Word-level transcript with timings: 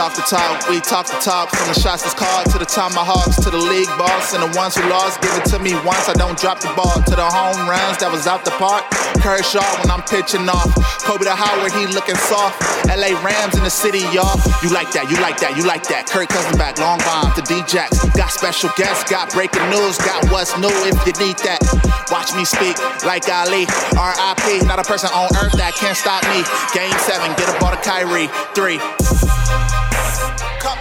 Talk 0.00 0.16
the 0.16 0.24
talk, 0.24 0.64
we 0.70 0.80
talk 0.80 1.04
the 1.12 1.20
talk. 1.20 1.52
From 1.52 1.68
the 1.68 1.76
shots 1.76 2.08
that's 2.08 2.16
called 2.16 2.48
to 2.48 2.56
the 2.56 2.64
tomahawks, 2.64 3.36
to 3.44 3.52
the 3.52 3.60
league 3.60 3.92
boss 4.00 4.32
and 4.32 4.40
the 4.40 4.48
ones 4.56 4.72
who 4.72 4.80
lost. 4.88 5.20
Give 5.20 5.28
it 5.36 5.44
to 5.52 5.60
me 5.60 5.76
once, 5.84 6.08
I 6.08 6.16
don't 6.16 6.40
drop 6.40 6.56
the 6.64 6.72
ball. 6.72 7.04
To 7.04 7.12
the 7.20 7.28
home 7.28 7.68
runs 7.68 8.00
that 8.00 8.08
was 8.08 8.24
out 8.24 8.40
the 8.48 8.50
park. 8.56 8.88
Kershaw 9.20 9.60
when 9.76 9.92
I'm 9.92 10.00
pitching 10.08 10.48
off. 10.48 10.72
Kobe 11.04 11.28
to 11.28 11.36
Howard, 11.36 11.76
he 11.76 11.84
looking 11.92 12.16
soft. 12.16 12.56
LA 12.88 13.12
Rams 13.20 13.60
in 13.60 13.64
the 13.68 13.68
city, 13.68 14.00
y'all. 14.08 14.40
You 14.64 14.72
like 14.72 14.88
that, 14.96 15.12
you 15.12 15.20
like 15.20 15.36
that, 15.44 15.52
you 15.60 15.68
like 15.68 15.84
that. 15.92 16.08
Kirk 16.08 16.32
Cousins 16.32 16.56
back, 16.56 16.80
long 16.80 16.96
bomb 17.04 17.36
to 17.36 17.44
D-Jacks. 17.44 18.00
Got 18.16 18.32
special 18.32 18.72
guests, 18.80 19.04
got 19.04 19.28
breaking 19.36 19.68
news, 19.68 20.00
got 20.00 20.24
what's 20.32 20.56
new 20.56 20.72
if 20.88 20.96
you 21.04 21.12
need 21.20 21.36
that. 21.44 21.60
Watch 22.08 22.32
me 22.32 22.48
speak 22.48 22.80
like 23.04 23.28
Ali. 23.28 23.68
R.I.P. 24.00 24.64
Not 24.64 24.80
a 24.80 24.86
person 24.88 25.12
on 25.12 25.28
earth 25.44 25.52
that 25.60 25.76
can't 25.76 25.92
stop 25.92 26.24
me. 26.32 26.40
Game 26.72 26.96
seven, 27.04 27.36
get 27.36 27.52
a 27.52 27.56
ball 27.60 27.76
to 27.76 27.80
Kyrie. 27.84 28.32
Three. 28.56 28.80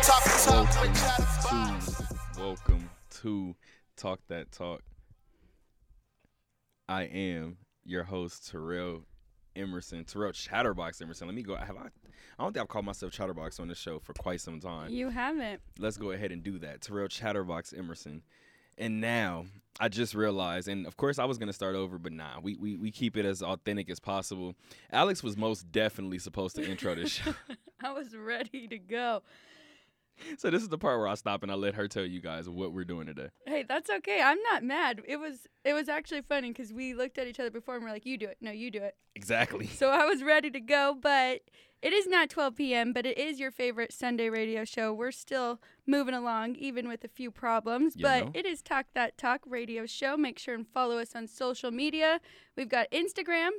Come 0.01 0.13
talk 0.13 0.23
the 0.23 0.51
talk. 0.51 0.81
with 0.81 0.97
Travis 0.97 1.43
Barnes. 1.43 2.01
Welcome 2.37 2.89
to 3.21 3.55
Talk 3.97 4.21
That 4.29 4.49
Talk. 4.49 4.81
I 6.87 7.03
am 7.03 7.57
your 7.83 8.03
host, 8.05 8.49
Terrell 8.49 9.03
Emerson, 9.57 10.05
Terrell 10.05 10.31
Chatterbox 10.31 11.01
Emerson. 11.01 11.27
Let 11.27 11.35
me 11.35 11.43
go. 11.43 11.57
Have 11.57 11.75
I? 11.75 11.87
I 11.87 12.43
don't 12.43 12.53
think 12.53 12.61
I've 12.61 12.69
called 12.69 12.85
myself 12.85 13.11
Chatterbox 13.11 13.59
on 13.59 13.67
this 13.67 13.77
show 13.77 13.99
for 13.99 14.13
quite 14.13 14.39
some 14.39 14.61
time. 14.61 14.89
You 14.89 15.09
haven't. 15.09 15.59
Let's 15.79 15.97
go 15.97 16.11
ahead 16.11 16.31
and 16.31 16.41
do 16.43 16.59
that. 16.59 16.79
Terrell 16.79 17.09
Chatterbox 17.09 17.73
Emerson. 17.73 18.21
And 18.77 19.01
now 19.01 19.47
I 19.81 19.89
just 19.89 20.15
realized, 20.15 20.69
and 20.69 20.87
of 20.87 20.95
course 20.95 21.19
I 21.19 21.25
was 21.25 21.37
gonna 21.37 21.51
start 21.51 21.75
over, 21.75 21.97
but 21.97 22.13
nah, 22.13 22.39
we, 22.41 22.55
we 22.55 22.77
we 22.77 22.89
keep 22.89 23.17
it 23.17 23.25
as 23.25 23.43
authentic 23.43 23.89
as 23.89 23.99
possible. 23.99 24.55
Alex 24.93 25.21
was 25.23 25.35
most 25.35 25.69
definitely 25.73 26.19
supposed 26.19 26.55
to 26.55 26.63
intro 26.63 26.95
this 26.95 27.11
show. 27.23 27.33
I 27.83 27.91
was 27.91 28.15
ready 28.15 28.69
to 28.69 28.77
go. 28.77 29.23
So 30.37 30.49
this 30.49 30.61
is 30.61 30.69
the 30.69 30.77
part 30.77 30.99
where 30.99 31.07
I 31.07 31.15
stop 31.15 31.43
and 31.43 31.51
I 31.51 31.55
let 31.55 31.75
her 31.75 31.87
tell 31.87 32.05
you 32.05 32.21
guys 32.21 32.49
what 32.49 32.73
we're 32.73 32.85
doing 32.85 33.07
today. 33.07 33.29
Hey, 33.45 33.63
that's 33.67 33.89
okay. 33.89 34.21
I'm 34.21 34.41
not 34.51 34.63
mad. 34.63 35.01
It 35.07 35.17
was 35.17 35.47
it 35.63 35.73
was 35.73 35.89
actually 35.89 36.21
funny 36.21 36.49
because 36.49 36.71
we 36.73 36.93
looked 36.93 37.17
at 37.17 37.27
each 37.27 37.39
other 37.39 37.51
before 37.51 37.75
and 37.75 37.83
we're 37.83 37.91
like, 37.91 38.05
"You 38.05 38.17
do 38.17 38.27
it. 38.27 38.37
No, 38.41 38.51
you 38.51 38.71
do 38.71 38.81
it." 38.81 38.95
Exactly. 39.15 39.67
So 39.67 39.89
I 39.89 40.05
was 40.05 40.23
ready 40.23 40.49
to 40.51 40.59
go, 40.59 40.95
but 40.99 41.41
it 41.81 41.93
is 41.93 42.07
not 42.07 42.29
12 42.29 42.55
p.m. 42.55 42.93
But 42.93 43.05
it 43.05 43.17
is 43.17 43.39
your 43.39 43.51
favorite 43.51 43.93
Sunday 43.93 44.29
radio 44.29 44.65
show. 44.65 44.93
We're 44.93 45.11
still 45.11 45.61
moving 45.87 46.13
along, 46.13 46.55
even 46.55 46.87
with 46.87 47.03
a 47.03 47.07
few 47.07 47.31
problems. 47.31 47.95
You 47.95 48.03
but 48.03 48.25
know. 48.25 48.31
it 48.33 48.45
is 48.45 48.61
Talk 48.61 48.87
That 48.95 49.17
Talk 49.17 49.41
radio 49.45 49.85
show. 49.85 50.17
Make 50.17 50.39
sure 50.39 50.53
and 50.55 50.67
follow 50.67 50.97
us 50.97 51.15
on 51.15 51.27
social 51.27 51.71
media. 51.71 52.19
We've 52.55 52.69
got 52.69 52.91
Instagram 52.91 53.49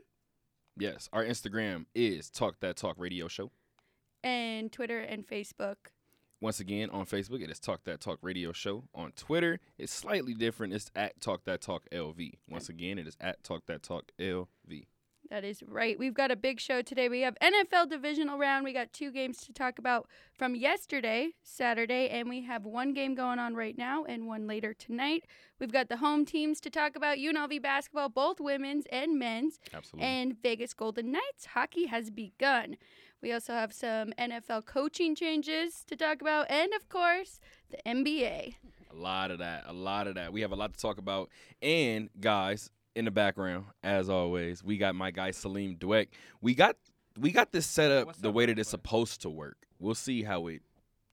Yes, 0.78 1.08
our 1.12 1.24
Instagram 1.24 1.86
is 1.94 2.30
Talk 2.30 2.60
That 2.60 2.76
Talk 2.76 2.96
Radio 2.98 3.28
Show. 3.28 3.50
and 4.22 4.72
Twitter 4.72 5.00
and 5.00 5.26
Facebook. 5.26 5.76
Once 6.40 6.58
again, 6.58 6.88
on 6.88 7.04
Facebook, 7.04 7.42
it 7.42 7.50
is 7.50 7.60
Talk 7.60 7.84
That 7.84 8.00
Talk 8.00 8.18
Radio 8.22 8.50
Show. 8.52 8.84
On 8.94 9.12
Twitter, 9.12 9.60
it's 9.76 9.92
slightly 9.92 10.32
different. 10.32 10.72
It's 10.72 10.90
at 10.96 11.20
Talk 11.20 11.44
That 11.44 11.60
Talk 11.60 11.82
LV. 11.92 12.32
Once 12.48 12.70
again, 12.70 12.98
it 12.98 13.06
is 13.06 13.16
at 13.20 13.44
Talk 13.44 13.66
That 13.66 13.82
Talk 13.82 14.10
LV. 14.18 14.86
That 15.28 15.44
is 15.44 15.62
right. 15.62 15.96
We've 15.98 16.14
got 16.14 16.32
a 16.32 16.36
big 16.36 16.58
show 16.58 16.82
today. 16.82 17.08
We 17.08 17.20
have 17.20 17.36
NFL 17.40 17.88
divisional 17.90 18.36
round. 18.36 18.64
We 18.64 18.72
got 18.72 18.92
two 18.92 19.12
games 19.12 19.38
to 19.42 19.52
talk 19.52 19.78
about 19.78 20.08
from 20.32 20.56
yesterday, 20.56 21.28
Saturday, 21.44 22.08
and 22.08 22.28
we 22.28 22.42
have 22.46 22.64
one 22.64 22.94
game 22.94 23.14
going 23.14 23.38
on 23.38 23.54
right 23.54 23.78
now 23.78 24.04
and 24.04 24.26
one 24.26 24.48
later 24.48 24.74
tonight. 24.74 25.26
We've 25.60 25.70
got 25.70 25.88
the 25.88 25.98
home 25.98 26.24
teams 26.24 26.58
to 26.62 26.70
talk 26.70 26.96
about 26.96 27.18
UNLV 27.18 27.62
basketball, 27.62 28.08
both 28.08 28.40
women's 28.40 28.86
and 28.90 29.18
men's, 29.20 29.60
Absolutely. 29.72 30.08
and 30.08 30.42
Vegas 30.42 30.74
Golden 30.74 31.12
Knights 31.12 31.46
hockey 31.52 31.86
has 31.86 32.10
begun. 32.10 32.76
We 33.22 33.32
also 33.32 33.52
have 33.52 33.72
some 33.72 34.12
NFL 34.18 34.64
coaching 34.66 35.14
changes 35.14 35.84
to 35.88 35.96
talk 35.96 36.20
about, 36.22 36.50
and 36.50 36.72
of 36.74 36.88
course, 36.88 37.38
the 37.70 37.76
NBA. 37.86 38.54
a 38.90 38.94
lot 38.96 39.30
of 39.30 39.38
that. 39.40 39.64
A 39.66 39.72
lot 39.72 40.06
of 40.06 40.14
that. 40.14 40.32
We 40.32 40.40
have 40.40 40.52
a 40.52 40.56
lot 40.56 40.72
to 40.72 40.80
talk 40.80 40.98
about. 40.98 41.28
And, 41.60 42.08
guys, 42.20 42.70
in 42.94 43.04
the 43.04 43.10
background, 43.10 43.66
as 43.84 44.08
always, 44.08 44.64
we 44.64 44.78
got 44.78 44.94
my 44.94 45.10
guy 45.10 45.30
Salim 45.32 45.76
Dweck. 45.76 46.08
We 46.40 46.54
got 46.54 46.76
we 47.18 47.30
got 47.32 47.52
this 47.52 47.66
set 47.66 47.90
up 47.90 48.06
What's 48.06 48.20
the 48.20 48.28
up, 48.30 48.34
way 48.34 48.46
that 48.46 48.58
it's 48.58 48.70
supposed 48.70 49.20
to 49.22 49.28
work. 49.30 49.56
We'll 49.78 49.94
see 49.94 50.22
how 50.22 50.46
it 50.46 50.62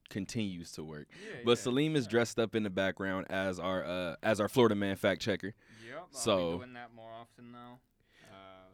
continues 0.08 0.72
to 0.72 0.82
work. 0.84 1.08
Yeah, 1.12 1.40
But 1.44 1.50
yeah. 1.58 1.62
Salim 1.62 1.94
is 1.96 2.06
dressed 2.06 2.38
up 2.38 2.54
in 2.54 2.62
the 2.62 2.70
background 2.70 3.26
as 3.30 3.58
our 3.60 3.84
uh, 3.84 4.16
as 4.22 4.40
our 4.40 4.48
Florida 4.48 4.74
man 4.74 4.96
fact 4.96 5.20
checker. 5.20 5.54
Yep, 5.86 5.96
I'll 5.98 6.06
So- 6.18 6.52
be 6.52 6.58
doing 6.58 6.72
that 6.72 6.94
more 6.96 7.10
often 7.12 7.52
now. 7.52 7.80
Uh, 8.32 8.70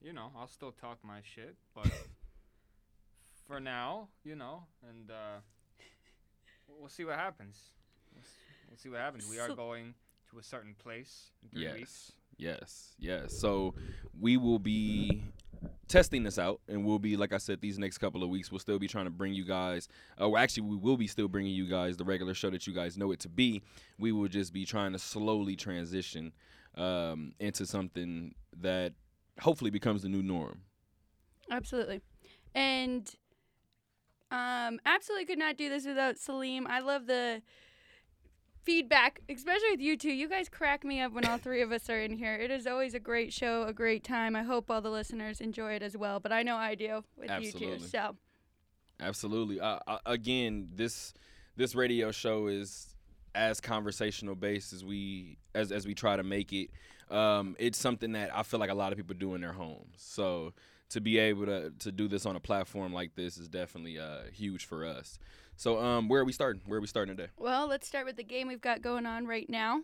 you 0.00 0.12
know, 0.12 0.32
I'll 0.36 0.48
still 0.48 0.72
talk 0.72 0.98
my 1.04 1.20
shit, 1.22 1.54
but 1.74 1.86
for 3.52 3.60
now, 3.60 4.08
you 4.24 4.34
know, 4.34 4.62
and 4.88 5.10
uh, 5.10 5.40
we'll 6.80 6.88
see 6.88 7.04
what 7.04 7.16
happens. 7.16 7.58
We'll, 8.14 8.22
s- 8.22 8.28
we'll 8.70 8.78
see 8.78 8.88
what 8.88 9.00
happens. 9.00 9.28
We 9.28 9.38
are 9.38 9.48
So- 9.48 9.54
going 9.56 9.92
to 10.30 10.38
a 10.38 10.42
certain 10.42 10.74
place 10.82 11.32
in 11.42 11.50
three 11.50 11.62
Yes. 11.64 11.74
weeks. 11.76 12.12
Yes. 12.38 12.94
Yes. 12.98 13.38
So 13.38 13.74
we 14.18 14.38
will 14.38 14.58
be 14.58 15.22
testing 15.86 16.22
this 16.22 16.38
out 16.38 16.60
and 16.66 16.84
we'll 16.86 16.98
be 16.98 17.14
like 17.18 17.34
I 17.34 17.36
said 17.36 17.60
these 17.60 17.78
next 17.78 17.98
couple 17.98 18.22
of 18.24 18.30
weeks 18.30 18.50
we'll 18.50 18.58
still 18.58 18.78
be 18.80 18.88
trying 18.88 19.04
to 19.04 19.10
bring 19.12 19.32
you 19.34 19.44
guys 19.44 19.86
uh, 20.20 20.28
well 20.28 20.42
actually 20.42 20.62
we 20.64 20.74
will 20.76 20.96
be 20.96 21.06
still 21.06 21.28
bringing 21.28 21.52
you 21.52 21.68
guys 21.68 21.96
the 21.98 22.04
regular 22.04 22.32
show 22.34 22.48
that 22.50 22.66
you 22.66 22.72
guys 22.72 22.96
know 22.96 23.12
it 23.12 23.20
to 23.20 23.28
be. 23.28 23.62
We 23.98 24.10
will 24.12 24.26
just 24.28 24.52
be 24.54 24.64
trying 24.64 24.92
to 24.92 24.98
slowly 24.98 25.54
transition 25.54 26.32
um, 26.76 27.34
into 27.38 27.66
something 27.66 28.34
that 28.60 28.94
hopefully 29.40 29.70
becomes 29.70 30.02
the 30.02 30.08
new 30.08 30.22
norm. 30.22 30.62
Absolutely. 31.50 32.00
And 32.54 33.14
um 34.32 34.80
absolutely 34.86 35.26
could 35.26 35.38
not 35.38 35.56
do 35.56 35.68
this 35.68 35.86
without 35.86 36.18
Salim. 36.18 36.66
I 36.66 36.80
love 36.80 37.06
the 37.06 37.42
feedback, 38.64 39.20
especially 39.28 39.70
with 39.72 39.80
you 39.80 39.96
two. 39.96 40.12
You 40.12 40.28
guys 40.28 40.48
crack 40.48 40.84
me 40.84 41.00
up 41.00 41.12
when 41.12 41.24
all 41.24 41.38
three 41.38 41.62
of 41.62 41.72
us 41.72 41.88
are 41.90 42.00
in 42.00 42.16
here. 42.16 42.34
It 42.34 42.50
is 42.50 42.66
always 42.66 42.94
a 42.94 43.00
great 43.00 43.32
show, 43.32 43.64
a 43.64 43.72
great 43.72 44.04
time. 44.04 44.36
I 44.36 44.42
hope 44.42 44.70
all 44.70 44.80
the 44.80 44.90
listeners 44.90 45.40
enjoy 45.40 45.74
it 45.74 45.82
as 45.82 45.96
well, 45.96 46.20
but 46.20 46.32
I 46.32 46.42
know 46.42 46.56
I 46.56 46.74
do 46.74 47.04
with 47.16 47.30
you 47.40 47.52
two. 47.52 47.78
So, 47.78 48.16
Absolutely. 49.00 49.60
Uh, 49.60 49.78
uh, 49.86 49.98
again, 50.06 50.68
this 50.74 51.12
this 51.56 51.74
radio 51.74 52.12
show 52.12 52.46
is 52.46 52.94
as 53.34 53.60
conversational 53.60 54.34
based 54.34 54.72
as 54.72 54.84
we 54.84 55.38
as 55.54 55.72
as 55.72 55.86
we 55.86 55.94
try 55.94 56.16
to 56.16 56.22
make 56.22 56.52
it. 56.52 56.70
Um, 57.10 57.56
it's 57.58 57.78
something 57.78 58.12
that 58.12 58.34
I 58.34 58.42
feel 58.42 58.60
like 58.60 58.70
a 58.70 58.74
lot 58.74 58.92
of 58.92 58.96
people 58.96 59.14
do 59.14 59.34
in 59.34 59.40
their 59.40 59.52
homes. 59.52 59.96
So 59.96 60.54
to 60.92 61.00
be 61.00 61.18
able 61.18 61.46
to 61.46 61.70
to 61.78 61.92
do 61.92 62.08
this 62.08 62.26
on 62.26 62.36
a 62.36 62.40
platform 62.40 62.92
like 62.92 63.14
this 63.14 63.36
is 63.36 63.48
definitely 63.48 63.98
uh, 63.98 64.22
huge 64.32 64.64
for 64.64 64.84
us. 64.84 65.18
So 65.56 65.78
um, 65.78 66.08
where 66.08 66.20
are 66.20 66.24
we 66.24 66.32
starting? 66.32 66.62
Where 66.66 66.78
are 66.78 66.80
we 66.80 66.86
starting 66.86 67.16
today? 67.16 67.30
well, 67.38 67.66
let's 67.66 67.86
start 67.86 68.06
with 68.06 68.16
the 68.16 68.24
game 68.24 68.48
we've 68.48 68.60
got 68.60 68.82
going 68.82 69.06
on 69.06 69.26
right 69.26 69.48
now. 69.48 69.80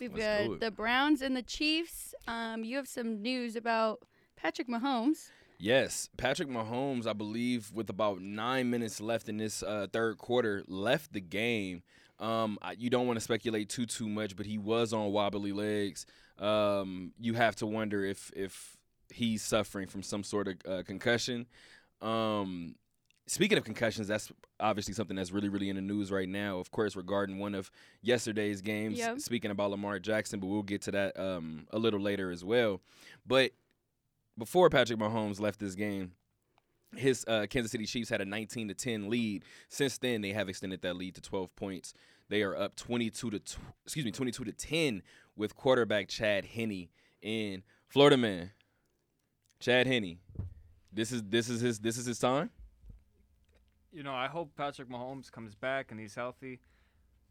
We've 0.00 0.12
Let's 0.14 0.48
got 0.48 0.60
the 0.60 0.70
Browns 0.70 1.22
and 1.22 1.34
the 1.34 1.42
Chiefs. 1.42 2.14
Um, 2.28 2.64
you 2.64 2.76
have 2.76 2.86
some 2.86 3.22
news 3.22 3.56
about 3.56 4.00
Patrick 4.36 4.68
Mahomes. 4.68 5.30
Yes, 5.58 6.10
Patrick 6.18 6.50
Mahomes, 6.50 7.06
I 7.06 7.14
believe, 7.14 7.72
with 7.72 7.88
about 7.88 8.20
nine 8.20 8.68
minutes 8.68 9.00
left 9.00 9.30
in 9.30 9.38
this 9.38 9.62
uh, 9.62 9.86
third 9.90 10.18
quarter, 10.18 10.62
left 10.68 11.14
the 11.14 11.20
game. 11.22 11.82
Um, 12.18 12.58
I, 12.60 12.72
you 12.72 12.90
don't 12.90 13.06
want 13.06 13.16
to 13.16 13.22
speculate 13.22 13.70
too 13.70 13.86
too 13.86 14.08
much, 14.08 14.36
but 14.36 14.44
he 14.44 14.58
was 14.58 14.92
on 14.92 15.12
wobbly 15.12 15.52
legs. 15.52 16.04
Um, 16.38 17.12
you 17.18 17.32
have 17.34 17.56
to 17.56 17.66
wonder 17.66 18.04
if 18.04 18.30
if 18.36 18.75
he's 19.10 19.42
suffering 19.42 19.88
from 19.88 20.02
some 20.02 20.22
sort 20.22 20.48
of 20.48 20.54
uh, 20.68 20.82
concussion. 20.82 21.46
Um, 22.00 22.76
speaking 23.26 23.58
of 23.58 23.64
concussions, 23.64 24.08
that's 24.08 24.30
obviously 24.60 24.94
something 24.94 25.16
that's 25.16 25.32
really 25.32 25.48
really 25.48 25.68
in 25.68 25.76
the 25.76 25.82
news 25.82 26.10
right 26.10 26.28
now. 26.28 26.58
Of 26.58 26.70
course, 26.70 26.96
regarding 26.96 27.38
one 27.38 27.54
of 27.54 27.70
yesterday's 28.02 28.60
games. 28.60 28.98
Yep. 28.98 29.20
Speaking 29.20 29.50
about 29.50 29.70
Lamar 29.70 29.98
Jackson, 29.98 30.40
but 30.40 30.46
we'll 30.46 30.62
get 30.62 30.82
to 30.82 30.90
that 30.92 31.18
um, 31.18 31.66
a 31.70 31.78
little 31.78 32.00
later 32.00 32.30
as 32.30 32.44
well. 32.44 32.80
But 33.26 33.52
before 34.38 34.68
Patrick 34.70 34.98
Mahomes 34.98 35.40
left 35.40 35.58
this 35.60 35.74
game, 35.74 36.12
his 36.94 37.24
uh, 37.26 37.46
Kansas 37.48 37.72
City 37.72 37.86
Chiefs 37.86 38.10
had 38.10 38.20
a 38.20 38.24
19 38.24 38.68
to 38.68 38.74
10 38.74 39.08
lead. 39.10 39.44
Since 39.68 39.98
then, 39.98 40.20
they 40.20 40.32
have 40.32 40.48
extended 40.48 40.82
that 40.82 40.96
lead 40.96 41.14
to 41.16 41.20
12 41.20 41.54
points. 41.56 41.94
They 42.28 42.42
are 42.42 42.56
up 42.56 42.76
22 42.76 43.30
to 43.30 43.38
tw- 43.38 43.58
excuse 43.84 44.04
me 44.04 44.10
22 44.10 44.44
to 44.44 44.52
10 44.52 45.02
with 45.36 45.54
quarterback 45.54 46.08
Chad 46.08 46.44
Henne 46.44 46.88
in 47.22 47.62
Florida 47.88 48.16
man. 48.16 48.50
Chad 49.60 49.86
Henne, 49.86 50.18
this 50.92 51.12
is 51.12 51.22
this 51.24 51.48
is 51.48 51.60
his 51.60 51.78
this 51.78 51.96
is 51.98 52.06
his 52.06 52.18
time. 52.18 52.50
You 53.92 54.02
know, 54.02 54.14
I 54.14 54.26
hope 54.28 54.50
Patrick 54.56 54.90
Mahomes 54.90 55.30
comes 55.32 55.54
back 55.54 55.90
and 55.90 55.98
he's 55.98 56.14
healthy. 56.14 56.60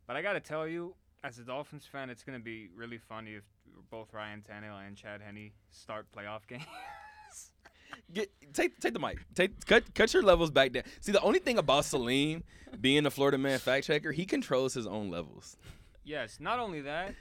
But 0.07 0.15
I 0.15 0.21
got 0.21 0.33
to 0.33 0.39
tell 0.39 0.67
you, 0.67 0.95
as 1.23 1.37
a 1.39 1.43
Dolphins 1.43 1.85
fan, 1.91 2.09
it's 2.09 2.23
going 2.23 2.37
to 2.37 2.43
be 2.43 2.69
really 2.75 2.97
funny 2.97 3.35
if 3.35 3.43
both 3.89 4.13
Ryan 4.13 4.43
Tannehill 4.47 4.85
and 4.87 4.95
Chad 4.95 5.21
Henne 5.21 5.51
start 5.71 6.07
playoff 6.15 6.41
games. 6.47 6.63
Get, 8.13 8.29
take 8.53 8.79
take 8.79 8.93
the 8.93 8.99
mic. 8.99 9.19
Take 9.35 9.65
cut 9.65 9.93
cut 9.93 10.13
your 10.13 10.23
levels 10.23 10.51
back 10.51 10.71
down. 10.73 10.83
See, 11.01 11.11
the 11.11 11.21
only 11.21 11.39
thing 11.39 11.57
about 11.57 11.85
Salim 11.85 12.43
being 12.81 13.05
a 13.05 13.11
Florida 13.11 13.37
man 13.37 13.59
fact 13.59 13.87
checker, 13.87 14.11
he 14.11 14.25
controls 14.25 14.73
his 14.73 14.85
own 14.87 15.09
levels. 15.09 15.57
yes, 16.03 16.37
not 16.39 16.59
only 16.59 16.81
that, 16.81 17.15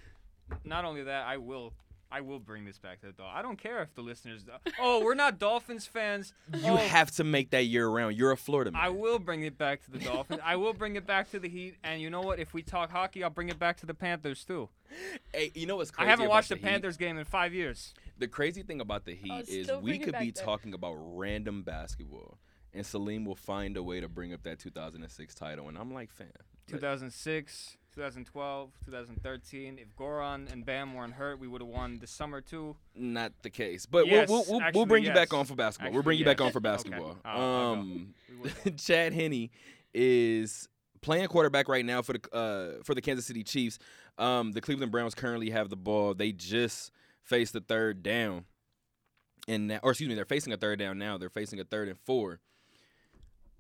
not 0.65 0.85
only 0.85 1.03
that, 1.05 1.27
I 1.27 1.37
will 1.37 1.73
I 2.15 2.21
will 2.21 2.39
bring 2.39 2.65
this 2.65 2.79
back 2.79 3.01
to 3.01 3.07
the 3.07 3.13
Dolphins. 3.13 3.37
I 3.37 3.43
don't 3.43 3.59
care 3.59 3.83
if 3.83 3.93
the 3.97 4.01
listeners. 4.01 4.45
Uh, 4.49 4.59
oh, 4.81 5.03
we're 5.03 5.17
not 5.17 5.41
Dolphins 5.41 5.85
fans. 5.87 6.33
You 6.55 6.73
oh, 6.73 6.77
have 6.77 7.11
to 7.13 7.25
make 7.25 7.51
that 7.51 7.65
year 7.65 7.89
round. 7.89 8.17
You're 8.17 8.31
a 8.31 8.37
Florida 8.37 8.71
man. 8.71 8.81
I 8.81 8.89
will 8.91 9.19
bring 9.19 9.43
it 9.43 9.59
back 9.59 9.85
to 9.87 9.91
the 9.91 9.99
Dolphins. 9.99 10.41
I 10.45 10.55
will 10.55 10.73
bring 10.73 10.95
it 10.95 11.07
back 11.07 11.31
to 11.33 11.41
the 11.41 11.49
Heat. 11.49 11.75
And 11.83 12.01
you 12.01 12.11
know 12.11 12.21
what? 12.21 12.39
If 12.39 12.55
we 12.55 12.63
talk 12.63 12.93
hockey, 12.93 13.25
I'll 13.25 13.31
bring 13.31 13.49
it 13.49 13.59
back 13.59 13.79
to 13.79 13.87
the 13.87 13.95
Panthers 13.95 14.45
too. 14.45 14.69
Hey, 15.33 15.51
you 15.55 15.67
know 15.67 15.77
what's 15.77 15.91
crazy? 15.91 16.07
I 16.07 16.11
haven't 16.11 16.27
about 16.27 16.35
watched 16.35 16.51
the 16.51 16.55
the 16.55 16.61
Heat? 16.61 16.67
Panthers 16.69 16.97
game 16.97 17.19
in 17.19 17.25
five 17.25 17.53
years. 17.53 17.95
The 18.17 18.29
crazy 18.29 18.63
thing 18.63 18.81
about 18.81 19.05
the 19.07 19.15
Heat 19.15 19.33
I'll 19.33 19.41
is 19.49 19.71
we 19.83 19.99
could 19.99 20.07
be 20.19 20.27
back 20.27 20.35
then. 20.37 20.45
talking 20.45 20.75
about 20.75 20.95
random 20.97 21.63
basketball, 21.65 22.39
and 22.73 22.87
Salim 22.87 23.25
will 23.25 23.35
find 23.35 23.77
a 23.77 23.83
way 23.83 23.99
to 23.99 24.09
bring 24.09 24.33
up 24.33 24.45
that 24.45 24.61
2006 24.61 25.35
title, 25.35 25.69
and 25.69 25.77
I'm 25.77 25.93
like, 25.93 26.13
fam. 26.13 26.29
like, 26.29 26.81
2006, 26.81 27.77
2012, 27.95 28.71
2013. 28.87 29.79
If 29.81 29.95
Goran 29.97 30.53
and 30.53 30.65
Bam 30.67 30.95
weren't 30.95 31.15
hurt, 31.15 31.39
we 31.39 31.47
would 31.49 31.61
have 31.61 31.69
won 31.71 31.99
this 32.01 32.11
summer 32.11 32.41
too. 32.41 32.77
Not 32.95 33.33
the 33.43 33.51
case, 33.51 33.87
but 33.87 34.07
Yes, 34.07 34.29
we'll, 34.29 34.39
we'll, 34.39 34.45
we'll, 34.47 34.59
we'll 34.59 34.63
actually, 34.67 34.85
bring 34.87 35.05
you 35.05 35.13
back 35.13 35.33
on 35.33 35.45
for 35.45 35.55
basketball. 35.55 35.93
we'll 35.93 36.01
Actually, 36.01 36.05
bring 36.09 36.19
you 36.19 36.25
back 36.25 36.41
on 36.41 36.51
for 36.53 36.61
basketball. 36.61 37.17
Go. 37.25 37.31
um, 37.31 38.15
Chad 38.77 39.13
Henne 39.13 39.51
is 39.93 40.69
playing 41.03 41.27
quarterback 41.29 41.69
right 41.69 41.85
now 41.85 42.03
for 42.03 42.15
the 42.15 42.35
uh, 42.35 42.83
for 42.83 42.95
the 42.95 43.01
Kansas 43.01 43.27
City 43.27 43.45
Chiefs. 43.45 43.79
Um, 44.19 44.53
the 44.53 44.61
Cleveland 44.61 44.91
Browns 44.93 45.15
currently 45.15 45.51
have 45.51 45.71
the 45.71 45.77
ball. 45.77 46.15
They 46.15 46.33
just 46.33 46.91
faced 47.23 47.53
the 47.53 47.61
third 47.61 48.03
down, 48.03 48.45
and 49.47 49.69
now, 49.69 49.81
or 49.83 49.91
excuse 49.93 50.09
me, 50.09 50.15
they're 50.15 50.25
facing 50.25 50.53
a 50.53 50.57
third 50.57 50.79
down 50.79 50.99
now. 50.99 51.17
They're 51.19 51.31
facing 51.31 51.61
a 51.61 51.65
third 51.65 51.89
and 51.89 51.99
four. 51.99 52.41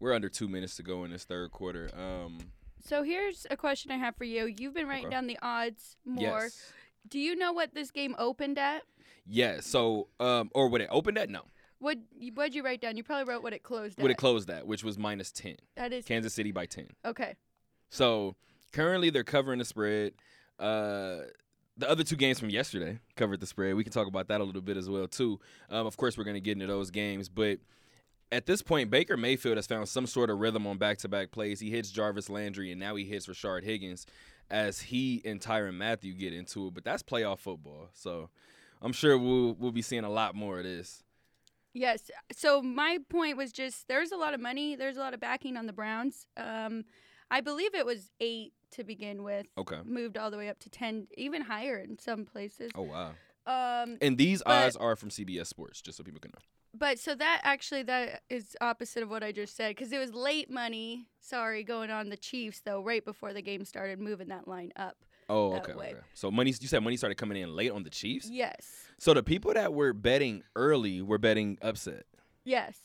We're 0.01 0.13
under 0.13 0.29
two 0.29 0.49
minutes 0.49 0.77
to 0.77 0.83
go 0.83 1.05
in 1.05 1.11
this 1.13 1.25
third 1.25 1.51
quarter. 1.51 1.89
Um, 1.97 2.39
So 2.85 3.03
here's 3.03 3.47
a 3.51 3.57
question 3.57 3.91
I 3.91 3.97
have 3.97 4.15
for 4.17 4.25
you. 4.25 4.45
You've 4.47 4.75
been 4.75 4.87
writing 4.87 5.07
Okay. 5.07 5.15
down 5.17 5.27
the 5.27 5.39
odds 5.43 5.97
more. 6.05 6.21
yes, 6.45 6.73
Do 7.09 7.19
you 7.19 7.35
know 7.37 7.53
what 7.53 7.75
this 7.75 7.91
game 7.91 8.15
opened 8.19 8.59
at? 8.59 8.83
yes. 9.27 9.67
So, 9.67 10.09
um, 10.21 10.51
or 10.55 10.69
would 10.69 10.81
it 10.83 10.89
open 10.91 11.17
at? 11.19 11.31
No, 11.31 11.43
What 11.79 11.99
what'd 12.35 12.55
you 12.55 12.63
write 12.63 12.81
down? 12.81 12.97
You 12.97 13.05
probably 13.05 13.25
wrote 13.31 13.43
what 13.43 13.53
it 13.53 13.63
closed 13.63 13.99
would 14.01 14.11
at. 14.11 14.15
it 14.17 14.19
closed 14.19 14.49
at, 14.51 14.67
which 14.67 14.85
was 14.85 14.99
minus 14.99 15.31
ten. 15.33 15.57
that 15.77 15.93
is 15.93 16.05
Kansas 16.05 16.35
City 16.35 16.53
by 16.53 16.67
ten. 16.67 16.89
okay. 17.05 17.35
So 17.91 18.37
currently 18.73 19.11
they're 19.11 19.25
covering 19.25 19.59
the 19.61 19.65
spread. 19.65 20.13
Uh, 20.59 21.21
the 21.77 21.89
other 21.89 22.05
two 22.05 22.17
games 22.17 22.39
from 22.39 22.51
yesterday 22.51 22.99
covered 23.17 23.41
the 23.41 23.47
spread. 23.47 23.75
We 23.77 23.83
can 23.85 23.93
talk 23.93 24.07
about 24.09 24.29
that 24.29 24.41
a 24.41 24.45
little 24.45 24.63
bit 24.63 24.77
as 24.77 24.89
well 24.89 25.07
too. 25.09 25.41
Um, 25.71 25.87
of 25.87 25.97
course, 25.97 26.17
we're 26.19 26.25
going 26.25 26.35
to 26.35 26.41
get 26.41 26.53
into 26.53 26.67
those 26.67 26.91
games, 26.91 27.29
but 27.29 27.59
at 28.35 28.47
this 28.47 28.63
point, 28.63 28.91
Baker 28.91 29.17
Mayfield 29.17 29.57
has 29.57 29.67
found 29.67 29.89
some 29.89 30.07
sort 30.07 30.29
of 30.31 30.39
rhythm 30.39 30.67
on 30.67 30.77
back-to-back 30.79 31.31
plays. 31.31 31.61
He 31.61 31.71
hits 31.71 31.91
Jarvis 31.91 32.29
Landry, 32.29 32.71
and 32.71 32.81
now 32.81 32.95
he 32.97 33.05
hits 33.05 33.27
Rashard 33.27 33.63
Higgins 33.65 34.07
as 34.51 34.81
he 34.81 35.23
and 35.25 35.41
Tyrann 35.41 35.75
Mathieu 35.77 36.13
get 36.15 36.33
into 36.33 36.67
it. 36.69 36.75
But 36.75 36.85
that's 36.85 37.03
playoff 37.03 37.39
football, 37.39 37.89
so 37.93 38.29
I'm 38.83 38.93
sure 38.93 39.17
we'll 39.17 39.55
we'll 39.55 39.73
be 39.73 39.83
seeing 39.83 40.05
a 40.05 40.11
lot 40.11 40.35
more 40.35 40.59
of 40.59 40.65
this. 40.65 41.03
Yes. 41.73 42.11
So 42.33 42.63
my 42.63 42.99
point 43.09 43.37
was 43.37 43.53
just 43.53 43.89
there's 43.89 44.13
a 44.13 44.17
lot 44.17 44.35
of 44.35 44.41
money, 44.41 44.77
there's 44.77 44.97
a 44.97 45.01
lot 45.01 45.15
of 45.15 45.21
backing 45.21 45.57
on 45.57 45.67
the 45.67 45.73
Browns. 45.73 46.27
Um, 46.37 46.85
I 47.31 47.41
believe 47.41 47.75
it 47.75 47.87
was 47.87 48.11
eight 48.21 48.53
to 48.73 48.85
begin 48.85 49.23
with, 49.23 49.47
Okay. 49.57 49.79
moved 49.85 50.17
all 50.19 50.31
the 50.31 50.37
way 50.37 50.49
up 50.49 50.59
to 50.61 50.71
ten, 50.71 51.07
even 51.17 51.43
higher 51.43 51.79
in 51.79 51.99
some 51.99 52.25
places. 52.27 52.71
Oh 52.75 52.83
wow. 52.83 53.13
Um, 53.47 53.99
And 54.01 54.17
these 54.19 54.43
odds 54.47 54.77
are 54.77 54.97
from 54.97 55.11
CBS 55.11 55.47
Sports, 55.49 55.81
just 55.83 55.99
so 55.99 56.05
people 56.05 56.21
can 56.21 56.31
know. 56.33 56.43
But 56.77 56.99
so 56.99 57.15
that 57.15 57.41
actually 57.45 57.83
that 57.85 58.23
is 58.29 58.57
opposite 58.61 59.03
of 59.03 59.11
what 59.11 59.23
I 59.23 59.33
just 59.33 59.57
said 59.57 59.71
because 59.75 59.93
it 59.93 59.99
was 59.99 60.13
late 60.13 60.51
money. 60.51 61.07
Sorry, 61.21 61.63
going 61.65 61.91
on 61.91 62.09
the 62.11 62.17
Chiefs 62.17 62.61
though, 62.65 62.83
right 62.83 63.05
before 63.05 63.33
the 63.33 63.43
game 63.43 63.65
started, 63.65 64.01
moving 64.01 64.29
that 64.29 64.49
line 64.49 64.73
up. 64.77 64.97
Oh, 65.29 65.55
okay, 65.55 65.73
okay. 65.73 65.95
So 66.13 66.31
money. 66.31 66.53
You 66.61 66.69
said 66.69 66.83
money 66.83 66.97
started 66.97 67.15
coming 67.17 67.41
in 67.41 67.55
late 67.55 67.71
on 67.71 67.83
the 67.83 67.91
Chiefs. 67.91 68.29
Yes. 68.31 68.67
So 68.99 69.15
the 69.15 69.23
people 69.23 69.55
that 69.55 69.73
were 69.73 69.93
betting 69.93 70.43
early 70.55 71.01
were 71.01 71.19
betting 71.19 71.59
upset. 71.63 72.05
Yes. 72.45 72.77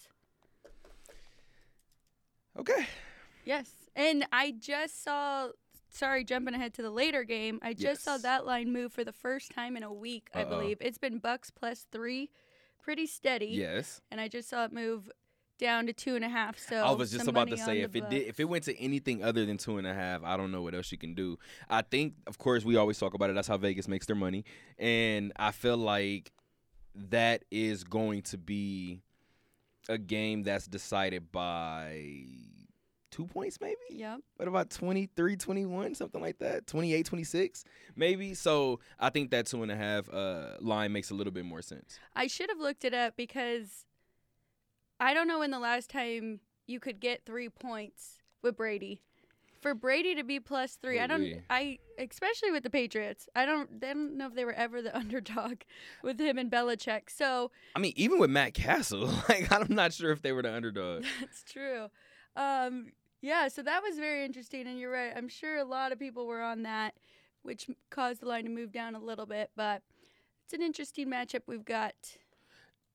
Okay. 2.57 2.87
Yes. 3.45 3.69
And 3.95 4.25
I 4.31 4.53
just 4.57 5.03
saw 5.03 5.49
sorry, 5.91 6.23
jumping 6.23 6.53
ahead 6.53 6.73
to 6.75 6.81
the 6.81 6.89
later 6.91 7.23
game, 7.23 7.59
I 7.61 7.73
just 7.73 8.03
saw 8.03 8.17
that 8.19 8.45
line 8.45 8.71
move 8.71 8.93
for 8.93 9.03
the 9.03 9.11
first 9.11 9.51
time 9.51 9.75
in 9.75 9.83
a 9.83 9.91
week, 9.91 10.29
I 10.33 10.43
Uh-oh. 10.43 10.49
believe. 10.49 10.77
It's 10.81 10.97
been 10.97 11.17
Bucks 11.17 11.49
plus 11.49 11.87
three, 11.91 12.29
pretty 12.81 13.05
steady. 13.05 13.47
Yes. 13.47 14.01
And 14.11 14.19
I 14.19 14.27
just 14.27 14.49
saw 14.49 14.65
it 14.65 14.73
move 14.73 15.09
down 15.59 15.85
to 15.87 15.93
two 15.93 16.15
and 16.15 16.23
a 16.23 16.29
half. 16.29 16.57
So 16.57 16.77
I 16.77 16.91
was 16.91 17.11
just 17.11 17.27
about 17.27 17.49
to 17.49 17.57
say 17.57 17.81
if 17.81 17.95
it 17.95 18.09
did 18.09 18.27
if 18.27 18.39
it 18.39 18.45
went 18.45 18.63
to 18.65 18.79
anything 18.79 19.23
other 19.23 19.45
than 19.45 19.57
two 19.57 19.77
and 19.77 19.85
a 19.85 19.93
half, 19.93 20.23
I 20.23 20.37
don't 20.37 20.51
know 20.51 20.61
what 20.61 20.73
else 20.73 20.91
you 20.91 20.97
can 20.97 21.13
do. 21.13 21.37
I 21.69 21.81
think 21.81 22.15
of 22.25 22.37
course 22.37 22.65
we 22.65 22.77
always 22.77 22.97
talk 22.97 23.13
about 23.13 23.29
it. 23.29 23.33
That's 23.33 23.47
how 23.47 23.57
Vegas 23.57 23.87
makes 23.87 24.05
their 24.05 24.15
money. 24.15 24.45
And 24.77 25.33
I 25.35 25.51
feel 25.51 25.77
like 25.77 26.31
that 26.95 27.43
is 27.51 27.83
going 27.83 28.23
to 28.23 28.37
be 28.37 29.01
a 29.87 29.97
game 29.97 30.43
that's 30.43 30.65
decided 30.65 31.31
by 31.31 32.05
two 33.19 33.27
points 33.27 33.59
maybe? 33.59 33.75
Yep. 33.91 34.19
what 34.37 34.47
about 34.47 34.69
23 34.69 35.35
21 35.35 35.95
something 35.95 36.21
like 36.21 36.39
that 36.39 36.67
28 36.67 37.05
26 37.05 37.63
maybe 37.95 38.33
so 38.33 38.79
i 38.99 39.09
think 39.09 39.31
that 39.31 39.45
two 39.47 39.61
and 39.61 39.71
a 39.71 39.75
half 39.75 40.07
uh 40.13 40.51
line 40.61 40.93
makes 40.93 41.11
a 41.11 41.13
little 41.13 41.33
bit 41.33 41.43
more 41.45 41.61
sense 41.61 41.99
I 42.15 42.27
should 42.27 42.49
have 42.49 42.59
looked 42.59 42.85
it 42.85 42.93
up 42.93 43.15
because 43.17 43.85
I 44.99 45.13
don't 45.13 45.27
know 45.27 45.39
when 45.39 45.51
the 45.51 45.59
last 45.59 45.89
time 45.89 46.39
you 46.67 46.79
could 46.79 46.99
get 46.99 47.25
three 47.25 47.49
points 47.49 48.17
with 48.43 48.57
Brady. 48.57 49.01
For 49.61 49.73
Brady 49.73 50.15
to 50.15 50.23
be 50.23 50.39
plus 50.39 50.77
three, 50.81 50.99
I 50.99 51.07
don't. 51.07 51.21
Ooh-wee. 51.21 51.41
I 51.49 51.79
especially 51.97 52.51
with 52.51 52.63
the 52.63 52.69
Patriots, 52.69 53.27
I 53.35 53.45
don't. 53.45 53.81
They 53.81 53.87
don't 53.87 54.17
know 54.17 54.27
if 54.27 54.33
they 54.35 54.45
were 54.45 54.53
ever 54.53 54.81
the 54.81 54.95
underdog 55.03 55.61
with 56.03 56.19
him 56.19 56.37
and 56.37 56.49
Belichick. 56.49 57.09
So 57.09 57.51
i 57.75 57.79
mean 57.79 57.93
even 57.97 58.19
with 58.19 58.29
Matt 58.29 58.53
Cassel 58.53 59.05
like 59.29 59.51
i'm 59.51 59.73
not 59.73 59.91
sure 59.93 60.11
if 60.11 60.21
they 60.21 60.31
were 60.31 60.41
the 60.41 60.53
underdog 60.53 61.03
that's 61.19 61.43
true. 61.43 61.87
Um, 62.35 62.91
yeah, 63.21 63.47
so 63.47 63.61
that 63.63 63.81
was 63.83 63.97
very 63.97 64.23
interesting, 64.25 64.67
and 64.67 64.79
you're 64.79 64.91
right. 64.91 65.11
I'm 65.15 65.27
sure 65.29 65.57
a 65.57 65.63
lot 65.65 65.91
of 65.91 65.99
people 65.99 66.25
were 66.25 66.41
on 66.41 66.63
that, 66.63 66.93
which 67.43 67.69
caused 67.89 68.21
the 68.21 68.27
line 68.27 68.43
to 68.45 68.49
move 68.49 68.71
down 68.71 68.95
a 68.95 68.99
little 68.99 69.25
bit. 69.25 69.51
But 69.55 69.81
it's 70.45 70.53
an 70.53 70.61
interesting 70.61 71.07
matchup. 71.07 71.41
We've 71.47 71.65
got 71.65 71.93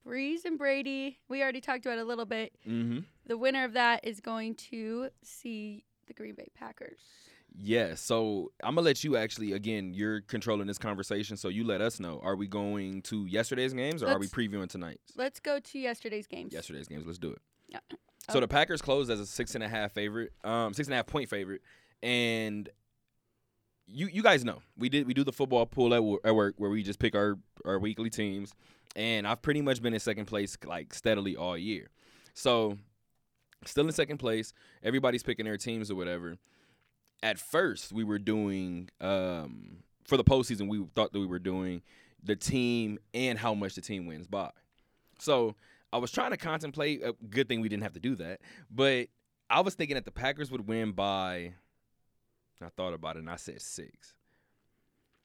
Brees 0.07 0.45
and 0.45 0.59
Brady. 0.59 1.19
We 1.29 1.43
already 1.43 1.61
talked 1.61 1.87
about 1.87 1.99
it 1.99 2.03
a 2.03 2.05
little 2.05 2.27
bit. 2.27 2.53
mm-hmm 2.69 3.01
The 3.27 3.39
winner 3.39 3.65
of 3.65 3.73
that 3.75 4.01
is 4.05 4.21
going 4.21 4.55
to 4.71 5.09
see 5.23 5.85
the 6.07 6.13
Green 6.15 6.35
Bay 6.35 6.49
Packers. 6.55 6.99
yeah 7.57 7.95
so 7.95 8.51
i'm 8.65 8.75
gonna 8.75 8.85
let 8.85 9.05
you 9.05 9.17
actually 9.17 9.53
again 9.53 9.95
you're 9.95 10.21
controlling 10.23 10.67
this 10.67 10.77
conversation 10.77 11.37
so 11.37 11.49
you 11.49 11.63
let 11.65 11.81
us 11.81 12.01
know 12.01 12.21
are 12.23 12.35
we 12.37 12.47
going 12.49 13.01
to 13.01 13.25
yesterday's 13.27 13.73
games 13.73 14.03
or 14.03 14.09
are 14.09 14.19
we 14.19 14.27
previewing 14.27 14.69
tonight's 14.69 15.13
Let's 15.17 15.39
go 15.41 15.61
to 15.61 15.79
yesterday's 15.79 16.27
games. 16.27 16.53
yesterday's 16.53 16.89
games 16.89 17.07
let's 17.07 17.19
do 17.19 17.31
it 17.31 17.41
Yeah. 17.69 17.79
So 18.31 18.39
Oh. 18.39 18.41
the 18.41 18.49
packers 18.49 18.81
closed 18.83 19.11
as 19.11 19.21
a 19.21 19.27
six 19.27 19.55
and 19.55 19.63
a 19.65 19.69
half 19.69 19.93
favorite 19.93 20.33
um 20.45 20.73
six 20.75 20.89
and 20.89 20.93
a 20.95 20.97
half 20.97 21.07
point 21.07 21.29
favorite. 21.29 21.63
And 22.03 22.69
you 23.87 24.07
you 24.09 24.23
guys 24.23 24.45
know 24.45 24.63
we 24.79 24.89
did 24.89 25.07
we 25.07 25.15
do 25.15 25.25
the 25.25 25.33
football 25.33 25.67
pool 25.67 25.95
at, 25.95 26.03
wor- 26.03 26.21
at 26.25 26.35
work 26.35 26.55
where 26.57 26.71
we 26.71 26.83
just 26.83 26.99
pick 26.99 27.15
our 27.15 27.39
our 27.65 27.79
weekly 27.79 28.11
teams. 28.11 28.53
And 28.97 29.27
i've 29.27 29.43
pretty 29.43 29.61
much 29.61 29.83
been 29.83 29.93
in 29.95 30.01
second 30.01 30.27
place 30.27 30.57
like 30.65 30.95
steadily 30.95 31.37
all 31.37 31.57
year. 31.59 31.91
So 32.35 32.79
still 33.65 33.87
in 33.87 33.93
second 33.93 34.19
place. 34.19 34.53
Everybody's 34.83 35.23
picking 35.23 35.45
their 35.45 35.57
teams 35.57 35.91
or 35.91 35.95
whatever. 35.97 36.37
At 37.23 37.39
first 37.39 37.93
we 37.93 38.05
were 38.05 38.19
doing 38.19 38.89
um 39.01 39.79
for 40.05 40.17
the 40.17 40.25
postseason 40.25 40.69
we 40.69 40.85
thought 40.95 41.13
that 41.13 41.21
we 41.21 41.27
were 41.27 41.39
doing 41.39 41.83
the 42.23 42.37
team 42.37 42.99
and 43.13 43.39
how 43.39 43.53
much 43.55 43.75
the 43.75 43.81
team 43.83 44.07
wins 44.07 44.27
by. 44.27 44.51
So 45.19 45.57
i 45.95 45.99
was 45.99 46.11
trying 46.11 46.31
to 46.31 46.37
contemplate 46.37 47.03
a 47.03 47.15
good 47.31 47.49
thing 47.49 47.61
we 47.61 47.69
didn't 47.69 47.85
have 47.85 47.95
to 47.95 48.01
do 48.01 48.15
that 48.15 48.41
but 48.71 49.09
i 49.49 49.61
was 49.61 49.75
thinking 49.75 49.95
that 49.95 50.05
the 50.05 50.11
packers 50.11 50.51
would 50.51 50.69
win 50.69 50.93
by 50.93 51.55
I 52.65 52.69
thought 52.71 52.95
about 52.95 53.17
it 53.17 53.21
and 53.21 53.31
I 53.31 53.37
said 53.37 53.61
six. 53.61 54.15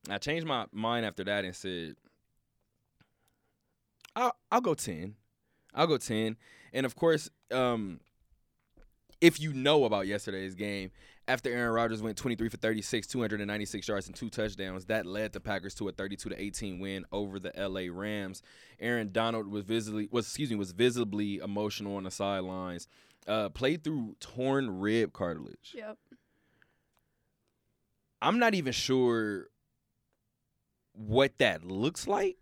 I 0.10 0.18
changed 0.18 0.46
my 0.46 0.66
mind 0.72 1.06
after 1.06 1.24
that 1.24 1.46
and 1.46 1.56
said, 1.56 1.96
I'll, 4.16 4.36
I'll 4.52 4.62
go 4.62 4.74
10. 4.74 5.16
I'll 5.74 5.88
go 5.88 5.98
10. 5.98 6.36
And 6.74 6.86
of 6.86 6.96
course, 6.96 7.30
um, 7.52 8.00
if 9.22 9.40
you 9.40 9.54
know 9.54 9.86
about 9.86 10.08
yesterday's 10.08 10.56
game, 10.56 10.92
after 11.30 11.52
Aaron 11.52 11.72
Rodgers 11.72 12.02
went 12.02 12.18
23 12.18 12.50
for 12.50 12.58
36, 12.58 13.06
296 13.06 13.88
yards 13.88 14.08
and 14.08 14.16
two 14.16 14.30
touchdowns, 14.30 14.86
that 14.86 15.06
led 15.06 15.32
the 15.32 15.40
Packers 15.40 15.76
to 15.76 15.88
a 15.88 15.92
32 15.92 16.30
to 16.30 16.42
18 16.42 16.80
win 16.80 17.06
over 17.12 17.40
the 17.40 17.54
LA 17.56 17.84
Rams. 17.92 18.42
Aaron 18.80 19.12
Donald 19.12 19.48
was 19.48 19.64
visibly 19.64 20.10
was 20.12 20.26
excuse 20.26 20.50
me 20.50 20.56
was 20.56 20.72
visibly 20.72 21.38
emotional 21.38 21.98
on 21.98 22.04
the 22.04 22.12
sidelines. 22.12 22.88
Uh, 23.28 23.50
played 23.50 23.84
through 23.84 24.16
torn 24.20 24.80
rib 24.80 25.14
cartilage. 25.14 25.76
Yep. 25.76 25.98
I'm 28.22 28.40
not 28.40 28.56
even 28.56 28.74
sure 28.74 29.48
what 30.94 31.38
that 31.38 31.64
looks 31.64 32.08
like, 32.08 32.38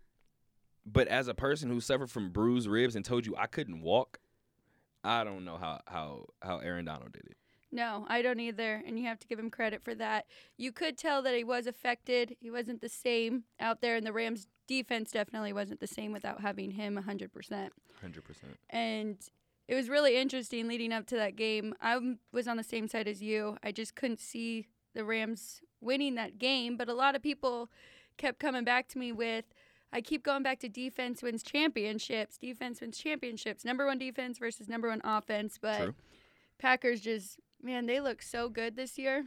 but 0.86 1.08
as 1.08 1.28
a 1.28 1.34
person 1.34 1.68
who 1.68 1.80
suffered 1.80 2.10
from 2.10 2.30
bruised 2.30 2.68
ribs 2.68 2.96
and 2.96 3.04
told 3.04 3.26
you 3.26 3.36
I 3.36 3.46
couldn't 3.46 3.82
walk, 3.82 4.18
I 5.04 5.24
don't 5.24 5.44
know 5.44 5.58
how 5.58 5.80
how 5.86 6.24
how 6.40 6.58
Aaron 6.60 6.86
Donald 6.86 7.12
did 7.12 7.26
it. 7.26 7.36
No, 7.70 8.06
I 8.08 8.22
don't 8.22 8.40
either, 8.40 8.82
and 8.86 8.98
you 8.98 9.06
have 9.06 9.18
to 9.20 9.26
give 9.26 9.38
him 9.38 9.50
credit 9.50 9.82
for 9.82 9.94
that. 9.96 10.24
You 10.56 10.72
could 10.72 10.96
tell 10.96 11.20
that 11.22 11.34
he 11.34 11.44
was 11.44 11.66
affected. 11.66 12.36
He 12.40 12.50
wasn't 12.50 12.80
the 12.80 12.88
same 12.88 13.44
out 13.60 13.82
there, 13.82 13.96
and 13.96 14.06
the 14.06 14.12
Rams' 14.12 14.46
defense 14.66 15.10
definitely 15.10 15.52
wasn't 15.52 15.80
the 15.80 15.86
same 15.86 16.12
without 16.12 16.40
having 16.40 16.70
him 16.72 16.96
100%. 16.96 17.68
Hundred 18.00 18.24
percent. 18.24 18.56
And 18.70 19.18
it 19.66 19.74
was 19.74 19.90
really 19.90 20.16
interesting 20.16 20.66
leading 20.66 20.92
up 20.92 21.06
to 21.06 21.16
that 21.16 21.36
game. 21.36 21.74
I 21.80 21.98
was 22.32 22.48
on 22.48 22.56
the 22.56 22.62
same 22.62 22.88
side 22.88 23.06
as 23.06 23.22
you. 23.22 23.58
I 23.62 23.70
just 23.72 23.94
couldn't 23.94 24.20
see 24.20 24.68
the 24.94 25.04
Rams 25.04 25.60
winning 25.80 26.14
that 26.14 26.38
game, 26.38 26.76
but 26.76 26.88
a 26.88 26.94
lot 26.94 27.14
of 27.14 27.22
people 27.22 27.68
kept 28.16 28.38
coming 28.38 28.64
back 28.64 28.88
to 28.88 28.98
me 28.98 29.12
with 29.12 29.44
I 29.92 30.00
keep 30.00 30.22
going 30.22 30.42
back 30.42 30.60
to 30.60 30.68
defense 30.68 31.22
wins 31.22 31.42
championships, 31.42 32.36
defense 32.36 32.80
wins 32.80 32.98
championships, 32.98 33.64
number 33.64 33.86
one 33.86 33.98
defense 33.98 34.38
versus 34.38 34.68
number 34.68 34.88
one 34.88 35.00
offense. 35.02 35.58
But 35.60 35.78
True. 35.78 35.94
Packers 36.58 37.00
just, 37.00 37.38
man, 37.62 37.86
they 37.86 38.00
look 38.00 38.22
so 38.22 38.48
good 38.48 38.76
this 38.76 38.98
year. 38.98 39.24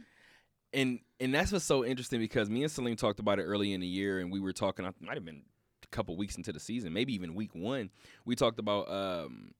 And 0.72 1.00
and 1.20 1.34
that's 1.34 1.52
what's 1.52 1.64
so 1.64 1.84
interesting 1.84 2.18
because 2.18 2.48
me 2.48 2.62
and 2.62 2.72
Salim 2.72 2.96
talked 2.96 3.20
about 3.20 3.38
it 3.38 3.42
early 3.42 3.72
in 3.72 3.80
the 3.80 3.86
year, 3.86 4.20
and 4.20 4.32
we 4.32 4.40
were 4.40 4.52
talking. 4.52 4.86
I 4.86 4.90
might 5.00 5.14
have 5.14 5.24
been 5.24 5.42
a 5.84 5.86
couple 5.88 6.16
weeks 6.16 6.36
into 6.36 6.52
the 6.52 6.60
season, 6.60 6.92
maybe 6.92 7.14
even 7.14 7.34
week 7.34 7.54
one. 7.54 7.90
We 8.24 8.36
talked 8.36 8.58
about 8.58 8.90
um, 8.90 9.52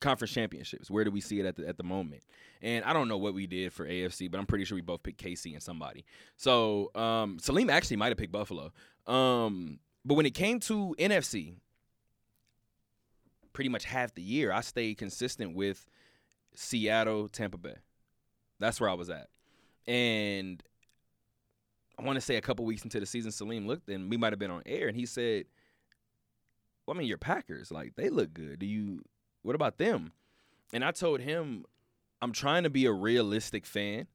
conference 0.00 0.32
championships. 0.32 0.90
Where 0.90 1.04
do 1.04 1.10
we 1.10 1.20
see 1.20 1.40
it 1.40 1.46
at 1.46 1.56
the 1.56 1.66
at 1.66 1.78
the 1.78 1.84
moment? 1.84 2.22
And 2.60 2.84
I 2.84 2.92
don't 2.92 3.08
know 3.08 3.16
what 3.16 3.34
we 3.34 3.46
did 3.46 3.72
for 3.72 3.86
AFC, 3.86 4.30
but 4.30 4.38
I'm 4.38 4.46
pretty 4.46 4.64
sure 4.64 4.76
we 4.76 4.82
both 4.82 5.02
picked 5.02 5.22
KC 5.22 5.54
and 5.54 5.62
somebody. 5.62 6.04
So 6.36 6.90
um, 6.94 7.38
Salim 7.38 7.70
actually 7.70 7.96
might 7.96 8.08
have 8.08 8.18
picked 8.18 8.32
Buffalo. 8.32 8.72
Um, 9.06 9.78
but 10.04 10.14
when 10.14 10.26
it 10.26 10.34
came 10.34 10.60
to 10.60 10.94
NFC, 10.98 11.54
pretty 13.52 13.70
much 13.70 13.84
half 13.84 14.14
the 14.14 14.22
year, 14.22 14.52
I 14.52 14.60
stayed 14.60 14.98
consistent 14.98 15.54
with 15.54 15.86
Seattle, 16.54 17.28
Tampa 17.28 17.58
Bay. 17.58 17.76
That's 18.58 18.80
where 18.80 18.90
I 18.90 18.94
was 18.94 19.10
at. 19.10 19.28
And 19.86 20.62
I 21.98 22.02
want 22.02 22.16
to 22.16 22.20
say 22.20 22.36
a 22.36 22.40
couple 22.40 22.64
weeks 22.64 22.84
into 22.84 23.00
the 23.00 23.06
season, 23.06 23.32
Salim 23.32 23.66
looked 23.66 23.88
and 23.88 24.10
we 24.10 24.16
might 24.16 24.32
have 24.32 24.38
been 24.38 24.50
on 24.50 24.62
air, 24.66 24.88
and 24.88 24.96
he 24.96 25.06
said, 25.06 25.46
"Well, 26.86 26.96
I 26.96 26.98
mean, 26.98 27.08
your 27.08 27.18
Packers, 27.18 27.70
like 27.70 27.96
they 27.96 28.08
look 28.08 28.32
good. 28.32 28.58
Do 28.60 28.66
you? 28.66 29.02
What 29.42 29.54
about 29.54 29.78
them?" 29.78 30.12
And 30.72 30.84
I 30.84 30.90
told 30.90 31.20
him, 31.20 31.64
"I'm 32.20 32.32
trying 32.32 32.64
to 32.64 32.70
be 32.70 32.86
a 32.86 32.92
realistic 32.92 33.66
fan 33.66 34.06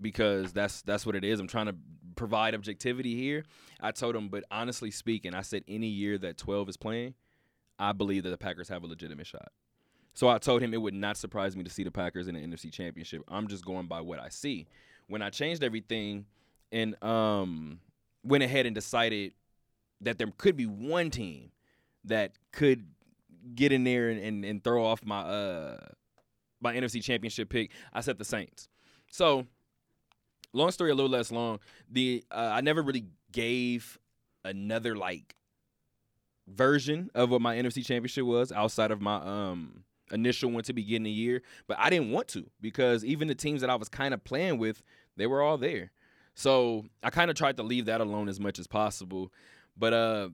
because 0.00 0.52
that's 0.52 0.82
that's 0.82 1.06
what 1.06 1.14
it 1.14 1.24
is. 1.24 1.40
I'm 1.40 1.46
trying 1.46 1.66
to 1.66 1.76
provide 2.16 2.54
objectivity 2.54 3.14
here." 3.16 3.44
I 3.80 3.92
told 3.92 4.16
him, 4.16 4.28
but 4.28 4.44
honestly 4.50 4.90
speaking, 4.90 5.34
I 5.34 5.42
said 5.42 5.64
any 5.68 5.88
year 5.88 6.18
that 6.18 6.36
12 6.36 6.68
is 6.68 6.76
playing, 6.76 7.14
I 7.78 7.92
believe 7.92 8.24
that 8.24 8.30
the 8.30 8.38
Packers 8.38 8.68
have 8.68 8.82
a 8.82 8.86
legitimate 8.86 9.26
shot. 9.26 9.52
So 10.14 10.28
I 10.28 10.38
told 10.38 10.62
him 10.62 10.74
it 10.74 10.82
would 10.82 10.94
not 10.94 11.16
surprise 11.16 11.56
me 11.56 11.64
to 11.64 11.70
see 11.70 11.84
the 11.84 11.90
Packers 11.90 12.28
in 12.28 12.34
the 12.34 12.40
NFC 12.40 12.72
Championship. 12.72 13.22
I'm 13.28 13.48
just 13.48 13.64
going 13.64 13.86
by 13.86 14.00
what 14.00 14.18
I 14.18 14.28
see. 14.28 14.66
When 15.06 15.22
I 15.22 15.30
changed 15.30 15.62
everything 15.62 16.26
and 16.72 17.02
um, 17.02 17.80
went 18.22 18.42
ahead 18.42 18.66
and 18.66 18.74
decided 18.74 19.32
that 20.00 20.18
there 20.18 20.28
could 20.36 20.56
be 20.56 20.66
one 20.66 21.10
team 21.10 21.50
that 22.04 22.32
could 22.52 22.86
get 23.54 23.72
in 23.72 23.84
there 23.84 24.08
and, 24.10 24.20
and, 24.20 24.44
and 24.44 24.64
throw 24.64 24.84
off 24.84 25.04
my 25.04 25.20
uh, 25.20 25.76
my 26.60 26.74
NFC 26.74 27.02
Championship 27.02 27.48
pick, 27.48 27.70
I 27.92 28.00
said 28.00 28.18
the 28.18 28.24
Saints. 28.24 28.68
So, 29.10 29.46
long 30.52 30.70
story 30.70 30.90
a 30.90 30.94
little 30.94 31.10
less 31.10 31.32
long. 31.32 31.58
The 31.90 32.24
uh, 32.30 32.50
I 32.52 32.60
never 32.60 32.82
really 32.82 33.06
gave 33.32 33.98
another 34.44 34.96
like 34.96 35.34
version 36.46 37.10
of 37.14 37.30
what 37.30 37.40
my 37.40 37.56
NFC 37.56 37.84
Championship 37.84 38.24
was 38.24 38.52
outside 38.52 38.90
of 38.90 39.00
my 39.00 39.16
um 39.16 39.84
initial 40.10 40.50
one 40.50 40.62
to 40.64 40.72
begin 40.72 41.02
the 41.04 41.10
year, 41.10 41.42
but 41.66 41.78
I 41.78 41.90
didn't 41.90 42.10
want 42.10 42.28
to 42.28 42.44
because 42.60 43.04
even 43.04 43.28
the 43.28 43.34
teams 43.34 43.60
that 43.60 43.70
I 43.70 43.74
was 43.76 43.88
kind 43.88 44.12
of 44.14 44.22
playing 44.24 44.58
with, 44.58 44.82
they 45.16 45.26
were 45.26 45.42
all 45.42 45.58
there. 45.58 45.92
So 46.34 46.86
I 47.02 47.10
kind 47.10 47.30
of 47.30 47.36
tried 47.36 47.56
to 47.58 47.62
leave 47.62 47.86
that 47.86 48.00
alone 48.00 48.28
as 48.28 48.40
much 48.40 48.58
as 48.58 48.66
possible. 48.66 49.32
But 49.76 49.92
uh 49.92 50.28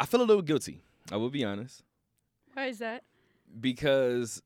I 0.00 0.06
feel 0.06 0.20
a 0.20 0.24
little 0.24 0.42
guilty. 0.42 0.80
I 1.12 1.16
will 1.16 1.30
be 1.30 1.44
honest 1.44 1.82
Why 2.54 2.66
is 2.66 2.78
that? 2.78 3.04
because 3.60 4.42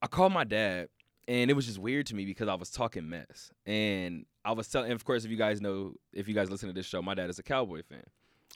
I 0.00 0.06
called 0.06 0.32
my 0.32 0.44
dad 0.44 0.88
and 1.28 1.50
it 1.50 1.54
was 1.54 1.66
just 1.66 1.78
weird 1.78 2.06
to 2.06 2.14
me 2.14 2.24
because 2.24 2.48
I 2.48 2.54
was 2.54 2.70
talking 2.70 3.08
mess. 3.08 3.50
And 3.66 4.26
I 4.44 4.52
was 4.52 4.68
telling 4.68 4.92
of 4.92 5.04
course 5.04 5.24
if 5.24 5.30
you 5.30 5.36
guys 5.36 5.60
know 5.60 5.94
if 6.12 6.28
you 6.28 6.34
guys 6.34 6.50
listen 6.50 6.68
to 6.68 6.72
this 6.72 6.86
show, 6.86 7.02
my 7.02 7.14
dad 7.14 7.30
is 7.30 7.38
a 7.38 7.42
cowboy 7.42 7.82
fan. 7.88 8.04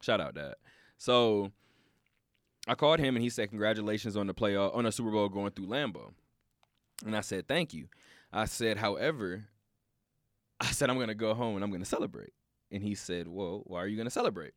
Shout 0.02 0.20
out 0.20 0.35
dad. 0.35 0.54
So 0.99 1.50
I 2.66 2.75
called 2.75 2.99
him 2.99 3.16
and 3.16 3.23
he 3.23 3.30
said 3.30 3.49
congratulations 3.49 4.16
on 4.16 4.26
the 4.26 4.35
playoff 4.35 4.75
on 4.75 4.85
the 4.85 4.92
Super 4.92 5.11
Bowl 5.11 5.28
going 5.28 5.52
through 5.52 5.66
Lambeau. 5.66 6.12
And 7.04 7.16
I 7.16 7.20
said 7.20 7.46
thank 7.46 7.73
you. 7.75 7.88
I 8.32 8.46
said, 8.46 8.78
however, 8.78 9.44
I 10.61 10.66
said 10.66 10.90
I'm 10.90 10.99
gonna 10.99 11.14
go 11.14 11.35
home 11.35 11.54
and 11.54 11.64
I'm 11.64 11.70
gonna 11.70 11.85
celebrate. 11.85 12.32
And 12.70 12.82
he 12.82 12.94
said, 12.94 13.28
Well, 13.28 13.62
why 13.66 13.82
are 13.82 13.87
you 13.87 13.96
gonna 13.96 14.11
celebrate? 14.11 14.54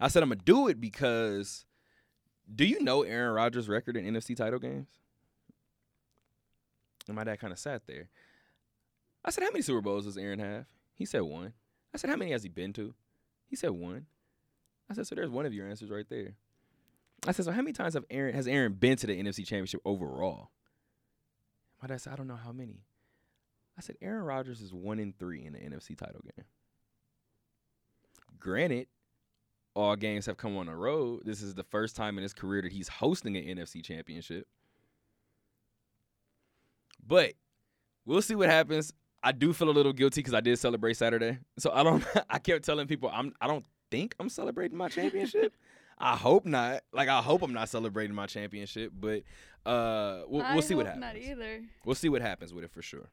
I 0.00 0.08
said 0.08 0.22
I'm 0.22 0.28
gonna 0.28 0.40
do 0.44 0.68
it 0.68 0.80
because 0.80 1.64
do 2.54 2.64
you 2.64 2.82
know 2.82 3.02
Aaron 3.02 3.34
Rodgers' 3.34 3.68
record 3.68 3.96
in 3.96 4.04
NFC 4.14 4.36
title 4.36 4.58
games? 4.58 4.88
And 7.06 7.16
my 7.16 7.24
dad 7.24 7.40
kind 7.40 7.52
of 7.52 7.58
sat 7.58 7.86
there. 7.86 8.08
I 9.24 9.30
said, 9.30 9.44
How 9.44 9.50
many 9.50 9.62
Super 9.62 9.80
Bowls 9.80 10.04
does 10.04 10.16
Aaron 10.16 10.38
have? 10.38 10.66
He 10.94 11.04
said 11.04 11.22
one. 11.22 11.52
I 11.92 11.98
said, 11.98 12.10
How 12.10 12.16
many 12.16 12.32
has 12.32 12.42
he 12.42 12.48
been 12.48 12.72
to? 12.74 12.94
He 13.46 13.56
said 13.56 13.70
one. 13.70 14.06
I 14.90 14.94
said, 14.94 15.06
So 15.06 15.14
there's 15.14 15.30
one 15.30 15.46
of 15.46 15.54
your 15.54 15.68
answers 15.68 15.90
right 15.90 16.08
there. 16.08 16.34
I 17.26 17.32
said, 17.32 17.44
So 17.44 17.52
how 17.52 17.62
many 17.62 17.72
times 17.72 17.94
have 17.94 18.04
Aaron 18.10 18.34
has 18.34 18.46
Aaron 18.46 18.74
been 18.74 18.96
to 18.98 19.06
the 19.06 19.20
NFC 19.20 19.38
championship 19.38 19.80
overall? 19.84 20.50
My 21.82 21.88
dad 21.88 22.00
said, 22.00 22.12
I 22.12 22.16
don't 22.16 22.28
know 22.28 22.36
how 22.36 22.52
many. 22.52 22.84
I 23.76 23.80
said, 23.80 23.96
Aaron 24.02 24.24
Rodgers 24.24 24.60
is 24.60 24.72
one 24.72 24.98
in 24.98 25.14
three 25.18 25.44
in 25.44 25.52
the 25.52 25.60
NFC 25.60 25.96
title 25.96 26.20
game. 26.24 26.44
Granted, 28.40 28.88
all 29.74 29.94
games 29.94 30.26
have 30.26 30.36
come 30.36 30.56
on 30.56 30.66
the 30.66 30.74
road. 30.74 31.22
This 31.24 31.40
is 31.42 31.54
the 31.54 31.62
first 31.62 31.94
time 31.94 32.18
in 32.18 32.22
his 32.22 32.34
career 32.34 32.62
that 32.62 32.72
he's 32.72 32.88
hosting 32.88 33.36
an 33.36 33.44
NFC 33.44 33.84
championship. 33.84 34.46
But 37.06 37.34
we'll 38.04 38.22
see 38.22 38.34
what 38.34 38.48
happens. 38.48 38.92
I 39.22 39.32
do 39.32 39.52
feel 39.52 39.70
a 39.70 39.72
little 39.72 39.92
guilty 39.92 40.20
because 40.20 40.34
I 40.34 40.40
did 40.40 40.58
celebrate 40.58 40.94
Saturday. 40.94 41.38
So 41.58 41.70
I 41.72 41.82
don't 41.82 42.04
I 42.30 42.38
kept 42.38 42.64
telling 42.64 42.86
people 42.86 43.10
I'm 43.12 43.32
I 43.40 43.46
don't 43.46 43.64
think 43.90 44.14
I'm 44.18 44.28
celebrating 44.28 44.76
my 44.76 44.88
championship. 44.88 45.54
I 45.98 46.16
hope 46.16 46.46
not. 46.46 46.82
Like 46.92 47.08
I 47.08 47.20
hope 47.20 47.42
I'm 47.42 47.52
not 47.52 47.68
celebrating 47.68 48.14
my 48.14 48.26
championship, 48.26 48.92
but 48.98 49.22
uh 49.66 50.22
we'll, 50.28 50.44
we'll 50.52 50.62
see 50.62 50.74
what 50.74 50.86
happens. 50.86 51.02
Not 51.02 51.16
either. 51.16 51.62
We'll 51.84 51.94
see 51.94 52.08
what 52.08 52.22
happens 52.22 52.54
with 52.54 52.64
it 52.64 52.70
for 52.70 52.82
sure. 52.82 53.10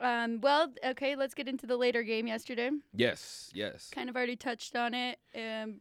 Um, 0.00 0.40
well, 0.40 0.72
okay, 0.86 1.16
let's 1.16 1.34
get 1.34 1.48
into 1.48 1.66
the 1.66 1.76
later 1.76 2.04
game 2.04 2.28
yesterday. 2.28 2.70
Yes, 2.94 3.50
yes. 3.52 3.90
Kind 3.92 4.08
of 4.08 4.14
already 4.14 4.36
touched 4.36 4.76
on 4.76 4.94
it. 4.94 5.18
Um, 5.34 5.80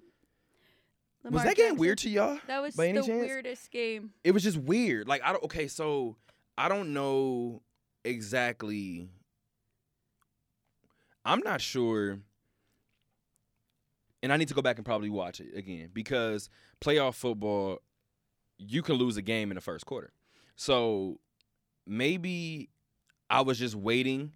was 1.30 1.44
that 1.44 1.56
game 1.56 1.76
weird 1.76 2.00
to 2.00 2.10
y'all? 2.10 2.40
That 2.48 2.62
was 2.62 2.76
the 2.76 2.94
chance? 2.94 3.08
weirdest 3.08 3.70
game. 3.70 4.12
it 4.24 4.32
was 4.32 4.42
just 4.44 4.58
weird. 4.58 5.08
Like 5.08 5.22
I 5.24 5.34
don't 5.34 5.44
okay, 5.44 5.68
so 5.68 6.16
I 6.58 6.68
don't 6.70 6.94
know 6.94 7.62
exactly 8.04 9.10
I'm 11.28 11.42
not 11.42 11.60
sure 11.60 12.20
and 14.28 14.34
I 14.34 14.36
need 14.36 14.50
to 14.50 14.54
go 14.54 14.62
back 14.62 14.76
and 14.76 14.86
probably 14.86 15.10
watch 15.10 15.40
it 15.40 15.56
again 15.56 15.90
because 15.94 16.50
playoff 16.82 17.16
football 17.16 17.80
you 18.58 18.82
can 18.82 18.96
lose 18.96 19.16
a 19.16 19.22
game 19.22 19.52
in 19.52 19.56
the 19.56 19.62
first 19.62 19.86
quarter. 19.86 20.12
So 20.58 21.22
maybe 21.86 22.70
I 23.30 23.40
was 23.40 23.58
just 23.58 23.74
waiting 23.74 24.34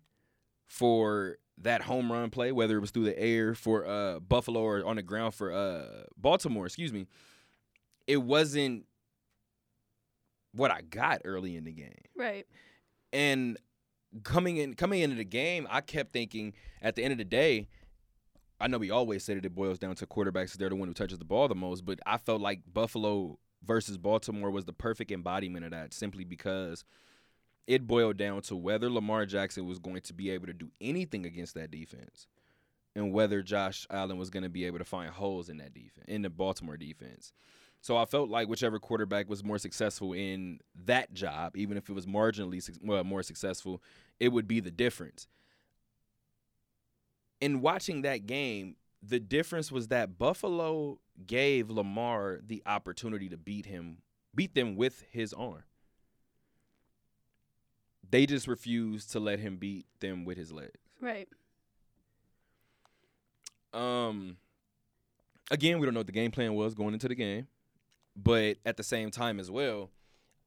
for 0.66 1.40
that 1.58 1.82
home 1.82 2.10
run 2.10 2.30
play, 2.30 2.54
whether 2.54 2.78
it 2.78 2.80
was 2.80 2.92
through 2.92 3.04
the 3.04 3.20
air 3.20 3.54
for 3.54 3.86
uh, 3.86 4.22
Buffalo 4.22 4.62
or 4.62 4.86
on 4.86 4.96
the 4.96 5.02
ground 5.02 5.34
for 5.34 5.52
uh, 5.52 6.04
Baltimore, 6.16 6.68
excuse 6.68 6.94
me. 6.94 7.06
It 8.08 8.22
wasn't 8.22 8.86
what 10.54 10.72
I 10.72 10.84
got 10.84 11.24
early 11.26 11.58
in 11.58 11.66
the 11.66 11.74
game. 11.74 12.06
Right. 12.16 12.48
And 13.12 13.58
coming 14.24 14.56
in 14.56 14.76
coming 14.76 15.02
into 15.02 15.18
the 15.18 15.26
game, 15.26 15.68
I 15.70 15.82
kept 15.82 16.14
thinking 16.14 16.54
at 16.82 16.96
the 16.96 17.04
end 17.04 17.12
of 17.12 17.18
the 17.18 17.26
day, 17.26 17.68
I 18.62 18.68
know 18.68 18.78
we 18.78 18.92
always 18.92 19.24
say 19.24 19.34
that 19.34 19.46
it 19.46 19.56
boils 19.56 19.80
down 19.80 19.96
to 19.96 20.06
quarterbacks; 20.06 20.54
they're 20.54 20.70
the 20.70 20.76
one 20.76 20.88
who 20.88 20.94
touches 20.94 21.18
the 21.18 21.26
ball 21.26 21.48
the 21.48 21.56
most, 21.56 21.86
but 21.86 22.00
I 22.06 22.18
felt 22.18 22.42
like 22.42 22.62
Buffalo 22.72 23.40
versus 23.64 23.98
Baltimore 23.98 24.52
was 24.52 24.66
the 24.66 24.74
perfect 24.74 25.12
embodiment 25.12 25.66
of 25.66 25.72
that 25.72 25.94
simply 25.94 26.24
because 26.24 26.84
it 27.68 27.88
boiled 27.88 28.18
down 28.18 28.42
to 28.44 28.56
whether 28.56 28.90
Lamar 28.90 29.26
Jackson 29.26 29.68
was 29.68 29.80
going 29.80 30.02
to 30.02 30.14
be 30.14 30.30
able 30.30 30.48
to 30.48 30.54
do 30.54 30.70
anything 30.80 31.26
against 31.26 31.54
that 31.56 31.72
defense 31.72 32.28
and 32.96 33.14
whether 33.14 33.42
Josh 33.42 33.88
Allen 33.90 34.18
was 34.18 34.30
going 34.30 34.44
to 34.44 34.50
be 34.50 34.66
able 34.66 34.80
to 34.80 34.86
find 34.86 35.12
holes 35.12 35.50
in 35.50 35.58
that 35.58 35.74
defense, 35.74 36.06
in 36.08 36.22
the 36.22 36.30
Baltimore 36.30 36.78
defense. 36.78 37.32
So 37.82 37.98
I 37.98 38.06
felt 38.06 38.30
like 38.30 38.48
whichever 38.48 38.80
quarterback 38.80 39.30
was 39.30 39.44
more 39.44 39.58
successful 39.58 40.14
in 40.14 40.60
that 40.86 41.14
job, 41.14 41.56
even 41.56 41.78
if 41.78 41.90
it 41.90 41.94
was 41.94 42.06
marginally 42.06 42.62
well, 42.84 43.04
more 43.04 43.24
successful, 43.24 43.82
it 44.20 44.30
would 44.30 44.48
be 44.48 44.60
the 44.60 44.72
difference. 44.72 45.28
In 47.42 47.62
watching 47.62 48.04
that 48.04 48.28
game, 48.28 48.76
the 49.02 49.20
difference 49.20 49.72
was 49.72 49.88
that 49.88 50.18
Buffalo 50.18 51.00
gave 51.26 51.70
Lamar 51.70 52.40
the 52.46 52.62
opportunity 52.66 53.28
to 53.30 53.38
beat 53.38 53.66
him, 53.66 53.98
beat 54.34 54.54
them 54.56 54.76
with 54.76 55.04
his 55.12 55.34
arm. 55.34 55.64
They 58.10 58.26
just 58.26 58.48
refused 58.48 59.12
to 59.14 59.20
let 59.20 59.40
him 59.40 59.58
beat 59.58 59.86
them 60.00 60.24
with 60.24 60.38
his 60.38 60.52
legs. 60.52 60.80
Right. 61.00 61.28
Um, 63.74 64.38
again, 65.50 65.80
we 65.80 65.86
don't 65.86 65.94
know 65.94 66.02
what 66.02 66.08
the 66.08 66.14
game 66.14 66.32
plan 66.32 66.54
was 66.54 66.74
going 66.76 66.94
into 66.94 67.08
the 67.08 67.16
game, 67.16 67.48
but 68.16 68.58
at 68.66 68.78
the 68.78 68.84
same 68.84 69.10
time 69.12 69.40
as 69.40 69.50
well, 69.50 69.90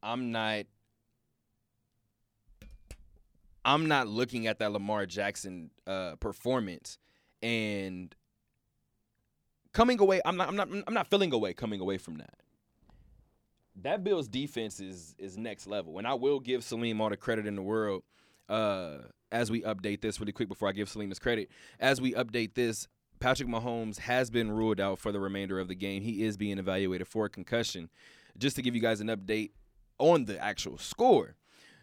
I'm 0.02 0.30
not. 0.30 0.66
I'm 3.64 3.87
not 3.87 4.09
looking 4.09 4.47
at 4.47 4.59
that 4.59 4.73
Lamar 4.73 5.06
Jackson 5.06 5.71
uh, 5.87 6.16
performance 6.16 6.99
and 7.42 8.14
coming 9.73 10.00
away. 10.00 10.21
I'm 10.25 10.37
not. 10.37 10.49
I'm 10.49 10.56
not. 10.56 10.68
I'm 10.87 10.94
not 10.94 11.09
feeling 11.09 11.33
away 11.33 11.52
coming 11.52 11.80
away 11.80 11.99
from 11.99 12.18
that. 12.18 12.35
That 13.83 14.04
Bills 14.04 14.28
defense 14.28 14.80
is 14.80 15.14
is 15.18 15.37
next 15.37 15.66
level, 15.66 15.99
and 15.99 16.06
I 16.06 16.14
will 16.14 16.40
give 16.40 16.64
Salim 16.64 17.00
all 17.00 17.11
the 17.11 17.16
credit 17.16 17.47
in 17.47 17.56
the 17.56 17.62
world. 17.62 18.02
Uh, 18.49 18.99
as 19.33 19.50
we 19.50 19.62
update 19.62 20.00
this 20.00 20.21
really 20.21 20.33
quick 20.33 20.49
before 20.49 20.68
I 20.68 20.73
give 20.73 20.88
Salim 20.88 21.09
his 21.09 21.18
credit, 21.18 21.50
as 21.80 22.00
we 22.00 22.12
update 22.12 22.54
this, 22.54 22.87
Patrick 23.18 23.49
Mahomes 23.49 23.99
has 23.99 24.30
been 24.30 24.52
ruled 24.52 24.80
out 24.80 24.99
for 24.99 25.12
the 25.12 25.21
remainder 25.21 25.59
of 25.59 25.68
the 25.68 25.75
game. 25.75 26.02
He 26.02 26.23
is 26.25 26.37
being 26.37 26.59
evaluated 26.59 27.09
for 27.09 27.25
a 27.25 27.30
concussion. 27.30 27.90
Just 28.37 28.56
to 28.56 28.62
give 28.62 28.75
you 28.75 28.80
guys 28.80 29.00
an 29.00 29.09
update 29.09 29.50
on 29.99 30.25
the 30.26 30.38
actual 30.38 30.76
score, 30.78 31.37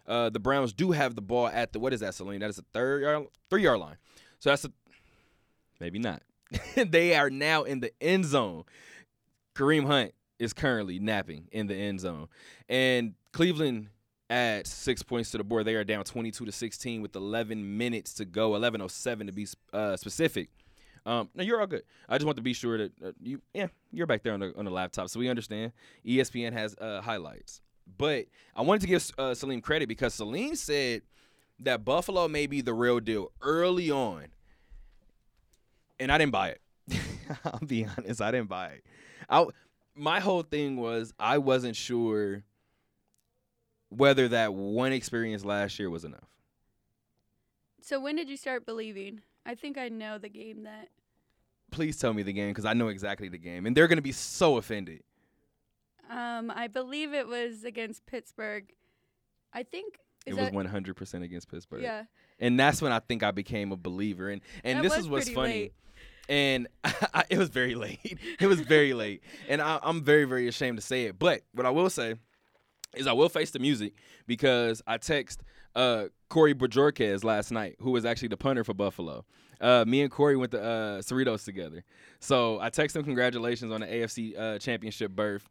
uh, 0.08 0.29
the 0.29 0.39
Browns 0.39 0.74
do 0.74 0.91
have 0.91 1.15
the 1.15 1.22
ball 1.22 1.48
at 1.48 1.74
the 1.74 1.79
what 1.79 1.93
is 1.93 2.00
that, 2.01 2.15
Celine? 2.15 2.39
That 2.39 2.50
is 2.50 2.58
a 2.58 2.65
third 2.74 3.03
yard, 3.03 3.27
three 3.50 3.63
yard 3.63 3.79
line. 3.79 3.98
So 4.39 4.50
that's 4.50 4.65
a 4.65 4.72
maybe 5.79 6.00
not. 6.00 6.24
they 6.75 7.15
are 7.15 7.29
now 7.29 7.63
in 7.63 7.79
the 7.79 7.91
end 8.01 8.25
zone. 8.25 8.63
Kareem 9.55 9.86
Hunt 9.86 10.13
is 10.39 10.53
currently 10.53 11.00
napping 11.00 11.48
in 11.51 11.67
the 11.67 11.75
end 11.75 12.00
zone, 12.00 12.27
and 12.67 13.13
Cleveland 13.31 13.89
adds 14.29 14.70
six 14.70 15.03
points 15.03 15.31
to 15.31 15.38
the 15.38 15.43
board. 15.43 15.65
They 15.65 15.75
are 15.75 15.84
down 15.84 16.03
22 16.05 16.46
to 16.46 16.51
16 16.51 17.01
with 17.01 17.15
11 17.15 17.77
minutes 17.77 18.13
to 18.15 18.25
go, 18.25 18.51
11:07 18.51 19.27
to 19.27 19.31
be 19.34 19.48
uh, 19.74 19.98
specific. 19.98 20.50
Um, 21.05 21.29
no, 21.36 21.43
you're 21.43 21.60
all 21.60 21.67
good. 21.67 21.84
I 22.08 22.17
just 22.17 22.25
want 22.25 22.38
to 22.38 22.43
be 22.43 22.53
sure 22.53 22.77
that 22.77 22.91
uh, 23.03 23.12
you, 23.22 23.41
yeah, 23.53 23.67
you're 23.91 24.08
back 24.08 24.24
there 24.24 24.34
on 24.34 24.39
the 24.39 24.53
on 24.58 24.65
the 24.65 24.72
laptop, 24.72 25.10
so 25.10 25.20
we 25.20 25.29
understand. 25.29 25.72
ESPN 26.05 26.53
has 26.53 26.75
uh, 26.79 27.01
highlights, 27.01 27.61
but 27.98 28.26
I 28.56 28.62
wanted 28.62 28.82
to 28.82 28.88
give 28.88 29.12
uh, 29.18 29.34
Salim 29.34 29.62
credit 29.62 29.88
because 29.88 30.14
Salim 30.14 30.56
said 30.56 31.02
that 31.60 31.86
Buffalo 31.86 32.28
may 32.28 32.48
be 32.48 32.62
the 32.62 32.74
real 32.74 33.00
deal 33.00 33.32
early 33.42 33.92
on, 33.92 34.28
and 36.00 36.12
I 36.12 36.18
didn't 36.18 36.32
buy 36.32 36.50
it. 36.50 36.62
I'll 37.46 37.60
be 37.60 37.86
honest, 37.86 38.22
I 38.22 38.32
didn't 38.32 38.50
buy 38.50 38.68
it. 38.68 38.86
I 39.30 39.46
my 39.96 40.20
whole 40.20 40.44
thing 40.44 40.78
was 40.78 41.14
I 41.20 41.38
wasn't 41.38 41.76
sure 41.76 42.44
whether 43.90 44.28
that 44.30 44.54
one 44.54 44.94
experience 44.94 45.44
last 45.44 45.78
year 45.78 45.90
was 45.90 46.06
enough. 46.06 46.30
So 47.82 48.00
when 48.00 48.16
did 48.16 48.30
you 48.30 48.38
start 48.38 48.66
believing? 48.66 49.22
I 49.46 49.56
think 49.56 49.78
I 49.78 49.90
know 49.90 50.18
the 50.18 50.30
game 50.30 50.64
that. 50.64 50.90
Please 51.72 51.98
tell 51.98 52.14
me 52.14 52.24
the 52.24 52.34
game 52.34 52.50
because 52.50 52.66
I 52.66 52.74
know 52.74 52.90
exactly 52.90 53.30
the 53.30 53.38
game, 53.38 53.66
and 53.66 53.76
they're 53.76 53.88
gonna 53.88 54.02
be 54.02 54.12
so 54.12 54.58
offended. 54.58 55.04
Um, 56.12 56.51
I 56.53 56.68
believe 56.68 57.13
it 57.13 57.27
was 57.27 57.63
against 57.63 58.06
Pittsburgh. 58.06 58.65
I 59.53 59.63
think 59.63 59.96
it 60.25 60.36
was 60.36 60.51
one 60.51 60.65
hundred 60.65 60.96
percent 60.98 61.24
against 61.24 61.50
Pittsburgh. 61.50 61.82
Yeah. 61.84 62.03
and 62.39 62.60
that's 62.60 62.82
when 62.82 62.91
I 62.91 63.00
think 63.00 63.24
I 63.24 63.32
became 63.32 63.72
a 63.72 63.77
believer. 63.77 64.30
And 64.30 64.41
and 64.63 64.80
That 64.80 64.84
this 64.84 64.98
is 64.98 65.08
what's 65.08 65.30
funny. 65.30 65.53
late. 65.53 65.74
And 66.30 66.68
I, 66.84 67.24
it 67.30 67.38
was 67.38 67.50
very 67.50 67.75
late. 67.75 68.00
It 68.39 68.46
was 68.48 68.60
very 68.62 68.94
late, 68.94 69.24
and 69.50 69.62
I, 69.62 69.80
I'm 69.82 70.03
very 70.03 70.25
very 70.25 70.48
ashamed 70.48 70.77
to 70.77 70.82
say 70.86 71.06
it. 71.06 71.18
But 71.18 71.41
what 71.53 71.65
I 71.65 71.70
will 71.72 71.89
say 71.89 72.15
is 72.96 73.08
I 73.08 73.13
will 73.13 73.30
face 73.30 73.51
the 73.51 73.60
music 73.60 73.94
because 74.27 74.82
I 74.86 74.98
text 74.98 75.41
uh, 75.75 76.06
Corey 76.30 76.53
Bojorquez 76.53 77.24
last 77.24 77.51
night, 77.51 77.76
who 77.80 77.91
was 77.91 78.06
actually 78.06 78.28
the 78.30 78.38
punter 78.38 78.63
for 78.63 78.74
Buffalo. 78.74 79.26
Uh, 79.60 79.86
me 79.88 80.02
and 80.02 80.12
Corey 80.12 80.36
went 80.36 80.52
to 80.52 80.62
uh, 80.62 81.02
Cerritos 81.02 81.45
together, 81.45 81.84
so 82.19 82.60
I 82.60 82.69
texted 82.69 82.97
him 82.97 83.04
congratulations 83.04 83.71
on 83.71 83.82
the 83.82 83.88
AFC 83.88 84.38
uh, 84.39 84.58
Championship 84.60 85.12
berth, 85.12 85.47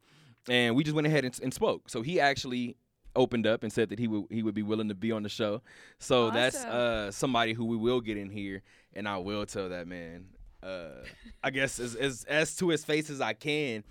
and 0.50 0.74
we 0.74 0.82
just 0.82 0.94
went 0.94 1.06
ahead 1.06 1.24
and, 1.24 1.38
and 1.42 1.54
spoke. 1.54 1.88
So 1.88 2.02
he 2.02 2.20
actually 2.20 2.76
opened 3.16 3.46
up 3.46 3.62
and 3.62 3.72
said 3.72 3.88
that 3.90 3.98
he 3.98 4.08
would 4.08 4.24
he 4.30 4.42
would 4.42 4.54
be 4.54 4.62
willing 4.62 4.88
to 4.88 4.94
be 4.94 5.12
on 5.12 5.22
the 5.22 5.28
show. 5.28 5.62
So 5.98 6.30
that's 6.30 6.62
uh, 6.64 7.10
somebody 7.12 7.52
who 7.54 7.64
we 7.64 7.76
will 7.76 8.00
get 8.00 8.18
in 8.18 8.28
here, 8.28 8.62
and 8.92 9.08
I 9.08 9.18
will 9.18 9.46
tell 9.46 9.68
that 9.68 9.86
man. 9.86 10.26
Uh, 10.62 11.04
I 11.42 11.50
guess 11.50 11.78
as, 11.78 11.94
as 11.94 12.24
as 12.24 12.56
to 12.56 12.68
his 12.68 12.84
face 12.84 13.08
as 13.08 13.20
I 13.20 13.32
can. 13.32 13.84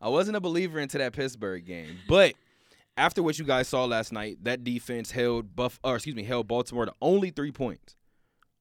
I 0.00 0.08
wasn't 0.08 0.36
a 0.36 0.40
believer 0.40 0.80
into 0.80 0.98
that 0.98 1.14
Pittsburgh 1.14 1.64
game, 1.64 1.96
but 2.08 2.34
after 2.96 3.22
what 3.22 3.38
you 3.38 3.44
guys 3.44 3.68
saw 3.68 3.84
last 3.84 4.12
night, 4.12 4.38
that 4.42 4.62
defense 4.62 5.10
held 5.10 5.56
Buff 5.56 5.80
or 5.82 5.96
excuse 5.96 6.14
me, 6.14 6.22
held 6.22 6.46
Baltimore 6.46 6.86
to 6.86 6.94
only 7.00 7.30
three 7.30 7.52
points. 7.52 7.96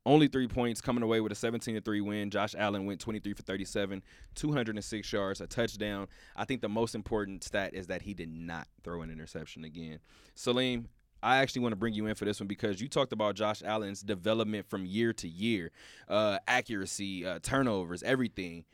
Only 0.06 0.28
three 0.28 0.50
points 0.50 0.82
coming 0.82 1.02
away 1.02 1.22
with 1.22 1.32
a 1.32 1.36
17 1.36 1.76
to 1.76 1.82
3 1.82 2.02
win. 2.02 2.30
Josh 2.30 2.56
Allen 2.58 2.86
went 2.86 3.00
23 3.00 3.34
for 3.34 3.44
37, 3.44 4.04
206 4.36 5.13
yards, 5.13 5.39
a 5.39 5.48
touchdown. 5.48 6.08
I 6.36 6.44
think 6.44 6.62
the 6.62 6.68
most 6.68 6.94
important 6.94 7.44
stat 7.44 7.74
is 7.74 7.88
that 7.88 8.02
he 8.02 8.13
did 8.13 8.30
not 8.30 8.68
throw 8.84 9.02
an 9.02 9.10
interception 9.10 9.63
again. 9.63 10.00
Salim, 10.36 10.89
I 11.22 11.38
actually 11.38 11.62
want 11.62 11.72
to 11.72 11.78
bring 11.78 11.94
you 11.94 12.06
in 12.08 12.16
for 12.16 12.26
this 12.26 12.42
one 12.42 12.48
because 12.48 12.82
you 12.82 12.89
talked 12.89 13.13
about 13.13 13.36
Josh 13.36 13.63
Allen's 13.63 14.02
development 14.02 14.70
from 14.70 14.86
year 14.86 15.13
to 15.13 15.28
year, 15.28 15.72
uh, 16.10 16.38
accuracy, 16.50 17.26
uh, 17.26 17.39
turnovers, 17.42 18.04
everything. 18.04 18.66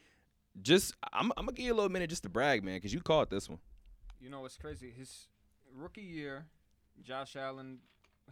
Just, 0.64 0.96
I'm, 1.14 1.32
I'm 1.38 1.46
gonna 1.46 1.56
give 1.56 1.68
you 1.68 1.74
a 1.74 1.76
little 1.76 1.92
minute 1.92 2.10
just 2.10 2.24
to 2.24 2.30
brag, 2.30 2.64
man, 2.64 2.78
because 2.78 2.92
you 2.92 3.02
caught 3.02 3.30
this 3.30 3.48
one. 3.48 3.60
You 4.20 4.32
know 4.32 4.42
what's 4.42 4.58
crazy? 4.58 4.92
His 4.98 5.28
rookie 5.76 6.02
year, 6.02 6.48
Josh 7.04 7.36
Allen 7.36 7.78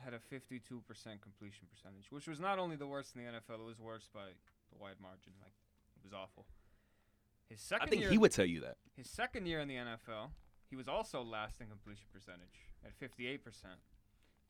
had 0.03 0.13
a 0.13 0.19
52% 0.19 0.61
completion 1.21 1.67
percentage, 1.69 2.11
which 2.11 2.27
was 2.27 2.39
not 2.39 2.59
only 2.59 2.75
the 2.75 2.87
worst 2.87 3.15
in 3.15 3.23
the 3.23 3.31
NFL, 3.31 3.59
it 3.61 3.65
was 3.65 3.79
worse 3.79 4.09
by 4.13 4.25
the 4.71 4.77
wide 4.77 4.99
margin. 5.01 5.33
Like 5.41 5.53
it 5.95 6.03
was 6.03 6.13
awful. 6.13 6.45
His 7.49 7.61
second 7.61 7.87
I 7.87 7.89
think 7.89 8.01
year, 8.03 8.11
he 8.11 8.17
would 8.17 8.31
tell 8.31 8.45
you 8.45 8.59
that. 8.61 8.77
his 8.95 9.09
second 9.09 9.45
year 9.47 9.59
in 9.59 9.67
the 9.67 9.75
NFL, 9.75 10.31
he 10.69 10.75
was 10.75 10.87
also 10.87 11.21
last 11.23 11.61
in 11.61 11.67
completion 11.67 12.05
percentage 12.11 12.67
at 12.85 12.97
58%. 12.99 13.39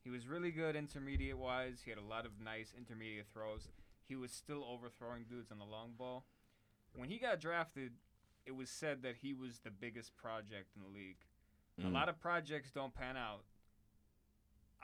He 0.02 0.10
was 0.10 0.26
really 0.26 0.50
good 0.50 0.74
intermediate 0.76 1.38
wise. 1.38 1.82
He 1.84 1.90
had 1.90 1.98
a 1.98 2.02
lot 2.04 2.24
of 2.26 2.32
nice 2.42 2.72
intermediate 2.76 3.26
throws. 3.32 3.68
He 4.08 4.16
was 4.16 4.32
still 4.32 4.64
overthrowing 4.64 5.24
dudes 5.28 5.52
on 5.52 5.58
the 5.58 5.64
long 5.64 5.92
ball. 5.96 6.24
When 6.94 7.08
he 7.08 7.18
got 7.18 7.40
drafted, 7.40 7.92
it 8.46 8.56
was 8.56 8.70
said 8.70 9.02
that 9.02 9.16
he 9.22 9.34
was 9.34 9.60
the 9.60 9.70
biggest 9.70 10.16
project 10.16 10.70
in 10.74 10.82
the 10.82 10.88
league. 10.88 11.18
A 11.78 11.82
Mm. 11.82 11.92
lot 11.92 12.08
of 12.08 12.18
projects 12.18 12.72
don't 12.72 12.94
pan 12.94 13.16
out. 13.16 13.44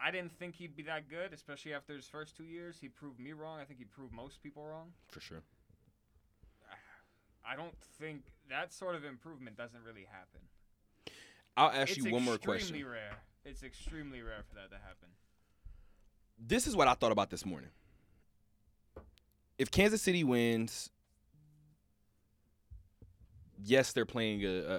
I 0.03 0.11
didn't 0.11 0.33
think 0.39 0.57
he'd 0.57 0.77
be 0.77 0.83
that 0.85 1.09
good, 1.09 1.33
especially 1.33 1.73
after 1.73 1.95
his 1.95 2.07
first 2.07 2.37
two 2.37 2.45
years. 2.45 2.77
He 2.81 2.89
proved 2.89 3.21
me 3.21 3.33
wrong. 3.33 3.61
I 3.61 3.65
think 3.65 3.79
he 3.79 3.85
proved 3.85 4.13
most 4.13 4.43
people 4.43 4.65
wrong. 4.65 4.93
For 5.09 5.21
sure. 5.21 5.43
I 7.49 7.57
don't 7.57 7.77
think 7.99 8.23
that 8.51 8.73
sort 8.73 8.97
of 8.97 9.05
improvement 9.05 9.57
doesn't 9.57 9.83
really 9.85 10.07
happen. 10.11 10.41
I'll 11.57 11.71
ask 11.71 11.97
it's 11.97 12.05
you 12.05 12.13
one 12.13 12.25
more 12.25 12.39
question. 12.39 12.55
It's 12.55 12.63
extremely 12.71 12.85
rare. 12.85 13.17
It's 13.45 13.63
extremely 13.63 14.23
rare 14.23 14.43
for 14.49 14.55
that 14.57 14.71
to 14.71 14.77
happen. 14.77 15.09
This 16.39 16.67
is 16.67 16.75
what 16.75 16.89
I 16.89 16.95
thought 16.95 17.13
about 17.13 17.31
this 17.31 17.47
morning. 17.47 17.71
If 19.57 19.71
Kansas 19.71 20.03
City 20.03 20.25
wins, 20.25 20.91
yes, 23.63 23.93
they're 23.93 24.05
playing 24.05 24.45
a 24.45 24.49
a, 24.49 24.77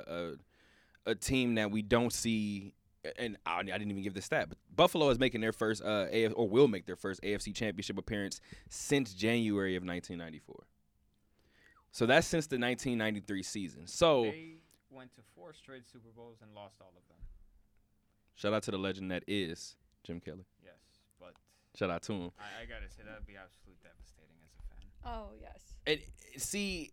a, 1.08 1.12
a 1.12 1.16
team 1.16 1.56
that 1.56 1.72
we 1.72 1.82
don't 1.82 2.12
see. 2.12 2.74
And 3.18 3.38
I, 3.46 3.60
I 3.60 3.64
didn't 3.64 3.90
even 3.92 4.04
give 4.04 4.14
the 4.14 4.22
stat, 4.22 4.50
but 4.50 4.58
Buffalo 4.76 5.10
is 5.10 5.20
making 5.20 5.42
their 5.42 5.52
first 5.54 5.84
uh, 5.84 6.08
AF, 6.12 6.34
or 6.36 6.48
will 6.48 6.68
make 6.68 6.86
their 6.86 6.96
first 6.96 7.22
AFC 7.22 7.54
Championship 7.54 7.98
appearance 7.98 8.42
since 8.70 9.14
January 9.14 9.76
of 9.76 9.84
1994. 9.84 10.66
So 11.92 12.06
that's 12.06 12.28
since 12.28 12.48
the 12.48 12.58
1993 12.58 13.44
season. 13.44 13.88
So 13.88 14.24
They 14.24 14.56
went 14.90 15.14
to 15.16 15.22
four 15.36 15.54
straight 15.54 15.88
Super 15.90 16.10
Bowls 16.16 16.40
and 16.42 16.54
lost 16.54 16.76
all 16.82 16.90
of 16.96 17.08
them. 17.08 17.18
shout 18.36 18.54
out 18.54 18.64
to 18.64 18.72
the 18.72 18.78
legend 18.78 19.12
that 19.12 19.24
is 19.28 19.76
Jim 20.04 20.20
Kelly. 20.20 20.46
Yes, 20.64 20.74
but 21.20 21.34
Shout 21.78 21.90
out 21.90 22.02
to 22.04 22.14
him. 22.14 22.32
I, 22.40 22.64
I 22.64 22.66
gotta 22.66 22.90
say 22.90 23.04
that'd 23.06 23.26
be 23.26 23.36
absolutely 23.38 23.78
devastating 23.84 24.36
as 24.44 24.52
a 24.60 24.64
fan. 24.70 25.14
Oh 25.14 25.30
yes. 25.42 25.74
And 25.88 26.42
see, 26.42 26.92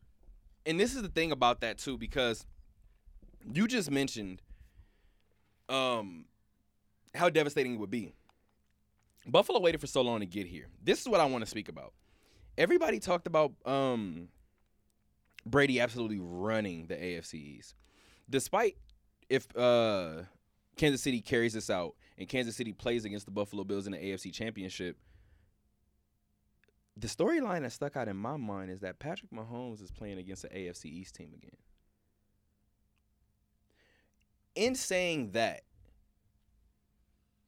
and 0.67 0.79
this 0.79 0.95
is 0.95 1.03
the 1.03 1.09
thing 1.09 1.33
about 1.33 1.61
that 1.63 1.79
too, 1.79 1.99
because 1.99 2.47
you 3.53 3.67
just 3.67 3.91
mentioned 3.91 4.41
um 5.69 6.25
how 7.15 7.29
devastating 7.29 7.75
it 7.75 7.79
would 7.79 7.91
be. 7.91 8.15
Buffalo 9.27 9.61
waited 9.61 9.81
for 9.81 9.87
so 9.87 10.03
long 10.03 10.21
to 10.21 10.27
get 10.27 10.47
here. 10.47 10.69
This 10.83 11.01
is 11.01 11.09
what 11.09 11.21
I 11.21 11.27
want 11.27 11.45
to 11.45 11.51
speak 11.51 11.69
about. 11.69 11.93
Everybody 12.59 12.99
talked 12.99 13.27
about 13.27 13.53
um 13.65 14.29
Brady 15.45 15.81
absolutely 15.81 16.21
running 16.21 16.87
the 16.87 16.95
AFC 16.95 17.35
East. 17.35 17.75
Despite 18.29 18.77
if 19.29 19.55
uh 19.57 20.23
Kansas 20.77 21.03
City 21.03 21.21
carries 21.21 21.53
this 21.53 21.71
out 21.71 21.95
and 22.19 22.29
Kansas 22.29 22.57
City 22.57 22.73
plays 22.73 23.05
against 23.05 23.27
the 23.27 23.33
Buffalo 23.33 23.65
Bills 23.65 23.87
in 23.87 23.93
the 23.93 23.99
AFC 23.99 24.33
Championship, 24.33 24.97
the 26.97 27.09
storyline 27.09 27.63
that 27.63 27.73
stuck 27.73 27.97
out 27.97 28.09
in 28.09 28.17
my 28.17 28.37
mind 28.37 28.71
is 28.71 28.81
that 28.81 28.99
Patrick 28.99 29.31
Mahomes 29.31 29.83
is 29.83 29.91
playing 29.91 30.19
against 30.19 30.43
the 30.43 30.49
AFC 30.49 30.87
East 30.87 31.15
team 31.15 31.33
again. 31.35 31.57
In 34.55 34.75
saying 34.75 35.33
that, 35.33 35.63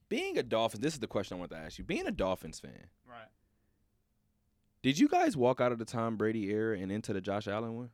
being 0.09 0.37
a 0.37 0.43
Dolphins, 0.43 0.81
this 0.81 0.93
is 0.93 0.99
the 0.99 1.07
question 1.07 1.37
I 1.37 1.39
want 1.39 1.51
to 1.51 1.57
ask 1.57 1.77
you. 1.77 1.83
Being 1.83 2.07
a 2.07 2.11
Dolphins 2.11 2.59
fan, 2.59 2.89
Right. 3.05 3.27
did 4.81 4.97
you 4.97 5.07
guys 5.07 5.35
walk 5.37 5.61
out 5.61 5.71
of 5.71 5.77
the 5.79 5.85
Tom 5.85 6.17
Brady 6.17 6.49
era 6.49 6.77
and 6.77 6.91
into 6.91 7.13
the 7.13 7.21
Josh 7.21 7.47
Allen 7.47 7.75
one? 7.75 7.91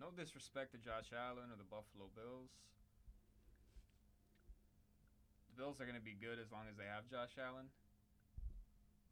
No 0.00 0.10
disrespect 0.10 0.72
to 0.72 0.78
Josh 0.78 1.12
Allen 1.16 1.50
or 1.50 1.56
the 1.56 1.64
Buffalo 1.64 2.08
Bills. 2.14 2.50
The 5.50 5.56
Bills 5.62 5.80
are 5.80 5.84
going 5.86 5.96
to 5.98 6.02
be 6.04 6.14
good 6.14 6.38
as 6.38 6.50
long 6.50 6.66
as 6.68 6.76
they 6.76 6.84
have 6.86 7.06
Josh 7.08 7.38
Allen. 7.38 7.70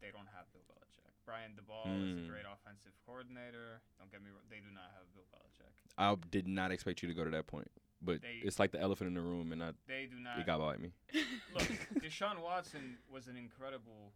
They 0.00 0.10
don't 0.10 0.26
have 0.34 0.50
Bill 0.52 0.62
Belichick. 0.66 1.10
Brian 1.24 1.54
Daboll 1.54 1.86
is 2.02 2.18
Mm. 2.18 2.24
a 2.26 2.28
great 2.28 2.44
offensive 2.44 2.92
coordinator. 3.06 3.80
Don't 3.98 4.10
get 4.10 4.20
me 4.22 4.30
wrong, 4.30 4.42
they 4.50 4.58
do 4.58 4.70
not 4.74 4.90
have 4.98 5.06
Bill 5.14 5.26
Belichick. 5.32 5.70
I 5.96 6.16
did 6.30 6.48
not 6.48 6.72
expect 6.72 7.02
you 7.02 7.08
to 7.08 7.14
go 7.14 7.22
to 7.22 7.30
that 7.30 7.46
point, 7.46 7.70
but 8.02 8.20
They- 8.22 8.40
it's 8.44 8.58
like 8.58 8.72
the 8.72 8.80
elephant 8.80 9.08
in 9.08 9.14
the 9.14 9.20
room, 9.22 9.52
and 9.52 9.62
I, 9.62 9.72
They 9.86 10.06
do 10.06 10.18
not. 10.18 10.38
it 10.38 10.46
got 10.46 10.58
by 10.60 10.76
me. 10.76 10.92
Look, 11.54 11.68
Deshaun 12.02 12.40
Watson 12.40 12.98
was 13.10 13.28
an 13.28 13.36
incredible, 13.36 14.12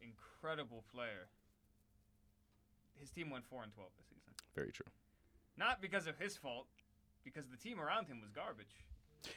incredible 0.00 0.84
player. 0.92 1.28
His 2.98 3.10
team 3.10 3.30
went 3.30 3.44
four 3.44 3.62
and 3.62 3.72
twelve 3.72 3.90
this 3.96 4.06
season. 4.06 4.32
Very 4.54 4.72
true. 4.72 4.86
Not 5.56 5.80
because 5.82 6.06
of 6.06 6.16
his 6.18 6.36
fault, 6.36 6.66
because 7.24 7.48
the 7.48 7.56
team 7.56 7.80
around 7.80 8.06
him 8.06 8.20
was 8.20 8.30
garbage. 8.30 8.84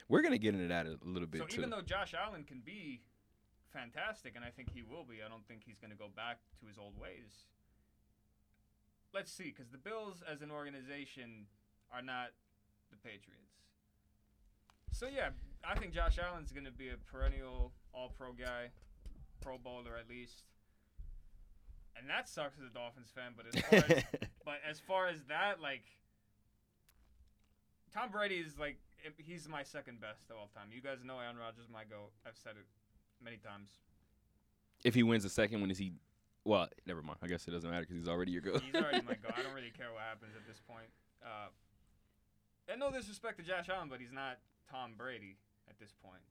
We're 0.08 0.22
gonna 0.22 0.38
get 0.38 0.54
into 0.56 0.68
that 0.68 0.86
a 0.88 0.98
little 1.04 1.28
bit 1.28 1.42
So 1.42 1.48
too. 1.48 1.58
even 1.58 1.70
though 1.70 1.82
Josh 1.82 2.14
Allen 2.14 2.44
can 2.44 2.60
be 2.62 3.02
fantastic, 3.74 4.36
and 4.36 4.46
I 4.46 4.50
think 4.50 4.70
he 4.74 4.82
will 4.84 5.04
be, 5.04 5.22
I 5.26 5.28
don't 5.28 5.46
think 5.48 5.64
he's 5.66 5.78
going 5.80 5.92
to 5.92 5.98
go 5.98 6.08
back 6.16 6.38
to 6.62 6.66
his 6.66 6.78
old 6.78 6.98
ways. 6.98 7.44
Let's 9.14 9.30
see, 9.32 9.46
because 9.52 9.70
the 9.70 9.78
Bills 9.78 10.24
as 10.32 10.42
an 10.42 10.50
organization 10.50 11.46
are 11.92 12.02
not 12.02 12.30
the 12.90 12.96
Patriots. 12.98 13.45
So 14.96 15.08
yeah, 15.14 15.36
I 15.68 15.76
think 15.76 15.92
Josh 15.94 16.18
Allen's 16.18 16.54
going 16.54 16.64
to 16.64 16.72
be 16.72 16.88
a 16.88 16.96
perennial 17.12 17.74
All-Pro 17.94 18.32
guy, 18.32 18.72
Pro 19.42 19.58
Bowler 19.58 19.98
at 20.00 20.08
least. 20.08 20.44
And 22.00 22.10
that 22.10 22.30
sucks 22.30 22.58
as 22.58 22.64
a 22.64 22.74
Dolphins 22.74 23.12
fan, 23.14 23.36
but 23.36 23.46
as 23.52 23.60
far 23.60 23.98
as 23.98 24.04
but 24.46 24.56
as 24.70 24.80
far 24.80 25.08
as 25.08 25.20
that, 25.28 25.60
like, 25.60 25.84
Tom 27.94 28.10
Brady 28.10 28.36
is 28.36 28.58
like 28.58 28.78
he's 29.18 29.50
my 29.50 29.64
second 29.64 30.00
best 30.00 30.30
of 30.30 30.38
all 30.38 30.48
time. 30.56 30.68
You 30.72 30.82
guys 30.82 31.04
know 31.04 31.20
Aaron 31.20 31.36
Rodgers 31.36 31.68
my 31.72 31.84
goat. 31.84 32.12
I've 32.26 32.38
said 32.42 32.54
it 32.56 32.66
many 33.24 33.38
times. 33.38 33.70
if 34.86 34.96
he 34.96 35.04
wins 35.04 35.24
the 35.24 35.30
second 35.30 35.60
one, 35.60 35.72
is 35.72 35.78
he? 35.78 35.92
Well, 36.46 36.70
never 36.86 37.02
mind. 37.02 37.20
I 37.22 37.28
guess 37.28 37.48
it 37.48 37.52
doesn't 37.52 37.70
matter 37.70 37.82
because 37.84 37.98
he's 37.98 38.08
already 38.08 38.32
your 38.32 38.42
goat. 38.42 38.62
He's 38.64 38.76
already 38.76 39.02
my 39.02 39.14
goat. 39.24 39.34
I 39.36 39.44
don't 39.44 39.54
really 39.54 39.72
care 39.76 39.92
what 39.92 40.04
happens 40.04 40.32
at 40.36 40.48
this 40.48 40.62
point. 40.66 40.88
Uh, 41.22 41.48
and 42.70 42.80
no 42.80 42.92
disrespect 42.92 43.40
to 43.40 43.44
Josh 43.44 43.68
Allen, 43.68 43.90
but 43.90 44.00
he's 44.00 44.12
not 44.12 44.40
Tom 44.70 44.94
Brady 44.98 45.38
at 45.70 45.80
this 45.80 45.94
point. 46.04 46.22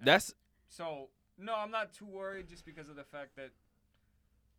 That's 0.00 0.34
So 0.68 1.08
no, 1.38 1.54
I'm 1.56 1.70
not 1.70 1.92
too 1.92 2.06
worried 2.06 2.48
just 2.48 2.64
because 2.64 2.88
of 2.88 2.96
the 2.96 3.04
fact 3.04 3.36
that 3.36 3.50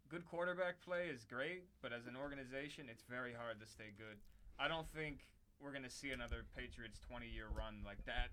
good 0.09 0.25
quarterback 0.25 0.81
play 0.81 1.07
is 1.07 1.25
great, 1.25 1.63
but 1.81 1.91
as 1.93 2.07
an 2.07 2.15
organization, 2.15 2.85
it's 2.89 3.03
very 3.09 3.33
hard 3.33 3.59
to 3.59 3.67
stay 3.67 3.91
good. 3.97 4.17
I 4.59 4.67
don't 4.67 4.87
think 4.93 5.27
we're 5.61 5.73
gonna 5.73 5.89
see 5.89 6.11
another 6.11 6.45
Patriots 6.55 6.99
20 7.07 7.27
year 7.27 7.45
run 7.55 7.81
like 7.85 8.03
that, 8.05 8.29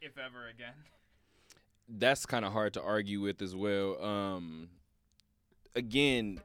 if 0.00 0.18
ever 0.18 0.48
again. 0.48 0.74
that's 1.88 2.26
kind 2.26 2.44
of 2.44 2.52
hard 2.52 2.74
to 2.74 2.82
argue 2.82 3.20
with 3.20 3.42
as 3.42 3.54
well. 3.54 4.02
Um, 4.02 4.68
again, 5.74 6.40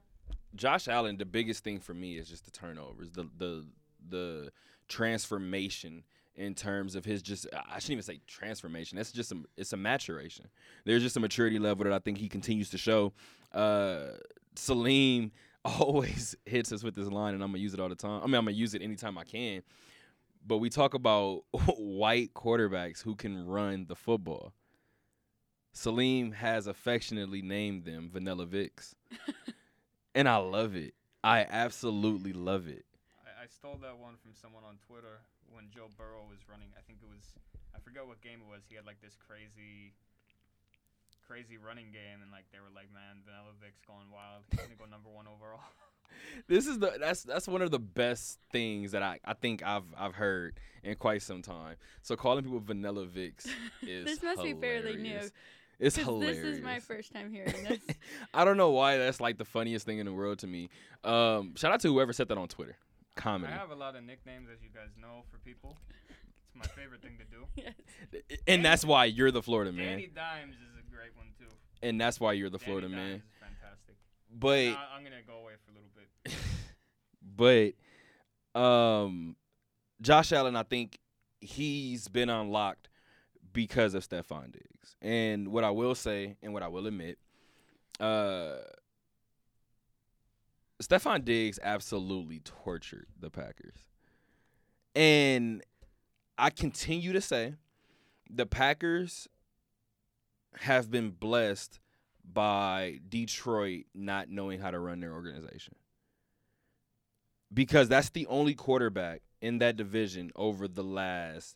Josh 0.56 0.88
Allen, 0.88 1.18
the 1.18 1.26
biggest 1.26 1.64
thing 1.64 1.80
for 1.80 1.94
me 1.94 2.18
is 2.18 2.28
just 2.28 2.46
the 2.46 2.52
turnovers, 2.52 3.12
the 3.12 3.30
the 3.38 3.66
the 4.10 4.52
transformation 4.88 6.04
in 6.38 6.54
terms 6.54 6.96
of 6.96 7.04
his 7.04 7.22
just 7.22 7.48
I 7.54 7.80
shouldn't 7.80 7.92
even 7.92 8.04
say 8.04 8.20
transformation. 8.28 8.96
That's 8.96 9.12
just 9.12 9.30
some 9.30 9.46
it's 9.58 9.74
a 9.74 9.78
maturation. 9.78 10.48
There's 10.86 11.02
just 11.02 11.18
a 11.18 11.20
maturity 11.20 11.60
level 11.60 11.84
that 11.84 11.94
I 11.94 12.00
think 12.00 12.20
he 12.20 12.30
continues 12.30 12.70
to 12.70 12.78
show. 12.78 13.14
Uh, 13.52 14.12
Salim 14.56 15.32
always 15.66 16.36
hits 16.46 16.72
us 16.72 16.84
with 16.84 16.96
this 16.96 17.08
line, 17.08 17.34
and 17.34 17.44
I'm 17.44 17.50
gonna 17.50 17.60
use 17.60 17.74
it 17.74 17.80
all 17.80 17.90
the 17.90 17.96
time. 17.96 18.22
I 18.22 18.26
mean, 18.28 18.36
I'm 18.36 18.46
gonna 18.46 18.52
use 18.52 18.74
it 18.74 18.82
anytime 18.82 19.18
I 19.18 19.24
can. 19.24 19.64
But 20.46 20.58
we 20.60 20.70
talk 20.70 20.94
about 20.94 21.44
white 21.78 22.34
quarterbacks 22.34 23.02
who 23.02 23.16
can 23.16 23.46
run 23.46 23.86
the 23.88 23.96
football. 23.96 24.54
Salim 25.74 26.32
has 26.32 26.68
affectionately 26.68 27.42
named 27.42 27.84
them 27.84 28.10
Vanilla 28.12 28.46
Vicks. 28.46 28.94
and 30.16 30.30
I 30.30 30.38
love 30.38 30.76
it. 30.76 30.94
I 31.24 31.46
absolutely 31.50 32.34
love 32.34 32.68
it. 32.68 32.86
I, 33.26 33.44
I 33.44 33.48
stole 33.48 33.78
that 33.82 33.98
one 33.98 34.16
from 34.24 34.32
someone 34.34 34.64
on 34.64 34.78
Twitter 34.88 35.20
when 35.52 35.70
Joe 35.74 35.88
Burrow 35.98 36.26
was 36.30 36.40
running. 36.50 36.70
I 36.78 36.82
think 36.86 37.00
it 37.02 37.10
was 37.10 37.24
I 37.76 37.80
forgot 37.80 38.08
what 38.08 38.22
game 38.22 38.40
it 38.44 38.50
was. 38.50 38.64
He 38.70 38.76
had 38.76 38.86
like 38.86 39.02
this 39.02 39.16
crazy 39.16 39.94
crazy 41.28 41.58
running 41.58 41.92
game 41.92 42.22
and 42.24 42.32
like 42.32 42.46
they 42.52 42.60
were 42.60 42.72
like, 42.74 42.88
Man, 42.94 43.22
Vanilla 43.26 43.52
Vic's 43.62 43.82
going 43.86 44.08
wild. 44.12 44.44
He's 44.52 44.60
gonna 44.62 44.76
go 44.80 44.86
number 44.86 45.10
one 45.10 45.28
overall. 45.28 45.62
This 46.48 46.68
is 46.68 46.80
the 46.80 46.94
that's 47.00 47.24
that's 47.24 47.48
one 47.50 47.62
of 47.62 47.70
the 47.70 47.80
best 47.80 48.40
things 48.52 48.94
that 48.94 49.04
I, 49.04 49.20
I 49.26 49.34
think 49.34 49.62
I've 49.62 49.84
I've 49.98 50.16
heard 50.16 50.58
in 50.82 50.96
quite 50.96 51.22
some 51.22 51.42
time. 51.42 51.76
So 52.02 52.16
calling 52.16 52.46
people 52.46 52.62
Vanilla 52.62 53.06
Vicks 53.06 53.46
is 53.82 54.06
this 54.06 54.24
must 54.24 54.42
be 54.42 54.54
fairly 54.54 54.96
new. 54.96 55.04
hilarious. 55.10 55.32
It's 55.80 55.96
'cause 55.98 56.06
hilarious. 56.06 56.38
This 56.38 56.58
is 56.58 56.64
my 56.64 56.80
first 56.80 57.12
time 57.14 57.30
hearing 57.30 57.62
this. 57.68 57.80
I 58.34 58.46
don't 58.46 58.56
know 58.58 58.72
why 58.72 58.98
that's 58.98 59.20
like 59.20 59.38
the 59.38 59.46
funniest 59.46 59.86
thing 59.86 60.00
in 60.00 60.06
the 60.06 60.14
world 60.14 60.40
to 60.40 60.48
me. 60.48 60.70
Um, 61.04 61.56
shout 61.56 61.74
out 61.74 61.82
to 61.82 61.90
whoever 61.90 62.14
said 62.14 62.30
that 62.30 62.38
on 62.38 62.48
Twitter. 62.48 62.78
I 63.26 63.52
have 63.58 63.72
a 63.72 63.76
lot 63.76 63.96
of 63.96 64.04
nicknames 64.04 64.48
as 64.52 64.62
you 64.62 64.70
guys 64.74 64.90
know 65.00 65.24
for 65.32 65.38
people. 65.40 65.78
It's 66.10 66.56
my 66.56 66.66
favorite 66.82 67.02
thing 67.02 67.18
to 67.18 67.26
do. 67.26 67.46
yes. 67.56 68.40
And 68.48 68.64
that's 68.64 68.86
why 68.86 69.06
you're 69.06 69.32
the 69.32 69.42
Florida 69.42 69.72
man. 69.72 69.86
Danny 69.92 70.08
Dimes 70.14 70.56
is 70.56 70.78
a 70.80 70.96
great 70.96 71.16
one 71.16 71.28
too. 71.38 71.54
And 71.82 72.00
that's 72.00 72.20
why 72.20 72.34
you're 72.34 72.50
the 72.50 72.58
Danny 72.58 72.66
Florida 72.66 72.88
Dimes 72.88 72.98
man. 72.98 73.16
is 73.16 73.22
fantastic. 73.40 73.96
But 74.32 74.66
Now, 74.72 74.88
I'm 74.96 75.04
gonna 75.04 75.16
go 75.26 75.38
away 75.40 75.54
for 75.66 75.72
a 75.72 75.74
little 75.74 75.90
bit. 75.96 77.76
but 78.56 78.60
um 78.60 79.36
Josh 80.02 80.32
Allen, 80.32 80.56
I 80.56 80.64
think 80.64 81.00
he's 81.42 82.08
been 82.08 82.30
unlocked 82.30 82.90
because 83.54 83.94
of 83.96 84.08
Stefon 84.08 84.52
Diggs. 84.52 84.96
And 85.02 85.48
what 85.50 85.64
I 85.64 85.72
will 85.72 85.96
say 85.96 86.38
and 86.44 86.54
what 86.54 86.64
I 86.64 86.68
will 86.68 86.88
admit, 86.88 87.18
uh 88.00 88.58
Stefon 90.82 91.26
Diggs 91.26 91.60
absolutely 91.62 92.40
tortured 92.40 93.08
the 93.20 93.30
Packers. 93.30 93.76
And 94.96 95.64
I 96.38 96.50
continue 96.50 97.14
to 97.14 97.22
say 97.22 97.56
the 98.30 98.46
Packers 98.46 99.28
have 100.60 100.92
been 100.92 101.12
blessed 101.12 101.80
by 102.24 103.00
Detroit 103.08 103.86
not 103.94 104.30
knowing 104.30 104.60
how 104.60 104.72
to 104.72 104.80
run 104.80 105.00
their 105.00 105.14
organization. 105.14 105.76
Because 107.54 107.88
that's 107.88 108.10
the 108.10 108.28
only 108.28 108.54
quarterback 108.54 109.22
in 109.42 109.60
that 109.60 109.78
division 109.78 110.32
over 110.36 110.68
the 110.68 110.84
last 110.84 111.56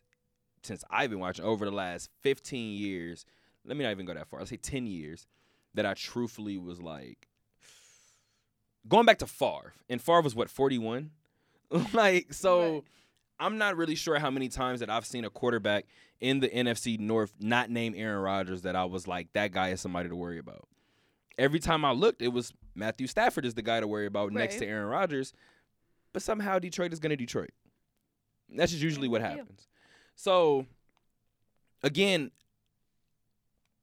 since 0.62 0.84
I've 0.90 1.10
been 1.10 1.18
watching 1.18 1.44
over 1.44 1.64
the 1.64 1.72
last 1.72 2.08
15 2.22 2.76
years. 2.76 3.24
Let 3.64 3.76
me 3.76 3.84
not 3.84 3.90
even 3.90 4.06
go 4.06 4.14
that 4.14 4.28
far. 4.28 4.40
I'll 4.40 4.46
say 4.46 4.56
10 4.56 4.86
years 4.86 5.26
that 5.74 5.84
I 5.84 5.94
truthfully 5.94 6.56
was 6.56 6.80
like 6.80 7.28
going 8.88 9.06
back 9.06 9.18
to 9.18 9.26
Favre. 9.26 9.72
And 9.88 10.00
Favre 10.00 10.22
was 10.22 10.34
what 10.34 10.50
41? 10.50 11.10
like 11.92 12.32
so 12.32 12.72
Right. 12.74 12.82
I'm 13.40 13.58
not 13.58 13.76
really 13.76 13.94
sure 13.94 14.18
how 14.18 14.30
many 14.30 14.48
times 14.48 14.80
that 14.80 14.90
I've 14.90 15.06
seen 15.06 15.24
a 15.24 15.30
quarterback 15.30 15.86
in 16.20 16.40
the 16.40 16.48
NFC 16.48 16.98
North 16.98 17.32
not 17.40 17.70
name 17.70 17.94
Aaron 17.96 18.22
Rodgers 18.22 18.62
that 18.62 18.76
I 18.76 18.84
was 18.84 19.08
like, 19.08 19.32
that 19.32 19.50
guy 19.52 19.70
is 19.70 19.80
somebody 19.80 20.08
to 20.08 20.14
worry 20.16 20.38
about. 20.38 20.68
Every 21.38 21.58
time 21.58 21.84
I 21.84 21.92
looked, 21.92 22.22
it 22.22 22.28
was 22.28 22.52
Matthew 22.74 23.06
Stafford 23.06 23.44
is 23.44 23.54
the 23.54 23.62
guy 23.62 23.80
to 23.80 23.88
worry 23.88 24.06
about 24.06 24.32
next 24.32 24.58
to 24.58 24.66
Aaron 24.66 24.86
Rodgers. 24.86 25.32
But 26.12 26.22
somehow 26.22 26.58
Detroit 26.58 26.92
is 26.92 27.00
going 27.00 27.10
to 27.10 27.16
Detroit. 27.16 27.50
That's 28.54 28.70
just 28.70 28.82
usually 28.84 29.08
what 29.08 29.22
happens. 29.22 29.66
So, 30.14 30.66
again, 31.82 32.30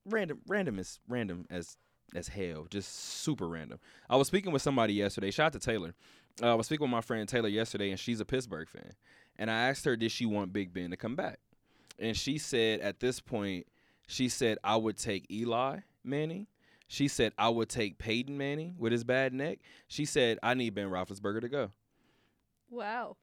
random, 0.06 0.40
random 0.48 0.80
is 0.80 1.00
random 1.08 1.48
as 1.50 1.76
as 2.16 2.28
hell, 2.28 2.68
just 2.70 2.94
super 2.94 3.48
random. 3.48 3.80
I 4.10 4.16
was 4.16 4.28
speaking 4.28 4.52
with 4.52 4.62
somebody 4.62 4.94
yesterday. 4.94 5.32
Shout 5.32 5.48
out 5.48 5.54
to 5.54 5.60
Taylor. 5.60 5.94
Uh, 6.42 6.52
I 6.52 6.56
was 6.56 6.66
speaking 6.66 6.84
with 6.84 6.92
my 6.92 7.02
friend 7.02 7.28
Taylor 7.28 7.50
yesterday, 7.50 7.92
and 7.92 8.00
she's 8.00 8.20
a 8.20 8.26
Pittsburgh 8.26 8.68
fan. 8.68 8.94
And 9.38 9.50
I 9.50 9.70
asked 9.70 9.86
her, 9.86 9.96
did 9.96 10.12
she 10.12 10.26
want 10.26 10.54
Big 10.54 10.74
Ben 10.74 10.90
to 10.92 10.98
come 10.98 11.16
back? 11.16 11.40
And 11.98 12.16
she 12.16 12.38
said, 12.38 12.80
at 12.82 13.00
this 13.00 13.20
point, 13.20 13.68
she 14.08 14.30
said, 14.30 14.58
I 14.64 14.76
would 14.76 14.98
take 14.98 15.30
Eli 15.32 15.80
Manning. 16.04 16.48
She 16.88 17.08
said, 17.08 17.34
I 17.38 17.50
would 17.50 17.70
take 17.70 18.00
Peyton 18.00 18.38
Manning 18.38 18.76
with 18.78 18.92
his 18.92 19.04
bad 19.04 19.34
neck. 19.34 19.60
She 19.88 20.06
said, 20.06 20.40
I 20.42 20.56
need 20.56 20.74
Ben 20.74 20.90
Roethlisberger 20.90 21.42
to 21.42 21.50
go. 21.50 21.72
Wow. 22.70 23.18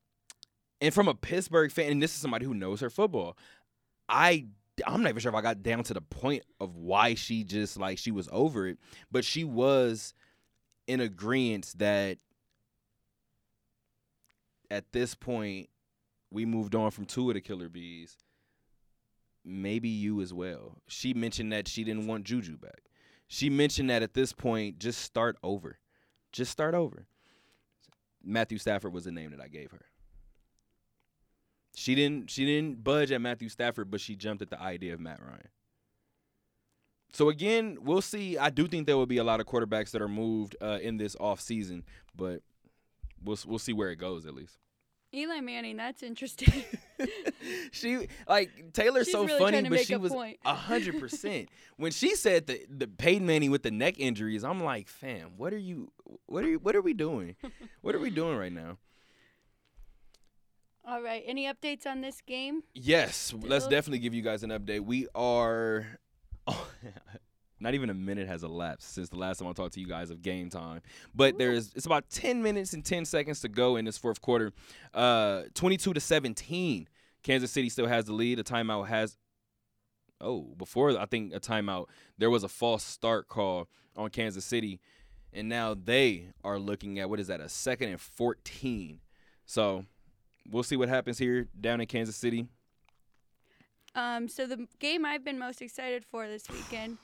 And 0.80 0.94
from 0.94 1.08
a 1.08 1.14
Pittsburgh 1.14 1.72
fan, 1.72 1.90
and 1.90 2.02
this 2.02 2.12
is 2.12 2.20
somebody 2.20 2.44
who 2.44 2.54
knows 2.54 2.80
her 2.80 2.90
football, 2.90 3.36
I 4.08 4.46
I'm 4.86 5.02
not 5.02 5.10
even 5.10 5.20
sure 5.20 5.30
if 5.30 5.36
I 5.36 5.42
got 5.42 5.62
down 5.62 5.84
to 5.84 5.94
the 5.94 6.00
point 6.00 6.42
of 6.60 6.76
why 6.76 7.14
she 7.14 7.44
just 7.44 7.78
like 7.78 7.98
she 7.98 8.10
was 8.10 8.28
over 8.32 8.66
it, 8.66 8.78
but 9.10 9.24
she 9.24 9.44
was 9.44 10.12
in 10.86 11.00
agreement 11.00 11.72
that 11.78 12.18
at 14.70 14.92
this 14.92 15.14
point 15.14 15.68
we 16.30 16.44
moved 16.44 16.74
on 16.74 16.90
from 16.90 17.04
two 17.04 17.30
of 17.30 17.34
the 17.34 17.40
killer 17.40 17.68
bees. 17.68 18.16
maybe 19.44 19.88
you 19.88 20.20
as 20.20 20.34
well. 20.34 20.78
She 20.88 21.14
mentioned 21.14 21.52
that 21.52 21.68
she 21.68 21.84
didn't 21.84 22.06
want 22.08 22.24
Juju 22.24 22.58
back. 22.58 22.82
She 23.28 23.48
mentioned 23.48 23.90
that 23.90 24.02
at 24.02 24.14
this 24.14 24.32
point, 24.32 24.78
just 24.78 25.00
start 25.00 25.36
over. 25.42 25.78
Just 26.32 26.50
start 26.50 26.74
over. 26.74 27.06
Matthew 28.22 28.58
Stafford 28.58 28.92
was 28.92 29.04
the 29.04 29.12
name 29.12 29.30
that 29.30 29.40
I 29.40 29.48
gave 29.48 29.70
her. 29.70 29.86
She 31.78 31.94
didn't 31.94 32.30
she 32.30 32.46
didn't 32.46 32.82
budge 32.82 33.12
at 33.12 33.20
Matthew 33.20 33.50
Stafford, 33.50 33.90
but 33.90 34.00
she 34.00 34.16
jumped 34.16 34.40
at 34.40 34.48
the 34.48 34.60
idea 34.60 34.94
of 34.94 35.00
Matt 35.00 35.20
Ryan. 35.20 35.48
So 37.12 37.28
again, 37.28 37.76
we'll 37.82 38.00
see. 38.00 38.38
I 38.38 38.48
do 38.48 38.66
think 38.66 38.86
there 38.86 38.96
will 38.96 39.04
be 39.04 39.18
a 39.18 39.24
lot 39.24 39.40
of 39.40 39.46
quarterbacks 39.46 39.90
that 39.90 40.00
are 40.00 40.08
moved 40.08 40.56
uh, 40.62 40.78
in 40.80 40.96
this 40.96 41.16
off 41.20 41.38
season, 41.38 41.84
but 42.16 42.40
we'll 43.22 43.36
we'll 43.46 43.58
see 43.58 43.74
where 43.74 43.90
it 43.90 43.96
goes 43.96 44.24
at 44.24 44.34
least. 44.34 44.56
Eli 45.14 45.40
Manning, 45.40 45.76
that's 45.76 46.02
interesting. 46.02 46.64
she 47.72 48.08
like 48.26 48.72
Taylor's 48.72 49.06
She's 49.06 49.12
so 49.12 49.26
really 49.26 49.38
funny, 49.38 49.68
but 49.68 49.84
she 49.84 49.96
was 49.96 50.14
a 50.46 50.54
hundred 50.54 50.98
percent 50.98 51.50
when 51.76 51.92
she 51.92 52.16
said 52.16 52.46
the 52.46 52.64
the 52.70 52.86
Peyton 52.86 53.26
Manning 53.26 53.50
with 53.50 53.64
the 53.64 53.70
neck 53.70 53.96
injuries. 53.98 54.44
I'm 54.44 54.64
like, 54.64 54.88
fam, 54.88 55.32
what 55.36 55.52
are 55.52 55.58
you? 55.58 55.92
What 56.24 56.42
are 56.42 56.48
you? 56.48 56.58
What 56.58 56.74
are 56.74 56.82
we 56.82 56.94
doing? 56.94 57.36
what 57.82 57.94
are 57.94 58.00
we 58.00 58.08
doing 58.08 58.38
right 58.38 58.52
now? 58.52 58.78
All 60.88 61.02
right. 61.02 61.24
Any 61.26 61.46
updates 61.46 61.84
on 61.84 62.00
this 62.00 62.20
game? 62.20 62.62
Yes, 62.72 63.34
let's 63.42 63.66
definitely 63.66 63.98
give 63.98 64.14
you 64.14 64.22
guys 64.22 64.44
an 64.44 64.50
update. 64.50 64.84
We 64.84 65.08
are 65.16 65.84
not 67.60 67.74
even 67.74 67.90
a 67.90 67.94
minute 67.94 68.28
has 68.28 68.44
elapsed 68.44 68.94
since 68.94 69.08
the 69.08 69.16
last 69.16 69.38
time 69.38 69.48
I 69.48 69.52
talked 69.52 69.74
to 69.74 69.80
you 69.80 69.88
guys 69.88 70.10
of 70.10 70.22
game 70.22 70.48
time. 70.48 70.82
But 71.12 71.38
there's 71.38 71.72
it's 71.74 71.86
about 71.86 72.08
10 72.10 72.40
minutes 72.40 72.72
and 72.72 72.84
10 72.84 73.04
seconds 73.04 73.40
to 73.40 73.48
go 73.48 73.74
in 73.74 73.84
this 73.84 73.98
fourth 73.98 74.20
quarter. 74.20 74.52
Uh 74.94 75.42
22 75.54 75.92
to 75.92 76.00
17. 76.00 76.88
Kansas 77.24 77.50
City 77.50 77.68
still 77.68 77.88
has 77.88 78.04
the 78.04 78.12
lead. 78.12 78.38
A 78.38 78.44
timeout 78.44 78.86
has 78.86 79.16
Oh, 80.20 80.54
before 80.56 80.96
I 80.98 81.06
think 81.06 81.34
a 81.34 81.40
timeout, 81.40 81.86
there 82.16 82.30
was 82.30 82.44
a 82.44 82.48
false 82.48 82.84
start 82.84 83.26
call 83.26 83.68
on 83.96 84.08
Kansas 84.10 84.44
City. 84.44 84.80
And 85.32 85.48
now 85.48 85.74
they 85.74 86.28
are 86.44 86.60
looking 86.60 87.00
at 87.00 87.10
what 87.10 87.18
is 87.18 87.26
that, 87.26 87.40
a 87.40 87.48
second 87.48 87.88
and 87.88 88.00
14. 88.00 89.00
So 89.44 89.84
we'll 90.50 90.62
see 90.62 90.76
what 90.76 90.88
happens 90.88 91.18
here 91.18 91.48
down 91.60 91.80
in 91.80 91.86
Kansas 91.86 92.16
City. 92.16 92.46
Um, 93.94 94.28
so 94.28 94.46
the 94.46 94.66
game 94.78 95.04
I've 95.06 95.24
been 95.24 95.38
most 95.38 95.62
excited 95.62 96.04
for 96.04 96.28
this 96.28 96.48
weekend, 96.50 96.98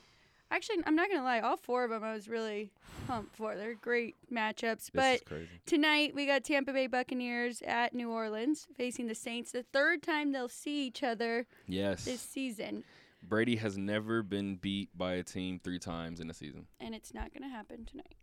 actually, 0.51 0.77
I'm 0.85 0.95
not 0.95 1.09
gonna 1.09 1.23
lie, 1.23 1.39
all 1.39 1.57
four 1.57 1.83
of 1.83 1.89
them 1.89 2.03
I 2.03 2.13
was 2.13 2.27
really 2.27 2.69
pumped 3.07 3.35
for. 3.35 3.55
They're 3.55 3.73
great 3.73 4.15
matchups. 4.31 4.91
This 4.91 5.21
but 5.25 5.37
tonight 5.65 6.13
we 6.13 6.27
got 6.27 6.43
Tampa 6.43 6.71
Bay 6.71 6.85
Buccaneers 6.87 7.63
at 7.65 7.95
New 7.95 8.11
Orleans 8.11 8.67
facing 8.77 9.07
the 9.07 9.15
Saints. 9.15 9.51
The 9.51 9.63
third 9.63 10.03
time 10.03 10.31
they'll 10.31 10.47
see 10.47 10.85
each 10.85 11.01
other 11.01 11.47
Yes. 11.67 12.05
this 12.05 12.21
season, 12.21 12.83
Brady 13.27 13.55
has 13.55 13.75
never 13.77 14.21
been 14.21 14.57
beat 14.57 14.95
by 14.95 15.13
a 15.13 15.23
team 15.23 15.59
three 15.63 15.79
times 15.79 16.19
in 16.19 16.29
a 16.29 16.33
season. 16.33 16.67
and 16.79 16.93
it's 16.93 17.13
not 17.13 17.33
gonna 17.33 17.49
happen 17.49 17.85
tonight. 17.85 18.15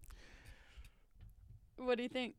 What 1.76 1.96
do 1.96 2.02
you 2.04 2.09
think? 2.09 2.35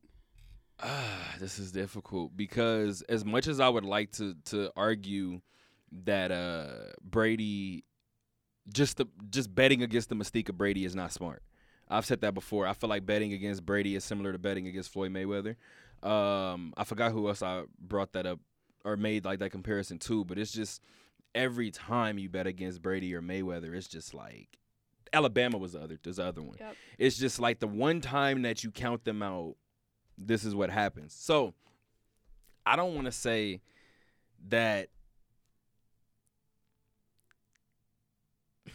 Ah, 0.82 1.34
this 1.40 1.58
is 1.58 1.72
difficult 1.72 2.36
because 2.36 3.02
as 3.02 3.24
much 3.24 3.46
as 3.46 3.60
I 3.60 3.68
would 3.68 3.84
like 3.84 4.12
to 4.12 4.34
to 4.46 4.70
argue 4.76 5.40
that 6.04 6.32
uh 6.32 6.92
Brady 7.02 7.84
just 8.72 8.96
the 8.96 9.06
just 9.30 9.54
betting 9.54 9.82
against 9.82 10.08
the 10.08 10.14
mystique 10.14 10.48
of 10.48 10.58
Brady 10.58 10.84
is 10.84 10.94
not 10.94 11.12
smart. 11.12 11.42
I've 11.88 12.06
said 12.06 12.20
that 12.22 12.32
before. 12.32 12.66
I 12.66 12.72
feel 12.72 12.88
like 12.88 13.04
betting 13.04 13.32
against 13.32 13.66
Brady 13.66 13.96
is 13.96 14.04
similar 14.04 14.32
to 14.32 14.38
betting 14.38 14.66
against 14.66 14.90
Floyd 14.90 15.12
Mayweather. 15.12 15.56
Um, 16.02 16.72
I 16.76 16.84
forgot 16.84 17.12
who 17.12 17.28
else 17.28 17.42
I 17.42 17.64
brought 17.78 18.12
that 18.12 18.26
up 18.26 18.40
or 18.84 18.96
made 18.96 19.24
like 19.24 19.40
that 19.40 19.50
comparison 19.50 19.98
to, 20.00 20.24
but 20.24 20.38
it's 20.38 20.52
just 20.52 20.80
every 21.34 21.70
time 21.70 22.18
you 22.18 22.28
bet 22.28 22.46
against 22.46 22.82
Brady 22.82 23.14
or 23.14 23.20
Mayweather, 23.20 23.74
it's 23.74 23.88
just 23.88 24.14
like 24.14 24.58
Alabama 25.12 25.58
was 25.58 25.72
the 25.72 25.80
other. 25.80 25.98
There's 26.02 26.16
the 26.16 26.24
other 26.24 26.42
one. 26.42 26.56
Yep. 26.58 26.76
It's 26.98 27.18
just 27.18 27.38
like 27.38 27.60
the 27.60 27.68
one 27.68 28.00
time 28.00 28.42
that 28.42 28.64
you 28.64 28.70
count 28.70 29.04
them 29.04 29.22
out, 29.22 29.56
this 30.18 30.44
is 30.44 30.54
what 30.54 30.70
happens. 30.70 31.12
So 31.12 31.54
I 32.64 32.76
don't 32.76 32.94
want 32.94 33.06
to 33.06 33.12
say 33.12 33.60
that. 34.48 34.88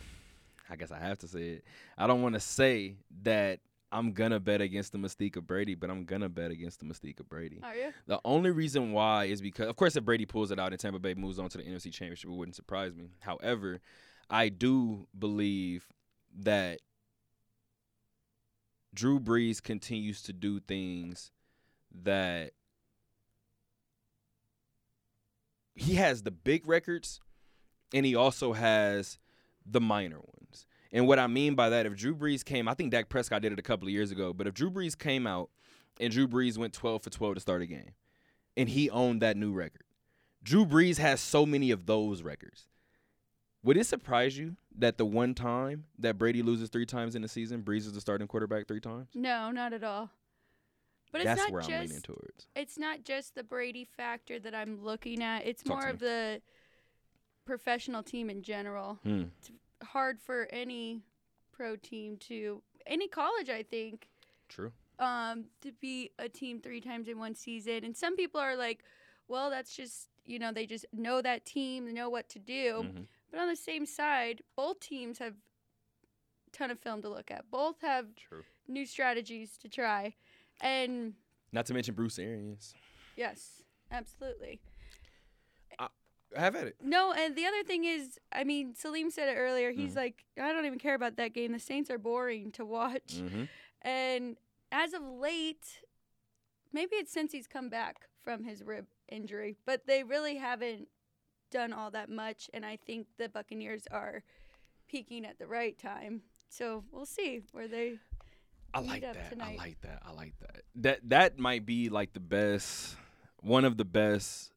I 0.69 0.75
guess 0.75 0.91
I 0.91 0.99
have 0.99 1.19
to 1.19 1.27
say 1.27 1.47
it. 1.49 1.63
I 1.97 2.07
don't 2.07 2.21
want 2.21 2.35
to 2.35 2.41
say 2.41 2.97
that 3.23 3.59
I'm 3.91 4.11
gonna 4.11 4.39
bet 4.39 4.59
against 4.59 4.91
the 4.91 4.97
mystique 4.97 5.37
of 5.37 5.47
Brady, 5.47 5.73
but 5.73 5.89
I'm 5.89 6.03
gonna 6.03 6.27
bet 6.27 6.51
against 6.51 6.81
the 6.81 6.85
mystique 6.85 7.19
of 7.21 7.29
Brady. 7.29 7.61
Oh, 7.63 7.67
Are 7.67 7.75
you? 7.75 7.93
The 8.05 8.19
only 8.25 8.51
reason 8.51 8.91
why 8.91 9.25
is 9.25 9.41
because, 9.41 9.67
of 9.67 9.77
course, 9.77 9.95
if 9.95 10.03
Brady 10.03 10.25
pulls 10.25 10.51
it 10.51 10.59
out 10.59 10.73
and 10.73 10.79
Tampa 10.79 10.99
Bay 10.99 11.13
moves 11.13 11.39
on 11.39 11.47
to 11.49 11.57
the 11.57 11.63
NFC 11.63 11.91
Championship, 11.91 12.29
it 12.29 12.33
wouldn't 12.33 12.55
surprise 12.55 12.93
me. 12.93 13.11
However, 13.19 13.79
I 14.29 14.49
do 14.49 15.07
believe 15.17 15.87
that 16.39 16.79
Drew 18.97 19.19
Brees 19.19 19.61
continues 19.61 20.23
to 20.23 20.33
do 20.33 20.59
things 20.59 21.29
that 22.03 22.53
he 25.75 25.93
has 25.95 26.23
the 26.23 26.31
big 26.31 26.67
records 26.67 27.21
and 27.93 28.07
he 28.07 28.15
also 28.15 28.53
has 28.53 29.19
the 29.63 29.79
minor 29.79 30.17
ones. 30.17 30.65
And 30.91 31.07
what 31.07 31.19
I 31.19 31.27
mean 31.27 31.53
by 31.53 31.69
that, 31.69 31.85
if 31.85 31.95
Drew 31.95 32.15
Brees 32.15 32.43
came, 32.43 32.67
I 32.67 32.73
think 32.73 32.89
Dak 32.89 33.07
Prescott 33.07 33.43
did 33.43 33.53
it 33.53 33.59
a 33.59 33.61
couple 33.61 33.87
of 33.87 33.93
years 33.93 34.09
ago, 34.09 34.33
but 34.33 34.47
if 34.47 34.55
Drew 34.55 34.71
Brees 34.71 34.97
came 34.97 35.27
out 35.27 35.51
and 35.99 36.11
Drew 36.11 36.27
Brees 36.27 36.57
went 36.57 36.73
12 36.73 37.03
for 37.03 37.11
12 37.11 37.35
to 37.35 37.39
start 37.39 37.61
a 37.61 37.67
game 37.67 37.91
and 38.55 38.67
he 38.67 38.89
owned 38.89 39.21
that 39.21 39.37
new 39.37 39.53
record, 39.53 39.83
Drew 40.41 40.65
Brees 40.65 40.97
has 40.97 41.21
so 41.21 41.45
many 41.45 41.69
of 41.69 41.85
those 41.85 42.23
records. 42.23 42.65
Would 43.67 43.75
it 43.75 43.85
surprise 43.85 44.37
you 44.37 44.55
that 44.77 44.97
the 44.97 45.05
one 45.05 45.33
time 45.33 45.83
that 45.99 46.17
Brady 46.17 46.41
loses 46.41 46.69
three 46.69 46.85
times 46.85 47.15
in 47.15 47.23
a 47.25 47.27
season, 47.27 47.63
Brees 47.63 47.79
is 47.79 47.91
the 47.91 47.99
starting 47.99 48.25
quarterback 48.25 48.65
three 48.65 48.79
times? 48.79 49.09
No, 49.13 49.51
not 49.51 49.73
at 49.73 49.83
all. 49.83 50.09
But 51.11 51.19
it's 51.19 51.25
That's 51.25 51.41
not 51.41 51.51
where 51.51 51.61
I'm 51.61 51.67
leaning 51.69 51.89
just 51.89 52.05
towards. 52.05 52.47
it's 52.55 52.79
not 52.79 53.03
just 53.03 53.35
the 53.35 53.43
Brady 53.43 53.83
factor 53.83 54.39
that 54.39 54.55
I'm 54.55 54.81
looking 54.81 55.21
at. 55.21 55.45
It's 55.45 55.63
Talk 55.63 55.81
more 55.81 55.89
of 55.89 55.99
the 55.99 56.41
professional 57.43 58.03
team 58.03 58.29
in 58.29 58.41
general. 58.41 58.99
Hmm. 59.03 59.23
Hard 59.83 60.21
for 60.21 60.47
any 60.49 61.01
pro 61.51 61.75
team 61.75 62.15
to 62.29 62.61
any 62.85 63.09
college, 63.09 63.49
I 63.49 63.63
think, 63.63 64.07
True. 64.47 64.71
um, 64.97 65.43
to 65.59 65.73
be 65.73 66.11
a 66.17 66.29
team 66.29 66.61
three 66.61 66.79
times 66.79 67.09
in 67.09 67.19
one 67.19 67.35
season. 67.35 67.83
And 67.83 67.97
some 67.97 68.15
people 68.15 68.39
are 68.39 68.55
like, 68.55 68.81
well, 69.27 69.49
that's 69.49 69.75
just 69.75 70.07
you 70.23 70.39
know 70.39 70.53
they 70.53 70.65
just 70.65 70.85
know 70.93 71.21
that 71.21 71.45
team, 71.45 71.85
they 71.85 71.91
know 71.91 72.09
what 72.09 72.29
to 72.29 72.39
do. 72.39 72.85
Mhm. 72.85 73.07
But 73.31 73.39
on 73.41 73.47
the 73.47 73.55
same 73.55 73.85
side, 73.85 74.41
both 74.55 74.79
teams 74.79 75.17
have 75.19 75.33
a 75.33 76.51
ton 76.57 76.71
of 76.71 76.79
film 76.79 77.01
to 77.01 77.09
look 77.09 77.29
at. 77.31 77.49
Both 77.51 77.81
have 77.81 78.07
True. 78.15 78.43
new 78.67 78.85
strategies 78.85 79.57
to 79.59 79.69
try, 79.69 80.15
and 80.61 81.13
Not 81.51 81.65
to 81.67 81.73
mention 81.73 81.93
Bruce 81.95 82.17
Arians. 82.19 82.73
yes, 83.15 83.63
absolutely. 83.91 84.61
I, 85.79 85.87
have 86.35 86.55
at 86.55 86.67
it. 86.67 86.75
No, 86.81 87.13
and 87.13 87.35
the 87.35 87.45
other 87.45 87.63
thing 87.63 87.83
is, 87.85 88.19
I 88.31 88.43
mean, 88.43 88.75
Salim 88.75 89.09
said 89.11 89.29
it 89.29 89.37
earlier. 89.39 89.71
He's 89.71 89.93
Mhm. 89.93 89.97
like, 89.97 90.25
I 90.41 90.51
don't 90.51 90.65
even 90.65 90.79
care 90.79 90.95
about 90.95 91.15
that 91.17 91.33
game. 91.33 91.51
The 91.53 91.59
Saints 91.59 91.89
are 91.89 91.97
boring 91.97 92.51
to 92.53 92.65
watch. 92.65 93.15
Mm-hmm. 93.15 93.43
And 93.81 94.37
as 94.71 94.93
of 94.93 95.01
late, 95.03 95.81
maybe 96.73 96.95
it's 96.97 97.11
since 97.13 97.31
he's 97.31 97.47
come 97.47 97.69
back 97.69 98.07
from 98.21 98.43
his 98.43 98.61
rib 98.63 98.87
injury, 99.07 99.55
but 99.65 99.85
they 99.87 100.03
really 100.03 100.35
haven't 100.35 100.89
done 101.49 101.73
all 101.73 101.91
that 101.91 102.09
much. 102.09 102.49
And 102.53 102.65
I 102.65 102.77
think 102.77 103.07
the 103.17 103.29
Buccaneers 103.29 103.83
are 103.91 104.23
peaking 104.87 105.25
at 105.25 105.39
the 105.39 105.47
right 105.47 105.77
time. 105.77 106.21
So 106.49 106.83
we'll 106.91 107.05
see 107.05 107.41
where 107.51 107.67
they. 107.67 107.99
I 108.73 108.79
like 108.79 109.01
that. 109.01 109.33
I 109.39 109.55
like 109.55 109.81
that. 109.81 110.01
I 110.05 110.11
like 110.11 110.33
that. 110.39 110.61
That 110.75 111.09
that 111.09 111.39
might 111.39 111.65
be 111.65 111.89
like 111.89 112.13
the 112.13 112.19
best, 112.19 112.95
one 113.41 113.65
of 113.65 113.77
the 113.77 113.85
best 113.85 114.51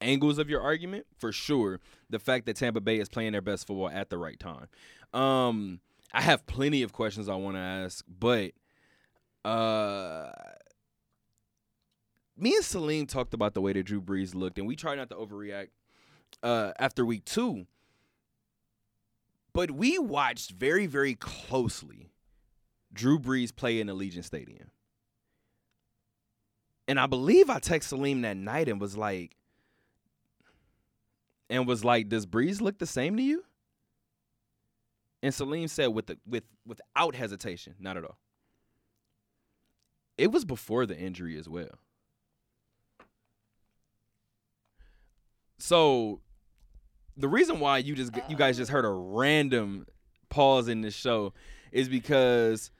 angles 0.00 0.38
of 0.38 0.48
your 0.48 0.60
argument 0.60 1.06
for 1.18 1.32
sure. 1.32 1.80
The 2.10 2.18
fact 2.18 2.46
that 2.46 2.56
Tampa 2.56 2.80
Bay 2.80 2.98
is 2.98 3.08
playing 3.08 3.32
their 3.32 3.42
best 3.42 3.66
football 3.66 3.90
at 3.90 4.10
the 4.10 4.18
right 4.18 4.38
time. 4.38 4.68
Um, 5.12 5.80
I 6.12 6.22
have 6.22 6.46
plenty 6.46 6.82
of 6.82 6.92
questions 6.92 7.28
I 7.28 7.34
want 7.34 7.56
to 7.56 7.60
ask, 7.60 8.04
but 8.08 8.52
uh, 9.44 10.30
me 12.36 12.54
and 12.54 12.64
Celine 12.64 13.06
talked 13.06 13.34
about 13.34 13.54
the 13.54 13.60
way 13.60 13.72
that 13.72 13.82
Drew 13.82 14.00
Brees 14.00 14.34
looked, 14.34 14.58
and 14.58 14.66
we 14.66 14.76
try 14.76 14.94
not 14.94 15.10
to 15.10 15.16
overreact 15.16 15.68
uh, 16.42 16.72
after 16.78 17.04
week 17.04 17.24
two. 17.24 17.66
But 19.52 19.70
we 19.70 19.98
watched 19.98 20.52
very, 20.52 20.86
very 20.86 21.14
closely 21.14 22.12
Drew 22.92 23.18
Brees 23.18 23.54
play 23.54 23.80
in 23.80 23.88
Allegiant 23.88 24.24
Stadium. 24.24 24.70
And 26.86 26.98
I 26.98 27.06
believe 27.06 27.50
I 27.50 27.58
texted 27.58 27.84
Salim 27.84 28.22
that 28.22 28.36
night 28.36 28.68
and 28.68 28.80
was 28.80 28.96
like, 28.96 29.36
and 31.50 31.66
was 31.66 31.84
like, 31.84 32.08
does 32.08 32.26
Brees 32.26 32.60
look 32.60 32.78
the 32.78 32.86
same 32.86 33.16
to 33.16 33.22
you? 33.22 33.44
And 35.22 35.34
Salim 35.34 35.68
said 35.68 35.88
with 35.88 36.06
the 36.06 36.18
with 36.26 36.44
without 36.66 37.14
hesitation, 37.14 37.74
not 37.80 37.96
at 37.96 38.04
all. 38.04 38.18
It 40.16 40.32
was 40.32 40.44
before 40.44 40.86
the 40.86 40.96
injury 40.96 41.38
as 41.38 41.48
well. 41.48 41.78
So 45.58 46.20
the 47.16 47.28
reason 47.28 47.60
why 47.60 47.78
you 47.78 47.94
just 47.94 48.12
you 48.28 48.36
guys 48.36 48.56
just 48.56 48.70
heard 48.70 48.84
a 48.84 48.90
random 48.90 49.86
pause 50.28 50.68
in 50.68 50.80
this 50.82 50.94
show 50.94 51.32
is 51.72 51.88
because 51.88 52.70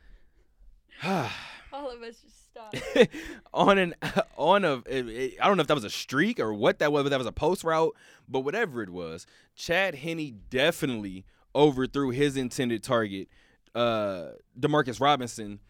All 1.05 1.91
of 1.91 2.03
us 2.03 2.17
just 2.23 2.51
stopped. 2.51 3.09
on 3.55 3.79
an 3.79 3.95
on 4.37 4.65
a 4.65 4.77
it- 4.87 5.09
it- 5.09 5.35
I 5.41 5.47
don't 5.47 5.57
know 5.57 5.61
if 5.61 5.67
that 5.69 5.75
was 5.75 5.85
a 5.85 5.91
streak 5.91 6.41
or 6.41 6.53
what 6.53 6.79
that 6.81 6.93
was, 6.93 7.03
but 7.05 7.11
that 7.11 7.19
was 7.19 7.27
a 7.27 7.33
post 7.33 7.65
route, 7.65 7.95
but 8.29 8.41
whatever 8.41 8.83
it 8.83 8.91
was, 8.91 9.27
Chad 9.55 9.97
Henne 9.97 10.41
definitely 10.51 11.25
overthrew 11.55 12.11
his 12.11 12.37
intended 12.37 12.83
target, 12.83 13.29
uh, 13.75 14.29
Demarcus 14.59 15.01
Robinson, 15.01 15.61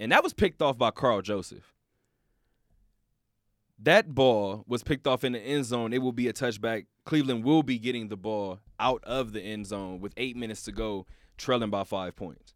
and 0.00 0.10
that 0.12 0.22
was 0.22 0.32
picked 0.32 0.62
off 0.62 0.76
by 0.78 0.90
Karl 0.90 1.22
Joseph. 1.22 1.72
That 3.82 4.14
ball 4.14 4.64
was 4.68 4.84
picked 4.84 5.08
off 5.08 5.24
in 5.24 5.32
the 5.32 5.40
end 5.40 5.64
zone. 5.64 5.92
It 5.92 5.98
will 5.98 6.12
be 6.12 6.28
a 6.28 6.32
touchback. 6.32 6.86
Cleveland 7.04 7.44
will 7.44 7.64
be 7.64 7.78
getting 7.78 8.08
the 8.08 8.16
ball 8.16 8.60
out 8.78 9.02
of 9.02 9.32
the 9.32 9.40
end 9.40 9.66
zone 9.66 10.00
with 10.00 10.12
eight 10.16 10.36
minutes 10.36 10.62
to 10.64 10.72
go, 10.72 11.06
trailing 11.36 11.70
by 11.70 11.82
five 11.82 12.14
points. 12.14 12.54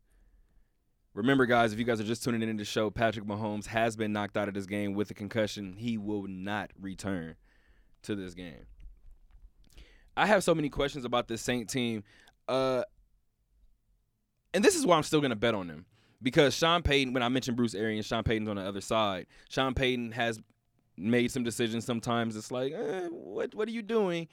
Remember, 1.14 1.44
guys, 1.46 1.72
if 1.72 1.78
you 1.80 1.84
guys 1.84 2.00
are 2.00 2.04
just 2.04 2.22
tuning 2.22 2.42
in 2.42 2.56
to 2.56 2.62
the 2.62 2.64
show, 2.64 2.90
Patrick 2.90 3.24
Mahomes 3.24 3.66
has 3.66 3.96
been 3.96 4.12
knocked 4.12 4.36
out 4.36 4.46
of 4.46 4.54
this 4.54 4.66
game 4.66 4.94
with 4.94 5.10
a 5.10 5.14
concussion. 5.14 5.74
He 5.76 5.98
will 5.98 6.26
not 6.28 6.70
return 6.80 7.34
to 8.02 8.14
this 8.14 8.34
game. 8.34 8.66
I 10.16 10.26
have 10.26 10.44
so 10.44 10.54
many 10.54 10.68
questions 10.68 11.04
about 11.04 11.26
this 11.26 11.42
Saint 11.42 11.68
team. 11.68 12.04
Uh, 12.46 12.84
and 14.54 14.62
this 14.62 14.76
is 14.76 14.86
why 14.86 14.96
I'm 14.96 15.02
still 15.02 15.20
going 15.20 15.30
to 15.30 15.36
bet 15.36 15.54
on 15.54 15.66
them. 15.66 15.86
Because 16.22 16.54
Sean 16.54 16.82
Payton, 16.82 17.12
when 17.12 17.22
I 17.22 17.28
mentioned 17.28 17.56
Bruce 17.56 17.74
Arians, 17.74 18.06
Sean 18.06 18.22
Payton's 18.22 18.48
on 18.48 18.56
the 18.56 18.62
other 18.62 18.80
side. 18.80 19.26
Sean 19.48 19.74
Payton 19.74 20.12
has 20.12 20.40
made 20.96 21.30
some 21.30 21.42
decisions 21.44 21.84
sometimes. 21.84 22.36
It's 22.36 22.50
like, 22.50 22.72
eh, 22.72 23.08
what, 23.10 23.54
what 23.54 23.68
are 23.68 23.72
you 23.72 23.82
doing? 23.82 24.28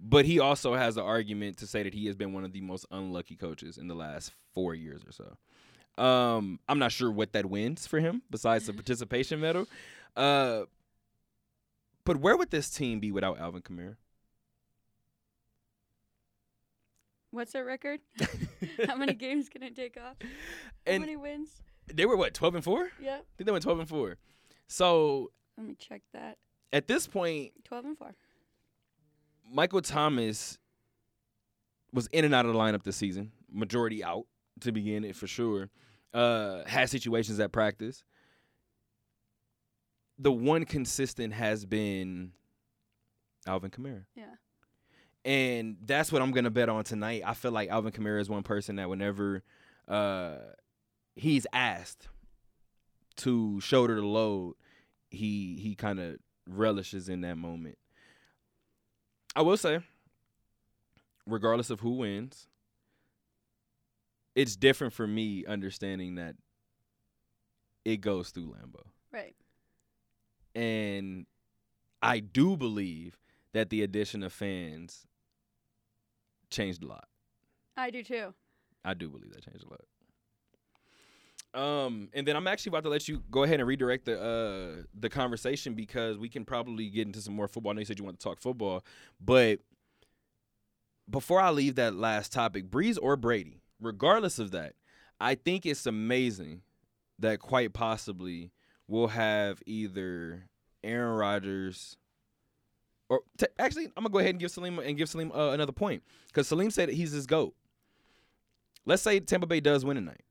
But 0.00 0.24
he 0.26 0.38
also 0.38 0.74
has 0.74 0.96
an 0.96 1.02
argument 1.04 1.56
to 1.58 1.66
say 1.66 1.82
that 1.82 1.92
he 1.94 2.06
has 2.06 2.14
been 2.16 2.32
one 2.32 2.44
of 2.44 2.52
the 2.52 2.60
most 2.60 2.86
unlucky 2.90 3.34
coaches 3.36 3.78
in 3.78 3.88
the 3.88 3.94
last 3.94 4.32
four 4.54 4.74
years 4.74 5.02
or 5.04 5.12
so. 5.12 6.02
Um, 6.02 6.60
I'm 6.68 6.78
not 6.78 6.92
sure 6.92 7.10
what 7.10 7.32
that 7.32 7.46
wins 7.46 7.86
for 7.86 7.98
him 7.98 8.22
besides 8.30 8.66
the 8.66 8.72
participation 8.72 9.40
medal. 9.40 9.66
Uh, 10.16 10.62
but 12.04 12.18
where 12.18 12.36
would 12.36 12.50
this 12.50 12.70
team 12.70 13.00
be 13.00 13.10
without 13.10 13.40
Alvin 13.40 13.62
Kamara? 13.62 13.96
What's 17.30 17.54
our 17.54 17.64
record? 17.64 18.00
How 18.86 18.96
many 18.96 19.14
games 19.14 19.48
can 19.48 19.62
I 19.62 19.70
take 19.70 19.96
off? 19.96 20.16
How 20.20 20.28
And 20.86 21.00
many 21.00 21.16
wins? 21.16 21.62
they 21.92 22.06
were 22.06 22.16
what 22.16 22.34
12 22.34 22.56
and 22.56 22.64
four. 22.64 22.90
Yeah. 23.00 23.14
I 23.16 23.22
think 23.36 23.46
they 23.46 23.52
went 23.52 23.62
12 23.64 23.80
and 23.80 23.88
four. 23.88 24.16
So 24.68 25.30
Let 25.58 25.66
me 25.66 25.74
check 25.78 26.02
that. 26.14 26.38
at 26.72 26.86
this 26.86 27.06
point, 27.08 27.52
12 27.64 27.84
and 27.84 27.98
4. 27.98 28.14
Michael 29.52 29.82
Thomas 29.82 30.56
was 31.92 32.06
in 32.12 32.24
and 32.24 32.34
out 32.34 32.46
of 32.46 32.52
the 32.52 32.58
lineup 32.58 32.84
this 32.84 32.96
season, 32.96 33.32
majority 33.52 34.04
out 34.04 34.26
to 34.60 34.70
begin 34.72 35.04
it 35.04 35.16
for 35.16 35.26
sure. 35.26 35.68
Uh, 36.14 36.62
had 36.66 36.88
situations 36.88 37.40
at 37.40 37.50
practice. 37.50 38.04
The 40.18 40.30
one 40.32 40.64
consistent 40.64 41.32
has 41.34 41.64
been 41.64 42.32
Alvin 43.46 43.70
Kamara. 43.70 44.04
Yeah. 44.14 44.24
And 45.24 45.76
that's 45.84 46.12
what 46.12 46.22
I'm 46.22 46.30
gonna 46.30 46.50
bet 46.50 46.68
on 46.68 46.84
tonight. 46.84 47.22
I 47.26 47.34
feel 47.34 47.50
like 47.52 47.68
Alvin 47.68 47.92
Kamara 47.92 48.20
is 48.20 48.30
one 48.30 48.42
person 48.42 48.76
that 48.76 48.88
whenever 48.88 49.42
uh, 49.88 50.36
he's 51.16 51.46
asked 51.52 52.08
to 53.16 53.60
shoulder 53.60 53.96
the 53.96 54.06
load, 54.06 54.54
he 55.10 55.56
he 55.60 55.74
kind 55.74 55.98
of 55.98 56.16
relishes 56.48 57.08
in 57.08 57.22
that 57.22 57.36
moment. 57.36 57.78
I 59.36 59.42
will 59.42 59.56
say, 59.56 59.80
regardless 61.26 61.70
of 61.70 61.80
who 61.80 61.92
wins, 61.92 62.48
it's 64.34 64.56
different 64.56 64.92
for 64.92 65.06
me 65.06 65.44
understanding 65.46 66.16
that 66.16 66.36
it 67.84 68.00
goes 68.00 68.30
through 68.30 68.54
Lambeau. 68.54 68.86
Right. 69.12 69.34
And 70.54 71.26
I 72.02 72.20
do 72.20 72.56
believe 72.56 73.18
that 73.52 73.70
the 73.70 73.82
addition 73.82 74.22
of 74.22 74.32
fans 74.32 75.06
changed 76.50 76.82
a 76.82 76.86
lot. 76.86 77.08
I 77.76 77.90
do 77.90 78.02
too. 78.02 78.34
I 78.84 78.94
do 78.94 79.08
believe 79.08 79.32
that 79.32 79.44
changed 79.44 79.64
a 79.64 79.70
lot. 79.70 79.80
Um, 81.54 82.10
and 82.12 82.26
then 82.26 82.36
I'm 82.36 82.46
actually 82.46 82.70
about 82.70 82.82
to 82.84 82.90
let 82.90 83.08
you 83.08 83.22
go 83.30 83.42
ahead 83.42 83.58
and 83.58 83.66
redirect 83.66 84.04
the 84.04 84.20
uh 84.20 84.82
the 84.94 85.08
conversation 85.08 85.74
because 85.74 86.18
we 86.18 86.28
can 86.28 86.44
probably 86.44 86.90
get 86.90 87.06
into 87.06 87.20
some 87.20 87.34
more 87.34 87.48
football. 87.48 87.70
I 87.70 87.74
know 87.74 87.78
you 87.80 87.86
said 87.86 87.98
you 87.98 88.04
want 88.04 88.20
to 88.20 88.24
talk 88.24 88.38
football, 88.38 88.84
but 89.20 89.60
before 91.08 91.40
I 91.40 91.50
leave 91.50 91.76
that 91.76 91.94
last 91.94 92.32
topic, 92.32 92.70
Brees 92.70 92.98
or 93.00 93.16
Brady, 93.16 93.62
regardless 93.80 94.38
of 94.38 94.50
that, 94.50 94.74
I 95.20 95.34
think 95.34 95.64
it's 95.64 95.86
amazing 95.86 96.62
that 97.18 97.40
quite 97.40 97.72
possibly 97.72 98.52
we'll 98.86 99.08
have 99.08 99.62
either 99.66 100.44
Aaron 100.84 101.16
Rodgers 101.16 101.96
or 103.08 103.22
t- 103.38 103.46
actually 103.58 103.86
I'm 103.96 104.04
gonna 104.04 104.10
go 104.10 104.18
ahead 104.18 104.30
and 104.30 104.38
give 104.40 104.50
Salim 104.50 104.78
and 104.78 104.96
give 104.98 105.08
Salim 105.08 105.32
uh, 105.32 105.50
another 105.50 105.72
point 105.72 106.02
because 106.26 106.46
Salim 106.46 106.70
said 106.70 106.90
he's 106.90 107.12
his 107.12 107.26
goat. 107.26 107.54
Let's 108.84 109.02
say 109.02 109.18
Tampa 109.20 109.46
Bay 109.46 109.60
does 109.60 109.84
win 109.84 109.96
tonight. 109.96 110.22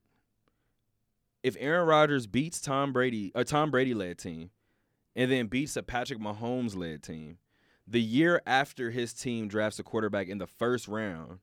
If 1.43 1.55
Aaron 1.59 1.87
Rodgers 1.87 2.27
beats 2.27 2.59
Tom 2.59 2.91
Brady, 2.93 3.31
a 3.35 3.43
Tom 3.43 3.71
Brady 3.71 3.93
led 3.93 4.17
team, 4.17 4.49
and 5.15 5.31
then 5.31 5.47
beats 5.47 5.77
a 5.77 5.83
Patrick 5.83 6.19
Mahomes 6.19 6.75
led 6.75 7.03
team, 7.03 7.37
the 7.87 8.01
year 8.01 8.41
after 8.45 8.91
his 8.91 9.13
team 9.13 9.47
drafts 9.47 9.79
a 9.79 9.83
quarterback 9.83 10.27
in 10.27 10.39
the 10.39 10.47
first 10.47 10.87
round, 10.87 11.39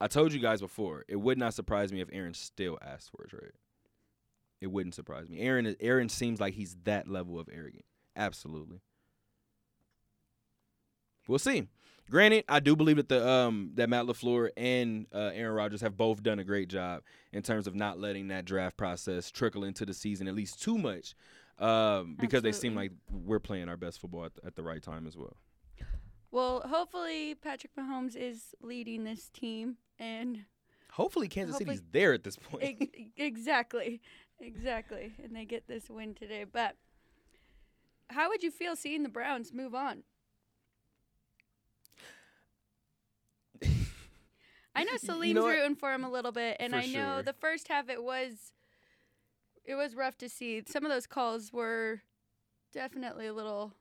I 0.00 0.08
told 0.08 0.32
you 0.32 0.40
guys 0.40 0.60
before, 0.60 1.04
it 1.08 1.16
would 1.16 1.38
not 1.38 1.54
surprise 1.54 1.92
me 1.92 2.00
if 2.00 2.08
Aaron 2.12 2.34
still 2.34 2.78
asked 2.82 3.10
for 3.10 3.24
a 3.24 3.28
trade. 3.28 3.52
It 4.60 4.66
wouldn't 4.68 4.94
surprise 4.94 5.28
me. 5.28 5.40
Aaron 5.40 5.76
Aaron 5.80 6.08
seems 6.08 6.40
like 6.40 6.54
he's 6.54 6.76
that 6.84 7.08
level 7.08 7.38
of 7.38 7.48
arrogant. 7.52 7.84
Absolutely. 8.14 8.80
We'll 11.28 11.38
see. 11.38 11.68
Granted, 12.10 12.44
I 12.48 12.60
do 12.60 12.76
believe 12.76 12.96
that 12.96 13.08
the 13.08 13.28
um 13.28 13.72
that 13.74 13.88
Matt 13.88 14.06
LaFleur 14.06 14.50
and 14.56 15.06
uh, 15.12 15.30
Aaron 15.34 15.54
Rodgers 15.54 15.80
have 15.80 15.96
both 15.96 16.22
done 16.22 16.38
a 16.38 16.44
great 16.44 16.68
job 16.68 17.02
in 17.32 17.42
terms 17.42 17.66
of 17.66 17.74
not 17.74 17.98
letting 17.98 18.28
that 18.28 18.44
draft 18.44 18.76
process 18.76 19.30
trickle 19.30 19.64
into 19.64 19.84
the 19.84 19.94
season 19.94 20.28
at 20.28 20.34
least 20.34 20.62
too 20.62 20.78
much, 20.78 21.14
um, 21.58 22.16
because 22.20 22.42
they 22.42 22.52
seem 22.52 22.74
like 22.76 22.92
we're 23.10 23.40
playing 23.40 23.68
our 23.68 23.76
best 23.76 24.00
football 24.00 24.24
at 24.24 24.34
the, 24.34 24.46
at 24.46 24.54
the 24.54 24.62
right 24.62 24.82
time 24.82 25.06
as 25.06 25.16
well. 25.16 25.36
Well, 26.30 26.60
hopefully 26.68 27.34
Patrick 27.34 27.74
Mahomes 27.76 28.14
is 28.14 28.54
leading 28.62 29.04
this 29.04 29.28
team 29.30 29.76
and 29.98 30.44
Hopefully, 30.92 31.28
Kansas 31.28 31.56
Hopefully- 31.56 31.76
City's 31.76 31.88
there 31.92 32.12
at 32.14 32.24
this 32.24 32.36
point. 32.36 32.62
Ex- 32.64 32.86
exactly, 33.16 34.00
exactly, 34.40 35.12
and 35.22 35.34
they 35.36 35.44
get 35.44 35.66
this 35.66 35.90
win 35.90 36.14
today. 36.14 36.44
But 36.50 36.76
how 38.08 38.28
would 38.30 38.42
you 38.42 38.50
feel 38.50 38.76
seeing 38.76 39.02
the 39.02 39.08
Browns 39.10 39.52
move 39.52 39.74
on? 39.74 40.04
I 44.76 44.84
know 44.84 45.22
You 45.24 45.34
know 45.34 45.46
rooting 45.46 45.76
for 45.76 45.92
him 45.92 46.04
a 46.04 46.10
little 46.10 46.32
bit, 46.32 46.56
and 46.60 46.72
For 46.72 46.78
I 46.78 46.86
know 46.86 47.14
sure. 47.16 47.22
the 47.22 47.32
first 47.32 47.68
half 47.68 47.88
it 47.88 48.02
was 48.02 48.52
it 49.64 49.74
was 49.74 49.94
rough 49.94 50.16
to 50.18 50.28
see. 50.28 50.62
Some 50.66 50.84
of 50.84 50.90
those 50.90 51.06
calls 51.06 51.52
were 51.52 52.02
definitely 52.72 53.26
a 53.26 53.32
little 53.32 53.72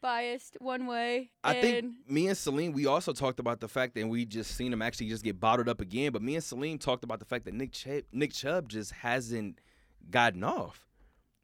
biased 0.00 0.56
one 0.60 0.86
way. 0.86 1.30
I 1.44 1.60
think 1.60 1.94
me 2.08 2.28
and 2.28 2.36
Salim, 2.36 2.72
we 2.72 2.86
also 2.86 3.12
talked 3.12 3.40
about 3.40 3.60
the 3.60 3.68
fact 3.68 3.94
that 3.94 4.06
we 4.08 4.24
just 4.24 4.56
seen 4.56 4.72
him 4.72 4.82
actually 4.82 5.08
just 5.08 5.24
get 5.24 5.38
bottled 5.38 5.68
up 5.68 5.80
again. 5.80 6.12
But 6.12 6.22
me 6.22 6.34
and 6.34 6.44
Salim 6.44 6.78
talked 6.78 7.04
about 7.04 7.18
the 7.18 7.24
fact 7.24 7.44
that 7.44 7.54
Nick 7.54 7.72
Chubb, 7.72 8.02
Nick 8.12 8.32
Chubb 8.32 8.68
just 8.68 8.92
hasn't 8.92 9.60
gotten 10.10 10.44
off. 10.44 10.85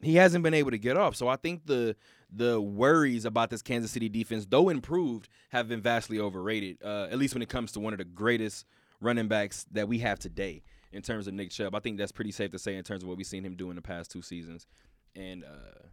He 0.03 0.17
hasn't 0.17 0.43
been 0.43 0.55
able 0.55 0.73
to 0.73 0.79
get 0.79 0.97
off. 0.97 1.17
So 1.17 1.29
I 1.29 1.37
think 1.37 1.67
the 1.67 1.97
the 2.35 2.61
worries 2.61 3.25
about 3.25 3.51
this 3.51 3.63
Kansas 3.63 3.91
City 3.91 4.09
defense, 4.09 4.47
though 4.49 4.69
improved, 4.69 5.29
have 5.51 5.69
been 5.69 5.81
vastly 5.81 6.19
overrated. 6.19 6.79
Uh, 6.83 7.09
at 7.11 7.19
least 7.19 7.35
when 7.35 7.43
it 7.43 7.49
comes 7.49 7.73
to 7.73 7.81
one 7.81 7.93
of 7.93 7.99
the 7.99 8.05
greatest 8.05 8.67
running 9.01 9.29
backs 9.29 9.67
that 9.73 9.89
we 9.89 9.99
have 9.99 10.19
today 10.19 10.63
in 10.93 11.03
terms 11.03 11.27
of 11.27 11.35
Nick 11.35 11.51
Chubb. 11.51 11.75
I 11.75 11.81
think 11.81 11.99
that's 11.99 12.13
pretty 12.13 12.33
safe 12.33 12.51
to 12.53 12.59
say 12.59 12.77
in 12.77 12.85
terms 12.85 13.03
of 13.03 13.09
what 13.09 13.17
we've 13.19 13.27
seen 13.27 13.45
him 13.45 13.55
do 13.55 13.71
in 13.71 13.77
the 13.77 13.83
past 13.83 14.11
two 14.11 14.23
seasons, 14.23 14.67
and 15.15 15.45
uh, 15.45 15.87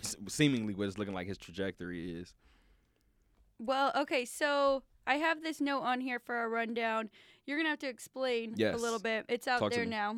seemingly 0.28 0.74
what 0.74 0.88
it's 0.88 0.98
looking 0.98 1.14
like 1.14 1.26
his 1.26 1.38
trajectory 1.38 2.12
is. 2.12 2.34
Well, 3.58 3.92
okay, 3.96 4.24
so 4.24 4.82
I 5.06 5.16
have 5.16 5.42
this 5.42 5.60
note 5.60 5.82
on 5.82 6.00
here 6.00 6.18
for 6.18 6.42
a 6.42 6.48
rundown. 6.48 7.10
You're 7.46 7.58
gonna 7.58 7.70
have 7.70 7.78
to 7.80 7.88
explain 7.88 8.54
Yes. 8.56 8.74
a 8.74 8.78
little 8.78 8.98
bit. 8.98 9.24
It's 9.28 9.46
out 9.46 9.60
Talk 9.60 9.72
there 9.72 9.86
now. 9.86 10.16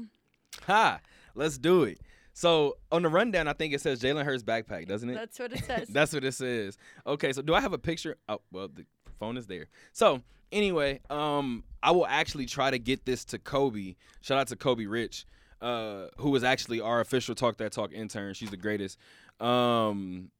Ha! 0.66 1.00
Let's 1.34 1.58
do 1.58 1.84
it. 1.84 2.00
So 2.34 2.76
on 2.90 3.02
the 3.02 3.08
rundown, 3.08 3.46
I 3.46 3.52
think 3.52 3.72
it 3.72 3.80
says 3.80 4.02
Jalen 4.02 4.24
Hurts 4.24 4.42
backpack, 4.42 4.88
doesn't 4.88 5.08
it? 5.08 5.14
That's 5.14 5.38
what 5.38 5.52
it 5.52 5.64
says. 5.64 5.88
That's 5.88 6.12
what 6.12 6.24
it 6.24 6.34
says. 6.34 6.76
Okay, 7.06 7.32
so 7.32 7.40
do 7.42 7.54
I 7.54 7.60
have 7.60 7.72
a 7.72 7.78
picture? 7.78 8.16
Oh, 8.28 8.40
well, 8.52 8.68
the 8.68 8.84
phone 9.20 9.36
is 9.36 9.46
there. 9.46 9.66
So 9.92 10.20
anyway, 10.50 11.00
um, 11.10 11.62
I 11.82 11.92
will 11.92 12.06
actually 12.06 12.46
try 12.46 12.70
to 12.70 12.78
get 12.78 13.06
this 13.06 13.24
to 13.26 13.38
Kobe. 13.38 13.94
Shout 14.20 14.38
out 14.38 14.48
to 14.48 14.56
Kobe 14.56 14.86
Rich, 14.86 15.26
uh, 15.62 16.06
who 16.18 16.30
was 16.30 16.42
actually 16.42 16.80
our 16.80 17.00
official 17.00 17.36
Talk 17.36 17.56
That 17.58 17.70
Talk 17.70 17.92
intern. 17.92 18.34
She's 18.34 18.50
the 18.50 18.56
greatest. 18.56 18.98
Um, 19.38 20.30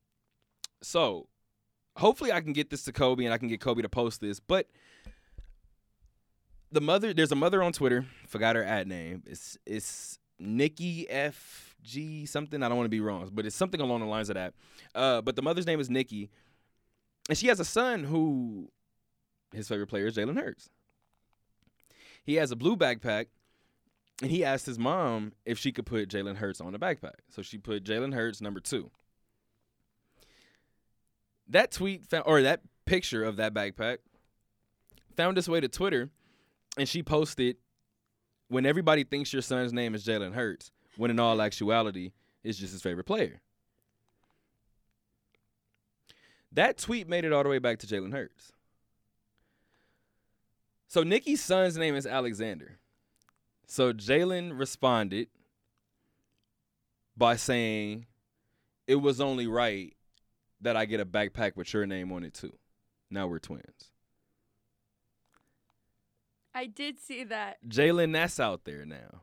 so 0.83 1.29
hopefully 1.97 2.33
I 2.33 2.41
can 2.41 2.53
get 2.53 2.71
this 2.71 2.83
to 2.85 2.93
Kobe 2.93 3.25
and 3.25 3.33
I 3.33 3.39
can 3.39 3.47
get 3.47 3.61
Kobe 3.61 3.83
to 3.83 3.89
post 3.89 4.21
this. 4.21 4.41
But 4.41 4.67
the 6.73 6.81
mother, 6.81 7.15
there's 7.15 7.31
a 7.31 7.37
mother 7.37 7.63
on 7.63 7.73
Twitter. 7.73 8.05
Forgot 8.27 8.57
her 8.57 8.65
ad 8.65 8.89
name. 8.89 9.23
It's 9.27 9.57
it's 9.65 10.19
Nikki 10.41 11.09
F 11.09 11.74
G 11.85 12.27
something. 12.27 12.63
I 12.63 12.69
don't 12.69 12.77
want 12.77 12.87
to 12.87 12.91
be 12.91 13.01
wrong, 13.01 13.31
but 13.33 13.47
it's 13.47 13.55
something 13.55 13.81
along 13.81 14.01
the 14.01 14.07
lines 14.07 14.31
of 14.31 14.35
that. 14.35 14.55
Uh, 14.95 15.21
but 15.21 15.37
the 15.37 15.43
mother's 15.43 15.67
name 15.67 15.79
is 15.79 15.89
Nikki, 15.89 16.31
and 17.29 17.39
she 17.39 17.47
has 17.47 17.61
a 17.61 17.65
son 17.65 18.05
who 18.05 18.71
his 19.53 19.69
favorite 19.69 19.87
player 19.87 20.07
is 20.07 20.17
Jalen 20.17 20.41
Hurts. 20.41 20.71
He 22.25 22.35
has 22.37 22.51
a 22.51 22.57
blue 22.57 22.77
backpack, 22.77 23.27
and 24.23 24.31
he 24.31 24.45
asked 24.45 24.67
his 24.67 24.79
mom 24.79 25.33
if 25.45 25.59
she 25.59 25.71
could 25.71 25.87
put 25.87 26.09
Jalen 26.09 26.37
Hurts 26.37 26.61
on 26.61 26.73
the 26.73 26.79
backpack. 26.79 27.21
So 27.29 27.43
she 27.43 27.59
put 27.59 27.85
Jalen 27.85 28.15
Hurts 28.15 28.41
number 28.41 28.61
two. 28.61 28.91
That 31.47 31.71
tweet 31.71 32.07
found, 32.07 32.25
or 32.27 32.41
that 32.43 32.63
picture 32.87 33.23
of 33.23 33.37
that 33.37 33.53
backpack 33.53 33.99
found 35.17 35.37
its 35.37 35.49
way 35.49 35.61
to 35.61 35.69
Twitter, 35.69 36.11
and 36.79 36.89
she 36.89 37.03
posted, 37.03 37.59
"When 38.49 38.65
everybody 38.65 39.05
thinks 39.05 39.33
your 39.33 39.43
son's 39.43 39.73
name 39.73 39.95
is 39.95 40.07
Jalen 40.07 40.33
Hurts, 40.33 40.73
when 40.97 41.11
in 41.11 41.19
all 41.21 41.41
actuality, 41.43 42.13
it's 42.43 42.59
just 42.59 42.73
his 42.73 42.83
favorite 42.83 43.05
player." 43.05 43.41
That 46.53 46.79
tweet 46.79 47.09
made 47.09 47.25
it 47.25 47.33
all 47.33 47.43
the 47.43 47.49
way 47.49 47.59
back 47.59 47.79
to 47.81 47.87
Jalen 47.87 48.13
Hurts. 48.13 48.53
So 50.87 51.03
Nikki's 51.03 51.43
son's 51.43 51.77
name 51.77 51.97
is 51.97 52.07
Alexander. 52.07 52.79
So 53.67 53.93
Jalen 53.93 54.57
responded 54.57 55.27
by 57.17 57.35
saying, 57.35 58.07
It 58.87 58.97
was 58.97 59.21
only 59.21 59.49
right 59.49 59.97
that 60.61 60.77
I 60.77 60.85
get 60.85 61.01
a 61.01 61.05
backpack 61.05 61.57
with 61.57 61.73
your 61.73 61.87
name 61.87 62.13
on 62.13 62.23
it 62.23 62.35
too. 62.35 62.57
Now 63.11 63.27
we're 63.27 63.41
twins. 63.41 63.91
I 66.55 66.67
did 66.67 67.01
see 67.01 67.25
that. 67.25 67.59
Jalen, 67.67 68.13
that's 68.13 68.39
out 68.39 68.65
there 68.65 68.87
now. 68.87 69.23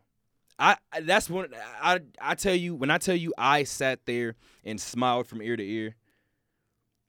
I 0.61 0.99
that's 1.01 1.29
when 1.29 1.47
I 1.81 1.99
I 2.21 2.35
tell 2.35 2.55
you 2.55 2.75
when 2.75 2.91
I 2.91 2.97
tell 2.99 3.15
you 3.15 3.33
I 3.37 3.63
sat 3.63 4.05
there 4.05 4.35
and 4.63 4.79
smiled 4.79 5.27
from 5.27 5.41
ear 5.41 5.57
to 5.57 5.63
ear. 5.63 5.95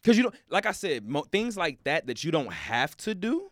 Cause 0.03 0.17
you 0.17 0.25
don't 0.25 0.35
like 0.49 0.67
I 0.67 0.73
said 0.73 1.09
mo- 1.09 1.27
things 1.31 1.57
like 1.57 1.85
that 1.85 2.07
that 2.07 2.25
you 2.25 2.33
don't 2.33 2.53
have 2.53 2.97
to 2.99 3.15
do. 3.15 3.51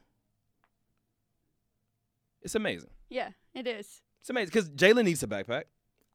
It's 2.42 2.54
amazing. 2.54 2.90
Yeah, 3.08 3.30
it 3.54 3.66
is. 3.66 4.00
It's 4.20 4.30
amazing 4.30 4.50
because 4.52 4.70
Jalen 4.70 5.04
needs 5.04 5.22
a 5.22 5.26
backpack. 5.26 5.64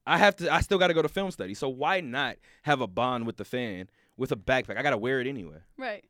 I 0.07 0.17
have 0.17 0.36
to. 0.38 0.53
I 0.53 0.61
still 0.61 0.77
got 0.77 0.88
to 0.88 0.93
go 0.93 1.01
to 1.01 1.09
film 1.09 1.31
study. 1.31 1.53
So 1.53 1.69
why 1.69 2.01
not 2.01 2.38
have 2.63 2.81
a 2.81 2.88
bond 2.88 3.25
with 3.25 3.38
the 3.38 3.45
fan 3.45 3.89
with 4.17 4.31
a 4.31 4.36
backpack? 4.36 4.77
I 4.77 4.83
got 4.83 4.91
to 4.91 4.97
wear 4.97 5.19
it 5.21 5.27
anyway. 5.27 5.57
Right. 5.77 6.05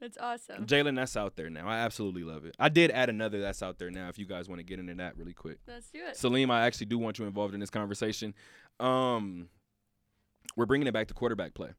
That's 0.00 0.16
awesome. 0.18 0.66
Jalen, 0.66 0.96
that's 0.96 1.16
out 1.16 1.36
there 1.36 1.50
now. 1.50 1.68
I 1.68 1.78
absolutely 1.78 2.24
love 2.24 2.46
it. 2.46 2.56
I 2.58 2.70
did 2.70 2.90
add 2.90 3.10
another 3.10 3.40
that's 3.40 3.62
out 3.62 3.78
there 3.78 3.90
now. 3.90 4.08
If 4.08 4.18
you 4.18 4.24
guys 4.24 4.48
want 4.48 4.58
to 4.60 4.62
get 4.64 4.78
into 4.78 4.94
that 4.94 5.16
really 5.16 5.34
quick, 5.34 5.58
Let's 5.68 5.90
do 5.90 6.00
it. 6.08 6.16
Salim, 6.16 6.50
I 6.50 6.62
actually 6.62 6.86
do 6.86 6.98
want 6.98 7.18
you 7.18 7.26
involved 7.26 7.52
in 7.52 7.60
this 7.60 7.70
conversation. 7.70 8.34
Um, 8.78 9.48
we're 10.56 10.66
bringing 10.66 10.86
it 10.86 10.92
back 10.92 11.08
to 11.08 11.14
quarterback 11.14 11.52
play. 11.52 11.70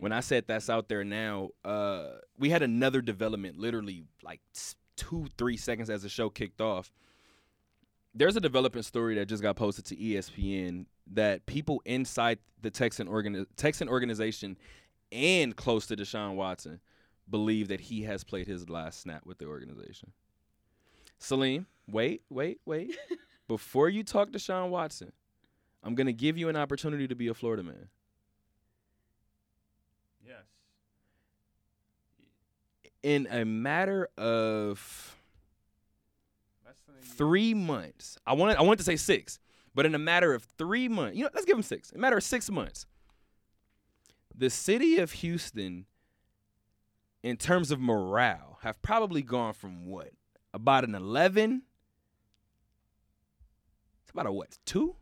When 0.00 0.12
I 0.12 0.20
said 0.20 0.44
that's 0.46 0.68
out 0.68 0.88
there 0.88 1.04
now, 1.04 1.50
uh, 1.64 2.08
we 2.38 2.50
had 2.50 2.62
another 2.62 3.00
development, 3.00 3.58
literally 3.58 4.04
like 4.22 4.40
two, 4.96 5.26
three 5.38 5.56
seconds 5.56 5.88
as 5.88 6.02
the 6.02 6.08
show 6.08 6.28
kicked 6.28 6.60
off. 6.60 6.92
There's 8.14 8.36
a 8.36 8.40
development 8.40 8.84
story 8.84 9.14
that 9.14 9.26
just 9.26 9.42
got 9.42 9.56
posted 9.56 9.86
to 9.86 9.96
ESPN 9.96 10.84
that 11.12 11.46
people 11.46 11.80
inside 11.86 12.38
the 12.60 12.70
Texan 12.70 13.08
organi- 13.08 13.46
Texan 13.56 13.88
organization 13.88 14.58
and 15.10 15.56
close 15.56 15.86
to 15.86 15.96
Deshaun 15.96 16.34
Watson 16.34 16.80
believe 17.32 17.66
that 17.68 17.80
he 17.80 18.02
has 18.02 18.22
played 18.22 18.46
his 18.46 18.68
last 18.70 19.00
snap 19.00 19.26
with 19.26 19.38
the 19.38 19.46
organization. 19.46 20.12
Salim, 21.18 21.66
wait, 21.88 22.22
wait, 22.30 22.60
wait. 22.64 22.96
Before 23.48 23.88
you 23.88 24.04
talk 24.04 24.32
to 24.32 24.38
Sean 24.38 24.70
Watson, 24.70 25.10
I'm 25.82 25.96
gonna 25.96 26.12
give 26.12 26.38
you 26.38 26.48
an 26.48 26.56
opportunity 26.56 27.08
to 27.08 27.16
be 27.16 27.26
a 27.26 27.34
Florida 27.34 27.64
man. 27.64 27.88
Yes. 30.24 30.44
In 33.02 33.26
a 33.30 33.44
matter 33.44 34.08
of 34.16 35.16
Less 36.64 36.80
than 36.86 36.94
a 36.94 36.98
year. 36.98 37.14
three 37.16 37.54
months, 37.54 38.16
I 38.26 38.34
wanted 38.34 38.58
I 38.58 38.62
wanted 38.62 38.78
to 38.78 38.84
say 38.84 38.96
six, 38.96 39.40
but 39.74 39.86
in 39.86 39.94
a 39.94 39.98
matter 39.98 40.34
of 40.34 40.44
three 40.58 40.88
months, 40.88 41.16
you 41.16 41.24
know, 41.24 41.30
let's 41.34 41.46
give 41.46 41.56
him 41.56 41.62
six. 41.62 41.90
In 41.90 41.98
a 41.98 42.00
matter 42.00 42.16
of 42.18 42.22
six 42.22 42.50
months, 42.50 42.86
the 44.34 44.50
city 44.50 44.98
of 44.98 45.12
Houston, 45.12 45.86
in 47.22 47.36
terms 47.36 47.70
of 47.70 47.80
morale, 47.80 48.58
have 48.62 48.80
probably 48.82 49.22
gone 49.22 49.52
from 49.54 49.86
what 49.86 50.10
about 50.52 50.84
an 50.84 50.94
eleven. 50.94 51.62
It's 54.02 54.10
about 54.10 54.26
a 54.26 54.32
what 54.32 54.58
two? 54.64 54.96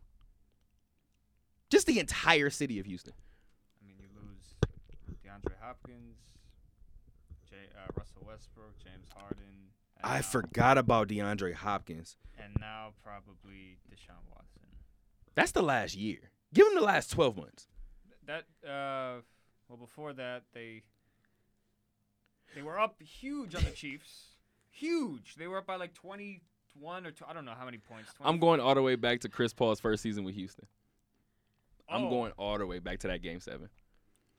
Just 1.70 1.86
the 1.86 1.98
entire 2.00 2.50
city 2.50 2.78
of 2.80 2.86
Houston. 2.86 3.14
I 3.82 3.86
mean, 3.86 3.96
you 4.00 4.08
lose 4.14 4.54
DeAndre 5.24 5.54
Hopkins, 5.62 6.18
J, 7.48 7.56
uh, 7.76 7.86
Russell 7.96 8.22
Westbrook, 8.26 8.78
James 8.82 9.08
Harden. 9.14 9.70
I 10.02 10.16
now- 10.16 10.22
forgot 10.22 10.78
about 10.78 11.08
DeAndre 11.08 11.54
Hopkins. 11.54 12.16
And 12.42 12.56
now 12.58 12.94
probably 13.04 13.78
Deshaun 13.90 14.24
Watson. 14.34 14.62
That's 15.34 15.52
the 15.52 15.62
last 15.62 15.94
year. 15.94 16.30
Give 16.52 16.66
him 16.66 16.74
the 16.74 16.80
last 16.80 17.10
12 17.12 17.36
months. 17.36 17.68
That 18.26 18.44
uh, 18.68 19.20
well, 19.68 19.78
before 19.78 20.12
that 20.14 20.44
they 20.52 20.82
they 22.54 22.62
were 22.62 22.78
up 22.78 23.00
huge 23.02 23.54
on 23.54 23.64
the 23.64 23.70
Chiefs. 23.70 24.26
Huge. 24.72 25.34
They 25.36 25.46
were 25.46 25.58
up 25.58 25.66
by 25.66 25.76
like 25.76 25.92
twenty-one 25.94 27.04
or 27.06 27.10
two, 27.10 27.24
I 27.28 27.32
don't 27.34 27.44
know 27.44 27.54
how 27.58 27.64
many 27.64 27.78
points. 27.78 28.10
I'm 28.20 28.38
going 28.38 28.60
all 28.60 28.74
the 28.74 28.82
way 28.82 28.94
back 28.94 29.20
to 29.20 29.28
Chris 29.28 29.52
Paul's 29.52 29.80
first 29.80 30.02
season 30.02 30.24
with 30.24 30.34
Houston. 30.36 30.66
I'm 31.88 32.04
Oh, 32.04 32.10
going 32.10 32.32
all 32.38 32.56
the 32.56 32.66
way 32.66 32.78
back 32.78 33.00
to 33.00 33.08
that 33.08 33.20
game 33.20 33.40
seven. 33.40 33.68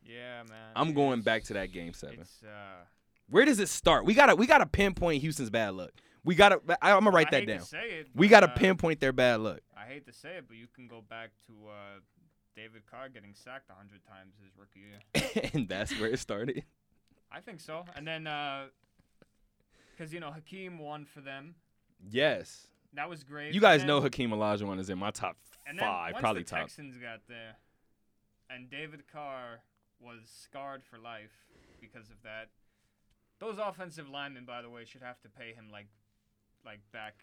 Yeah, 0.03 0.43
man. 0.49 0.71
I'm 0.75 0.93
going 0.93 1.21
back 1.21 1.43
to 1.43 1.53
that 1.53 1.71
game 1.71 1.93
seven. 1.93 2.21
It's 2.21 2.41
uh. 2.43 2.85
Where 3.29 3.45
does 3.45 3.59
it 3.59 3.69
start? 3.69 4.05
We 4.05 4.13
gotta 4.13 4.35
we 4.35 4.47
gotta 4.47 4.65
pinpoint 4.65 5.21
Houston's 5.21 5.49
bad 5.49 5.73
luck. 5.75 5.91
We 6.23 6.33
gotta. 6.35 6.59
I, 6.81 6.91
I'm 6.93 7.03
gonna 7.03 7.11
write 7.11 7.31
that 7.31 7.45
down. 7.45 7.61
It, 7.73 8.07
We 8.15 8.27
gotta 8.29 8.49
uh, 8.49 8.55
pinpoint 8.55 8.99
their 8.99 9.13
bad 9.13 9.41
luck. 9.41 9.59
I 9.77 9.85
hate 9.85 10.05
to 10.07 10.13
say 10.13 10.37
it, 10.37 10.45
but 10.47 10.57
you 10.57 10.67
can 10.73 10.87
go 10.87 11.01
back 11.07 11.31
to 11.47 11.53
uh, 11.69 11.99
David 12.55 12.83
Carr 12.89 13.09
getting 13.09 13.33
sacked 13.35 13.69
a 13.69 13.73
hundred 13.73 14.01
times 14.07 14.33
his 14.41 14.51
rookie 14.57 14.79
year. 14.79 15.49
and 15.53 15.67
that's 15.69 15.97
where 15.99 16.09
it 16.09 16.19
started. 16.19 16.63
I 17.31 17.39
think 17.39 17.59
so. 17.59 17.85
And 17.95 18.05
then, 18.07 18.27
uh, 18.27 18.65
because 19.91 20.13
you 20.13 20.19
know 20.19 20.31
Hakeem 20.31 20.79
won 20.79 21.05
for 21.05 21.21
them, 21.21 21.55
Yes. 22.09 22.67
that 22.93 23.09
was 23.09 23.23
great. 23.23 23.53
You 23.53 23.61
guys 23.61 23.81
And 23.81 23.87
know 23.87 23.95
then- 23.99 24.03
Hakeem 24.11 24.31
Olajuwon 24.31 24.79
is 24.79 24.89
in 24.89 24.97
my 24.97 25.11
top 25.11 25.37
then 25.65 25.77
five, 25.77 26.13
once 26.13 26.21
probably 26.21 26.43
the 26.43 26.49
top. 26.49 26.59
Texans 26.61 26.97
got 26.97 27.21
there, 27.27 27.55
and 28.49 28.69
David 28.69 29.07
Carr 29.07 29.61
was 29.99 30.21
scarred 30.27 30.83
for 30.83 30.97
life 30.97 31.31
because 31.79 32.09
of 32.09 32.21
that. 32.23 32.49
Those 33.39 33.57
offensive 33.57 34.09
linemen, 34.09 34.45
by 34.45 34.61
the 34.61 34.69
way, 34.69 34.85
should 34.85 35.01
have 35.03 35.19
to 35.21 35.29
pay 35.29 35.53
him 35.53 35.69
like, 35.71 35.87
like 36.65 36.79
back. 36.91 37.15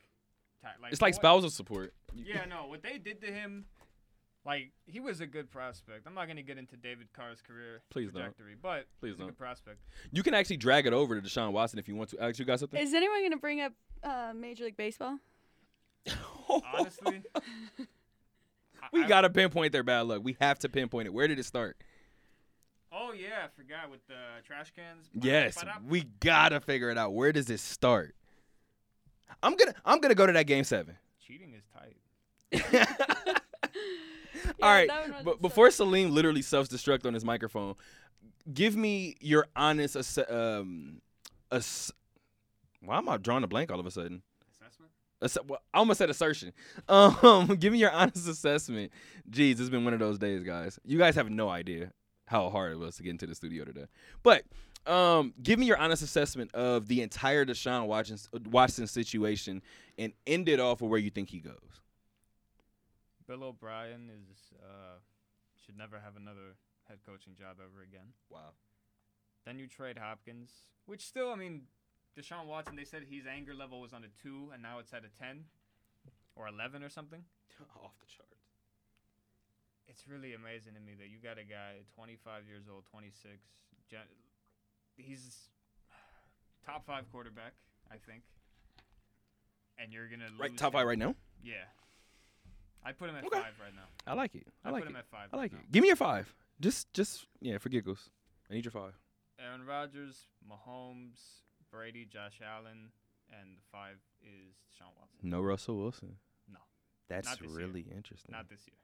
ta- 0.63 0.75
like 0.81 0.93
It's 0.93 1.01
like 1.03 1.15
what- 1.15 1.21
spousal 1.21 1.51
support. 1.51 1.95
Yeah, 2.15 2.45
no, 2.45 2.67
what 2.67 2.83
they 2.83 2.99
did 2.99 3.21
to 3.21 3.29
him, 3.33 3.67
like 4.47 4.71
he 4.87 5.01
was 5.01 5.21
a 5.21 5.27
good 5.27 5.51
prospect. 5.51 6.07
I'm 6.07 6.15
not 6.15 6.27
gonna 6.29 6.43
get 6.43 6.59
into 6.59 6.77
David 6.77 7.09
Carr's 7.13 7.41
career 7.43 7.83
Please 7.91 8.13
don't. 8.13 8.23
trajectory, 8.23 8.55
but 8.61 8.87
Please 9.01 9.11
he's 9.11 9.15
a 9.17 9.19
don't. 9.19 9.27
good 9.29 9.39
prospect. 9.39 9.79
You 10.13 10.23
can 10.23 10.35
actually 10.35 10.57
drag 10.59 10.87
it 10.87 10.93
over 10.93 11.21
to 11.21 11.27
Deshaun 11.27 11.53
Watson 11.53 11.79
if 11.79 11.89
you 11.89 11.95
want 11.97 12.11
to. 12.11 12.21
Alex, 12.21 12.39
you 12.39 12.45
got 12.45 12.59
something? 12.61 12.81
Is 12.81 12.95
anyone 12.95 13.21
going 13.21 13.33
to 13.33 13.37
bring 13.39 13.61
up 13.61 13.73
uh, 14.03 14.33
Major 14.35 14.65
League 14.65 14.77
Baseball? 14.77 15.19
Honestly, 16.75 17.23
I- 17.37 17.41
we 18.93 19.05
I- 19.05 19.09
gotta 19.09 19.29
pinpoint 19.29 19.73
their 19.73 19.83
bad 19.83 20.03
luck. 20.03 20.21
We 20.25 20.37
have 20.41 20.59
to 20.61 20.69
pinpoint 20.69 21.07
it. 21.07 21.13
Where 21.13 21.29
did 21.29 21.39
it 21.39 21.45
start? 21.45 21.77
Oh 22.91 23.13
yeah, 23.13 23.45
I 23.45 23.49
forgot 23.55 23.91
with 23.91 24.01
the 24.07 24.15
trash 24.47 24.73
cans. 24.75 25.11
Yes, 25.13 25.63
we 25.87 26.05
gotta 26.21 26.59
figure 26.61 26.89
it 26.91 26.97
out. 26.97 27.13
Where 27.13 27.33
does 27.33 27.51
it 27.51 27.61
start? 27.61 28.15
I'm 29.43 29.57
gonna 29.57 29.75
I'm 29.85 30.01
gonna 30.01 30.15
go 30.15 30.27
to 30.27 30.33
that 30.33 30.47
game 30.47 30.65
seven. 30.65 30.97
cheating 31.21 31.53
is 31.55 31.65
tight. 31.75 32.89
All 34.63 34.71
right, 34.71 34.89
that 34.89 35.01
one 35.03 35.11
wasn't 35.11 35.25
but 35.25 35.43
before 35.43 35.71
Salim 35.71 36.13
literally 36.15 36.43
self-destruct 36.43 37.07
on 37.07 37.15
his 37.15 37.25
microphone, 37.25 37.75
give 38.53 38.77
me 38.77 39.17
your 39.21 39.47
honest 39.57 39.97
ass- 39.97 40.19
um, 40.31 41.01
ass- 41.53 41.93
why 42.85 42.99
am 42.99 43.09
I 43.09 43.17
drawing 43.17 43.45
a 43.45 43.49
blank 43.49 43.71
all 43.71 43.81
of 43.81 43.87
a 43.87 43.91
sudden? 43.91 44.23
Assessment. 44.53 44.91
Ass- 45.23 45.39
well, 45.47 45.61
I 45.75 45.79
almost 45.79 45.99
said 45.99 46.11
assertion. 46.11 46.53
Um, 46.89 47.47
give 47.57 47.73
me 47.73 47.79
your 47.79 47.91
honest 47.91 48.29
assessment. 48.29 48.93
Jeez, 49.31 49.59
it's 49.61 49.69
been 49.69 49.85
one 49.85 49.93
of 49.95 50.01
those 50.01 50.19
days, 50.19 50.43
guys. 50.43 50.79
You 50.85 50.99
guys 50.99 51.15
have 51.17 51.31
no 51.31 51.49
idea 51.49 51.93
how 52.27 52.51
hard 52.51 52.73
it 52.73 52.79
was 52.79 52.97
to 52.97 53.03
get 53.03 53.11
into 53.11 53.27
the 53.27 53.35
studio 53.35 53.65
today. 53.65 53.87
But 54.23 54.45
um, 54.87 55.35
give 55.43 55.59
me 55.59 55.67
your 55.67 55.79
honest 55.79 56.03
assessment 56.03 56.55
of 56.55 56.89
the 56.89 57.03
entire 57.03 57.45
Deshaun 57.45 57.87
Watson, 57.87 58.19
Watson 58.51 58.87
situation 58.87 59.63
and 59.99 60.13
end 60.27 60.49
it 60.49 60.61
off 60.61 60.81
with 60.81 60.91
where 60.91 61.01
you 61.01 61.11
think 61.11 61.29
he 61.31 61.41
goes. 61.41 61.55
Bill 63.29 63.45
O'Brien 63.45 64.09
is 64.09 64.57
uh, 64.59 64.97
should 65.65 65.77
never 65.77 66.01
have 66.01 66.17
another 66.17 66.57
head 66.89 66.99
coaching 67.05 67.35
job 67.37 67.59
ever 67.61 67.85
again. 67.85 68.17
Wow. 68.31 68.57
Then 69.45 69.59
you 69.59 69.69
trade 69.69 69.99
Hopkins, 69.99 70.51
which 70.87 71.05
still, 71.07 71.31
I 71.31 71.37
mean, 71.37 71.69
Deshaun 72.19 72.47
Watson. 72.47 72.75
They 72.75 72.85
said 72.85 73.05
his 73.09 73.27
anger 73.27 73.55
level 73.55 73.81
was 73.81 73.93
on 73.93 74.03
a 74.03 74.09
two, 74.23 74.49
and 74.53 74.63
now 74.63 74.79
it's 74.81 74.93
at 74.95 75.05
a 75.05 75.13
ten 75.13 75.45
or 76.35 76.49
eleven 76.49 76.83
or 76.83 76.89
something. 76.89 77.21
Off 77.85 77.93
the 78.01 78.07
charts. 78.09 78.49
It's 79.89 80.09
really 80.09 80.33
amazing 80.35 80.73
to 80.75 80.81
me 80.81 80.93
that 80.99 81.09
you 81.09 81.17
got 81.23 81.39
a 81.39 81.45
guy 81.45 81.81
25 81.95 82.43
years 82.47 82.65
old, 82.71 82.85
26. 82.91 83.41
gen- 83.91 84.01
He's 84.97 85.49
top 86.65 86.85
five 86.85 87.11
quarterback, 87.11 87.53
I 87.91 87.97
think. 87.97 88.23
And 89.79 89.93
you're 89.93 90.09
gonna 90.09 90.29
Right, 90.39 90.55
top 90.57 90.73
five 90.75 90.87
right 90.87 90.99
now. 90.99 91.15
Yeah, 91.43 91.65
I 92.85 92.93
put 92.93 93.09
him 93.11 93.17
at 93.17 93.25
Okay. 93.25 93.37
five 93.39 93.55
right 93.63 93.75
now. 93.75 93.83
I 94.07 94.15
like 94.15 94.35
it. 94.35 94.47
I, 94.65 94.69
I, 94.69 94.73
like 94.73 94.83
put 94.83 94.89
it. 94.89 94.93
him 94.93 94.97
at 94.97 95.07
five. 95.07 95.29
I 95.33 95.37
right 95.37 95.43
like 95.43 95.53
now. 95.53 95.59
it. 95.59 95.73
Give 95.73 95.83
me 95.83 95.89
your 95.89 95.97
five. 95.97 96.33
Just, 96.61 96.93
just 96.95 97.27
yeah, 97.41 97.59
for 97.59 97.69
giggles. 97.69 98.11
I 98.51 98.55
need 98.55 98.65
your 98.65 98.73
five. 98.73 98.99
Aaron 99.39 99.65
Rodgers, 99.67 100.27
Mahomes, 100.49 101.19
Brady, 101.71 102.07
Josh 102.11 102.41
Allen, 102.45 102.91
and 103.31 103.57
the 103.57 103.63
five 103.71 103.97
is 104.23 104.55
Sean 104.77 104.89
Watson. 104.99 105.19
No 105.31 105.41
Russell 105.43 105.77
Wilson. 105.77 106.17
No. 106.51 106.59
That's 107.09 107.29
Not 107.29 107.39
this 107.41 107.49
year. 107.51 107.59
really 107.59 107.87
interesting. 107.95 108.33
Not 108.33 108.49
this 108.49 108.61
year. 108.67 108.75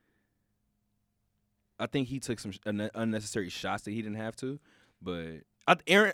I 1.79 1.87
think 1.87 2.09
he 2.09 2.21
took 2.21 2.39
some 2.39 2.53
sh- 2.53 2.59
unnecessary 2.65 3.49
shots 3.49 3.83
that 3.85 3.91
he 3.91 4.01
didn't 4.03 4.19
have 4.19 4.37
to, 4.37 4.61
but 5.03 5.41
I, 5.67 5.77
Aaron. 5.87 6.13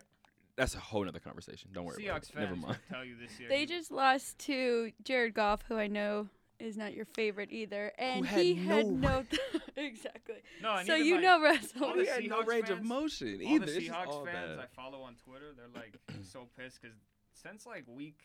That's 0.56 0.74
a 0.74 0.78
whole 0.78 1.08
other 1.08 1.20
conversation. 1.20 1.70
Don't 1.72 1.84
worry 1.86 2.06
about 2.06 2.22
Seahawks 2.22 2.30
it. 2.30 2.36
Never 2.38 2.56
mind. 2.56 2.78
tell 2.90 3.04
you 3.04 3.14
this 3.16 3.38
year. 3.40 3.48
They 3.48 3.64
just 3.66 3.90
lost 3.90 4.38
to 4.40 4.92
Jared 5.02 5.32
Goff, 5.32 5.62
who 5.68 5.76
I 5.76 5.86
know 5.86 6.28
is 6.60 6.76
not 6.76 6.94
your 6.94 7.04
favorite 7.06 7.50
either, 7.52 7.92
and 7.98 8.24
had 8.26 8.40
he 8.40 8.54
no 8.54 8.76
had 8.76 8.86
no 8.86 9.24
exactly. 9.76 10.36
no, 10.62 10.76
and 10.76 10.86
So 10.86 10.94
you 10.94 11.16
my- 11.16 11.20
know 11.22 11.40
Russell. 11.42 11.84
all 11.84 11.94
He 11.98 12.06
had 12.06 12.24
no 12.24 12.42
Seahawks 12.42 12.46
range 12.46 12.70
of 12.70 12.78
fans- 12.78 12.88
motion 12.88 13.40
all 13.44 13.52
either. 13.54 13.66
the 13.66 13.76
It's 13.76 13.86
just 13.86 13.98
Seahawks 13.98 14.06
all 14.08 14.24
fans 14.24 14.56
bad. 14.56 14.58
I 14.60 14.66
follow 14.66 15.02
on 15.02 15.14
Twitter, 15.16 15.52
they're 15.56 15.68
like 15.74 15.94
so 16.22 16.46
pissed 16.58 16.80
because 16.82 16.96
since 17.32 17.66
like 17.66 17.84
week 17.88 18.18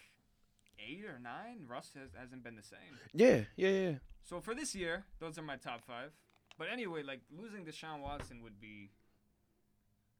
eight 0.79 1.05
or 1.05 1.19
nine, 1.19 1.65
Russ 1.67 1.91
has, 1.95 2.09
hasn't 2.19 2.43
been 2.43 2.55
the 2.55 2.63
same. 2.63 2.79
Yeah, 3.13 3.41
yeah, 3.55 3.69
yeah. 3.69 3.93
So 4.23 4.41
for 4.41 4.53
this 4.55 4.75
year, 4.75 5.05
those 5.19 5.37
are 5.37 5.43
my 5.43 5.55
top 5.57 5.83
five. 5.85 6.11
But 6.57 6.67
anyway, 6.71 7.03
like 7.03 7.21
losing 7.31 7.63
Deshaun 7.65 8.01
Watson 8.01 8.41
would 8.43 8.59
be 8.59 8.91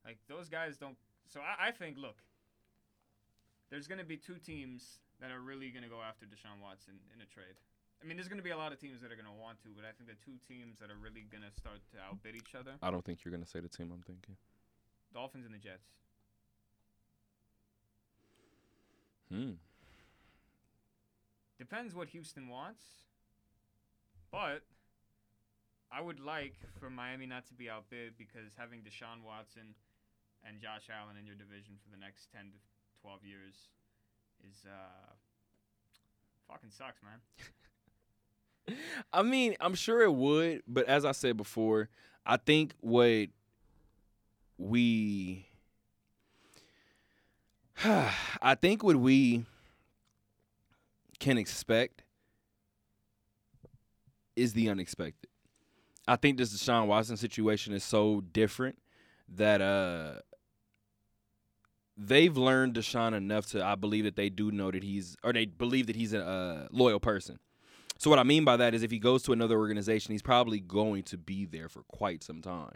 like 0.05 0.17
those 0.29 0.47
guys 0.49 0.77
don't. 0.77 0.95
So 1.27 1.39
I, 1.41 1.67
I 1.67 1.71
think 1.71 1.97
look, 1.97 2.17
there's 3.69 3.87
gonna 3.87 4.03
be 4.03 4.17
two 4.17 4.35
teams 4.35 4.99
that 5.19 5.31
are 5.31 5.39
really 5.39 5.69
gonna 5.71 5.89
go 5.89 6.01
after 6.01 6.25
Deshaun 6.25 6.61
Watson 6.61 6.95
in 7.15 7.21
a 7.21 7.25
trade. 7.25 7.55
I 8.01 8.07
mean, 8.07 8.17
there's 8.17 8.27
gonna 8.27 8.41
be 8.45 8.51
a 8.51 8.57
lot 8.57 8.71
of 8.71 8.79
teams 8.79 9.01
that 9.01 9.11
are 9.11 9.15
gonna 9.15 9.33
want 9.33 9.61
to, 9.63 9.69
but 9.75 9.85
I 9.85 9.91
think 9.91 10.09
the 10.09 10.19
two 10.23 10.37
teams 10.47 10.77
that 10.79 10.91
are 10.91 10.99
really 11.01 11.25
gonna 11.31 11.51
start 11.57 11.79
to 11.93 11.97
outbid 11.99 12.35
each 12.35 12.53
other: 12.53 12.73
I 12.81 12.91
don't 12.91 13.03
think 13.03 13.23
you're 13.25 13.31
gonna 13.33 13.47
say 13.47 13.59
the 13.59 13.69
team 13.69 13.91
I'm 13.93 14.03
thinking. 14.03 14.37
Dolphins 15.13 15.45
and 15.45 15.53
the 15.53 15.59
Jets. 15.59 15.87
Hmm. 19.31 19.57
Depends 21.57 21.95
what 21.95 22.09
Houston 22.09 22.49
wants. 22.49 22.83
But 24.31 24.63
I 25.91 26.01
would 26.01 26.19
like 26.19 26.59
for 26.79 26.89
Miami 26.89 27.25
not 27.25 27.47
to 27.47 27.53
be 27.53 27.69
outbid 27.69 28.17
because 28.17 28.53
having 28.57 28.81
Deshaun 28.81 29.23
Watson 29.23 29.73
and 30.43 30.59
Josh 30.59 30.91
Allen 30.91 31.15
in 31.17 31.25
your 31.25 31.35
division 31.35 31.79
for 31.81 31.89
the 31.89 31.97
next 31.97 32.27
10 32.35 32.51
to 32.51 32.57
12 33.01 33.23
years 33.23 33.55
is 34.43 34.65
uh 34.67 35.13
fucking 36.51 36.71
sucks, 36.71 37.01
man. 37.01 37.23
I 39.13 39.21
mean, 39.21 39.55
I'm 39.59 39.75
sure 39.75 40.01
it 40.01 40.13
would, 40.13 40.63
but 40.67 40.87
as 40.87 41.05
I 41.05 41.11
said 41.11 41.37
before, 41.37 41.89
I 42.25 42.37
think 42.37 42.73
what 42.79 43.27
we 44.57 45.47
I 47.83 48.55
think 48.55 48.83
what 48.83 48.95
we 48.95 49.45
can 51.19 51.37
expect 51.37 52.03
is 54.35 54.53
the 54.53 54.69
unexpected. 54.69 55.29
I 56.07 56.15
think 56.15 56.37
this 56.37 56.53
Deshaun 56.53 56.87
Watson 56.87 57.17
situation 57.17 57.73
is 57.73 57.83
so 57.83 58.21
different 58.21 58.77
that 59.27 59.61
uh 59.61 60.19
they've 61.97 62.35
learned 62.35 62.75
Deshaun 62.75 63.13
enough 63.13 63.47
to 63.47 63.63
I 63.63 63.75
believe 63.75 64.03
that 64.03 64.15
they 64.15 64.29
do 64.29 64.51
know 64.51 64.71
that 64.71 64.83
he's 64.83 65.15
or 65.23 65.33
they 65.33 65.45
believe 65.45 65.87
that 65.87 65.95
he's 65.95 66.13
a 66.13 66.25
uh, 66.25 66.67
loyal 66.71 66.99
person. 66.99 67.39
So 67.97 68.09
what 68.09 68.19
I 68.19 68.23
mean 68.23 68.43
by 68.43 68.57
that 68.57 68.73
is 68.73 68.83
if 68.83 68.91
he 68.91 68.99
goes 68.99 69.23
to 69.23 69.31
another 69.31 69.57
organization, 69.57 70.11
he's 70.11 70.21
probably 70.21 70.59
going 70.59 71.03
to 71.03 71.17
be 71.17 71.45
there 71.45 71.69
for 71.69 71.83
quite 71.83 72.23
some 72.23 72.41
time. 72.41 72.75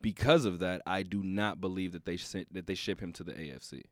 Because 0.00 0.44
of 0.44 0.60
that, 0.60 0.80
I 0.86 1.02
do 1.02 1.22
not 1.22 1.60
believe 1.60 1.92
that 1.92 2.04
they 2.04 2.16
sent 2.16 2.52
that 2.54 2.66
they 2.66 2.74
ship 2.74 3.00
him 3.00 3.12
to 3.14 3.24
the 3.24 3.32
AFC. 3.32 3.82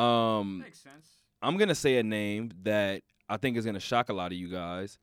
Um 0.00 0.58
Makes 0.58 0.80
sense. 0.80 1.06
I'm 1.40 1.56
gonna 1.56 1.74
say 1.74 1.98
a 1.98 2.02
name 2.02 2.52
that 2.62 3.02
I 3.28 3.36
think 3.36 3.56
is 3.56 3.64
gonna 3.64 3.80
shock 3.80 4.08
a 4.08 4.12
lot 4.12 4.32
of 4.32 4.38
you 4.38 4.48
guys. 4.48 4.98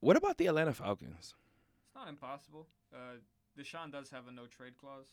What 0.00 0.16
about 0.16 0.36
the 0.36 0.46
Atlanta 0.46 0.74
Falcons? 0.74 1.34
It's 1.86 1.94
not 1.94 2.08
impossible. 2.08 2.66
Uh 2.94 3.18
Deshaun 3.58 3.90
does 3.90 4.10
have 4.10 4.28
a 4.28 4.30
no 4.30 4.46
trade 4.46 4.76
clause. 4.78 5.08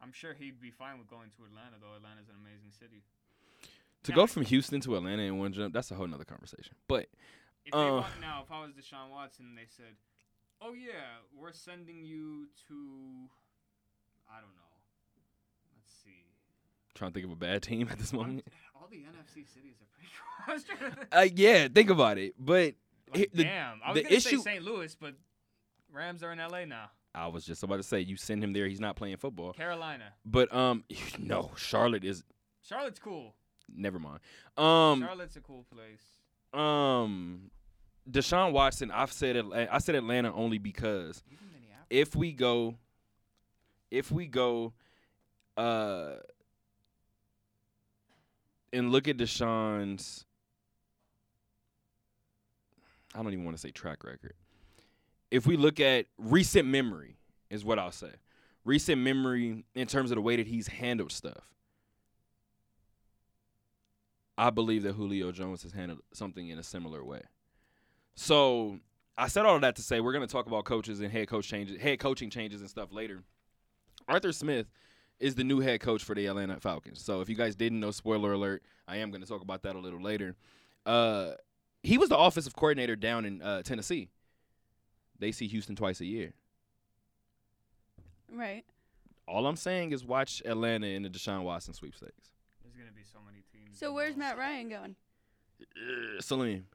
I'm 0.00 0.12
sure 0.12 0.32
he'd 0.32 0.60
be 0.60 0.70
fine 0.70 0.98
with 0.98 1.08
going 1.08 1.30
to 1.36 1.44
Atlanta 1.44 1.76
though. 1.80 1.96
Atlanta's 1.96 2.28
an 2.28 2.36
amazing 2.40 2.70
city. 2.70 3.02
To 4.04 4.12
Now- 4.12 4.16
go 4.16 4.26
from 4.26 4.44
Houston 4.44 4.80
to 4.82 4.96
Atlanta 4.96 5.22
in 5.22 5.38
one 5.38 5.52
jump, 5.52 5.74
that's 5.74 5.90
a 5.90 5.94
whole 5.94 6.06
nother 6.06 6.24
conversation. 6.24 6.74
But 6.86 7.08
If 7.64 7.72
they 7.72 7.78
Uh. 7.78 7.96
want, 8.00 8.20
now, 8.20 8.42
if 8.44 8.50
I 8.50 8.62
was 8.62 8.72
Deshaun 8.72 9.10
Watson, 9.10 9.44
and 9.46 9.58
they 9.58 9.66
said, 9.66 9.96
"Oh 10.60 10.72
yeah, 10.72 11.18
we're 11.34 11.52
sending 11.52 12.02
you 12.02 12.48
to, 12.68 13.28
I 14.30 14.40
don't 14.40 14.54
know, 14.56 14.62
let's 15.76 15.92
see, 16.02 16.24
trying 16.94 17.10
to 17.10 17.14
think 17.14 17.26
of 17.26 17.32
a 17.32 17.36
bad 17.36 17.62
team 17.62 17.88
at 17.90 17.98
this 17.98 18.12
moment. 18.14 18.46
all 18.74 18.86
the 18.88 19.04
NFC 19.04 19.44
cities 19.44 19.76
are 19.82 19.86
pretty." 19.86 20.08
Think, 20.78 21.08
Uh, 21.12 21.28
yeah, 21.34 21.68
think 21.68 21.90
about 21.90 22.16
it. 22.16 22.34
But 22.38 22.74
like, 23.14 23.30
the- 23.32 23.44
damn, 23.44 23.82
I 23.84 23.92
was 23.92 24.02
gonna 24.02 24.14
issue- 24.14 24.36
say 24.38 24.52
St. 24.54 24.64
Louis, 24.64 24.94
but 24.94 25.14
Rams 25.90 26.22
are 26.22 26.32
in 26.32 26.38
LA 26.38 26.64
now. 26.64 26.90
I 27.14 27.26
was 27.26 27.44
just 27.44 27.62
about 27.62 27.76
to 27.78 27.82
say, 27.82 28.00
you 28.00 28.16
send 28.16 28.42
him 28.42 28.52
there, 28.54 28.66
he's 28.68 28.80
not 28.80 28.96
playing 28.96 29.16
football. 29.18 29.52
Carolina, 29.52 30.14
But 30.24 30.50
um, 30.54 30.84
no, 31.18 31.50
Charlotte 31.56 32.04
is. 32.04 32.24
Charlotte's 32.62 32.98
cool. 33.00 33.34
Never 33.74 33.98
mind. 33.98 34.20
Um, 34.56 35.00
Charlotte's 35.02 35.36
a 35.36 35.40
cool 35.40 35.64
place. 35.72 36.60
um, 36.60 37.50
Deshaun 38.10 38.52
Watson. 38.52 38.90
I've 38.90 39.12
said 39.12 39.36
I 39.70 39.78
said 39.78 39.94
Atlanta 39.94 40.32
only 40.32 40.58
because 40.58 41.22
if 41.90 42.16
we 42.16 42.32
go, 42.32 42.74
if 43.90 44.10
we 44.10 44.26
go, 44.26 44.72
uh, 45.56 46.14
and 48.72 48.90
look 48.92 49.08
at 49.08 49.16
Deshaun's, 49.16 50.24
I 53.14 53.22
don't 53.22 53.32
even 53.32 53.44
want 53.44 53.56
to 53.56 53.60
say 53.60 53.70
track 53.70 54.04
record. 54.04 54.34
If 55.30 55.46
we 55.46 55.56
look 55.56 55.80
at 55.80 56.06
recent 56.18 56.66
memory, 56.68 57.16
is 57.50 57.64
what 57.64 57.78
I'll 57.78 57.92
say. 57.92 58.12
Recent 58.64 59.00
memory 59.00 59.64
in 59.74 59.86
terms 59.86 60.10
of 60.10 60.16
the 60.16 60.20
way 60.22 60.36
that 60.36 60.46
he's 60.46 60.68
handled 60.68 61.12
stuff. 61.12 61.52
I 64.38 64.50
believe 64.50 64.84
that 64.84 64.92
Julio 64.92 65.32
Jones 65.32 65.64
has 65.64 65.72
handled 65.72 65.98
something 66.14 66.48
in 66.48 66.58
a 66.60 66.62
similar 66.62 67.04
way. 67.04 67.22
So 68.14 68.78
I 69.16 69.26
said 69.26 69.44
all 69.44 69.56
of 69.56 69.62
that 69.62 69.74
to 69.76 69.82
say 69.82 70.00
we're 70.00 70.12
going 70.12 70.26
to 70.26 70.32
talk 70.32 70.46
about 70.46 70.64
coaches 70.64 71.00
and 71.00 71.10
head 71.10 71.26
coach 71.26 71.48
changes, 71.48 71.80
head 71.80 71.98
coaching 71.98 72.30
changes 72.30 72.60
and 72.60 72.70
stuff 72.70 72.92
later. 72.92 73.24
Arthur 74.06 74.30
Smith 74.30 74.68
is 75.18 75.34
the 75.34 75.42
new 75.42 75.58
head 75.58 75.80
coach 75.80 76.04
for 76.04 76.14
the 76.14 76.26
Atlanta 76.26 76.60
Falcons. 76.60 77.02
So 77.02 77.20
if 77.20 77.28
you 77.28 77.34
guys 77.34 77.56
didn't 77.56 77.80
know, 77.80 77.90
spoiler 77.90 78.32
alert, 78.32 78.62
I 78.86 78.98
am 78.98 79.10
going 79.10 79.22
to 79.22 79.26
talk 79.26 79.42
about 79.42 79.62
that 79.62 79.74
a 79.74 79.78
little 79.80 80.00
later. 80.00 80.36
Uh, 80.86 81.32
he 81.82 81.98
was 81.98 82.08
the 82.08 82.16
offensive 82.16 82.54
coordinator 82.54 82.94
down 82.94 83.24
in 83.24 83.42
uh, 83.42 83.62
Tennessee. 83.62 84.08
They 85.18 85.32
see 85.32 85.48
Houston 85.48 85.74
twice 85.74 86.00
a 86.00 86.06
year. 86.06 86.32
Right. 88.32 88.64
All 89.26 89.48
I'm 89.48 89.56
saying 89.56 89.90
is 89.90 90.04
watch 90.04 90.42
Atlanta 90.44 90.86
in 90.86 91.02
the 91.02 91.10
Deshaun 91.10 91.42
Watson 91.42 91.74
sweepstakes. 91.74 92.30
There's 92.94 92.94
gonna 92.94 92.96
be 92.96 93.04
so 93.04 93.18
many 93.24 93.42
teams. 93.52 93.78
So 93.78 93.92
where's 93.92 94.16
Matt 94.16 94.38
Ryan 94.38 94.68
going? 94.68 94.96
Uh, 95.76 96.20
Salim. 96.20 96.66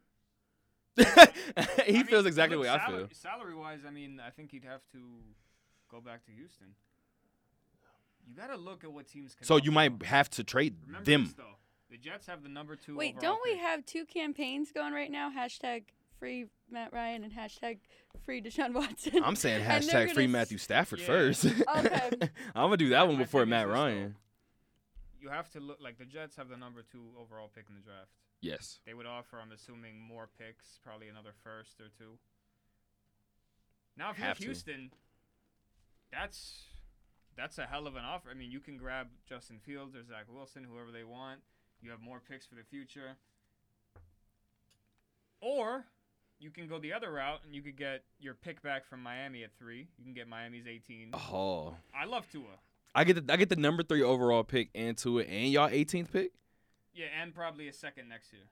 I 1.00 1.28
he 1.88 1.94
mean, 1.94 2.06
feels 2.06 2.26
exactly 2.26 2.56
the 2.56 2.64
look, 2.64 2.68
way 2.72 2.74
I 2.74 2.86
salary, 2.86 3.08
feel. 3.08 3.18
Salary 3.20 3.56
wise, 3.56 3.80
I 3.88 3.92
mean, 3.92 4.22
I 4.26 4.30
think 4.30 4.52
he'd 4.52 4.66
have 4.66 4.82
to 4.92 5.00
go 5.90 6.02
back 6.02 6.24
to 6.26 6.32
Houston. 6.32 6.68
You 8.28 8.36
got 8.36 8.48
to 8.48 8.58
look 8.58 8.84
at 8.84 8.92
what 8.92 9.08
teams 9.08 9.34
can. 9.36 9.46
So 9.46 9.58
you 9.58 9.72
might 9.72 10.00
though. 10.00 10.06
have 10.06 10.30
to 10.32 10.44
trade 10.44 10.76
Remember 10.86 11.06
them. 11.06 11.24
this, 11.26 11.34
though. 11.34 11.44
The 11.90 11.98
Jets 11.98 12.28
have 12.28 12.42
the 12.44 12.50
number 12.50 12.76
two. 12.76 12.96
Wait, 12.96 13.20
don't 13.20 13.40
we 13.44 13.54
pick. 13.54 13.62
have 13.62 13.86
two 13.86 14.06
campaigns 14.06 14.72
going 14.72 14.94
right 14.94 15.12
now? 15.12 15.32
Hashtag 15.36 15.84
free 16.20 16.46
Matt 16.72 16.94
Ryan 16.94 17.24
and 17.24 17.34
hashtag 17.34 17.80
free 18.24 18.42
Deshaun 18.42 18.74
Watson. 18.74 19.24
I'm 19.24 19.36
saying 19.36 19.64
hashtag 19.66 20.12
free 20.12 20.28
Matthew 20.28 20.58
Stafford 20.58 21.00
Yeah. 21.00 21.06
first. 21.08 21.46
Okay. 21.78 22.10
I'm 22.56 22.66
gonna 22.68 22.78
do 22.78 22.90
that 22.90 23.08
one 23.08 23.18
before 23.18 23.46
Matt 23.46 23.68
this, 23.68 23.76
though. 23.76 23.82
Ryan. 23.82 24.16
You 25.24 25.30
have 25.30 25.50
to 25.52 25.62
look 25.62 25.80
like 25.82 25.98
the 25.98 26.04
Jets 26.04 26.36
have 26.36 26.50
the 26.50 26.58
number 26.58 26.84
two 26.84 27.06
overall 27.18 27.50
pick 27.56 27.64
in 27.70 27.76
the 27.76 27.82
draft. 27.82 28.12
Yes. 28.42 28.80
They 28.86 28.94
would 28.94 29.06
offer, 29.06 29.40
I'm 29.42 29.54
assuming, 29.54 30.02
more 30.06 30.28
picks, 30.38 30.80
probably 30.84 31.08
another 31.08 31.32
first 31.46 31.80
or 31.80 31.88
two. 31.98 32.20
Now, 33.98 34.12
if 34.12 34.18
Have 34.18 34.42
you're 34.42 34.48
Houston, 34.48 34.92
that's 36.12 36.66
that's 37.38 37.58
a 37.58 37.66
hell 37.66 37.88
of 37.88 37.96
an 37.96 38.04
offer. 38.04 38.32
I 38.32 38.34
mean, 38.34 38.52
you 38.52 38.60
can 38.60 38.76
grab 38.76 39.08
Justin 39.26 39.60
Fields 39.64 39.96
or 39.96 40.04
Zach 40.04 40.26
Wilson, 40.28 40.66
whoever 40.70 40.92
they 40.92 41.06
want. 41.06 41.40
You 41.82 41.90
have 41.92 42.02
more 42.02 42.20
picks 42.20 42.46
for 42.46 42.56
the 42.56 42.64
future. 42.70 43.16
Or 45.40 45.86
you 46.38 46.50
can 46.52 46.68
go 46.68 46.80
the 46.80 46.92
other 46.92 47.14
route 47.14 47.40
and 47.46 47.56
you 47.56 47.62
could 47.62 47.78
get 47.78 48.04
your 48.20 48.34
pick 48.34 48.62
back 48.62 48.86
from 48.86 49.02
Miami 49.02 49.46
at 49.46 49.52
three. 49.58 49.88
You 49.98 50.04
can 50.04 50.14
get 50.14 50.28
Miami's 50.28 50.68
18. 50.68 51.12
Oh, 51.14 51.76
I 51.98 52.04
love 52.04 52.28
Tua. 52.30 52.60
I 52.96 53.04
get 53.04 53.26
the 53.28 53.34
I 53.34 53.38
get 53.38 53.50
the 53.50 53.56
number 53.56 53.84
three 53.84 54.04
overall 54.04 54.44
pick 54.44 54.70
and 54.76 54.98
Tua, 54.98 55.24
and 55.24 55.50
y'all 55.52 55.70
18th 55.70 56.12
pick. 56.12 56.32
Yeah, 56.94 57.08
and 57.22 57.34
probably 57.34 57.68
a 57.68 57.74
second 57.74 58.08
next 58.10 58.32
year. 58.34 58.44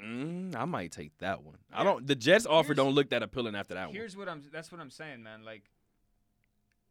Mm, 0.00 0.54
I 0.54 0.64
might 0.64 0.92
take 0.92 1.16
that 1.18 1.42
one. 1.42 1.56
I 1.72 1.82
don't. 1.84 2.06
The 2.06 2.14
Jets 2.14 2.46
offer 2.46 2.68
Here's- 2.68 2.76
don't 2.76 2.94
look 2.94 3.10
that 3.10 3.22
appealing 3.22 3.54
after 3.54 3.74
that 3.74 3.86
one. 3.88 3.94
Here's 3.96 4.16
what 4.16 4.28
I'm. 4.28 4.42
That's 4.52 4.70
what 4.70 4.80
I'm 4.80 4.90
saying, 4.90 5.22
man. 5.22 5.44
Like, 5.44 5.70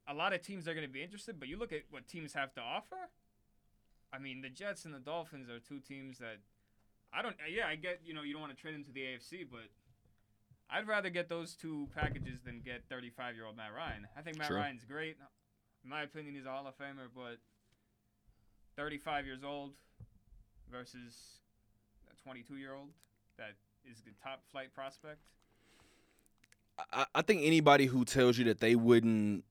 a 0.07 0.14
lot 0.14 0.34
of 0.34 0.41
teams 0.41 0.68
are 0.68 0.74
going 0.74 0.86
to 0.86 0.91
be 0.91 1.03
interested, 1.03 1.39
but 1.39 1.47
you 1.47 1.57
look 1.57 1.72
at 1.72 1.84
what 1.89 2.07
teams 2.07 2.34
have 2.34 2.53
to 2.55 2.62
offer. 2.62 3.09
I 4.14 4.20
mean, 4.20 4.41
the 4.41 4.49
Jets 4.49 4.84
and 4.86 4.93
the 4.93 4.99
Dolphins 4.99 5.49
are 5.49 5.59
two 5.59 5.80
teams 5.80 6.18
that 6.20 6.38
I 7.14 7.22
don't. 7.22 7.36
Yeah, 7.49 7.68
I 7.68 7.76
get. 7.76 8.01
You 8.03 8.14
know, 8.14 8.24
you 8.24 8.34
don't 8.34 8.41
want 8.41 8.55
to 8.55 8.62
trade 8.62 8.76
into 8.76 8.91
the 8.91 9.01
AFC, 9.01 9.45
but 9.49 9.70
I'd 10.70 10.88
rather 10.88 11.09
get 11.09 11.30
those 11.30 11.55
two 11.55 11.88
packages 11.95 12.41
than 12.43 12.62
get 12.62 12.84
35 12.89 13.36
year 13.36 13.45
old 13.45 13.55
Matt 13.57 13.74
Ryan. 13.76 14.07
I 14.18 14.22
think 14.22 14.38
Matt 14.38 14.47
True. 14.47 14.57
Ryan's 14.57 14.84
great. 14.86 15.18
In 15.84 15.90
my 15.90 16.04
opinion, 16.04 16.36
he's 16.36 16.46
a 16.46 16.50
Hall 16.50 16.68
of 16.68 16.78
Famer, 16.78 17.08
but 17.16 17.38
35 18.76 19.26
years 19.26 19.44
old 19.44 19.72
versus 20.72 21.40
a 22.12 22.24
22 22.24 22.56
year 22.58 22.74
old 22.74 22.90
that 23.38 23.56
is 23.90 24.02
the 24.02 24.12
top 24.24 24.42
flight 24.52 24.74
prospect. 24.74 25.20
I, 26.92 27.06
I 27.16 27.22
think 27.22 27.42
anybody 27.44 27.86
who 27.86 28.06
tells 28.06 28.38
you 28.38 28.46
that 28.46 28.60
they 28.60 28.76
wouldn't 28.76 29.44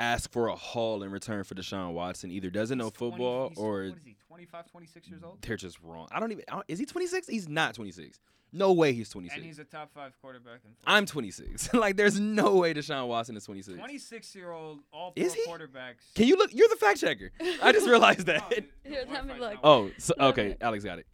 ask 0.00 0.30
for 0.32 0.48
a 0.48 0.56
haul 0.56 1.02
in 1.02 1.10
return 1.10 1.44
for 1.44 1.54
Deshaun 1.54 1.92
Watson 1.92 2.30
either 2.30 2.50
doesn't 2.50 2.78
know 2.78 2.84
He's 2.86 2.92
20 2.94 3.10
football 3.12 3.48
he's- 3.48 3.58
or 3.58 3.82
what 3.88 3.98
is 3.98 4.04
he 4.04 4.16
25 4.26 4.70
26 4.70 5.08
years 5.08 5.22
old 5.22 5.38
they're 5.42 5.56
just 5.56 5.78
wrong. 5.82 6.08
I 6.10 6.18
don't 6.20 6.32
even. 6.32 6.44
I 6.48 6.52
don't, 6.54 6.64
is 6.68 6.78
he 6.78 6.86
26? 6.86 7.26
He's 7.28 7.48
not 7.48 7.74
26. 7.74 8.18
No 8.52 8.72
way 8.72 8.92
he's 8.92 9.08
26. 9.10 9.36
and 9.36 9.44
he's 9.44 9.58
a 9.60 9.64
top 9.64 9.92
5 9.94 10.12
quarterback 10.20 10.60
in 10.64 10.70
football. 10.74 10.94
I'm 10.96 11.06
26. 11.06 11.74
like 11.74 11.96
there's 11.96 12.18
no 12.18 12.56
way 12.56 12.72
Deshaun 12.74 13.06
Watson 13.06 13.36
is 13.36 13.44
26. 13.44 13.76
26 13.78 14.34
year 14.34 14.50
old 14.52 14.80
all 14.92 15.12
pro 15.12 15.24
Is 15.24 15.34
he? 15.34 15.44
quarterbacks 15.46 16.14
Can 16.14 16.26
you 16.26 16.36
look? 16.36 16.52
You're 16.54 16.68
the 16.68 16.76
fact 16.76 17.00
checker. 17.00 17.30
I 17.62 17.70
just 17.72 17.86
realized 17.88 18.26
that. 18.26 18.48
the- 18.50 18.64
the 18.84 18.88
Here, 18.90 19.04
let 19.12 19.26
me 19.26 19.34
look. 19.38 19.58
Oh, 19.62 19.90
so, 19.98 20.14
okay. 20.18 20.56
Alex 20.60 20.82
got 20.84 20.98
it. 20.98 21.06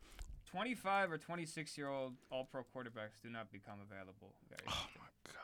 25 0.50 1.12
or 1.12 1.18
26 1.18 1.76
year 1.76 1.88
old 1.88 2.14
all 2.30 2.44
pro 2.44 2.62
quarterbacks 2.62 3.20
do 3.22 3.28
not 3.28 3.50
become 3.52 3.78
available 3.90 4.32
very 4.48 4.62
Oh 4.68 4.86
my 4.98 5.06
gosh. 5.32 5.34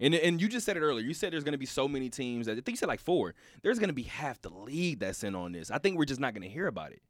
And 0.00 0.14
and 0.14 0.40
you 0.40 0.48
just 0.48 0.64
said 0.64 0.76
it 0.76 0.80
earlier. 0.80 1.04
You 1.04 1.14
said 1.14 1.32
there's 1.32 1.44
going 1.44 1.52
to 1.52 1.58
be 1.58 1.66
so 1.66 1.88
many 1.88 2.08
teams. 2.08 2.46
That, 2.46 2.52
I 2.52 2.54
think 2.56 2.70
you 2.70 2.76
said 2.76 2.88
like 2.88 3.00
four. 3.00 3.34
There's 3.62 3.78
going 3.78 3.88
to 3.88 3.94
be 3.94 4.04
half 4.04 4.40
the 4.40 4.50
league 4.50 5.00
that's 5.00 5.24
in 5.24 5.34
on 5.34 5.52
this. 5.52 5.70
I 5.70 5.78
think 5.78 5.98
we're 5.98 6.04
just 6.04 6.20
not 6.20 6.34
going 6.34 6.42
to 6.42 6.48
hear 6.48 6.66
about 6.66 6.92
it. 6.92 7.02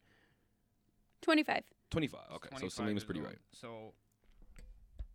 25. 1.22 1.62
25. 1.90 2.20
Okay. 2.34 2.48
So 2.52 2.58
25 2.58 2.72
Salim 2.72 2.96
is 2.96 3.04
pretty 3.04 3.20
old. 3.20 3.28
right. 3.28 3.38
So 3.52 3.92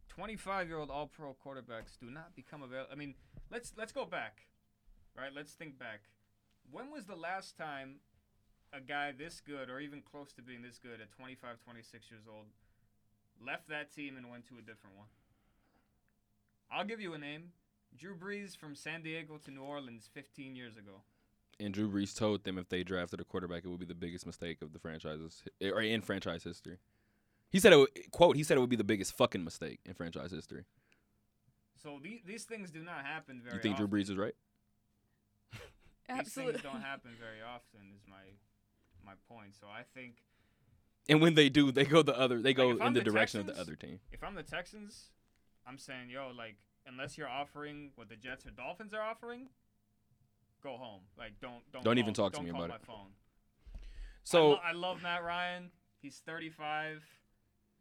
25 0.10 0.68
year 0.68 0.78
old 0.78 0.92
all 0.92 1.08
pro 1.08 1.34
quarterbacks 1.34 1.98
do 2.00 2.10
not 2.10 2.36
become 2.36 2.62
available. 2.62 2.92
I 2.92 2.96
mean, 2.96 3.16
let's 3.52 3.74
let's 3.78 3.92
go 3.92 4.06
back. 4.06 4.42
Right? 5.18 5.32
Let's 5.36 5.54
think 5.54 5.80
back. 5.80 6.02
When 6.72 6.92
was 6.92 7.06
the 7.06 7.16
last 7.16 7.58
time 7.58 7.96
a 8.72 8.82
guy 8.82 9.12
this 9.12 9.42
good 9.46 9.70
or 9.70 9.80
even 9.80 10.02
close 10.02 10.34
to 10.34 10.42
being 10.42 10.62
this 10.64 10.80
good 10.80 11.02
at 11.02 11.12
25, 11.12 11.58
26 11.64 12.10
years 12.10 12.24
old 12.28 12.46
left 13.46 13.70
that 13.70 13.94
team 13.94 14.18
and 14.18 14.30
went 14.30 14.48
to 14.48 14.56
a 14.58 14.62
different 14.62 14.96
one? 14.98 15.08
I'll 16.72 16.86
give 16.86 17.00
you 17.00 17.14
a 17.14 17.18
name. 17.18 17.52
Drew 17.98 18.16
Brees 18.16 18.56
from 18.58 18.76
San 18.76 19.02
Diego 19.02 19.38
to 19.46 19.52
New 19.52 19.62
Orleans 19.62 20.10
15 20.14 20.56
years 20.56 20.78
ago. 20.78 21.02
And 21.60 21.74
Drew 21.74 21.90
Brees 21.90 22.16
told 22.18 22.44
them 22.44 22.58
if 22.58 22.70
they 22.70 22.84
drafted 22.84 23.22
a 23.22 23.24
quarterback, 23.24 23.64
it 23.64 23.70
would 23.70 23.80
be 23.80 23.86
the 23.86 23.94
biggest 23.94 24.26
mistake 24.26 24.62
of 24.62 24.74
the 24.74 24.80
franchise's 24.80 25.44
or 25.62 25.82
in 25.82 26.02
franchise 26.02 26.44
history. 26.44 26.78
He 27.50 27.60
said 27.60 27.74
it. 27.74 27.78
Would, 27.78 28.12
quote. 28.12 28.36
He 28.36 28.44
said 28.44 28.58
it 28.58 28.62
would 28.62 28.70
be 28.70 28.76
the 28.76 28.84
biggest 28.84 29.16
fucking 29.16 29.44
mistake 29.44 29.80
in 29.86 29.94
franchise 29.94 30.32
history. 30.32 30.66
So 31.82 32.00
these, 32.02 32.22
these 32.26 32.44
things 32.46 32.72
do 32.72 32.82
not 32.82 33.06
happen 33.06 33.42
very 33.44 33.58
You 33.58 33.62
think 33.62 33.76
often. 33.76 33.88
Drew 33.88 34.00
Brees 34.00 34.10
is 34.10 34.18
right? 34.18 34.34
Absolutely. 36.10 36.54
These 36.54 36.62
things 36.62 36.74
don't 36.74 36.82
happen 36.82 37.12
very 37.20 37.42
often 37.42 37.82
is 37.96 38.02
my 38.10 38.24
my 39.06 39.14
point. 39.30 39.54
So 39.60 39.68
I 39.68 39.84
think 39.94 40.16
And 41.08 41.22
when 41.22 41.36
they 41.36 41.50
do, 41.50 41.72
they 41.72 41.86
go 41.86 42.02
the 42.02 42.18
other. 42.18 42.42
They 42.42 42.54
go 42.54 42.72
if 42.72 42.82
I'm 42.82 42.88
in 42.88 42.94
the, 42.94 43.00
the 43.02 43.04
direction 43.06 43.40
of 43.42 43.46
the 43.48 43.60
other 43.60 43.76
team. 43.76 44.00
if 44.12 44.24
I'm 44.24 44.36
the 44.36 44.44
Texans, 44.44 45.10
I'm 45.68 45.78
saying, 45.78 46.10
yo, 46.10 46.32
like, 46.36 46.58
unless 46.88 47.18
you're 47.18 47.30
offering 47.30 47.92
what 47.96 48.10
the 48.10 48.16
Jets 48.16 48.46
or 48.46 48.52
Dolphins 48.52 48.94
are 48.94 49.02
offering, 49.02 49.48
go 50.62 50.78
home. 50.78 51.02
Like, 51.18 51.34
don't 51.42 51.62
don't 51.72 51.84
Don't 51.84 51.96
call- 51.96 52.00
even 52.00 52.14
talk 52.14 52.32
to 52.34 52.38
don't 52.38 52.46
me 52.46 52.52
call 52.52 52.64
about 52.64 52.70
my 52.70 52.76
it. 52.76 52.86
Phone. 52.86 53.08
So 54.24 54.40
I, 54.40 54.50
lo- 54.54 54.60
I 54.66 54.72
love 54.74 55.02
Matt 55.04 55.24
Ryan. 55.24 55.70
He's 56.02 56.22
35, 56.26 57.02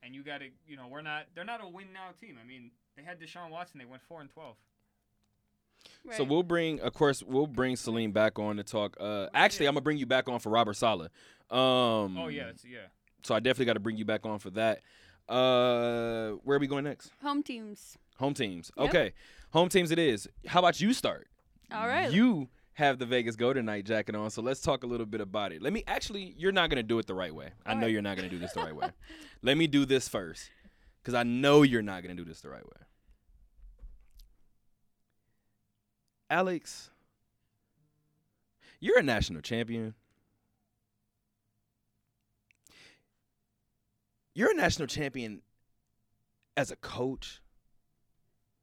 and 0.02 0.14
you 0.14 0.22
got 0.22 0.38
to, 0.38 0.46
you 0.66 0.76
know, 0.76 0.86
we're 0.88 1.02
not. 1.02 1.26
They're 1.34 1.44
not 1.44 1.62
a 1.62 1.68
win 1.68 1.92
now 1.92 2.08
team. 2.20 2.36
I 2.42 2.46
mean, 2.46 2.70
they 2.96 3.02
had 3.02 3.20
Deshaun 3.20 3.50
Watson. 3.50 3.78
They 3.78 3.84
went 3.84 4.02
four 4.02 4.20
and 4.20 4.30
12. 4.30 4.54
Right. 6.04 6.16
So 6.16 6.22
we'll 6.24 6.42
bring, 6.44 6.80
of 6.80 6.92
course, 6.94 7.22
we'll 7.24 7.46
bring 7.48 7.74
Salim 7.76 8.12
back 8.12 8.38
on 8.38 8.56
to 8.56 8.62
talk. 8.62 8.96
Uh, 9.00 9.26
actually, 9.34 9.64
Yeah. 9.64 9.70
I'm 9.70 9.74
gonna 9.74 9.82
bring 9.82 9.98
you 9.98 10.06
back 10.06 10.28
on 10.28 10.38
for 10.38 10.50
Robert 10.50 10.74
Saleh. 10.74 11.10
Um, 11.50 12.16
Oh 12.18 12.28
yeah, 12.28 12.46
that's, 12.46 12.64
yeah. 12.64 12.86
So 13.24 13.34
I 13.34 13.40
definitely 13.40 13.66
got 13.66 13.72
to 13.74 13.80
bring 13.80 13.96
you 13.96 14.04
back 14.04 14.24
on 14.26 14.38
for 14.38 14.50
that. 14.50 14.80
Uh, 15.28 16.32
where 16.44 16.56
are 16.56 16.60
we 16.60 16.66
going 16.66 16.84
next? 16.84 17.10
Home 17.22 17.42
teams. 17.42 17.96
Home 18.22 18.34
teams. 18.34 18.70
Yep. 18.76 18.88
Okay, 18.88 19.12
home 19.50 19.68
teams. 19.68 19.90
It 19.90 19.98
is. 19.98 20.28
How 20.46 20.60
about 20.60 20.80
you 20.80 20.92
start? 20.92 21.26
All 21.72 21.88
right. 21.88 22.12
You 22.12 22.48
have 22.74 23.00
the 23.00 23.04
Vegas 23.04 23.34
Golden 23.34 23.64
Knight 23.66 23.84
jacket 23.84 24.14
on, 24.14 24.30
so 24.30 24.40
let's 24.40 24.60
talk 24.60 24.84
a 24.84 24.86
little 24.86 25.06
bit 25.06 25.20
about 25.20 25.50
it. 25.50 25.60
Let 25.60 25.72
me 25.72 25.82
actually. 25.88 26.32
You're 26.38 26.52
not 26.52 26.70
gonna 26.70 26.84
do 26.84 27.00
it 27.00 27.08
the 27.08 27.14
right 27.14 27.34
way. 27.34 27.48
I 27.66 27.70
All 27.70 27.76
know 27.78 27.82
right. 27.82 27.90
you're 27.92 28.00
not 28.00 28.16
gonna 28.16 28.28
do 28.28 28.38
this 28.38 28.52
the 28.52 28.60
right 28.60 28.76
way. 28.76 28.90
Let 29.42 29.56
me 29.56 29.66
do 29.66 29.84
this 29.84 30.08
first, 30.08 30.50
because 31.02 31.14
I 31.14 31.24
know 31.24 31.62
you're 31.62 31.82
not 31.82 32.02
gonna 32.02 32.14
do 32.14 32.24
this 32.24 32.42
the 32.42 32.48
right 32.48 32.64
way. 32.64 32.86
Alex, 36.30 36.90
you're 38.78 39.00
a 39.00 39.02
national 39.02 39.42
champion. 39.42 39.94
You're 44.32 44.52
a 44.52 44.54
national 44.54 44.86
champion 44.86 45.42
as 46.56 46.70
a 46.70 46.76
coach. 46.76 47.41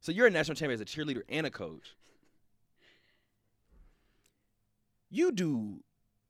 So 0.02 0.12
you're 0.12 0.28
a 0.28 0.32
national 0.32 0.56
champion 0.56 0.80
as 0.80 0.82
a 0.82 0.86
cheerleader 0.86 1.22
and 1.28 1.46
a 1.46 1.52
coach. 1.52 1.96
You 5.10 5.32
do 5.32 5.84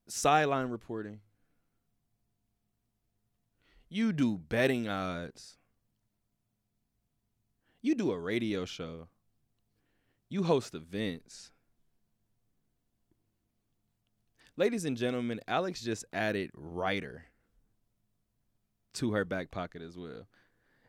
sideline 0.08 0.70
reporting. 0.70 1.20
You 3.90 4.14
do 4.14 4.38
betting 4.38 4.88
odds. 4.88 5.58
You 7.82 7.96
do 7.96 8.12
a 8.12 8.20
radio 8.20 8.66
show. 8.66 9.08
You 10.30 10.44
host 10.44 10.76
events. 10.76 11.52
Ladies 14.58 14.86
and 14.86 14.98
gentlemen, 14.98 15.40
Alex 15.48 15.82
just 15.82 16.06
added 16.12 16.52
writer 16.54 17.26
to 18.94 19.14
her 19.14 19.26
back 19.26 19.52
pocket 19.52 19.82
as 19.82 19.98
well. 19.98 20.28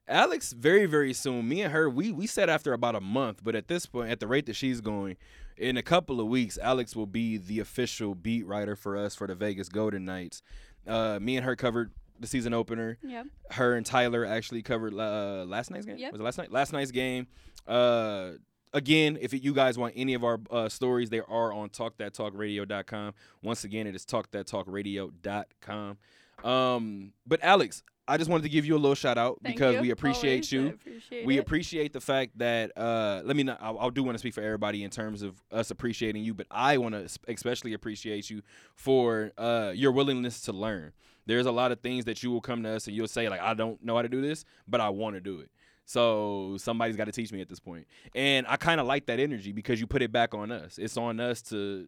Alex, 0.09 0.53
very, 0.53 0.87
very 0.87 1.13
soon, 1.13 1.49
me 1.49 1.63
and 1.63 1.73
her, 1.73 1.89
we 1.89 2.11
we 2.13 2.27
said 2.27 2.51
after 2.51 2.73
about 2.73 2.97
a 2.97 3.01
month, 3.01 3.41
but 3.45 3.55
at 3.55 3.69
this 3.69 3.87
point, 3.87 4.11
at 4.11 4.19
the 4.19 4.27
rate 4.27 4.47
that 4.47 4.57
she's 4.57 4.81
going, 4.81 5.17
in 5.57 5.77
a 5.77 5.83
couple 5.83 6.21
of 6.21 6.27
weeks, 6.27 6.59
Alex 6.61 6.97
will 6.97 7.07
be 7.07 7.37
the 7.37 7.61
official 7.61 8.15
beat 8.15 8.47
writer 8.47 8.75
for 8.75 8.97
us 8.97 9.15
for 9.15 9.27
the 9.27 9.35
Vegas 9.35 9.69
Golden 9.69 10.05
Knights. 10.05 10.43
Uh, 10.87 11.19
me 11.21 11.37
and 11.37 11.45
her 11.45 11.55
covered 11.55 11.93
the 12.19 12.27
season 12.27 12.53
opener. 12.55 12.99
Yeah. 13.03 13.25
Her 13.51 13.75
and 13.77 13.85
Tyler 13.85 14.25
actually 14.25 14.63
covered 14.63 14.95
uh, 14.95 15.45
last 15.47 15.71
night's 15.71 15.87
game. 15.87 15.99
Yep. 15.99 16.13
Was 16.13 16.21
it 16.21 16.25
last 16.25 16.39
night? 16.39 16.53
Last 16.53 16.73
night's 16.73 16.91
game. 16.91 17.27
Uh, 17.67 18.33
again, 18.73 19.19
if 19.21 19.33
you 19.33 19.53
guys 19.53 19.79
want 19.79 19.95
any 19.97 20.15
of 20.15 20.25
our 20.25 20.41
uh, 20.51 20.69
stories, 20.69 21.11
they 21.11 21.21
are 21.21 21.53
on 21.53 21.69
talkthattalkradio.com. 21.71 23.15
Once 23.43 23.65
again, 23.65 23.87
it 23.87 23.95
is 23.95 24.05
talkthattalkradio.com. 24.07 25.99
Um, 26.45 27.13
but 27.27 27.41
Alex, 27.43 27.83
I 28.09 28.17
just 28.17 28.29
wanted 28.29 28.43
to 28.43 28.49
give 28.49 28.65
you 28.67 28.75
a 28.75 28.79
little 28.79 28.95
shout 28.97 29.19
out 29.19 29.39
Thank 29.43 29.57
because 29.57 29.77
you. 29.77 29.81
we 29.83 29.91
appreciate 29.91 30.31
Always, 30.33 30.53
you. 30.53 30.69
appreciate 30.69 31.27
we 31.27 31.37
it. 31.37 31.41
appreciate 31.41 31.93
the 31.93 32.01
fact 32.01 32.37
that 32.39 32.73
uh 32.77 33.23
let 33.25 33.37
me 33.37 33.45
not 33.45 33.63
I, 33.63 33.71
I 33.73 33.91
do 33.91 34.03
want 34.03 34.15
to 34.15 34.19
speak 34.19 34.35
for 34.35 34.43
everybody 34.43 34.83
in 34.83 34.91
terms 34.91 35.23
of 35.23 35.41
us 35.53 35.71
appreciating 35.71 36.25
you 36.25 36.35
but 36.35 36.47
i 36.51 36.77
want 36.79 36.95
to 36.95 37.07
especially 37.29 37.73
appreciate 37.73 38.29
you 38.31 38.43
for 38.75 39.31
uh 39.39 39.73
your 39.75 39.93
willingness 39.93 40.41
to 40.43 40.53
learn. 40.53 40.93
There's 41.27 41.47
a 41.47 41.53
lot 41.53 41.71
of 41.71 41.81
things 41.81 42.07
that 42.07 42.23
you 42.25 42.31
will 42.33 42.41
come 42.41 42.63
to 42.65 42.71
us 42.71 42.87
and 42.89 42.97
you'll 42.97 43.07
say 43.07 43.29
like 43.29 43.41
i 43.41 43.55
don't 43.55 43.85
know 43.85 43.95
how 43.95 44.03
to 44.03 44.09
do 44.09 44.21
this 44.21 44.45
but 44.67 44.81
i 44.81 44.89
want 44.89 45.15
to 45.15 45.21
do 45.21 45.39
it. 45.41 45.51
So 45.85 46.57
somebody's 46.59 46.97
got 46.97 47.07
to 47.07 47.13
teach 47.13 47.33
me 47.33 47.41
at 47.41 47.49
this 47.49 47.61
point. 47.61 47.87
And 48.15 48.47
i 48.49 48.57
kind 48.57 48.81
of 48.81 48.87
like 48.87 49.07
that 49.07 49.21
energy 49.21 49.53
because 49.53 49.81
you 49.81 49.87
put 49.87 50.03
it 50.03 50.11
back 50.13 50.35
on 50.35 50.51
us. 50.53 50.79
It's 50.79 50.97
on 50.97 51.21
us 51.21 51.43
to 51.43 51.87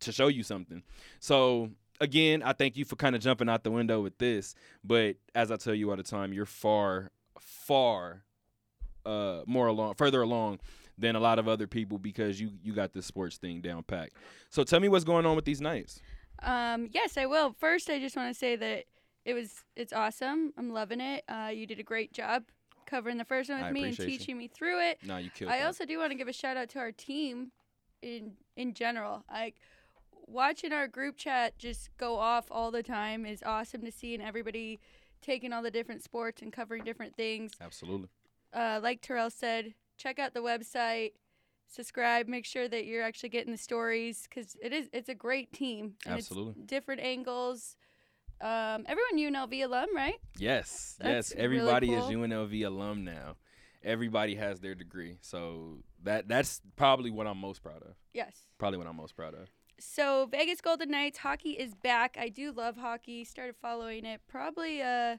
to 0.00 0.10
show 0.12 0.26
you 0.26 0.42
something. 0.42 0.82
So 1.20 1.70
again 2.02 2.42
i 2.42 2.52
thank 2.52 2.76
you 2.76 2.84
for 2.84 2.96
kind 2.96 3.14
of 3.14 3.22
jumping 3.22 3.48
out 3.48 3.62
the 3.64 3.70
window 3.70 4.00
with 4.00 4.18
this 4.18 4.54
but 4.84 5.16
as 5.34 5.50
i 5.50 5.56
tell 5.56 5.74
you 5.74 5.90
all 5.90 5.96
the 5.96 6.02
time 6.02 6.32
you're 6.32 6.44
far 6.44 7.10
far 7.38 8.22
uh 9.06 9.40
more 9.46 9.66
along 9.66 9.94
further 9.94 10.22
along 10.22 10.58
than 10.98 11.16
a 11.16 11.20
lot 11.20 11.38
of 11.38 11.48
other 11.48 11.66
people 11.66 11.98
because 11.98 12.40
you 12.40 12.50
you 12.62 12.72
got 12.72 12.92
this 12.92 13.06
sports 13.06 13.36
thing 13.36 13.60
down 13.60 13.82
packed. 13.82 14.14
So 14.50 14.64
tell 14.64 14.80
me 14.80 14.88
what's 14.88 15.04
going 15.04 15.26
on 15.26 15.36
with 15.36 15.44
these 15.44 15.60
Knights. 15.60 16.00
Um, 16.42 16.88
yes, 16.92 17.16
I 17.16 17.26
will. 17.26 17.52
First, 17.58 17.88
I 17.90 17.98
just 17.98 18.16
want 18.16 18.32
to 18.32 18.38
say 18.38 18.56
that 18.56 18.84
it 19.24 19.34
was 19.34 19.64
it's 19.76 19.92
awesome. 19.92 20.52
I'm 20.56 20.72
loving 20.72 21.00
it. 21.00 21.24
Uh, 21.28 21.50
you 21.52 21.66
did 21.66 21.78
a 21.78 21.82
great 21.82 22.12
job 22.12 22.44
covering 22.86 23.16
the 23.16 23.24
first 23.24 23.48
one 23.48 23.62
with 23.62 23.72
me 23.72 23.84
and 23.84 23.92
appreciate 23.92 24.12
you. 24.12 24.18
teaching 24.18 24.38
me 24.38 24.48
through 24.48 24.80
it. 24.80 24.98
Nah, 25.04 25.18
you 25.18 25.30
killed. 25.30 25.50
I 25.50 25.58
that. 25.58 25.66
also 25.66 25.84
do 25.84 25.98
want 25.98 26.10
to 26.12 26.18
give 26.18 26.28
a 26.28 26.32
shout 26.32 26.56
out 26.56 26.68
to 26.70 26.78
our 26.78 26.92
team 26.92 27.52
in 28.02 28.32
in 28.56 28.74
general. 28.74 29.24
Like 29.30 29.56
watching 30.32 30.72
our 30.72 30.88
group 30.88 31.16
chat 31.16 31.58
just 31.58 31.90
go 31.98 32.16
off 32.18 32.46
all 32.50 32.70
the 32.70 32.82
time 32.82 33.26
is 33.26 33.42
awesome 33.44 33.82
to 33.82 33.92
see 33.92 34.14
and 34.14 34.22
everybody 34.22 34.80
taking 35.20 35.52
all 35.52 35.62
the 35.62 35.70
different 35.70 36.02
sports 36.02 36.42
and 36.42 36.52
covering 36.52 36.82
different 36.84 37.14
things. 37.16 37.52
absolutely. 37.60 38.08
Uh, 38.52 38.80
like 38.82 39.00
Terrell 39.00 39.30
said, 39.30 39.74
check 39.96 40.18
out 40.18 40.34
the 40.34 40.40
website, 40.40 41.12
subscribe, 41.68 42.28
make 42.28 42.44
sure 42.44 42.68
that 42.68 42.84
you're 42.84 43.02
actually 43.02 43.30
getting 43.30 43.52
the 43.52 43.58
stories 43.58 44.26
because 44.28 44.56
it 44.62 44.72
is 44.72 44.88
it's 44.92 45.08
a 45.08 45.14
great 45.14 45.52
team. 45.52 45.94
And 46.04 46.16
Absolutely. 46.16 46.54
It's 46.58 46.66
different 46.66 47.00
angles. 47.00 47.76
Um, 48.40 48.84
everyone 48.86 49.16
UNLV 49.16 49.64
alum, 49.64 49.94
right? 49.94 50.16
Yes, 50.36 50.96
That's 50.98 51.30
yes. 51.30 51.34
really 51.36 51.44
Everybody 51.44 51.86
cool. 51.88 52.08
is 52.08 52.14
UNLV 52.14 52.66
alum 52.66 53.04
now. 53.04 53.36
Everybody 53.84 54.34
has 54.34 54.60
their 54.60 54.74
degree, 54.74 55.18
so 55.22 55.78
that 56.04 56.28
that's 56.28 56.60
probably 56.76 57.10
what 57.10 57.26
I'm 57.26 57.38
most 57.38 57.62
proud 57.62 57.82
of. 57.82 57.94
Yes. 58.12 58.36
Probably 58.58 58.78
what 58.78 58.86
I'm 58.86 58.96
most 58.96 59.16
proud 59.16 59.34
of. 59.34 59.48
So 59.84 60.26
Vegas 60.30 60.60
Golden 60.60 60.90
Knights 60.92 61.18
hockey 61.18 61.50
is 61.50 61.74
back. 61.74 62.16
I 62.18 62.28
do 62.28 62.52
love 62.52 62.76
hockey. 62.76 63.24
Started 63.24 63.56
following 63.60 64.04
it 64.04 64.20
probably 64.28 64.80
a, 64.80 65.18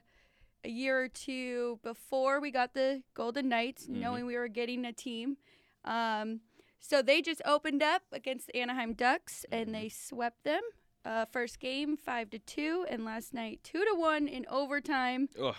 a 0.64 0.68
year 0.68 0.98
or 1.02 1.08
two 1.08 1.78
before 1.82 2.40
we 2.40 2.50
got 2.50 2.72
the 2.72 3.02
Golden 3.12 3.48
Knights, 3.50 3.86
Mhm. 3.86 4.00
knowing 4.00 4.26
we 4.26 4.36
were 4.36 4.48
getting 4.48 4.86
a 4.86 4.92
team. 4.92 5.36
Um, 5.84 6.40
so 6.80 7.02
they 7.02 7.20
just 7.20 7.42
opened 7.44 7.82
up 7.82 8.02
against 8.10 8.46
the 8.46 8.56
Anaheim 8.56 8.94
Ducks 8.94 9.44
and 9.52 9.74
they 9.74 9.90
swept 9.90 10.44
them. 10.44 10.62
Uh, 11.04 11.26
first 11.26 11.60
game 11.60 11.98
five 11.98 12.30
to 12.30 12.38
two, 12.38 12.86
and 12.88 13.04
last 13.04 13.34
night 13.34 13.60
two 13.62 13.84
to 13.84 13.94
one 13.94 14.26
in 14.26 14.46
overtime. 14.48 15.28
Ugh. 15.38 15.54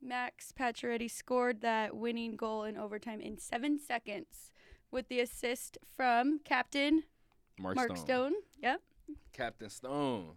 Max 0.00 0.52
Pacioretty 0.58 1.10
scored 1.10 1.60
that 1.60 1.94
winning 1.94 2.36
goal 2.36 2.64
in 2.64 2.78
overtime 2.78 3.20
in 3.20 3.36
seven 3.36 3.78
seconds 3.78 4.50
with 4.90 5.08
the 5.08 5.20
assist 5.20 5.76
from 5.94 6.38
captain 6.40 7.04
Mark, 7.58 7.76
Mark 7.76 7.96
Stone. 7.96 8.04
Stone. 8.04 8.32
Yep. 8.62 8.80
Captain 9.32 9.70
Stone. 9.70 10.32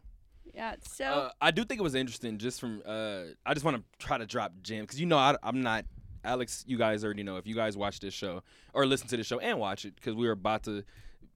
Yeah. 0.54 0.76
So 0.88 1.06
Uh, 1.06 1.30
I 1.42 1.52
do 1.52 1.64
think 1.66 1.80
it 1.80 1.84
was 1.84 1.96
interesting. 1.96 2.38
Just 2.38 2.60
from, 2.60 2.82
uh, 2.86 3.24
I 3.46 3.54
just 3.54 3.66
want 3.66 3.78
to 3.78 4.06
try 4.06 4.18
to 4.18 4.26
drop 4.26 4.54
gems 4.62 4.88
because 4.88 5.00
you 5.00 5.06
know 5.06 5.18
I, 5.18 5.36
I'm 5.44 5.62
not 5.62 5.86
Alex. 6.24 6.64
You 6.68 6.78
guys 6.78 7.04
already 7.04 7.24
know 7.24 7.38
if 7.38 7.48
you 7.48 7.56
guys 7.56 7.76
watch 7.78 8.00
this 8.00 8.14
show 8.14 8.42
or 8.74 8.86
listen 8.86 9.08
to 9.10 9.18
the 9.18 9.24
show 9.24 9.40
and 9.40 9.60
watch 9.60 9.86
it 9.86 9.96
because 9.96 10.16
we 10.16 10.28
are 10.28 10.32
about 10.34 10.64
to 10.64 10.84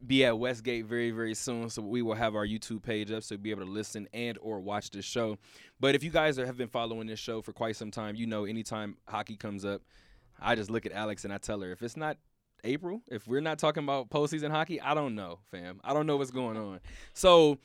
be 0.05 0.23
at 0.23 0.37
Westgate 0.37 0.85
very 0.85 1.11
very 1.11 1.33
soon. 1.33 1.69
So 1.69 1.81
we 1.81 2.01
will 2.01 2.15
have 2.15 2.35
our 2.35 2.45
YouTube 2.45 2.83
page 2.83 3.11
up 3.11 3.23
so 3.23 3.35
you'll 3.35 3.41
be 3.41 3.51
able 3.51 3.65
to 3.65 3.71
listen 3.71 4.07
and 4.13 4.37
or 4.41 4.59
watch 4.59 4.91
this 4.91 5.05
show. 5.05 5.37
But 5.79 5.95
if 5.95 6.03
you 6.03 6.09
guys 6.11 6.37
are, 6.39 6.45
have 6.45 6.57
been 6.57 6.69
following 6.69 7.07
this 7.07 7.19
show 7.19 7.41
for 7.41 7.51
quite 7.53 7.75
some 7.75 7.91
time, 7.91 8.15
you 8.15 8.25
know 8.27 8.45
anytime 8.45 8.97
hockey 9.07 9.35
comes 9.35 9.65
up, 9.65 9.81
I 10.39 10.55
just 10.55 10.69
look 10.69 10.85
at 10.85 10.91
Alex 10.91 11.23
and 11.25 11.33
I 11.33 11.37
tell 11.37 11.59
her 11.61 11.71
if 11.71 11.81
it's 11.81 11.97
not 11.97 12.17
April, 12.63 13.01
if 13.07 13.27
we're 13.27 13.41
not 13.41 13.59
talking 13.59 13.83
about 13.83 14.09
postseason 14.09 14.51
hockey, 14.51 14.79
I 14.81 14.93
don't 14.93 15.15
know, 15.15 15.39
fam. 15.51 15.79
I 15.83 15.93
don't 15.93 16.05
know 16.05 16.17
what's 16.17 16.31
going 16.31 16.57
on. 16.57 16.79
So 17.13 17.57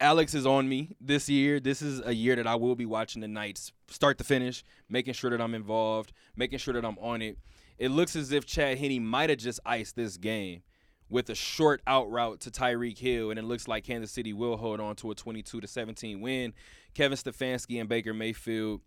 Alex 0.00 0.34
is 0.34 0.46
on 0.46 0.68
me 0.68 0.90
this 1.00 1.28
year. 1.28 1.58
This 1.60 1.82
is 1.82 2.00
a 2.04 2.14
year 2.14 2.36
that 2.36 2.46
I 2.46 2.54
will 2.54 2.74
be 2.74 2.86
watching 2.86 3.22
the 3.22 3.28
Knights 3.28 3.72
start 3.88 4.18
to 4.18 4.24
finish, 4.24 4.64
making 4.88 5.14
sure 5.14 5.30
that 5.30 5.40
I'm 5.40 5.54
involved, 5.54 6.12
making 6.36 6.58
sure 6.58 6.74
that 6.74 6.84
I'm 6.84 6.98
on 6.98 7.22
it. 7.22 7.38
It 7.78 7.90
looks 7.90 8.16
as 8.16 8.32
if 8.32 8.46
Chad 8.46 8.78
Henne 8.78 9.04
might 9.04 9.30
have 9.30 9.38
just 9.38 9.60
iced 9.64 9.96
this 9.96 10.16
game 10.16 10.62
with 11.08 11.30
a 11.30 11.34
short 11.34 11.82
out 11.86 12.10
route 12.10 12.40
to 12.40 12.50
Tyreek 12.50 12.98
Hill, 12.98 13.30
and 13.30 13.38
it 13.38 13.44
looks 13.44 13.68
like 13.68 13.84
Kansas 13.84 14.10
City 14.10 14.32
will 14.32 14.56
hold 14.56 14.80
on 14.80 14.96
to 14.96 15.10
a 15.10 15.14
22 15.14 15.60
to 15.60 15.66
17 15.66 16.20
win. 16.20 16.52
Kevin 16.94 17.16
Stefanski 17.16 17.78
and 17.78 17.88
Baker 17.88 18.12
Mayfield, 18.12 18.80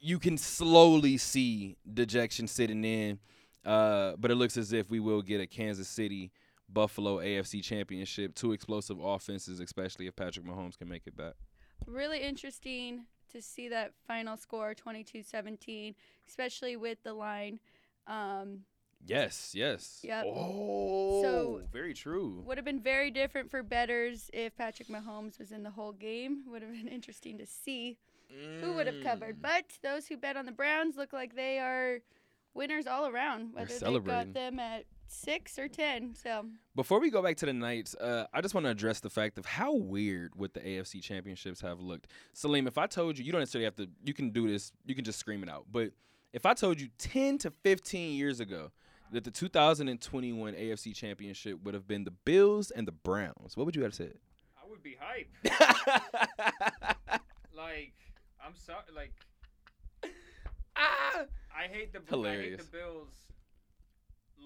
you 0.00 0.18
can 0.18 0.38
slowly 0.38 1.18
see 1.18 1.76
dejection 1.92 2.46
sitting 2.46 2.84
in, 2.84 3.18
uh, 3.64 4.14
but 4.18 4.30
it 4.30 4.34
looks 4.36 4.56
as 4.56 4.72
if 4.72 4.90
we 4.90 5.00
will 5.00 5.22
get 5.22 5.40
a 5.40 5.46
Kansas 5.46 5.88
City 5.88 6.30
Buffalo 6.68 7.18
AFC 7.18 7.62
Championship. 7.62 8.34
Two 8.34 8.52
explosive 8.52 8.98
offenses, 9.00 9.60
especially 9.60 10.06
if 10.06 10.16
Patrick 10.16 10.46
Mahomes 10.46 10.76
can 10.78 10.88
make 10.88 11.06
it 11.06 11.16
back. 11.16 11.34
really 11.86 12.20
interesting 12.20 13.04
to 13.32 13.42
see 13.42 13.68
that 13.68 13.92
final 14.06 14.36
score 14.36 14.74
22-17, 14.74 15.94
especially 16.28 16.76
with 16.76 17.02
the 17.02 17.12
line. 17.14 17.58
Um, 18.06 18.60
Yes, 19.06 19.54
yes. 19.54 20.00
Yep. 20.02 20.24
Oh, 20.26 21.22
So- 21.22 21.62
very 21.70 21.92
true. 21.92 22.42
would 22.46 22.56
have 22.56 22.64
been 22.64 22.80
very 22.80 23.10
different 23.10 23.50
for 23.50 23.62
betters 23.62 24.30
if 24.32 24.56
Patrick 24.56 24.88
Mahomes 24.88 25.38
was 25.38 25.52
in 25.52 25.62
the 25.62 25.70
whole 25.70 25.92
game. 25.92 26.44
Would 26.46 26.62
have 26.62 26.72
been 26.72 26.88
interesting 26.98 27.36
to 27.36 27.44
see 27.44 27.98
who 28.62 28.72
would 28.72 28.86
have 28.86 28.96
Mm. 28.96 29.02
covered. 29.02 29.42
But 29.42 29.78
those 29.82 30.06
who 30.06 30.16
bet 30.16 30.38
on 30.38 30.46
the 30.46 30.52
Browns 30.52 30.96
look 30.96 31.12
like 31.12 31.34
they 31.34 31.58
are 31.58 32.00
winners 32.54 32.86
all 32.86 33.06
around, 33.06 33.50
They're 33.54 33.62
whether 33.62 33.72
they 33.72 33.78
celebrating. 33.78 34.32
got 34.32 34.34
them 34.34 34.58
at 34.58 34.84
six 35.06 35.58
or 35.58 35.68
ten. 35.68 36.14
So 36.14 36.46
Before 36.74 37.00
we 37.00 37.10
go 37.10 37.22
back 37.22 37.36
to 37.38 37.46
the 37.46 37.52
Knights, 37.52 37.94
uh, 37.96 38.26
I 38.32 38.40
just 38.40 38.54
want 38.54 38.64
to 38.66 38.70
address 38.70 39.00
the 39.00 39.10
fact 39.10 39.38
of 39.38 39.46
how 39.46 39.74
weird 39.74 40.32
what 40.34 40.54
the 40.54 40.60
AFC 40.60 41.02
championships 41.02 41.60
have 41.60 41.80
looked. 41.80 42.06
Salim, 42.32 42.66
if 42.66 42.78
I 42.78 42.86
told 42.86 43.18
you, 43.18 43.24
you 43.24 43.32
don't 43.32 43.40
necessarily 43.40 43.64
have 43.66 43.76
to, 43.76 43.88
you 44.04 44.14
can 44.14 44.30
do 44.30 44.48
this, 44.48 44.72
you 44.86 44.94
can 44.94 45.04
just 45.04 45.18
scream 45.18 45.42
it 45.42 45.48
out. 45.48 45.66
But 45.70 45.90
if 46.32 46.46
I 46.46 46.54
told 46.54 46.80
you 46.80 46.88
10 46.98 47.38
to 47.38 47.50
15 47.62 48.16
years 48.16 48.40
ago 48.40 48.70
that 49.12 49.22
the 49.24 49.30
2021 49.30 50.54
AFC 50.54 50.94
championship 50.94 51.62
would 51.62 51.74
have 51.74 51.86
been 51.86 52.04
the 52.04 52.10
Bills 52.10 52.70
and 52.70 52.88
the 52.88 52.92
Browns, 52.92 53.56
what 53.56 53.66
would 53.66 53.76
you 53.76 53.82
have 53.82 53.94
said? 53.94 54.14
I 54.56 54.68
would 54.68 54.82
be 54.82 54.96
hype. 54.98 55.28
like, 57.56 57.92
I'm 58.44 58.56
sorry. 58.56 58.82
Like, 58.94 59.12
Ah! 60.76 61.24
I 61.56 61.68
hate 61.68 61.92
the 61.92 62.00
I 62.16 62.36
hate 62.36 62.58
the 62.58 62.64
Bills 62.64 63.24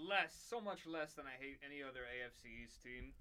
less, 0.06 0.32
so 0.48 0.60
much 0.60 0.86
less 0.86 1.14
than 1.14 1.24
I 1.26 1.42
hate 1.42 1.58
any 1.64 1.82
other 1.82 2.00
AFC 2.00 2.64
East 2.64 2.82
team. 2.82 3.12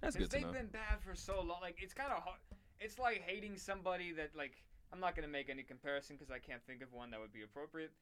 That's 0.00 0.16
good 0.16 0.30
to 0.30 0.36
they've 0.36 0.46
know. 0.46 0.52
been 0.52 0.68
bad 0.68 1.02
for 1.04 1.14
so 1.14 1.42
long. 1.42 1.60
Like, 1.60 1.76
it's 1.80 1.92
kind 1.92 2.12
of 2.12 2.22
hard. 2.22 2.38
It's 2.78 2.98
like 2.98 3.22
hating 3.26 3.56
somebody 3.58 4.12
that, 4.12 4.30
like, 4.34 4.62
I'm 4.92 5.00
not 5.00 5.14
gonna 5.14 5.28
make 5.28 5.50
any 5.50 5.62
comparison 5.62 6.16
because 6.16 6.30
I 6.30 6.38
can't 6.38 6.62
think 6.66 6.82
of 6.82 6.92
one 6.92 7.10
that 7.10 7.20
would 7.20 7.32
be 7.32 7.42
appropriate. 7.42 7.92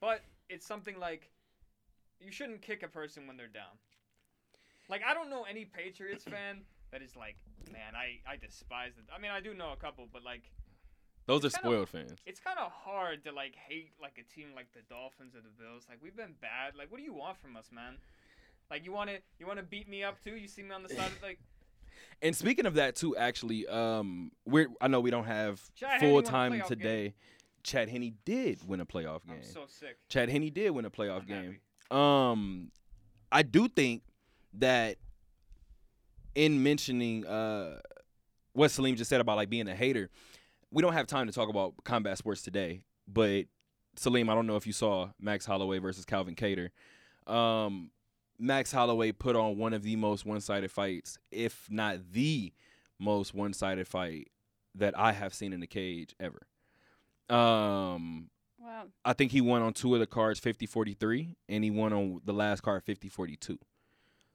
But 0.00 0.22
it's 0.48 0.66
something 0.66 0.98
like, 0.98 1.30
you 2.20 2.32
shouldn't 2.32 2.62
kick 2.62 2.82
a 2.82 2.88
person 2.88 3.26
when 3.26 3.36
they're 3.36 3.48
down. 3.48 3.76
Like, 4.88 5.02
I 5.06 5.12
don't 5.12 5.28
know 5.28 5.44
any 5.48 5.64
Patriots 5.64 6.24
fan 6.30 6.62
that 6.92 7.02
is 7.02 7.16
like, 7.16 7.36
man, 7.72 7.94
I 7.94 8.20
I 8.30 8.36
despise 8.36 8.92
it. 8.96 9.04
I 9.14 9.20
mean, 9.20 9.30
I 9.30 9.40
do 9.40 9.52
know 9.54 9.72
a 9.72 9.76
couple, 9.76 10.06
but 10.10 10.22
like. 10.22 10.50
Those 11.26 11.44
are 11.44 11.48
it's 11.48 11.56
kinda- 11.56 11.68
spoiled 11.70 11.88
fans. 11.88 12.18
It's 12.24 12.40
kind 12.40 12.58
of 12.58 12.70
hard 12.72 13.24
to 13.24 13.32
like 13.32 13.54
hate 13.56 13.92
like 14.00 14.18
a 14.18 14.34
team 14.34 14.48
like 14.54 14.68
the 14.74 14.82
Dolphins 14.88 15.34
or 15.34 15.40
the 15.40 15.50
Bills. 15.62 15.84
Like 15.88 15.98
we've 16.02 16.16
been 16.16 16.34
bad. 16.40 16.74
Like 16.76 16.90
what 16.90 16.98
do 16.98 17.04
you 17.04 17.14
want 17.14 17.38
from 17.38 17.56
us, 17.56 17.70
man? 17.72 17.96
Like 18.70 18.84
you 18.84 18.92
want 18.92 19.10
to 19.10 19.16
you 19.38 19.46
want 19.46 19.58
to 19.58 19.64
beat 19.64 19.88
me 19.88 20.04
up 20.04 20.22
too? 20.22 20.36
You 20.36 20.48
see 20.48 20.62
me 20.62 20.70
on 20.72 20.82
the 20.82 20.88
side 20.88 21.10
of 21.10 21.22
like 21.22 21.38
And 22.22 22.34
speaking 22.36 22.66
of 22.66 22.74
that 22.74 22.94
too, 22.94 23.16
actually, 23.16 23.66
um, 23.66 24.30
we're 24.46 24.68
I 24.80 24.88
know 24.88 25.00
we 25.00 25.10
don't 25.10 25.24
have 25.26 25.60
Chad 25.74 26.00
full 26.00 26.22
time 26.22 26.62
today. 26.66 27.14
Chad 27.62 27.88
Henne 27.88 28.14
did 28.24 28.66
win 28.66 28.80
a 28.80 28.86
playoff 28.86 29.26
game. 29.26 29.36
I'm 29.38 29.42
so 29.42 29.64
sick. 29.66 29.96
Chad 30.08 30.28
Henne 30.28 30.50
did 30.52 30.70
win 30.70 30.84
a 30.84 30.90
playoff 30.90 31.22
I'm 31.22 31.26
game. 31.26 31.58
happy. 31.90 32.30
Um, 32.30 32.70
I 33.32 33.42
do 33.42 33.66
think 33.68 34.02
that 34.54 34.96
in 36.34 36.62
mentioning 36.62 37.26
uh 37.26 37.80
what 38.52 38.70
Salim 38.70 38.94
just 38.96 39.10
said 39.10 39.20
about 39.20 39.36
like 39.36 39.50
being 39.50 39.68
a 39.68 39.74
hater, 39.74 40.08
we 40.76 40.82
don't 40.82 40.92
have 40.92 41.06
time 41.06 41.26
to 41.26 41.32
talk 41.32 41.48
about 41.48 41.72
combat 41.84 42.18
sports 42.18 42.42
today. 42.42 42.82
But 43.08 43.46
Salim, 43.96 44.28
I 44.28 44.34
don't 44.34 44.46
know 44.46 44.56
if 44.56 44.66
you 44.66 44.74
saw 44.74 45.08
Max 45.18 45.46
Holloway 45.46 45.78
versus 45.78 46.04
Calvin 46.04 46.34
Kattar. 46.34 46.68
Um, 47.26 47.90
Max 48.38 48.72
Holloway 48.72 49.12
put 49.12 49.36
on 49.36 49.56
one 49.56 49.72
of 49.72 49.82
the 49.82 49.96
most 49.96 50.26
one-sided 50.26 50.70
fights, 50.70 51.18
if 51.30 51.66
not 51.70 52.12
the 52.12 52.52
most 52.98 53.32
one-sided 53.32 53.88
fight 53.88 54.28
that 54.74 54.96
I 54.98 55.12
have 55.12 55.32
seen 55.32 55.54
in 55.54 55.60
the 55.60 55.66
cage 55.66 56.14
ever. 56.20 56.46
Um, 57.30 58.28
wow, 58.58 58.84
I 59.02 59.14
think 59.14 59.32
he 59.32 59.40
won 59.40 59.62
on 59.62 59.72
two 59.72 59.94
of 59.94 60.00
the 60.00 60.06
cards 60.06 60.40
50-43 60.40 61.36
and 61.48 61.64
he 61.64 61.70
won 61.70 61.94
on 61.94 62.20
the 62.22 62.34
last 62.34 62.60
card 62.60 62.84
50-42. 62.84 63.56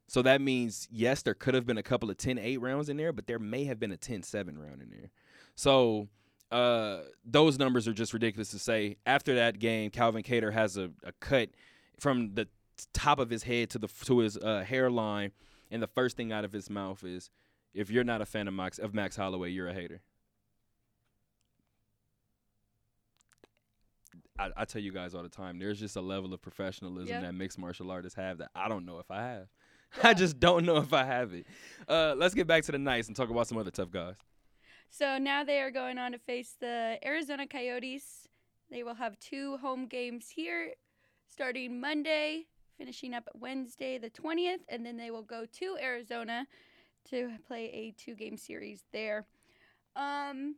So 0.08 0.24
that 0.24 0.42
means 0.42 0.88
yes, 0.90 1.22
there 1.22 1.36
could 1.36 1.54
have 1.54 1.68
been 1.68 1.78
a 1.78 1.84
couple 1.84 2.10
of 2.10 2.18
10-8 2.18 2.58
rounds 2.60 2.90
in 2.90 2.98
there, 2.98 3.14
but 3.14 3.28
there 3.28 3.38
may 3.38 3.66
have 3.66 3.80
been 3.80 3.92
a 3.92 3.98
10-7 3.98 4.58
round 4.58 4.82
in 4.82 4.90
there. 4.90 5.12
So 5.54 6.10
uh, 6.52 7.02
those 7.26 7.58
numbers 7.58 7.88
are 7.88 7.94
just 7.94 8.14
ridiculous 8.14 8.50
to 8.50 8.60
say. 8.60 8.98
After 9.06 9.36
that 9.36 9.60
game, 9.60 9.90
Calvin 9.90 10.24
Kattar 10.24 10.52
has 10.54 10.78
a, 10.78 10.90
a 11.04 11.12
cut 11.20 11.50
from 12.00 12.34
the 12.36 12.48
top 12.94 13.20
of 13.20 13.30
his 13.30 13.44
head 13.44 13.70
to 13.72 13.80
the 13.80 13.88
to 14.06 14.20
his 14.20 14.38
uh, 14.38 14.64
hairline, 14.68 15.32
and 15.70 15.82
the 15.82 15.88
first 15.88 16.18
thing 16.18 16.32
out 16.32 16.44
of 16.46 16.52
his 16.52 16.70
mouth 16.70 17.04
is, 17.04 17.30
"If 17.74 17.90
you're 17.90 18.04
not 18.04 18.22
a 18.22 18.26
fan 18.26 18.48
of 18.48 18.54
Max 18.54 18.80
of 18.80 18.94
Max 18.94 19.16
Holloway, 19.16 19.50
you're 19.52 19.68
a 19.70 19.74
hater." 19.74 20.02
I, 24.40 24.50
I 24.58 24.66
tell 24.66 24.82
you 24.82 24.92
guys 24.92 25.14
all 25.14 25.24
the 25.24 25.30
time, 25.30 25.60
there's 25.60 25.80
just 25.80 25.96
a 25.96 26.02
level 26.02 26.34
of 26.34 26.42
professionalism 26.42 27.10
Yeah. 27.10 27.22
that 27.22 27.34
mixed 27.36 27.60
martial 27.60 27.92
artists 27.92 28.16
have 28.16 28.40
that 28.40 28.50
I 28.56 28.68
don't 28.68 28.86
know 28.86 29.00
if 29.00 29.10
I 29.12 29.22
have. 29.22 29.48
Yeah. 29.98 30.08
I 30.08 30.14
just 30.14 30.40
don't 30.40 30.66
know 30.66 30.78
if 30.78 30.94
I 30.94 31.04
have 31.04 31.34
it. 31.34 31.46
Uh, 31.86 32.16
let's 32.18 32.34
get 32.34 32.48
back 32.48 32.64
to 32.64 32.72
the 32.72 32.78
Knights 32.80 33.10
and 33.10 33.16
talk 33.18 33.30
about 33.30 33.50
some 33.50 33.58
other 33.58 33.72
tough 33.72 33.92
guys. 33.92 34.16
So 34.94 35.18
now 35.18 35.44
they 35.44 35.60
are 35.62 35.72
going 35.72 35.98
on 35.98 36.12
to 36.12 36.18
face 36.20 36.56
the 36.60 37.00
Arizona 37.04 37.48
Coyotes. 37.48 38.28
They 38.70 38.84
will 38.84 38.94
have 38.96 39.18
two 39.20 39.58
home 39.58 39.88
games 39.88 40.30
here 40.30 40.74
starting 41.28 41.80
Monday, 41.80 42.46
finishing 42.78 43.14
up 43.14 43.30
Wednesday 43.34 43.98
the 43.98 44.10
20th, 44.10 44.60
and 44.68 44.86
then 44.86 44.98
they 44.98 45.10
will 45.10 45.24
go 45.24 45.46
to 45.60 45.78
Arizona 45.82 46.46
to 47.10 47.32
play 47.48 47.66
a 47.74 47.94
two 47.98 48.16
game 48.16 48.38
series 48.38 48.84
there. 48.92 49.26
Um 49.96 50.56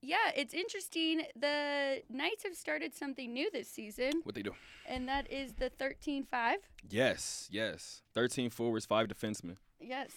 yeah, 0.00 0.30
it's 0.36 0.54
interesting. 0.54 1.22
The 1.34 2.02
Knights 2.08 2.44
have 2.44 2.54
started 2.54 2.94
something 2.94 3.32
new 3.32 3.50
this 3.50 3.68
season, 3.68 4.12
What 4.22 4.36
they 4.36 4.42
do? 4.42 4.54
and 4.86 5.08
that 5.08 5.28
is 5.32 5.54
the 5.54 5.70
13 5.70 6.22
5. 6.30 6.58
Yes, 6.88 7.48
yes. 7.50 8.02
13 8.14 8.50
forwards, 8.50 8.86
five 8.86 9.08
defensemen. 9.08 9.56
Yes. 9.80 10.12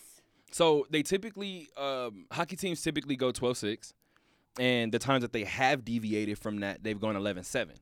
So 0.51 0.85
they 0.89 1.01
typically, 1.01 1.69
um, 1.77 2.25
hockey 2.31 2.55
teams 2.55 2.81
typically 2.81 3.15
go 3.15 3.31
12 3.31 3.57
6. 3.57 3.93
And 4.59 4.91
the 4.91 4.99
times 4.99 5.21
that 5.21 5.31
they 5.31 5.45
have 5.45 5.85
deviated 5.85 6.37
from 6.37 6.59
that, 6.59 6.83
they've 6.83 6.99
gone 6.99 7.15
11 7.15 7.43
7. 7.43 7.75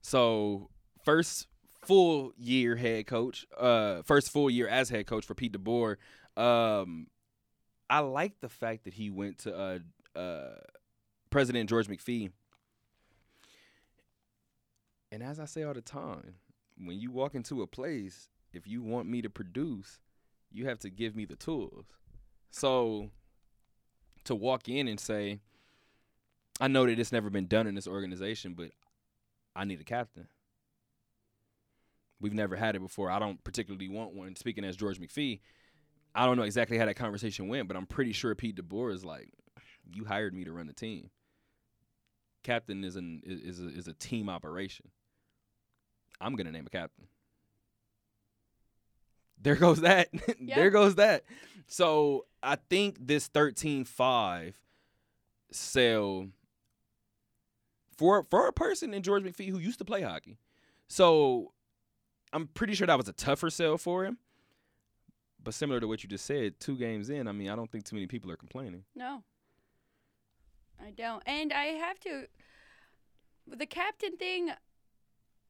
So, 0.00 0.68
first 1.04 1.48
full 1.84 2.32
year 2.38 2.76
head 2.76 3.06
coach, 3.06 3.46
uh, 3.58 4.02
first 4.02 4.30
full 4.30 4.48
year 4.48 4.68
as 4.68 4.88
head 4.90 5.06
coach 5.06 5.24
for 5.24 5.34
Pete 5.34 5.52
DeBoer. 5.52 5.96
Um, 6.36 7.08
I 7.90 7.98
like 7.98 8.40
the 8.40 8.48
fact 8.48 8.84
that 8.84 8.94
he 8.94 9.10
went 9.10 9.38
to 9.38 9.54
uh, 10.16 10.18
uh, 10.18 10.54
President 11.30 11.68
George 11.68 11.88
McPhee. 11.88 12.30
And 15.10 15.22
as 15.22 15.38
I 15.38 15.44
say 15.44 15.62
all 15.64 15.74
the 15.74 15.82
time, 15.82 16.36
when 16.78 16.98
you 16.98 17.10
walk 17.10 17.34
into 17.34 17.60
a 17.62 17.66
place, 17.66 18.28
if 18.52 18.66
you 18.66 18.82
want 18.82 19.08
me 19.08 19.20
to 19.22 19.28
produce, 19.28 19.98
you 20.52 20.66
have 20.66 20.78
to 20.80 20.90
give 20.90 21.16
me 21.16 21.24
the 21.24 21.36
tools. 21.36 21.84
So 22.50 23.10
to 24.24 24.34
walk 24.34 24.68
in 24.68 24.88
and 24.88 25.00
say, 25.00 25.40
I 26.60 26.68
know 26.68 26.86
that 26.86 26.98
it's 26.98 27.12
never 27.12 27.30
been 27.30 27.46
done 27.46 27.66
in 27.66 27.74
this 27.74 27.88
organization, 27.88 28.54
but 28.54 28.70
I 29.56 29.64
need 29.64 29.80
a 29.80 29.84
captain. 29.84 30.28
We've 32.20 32.34
never 32.34 32.54
had 32.54 32.76
it 32.76 32.80
before. 32.80 33.10
I 33.10 33.18
don't 33.18 33.42
particularly 33.42 33.88
want 33.88 34.14
one. 34.14 34.36
Speaking 34.36 34.64
as 34.64 34.76
George 34.76 35.00
McPhee, 35.00 35.40
I 36.14 36.26
don't 36.26 36.36
know 36.36 36.44
exactly 36.44 36.78
how 36.78 36.86
that 36.86 36.94
conversation 36.94 37.48
went, 37.48 37.66
but 37.68 37.76
I'm 37.76 37.86
pretty 37.86 38.12
sure 38.12 38.34
Pete 38.34 38.56
DeBoer 38.56 38.92
is 38.92 39.04
like, 39.04 39.28
you 39.92 40.04
hired 40.04 40.34
me 40.34 40.44
to 40.44 40.52
run 40.52 40.66
the 40.66 40.72
team. 40.72 41.10
Captain 42.44 42.84
is 42.84 42.96
an 42.96 43.22
is 43.24 43.40
is 43.40 43.60
a, 43.60 43.68
is 43.68 43.88
a 43.88 43.94
team 43.94 44.28
operation. 44.28 44.88
I'm 46.20 46.34
gonna 46.34 46.52
name 46.52 46.66
a 46.66 46.70
captain. 46.70 47.06
There 49.42 49.56
goes 49.56 49.80
that. 49.80 50.08
Yeah. 50.38 50.54
there 50.56 50.70
goes 50.70 50.94
that. 50.96 51.24
So 51.66 52.26
I 52.42 52.56
think 52.56 52.96
this 53.00 53.28
13-5 53.28 54.54
sell 55.50 56.28
for 57.96 58.22
for 58.24 58.48
a 58.48 58.52
person 58.52 58.94
in 58.94 59.02
George 59.02 59.22
McPhee 59.22 59.50
who 59.50 59.58
used 59.58 59.78
to 59.78 59.84
play 59.84 60.02
hockey. 60.02 60.38
So 60.88 61.52
I'm 62.32 62.48
pretty 62.48 62.74
sure 62.74 62.86
that 62.86 62.96
was 62.96 63.08
a 63.08 63.12
tougher 63.12 63.50
sell 63.50 63.78
for 63.78 64.04
him. 64.04 64.18
But 65.42 65.54
similar 65.54 65.80
to 65.80 65.88
what 65.88 66.02
you 66.02 66.08
just 66.08 66.24
said, 66.24 66.60
two 66.60 66.76
games 66.76 67.10
in, 67.10 67.26
I 67.26 67.32
mean, 67.32 67.50
I 67.50 67.56
don't 67.56 67.70
think 67.70 67.84
too 67.84 67.96
many 67.96 68.06
people 68.06 68.30
are 68.30 68.36
complaining. 68.36 68.84
No. 68.94 69.24
I 70.80 70.90
don't. 70.90 71.22
And 71.26 71.52
I 71.52 71.64
have 71.64 71.98
to 72.00 72.26
the 73.46 73.66
captain 73.66 74.16
thing 74.16 74.50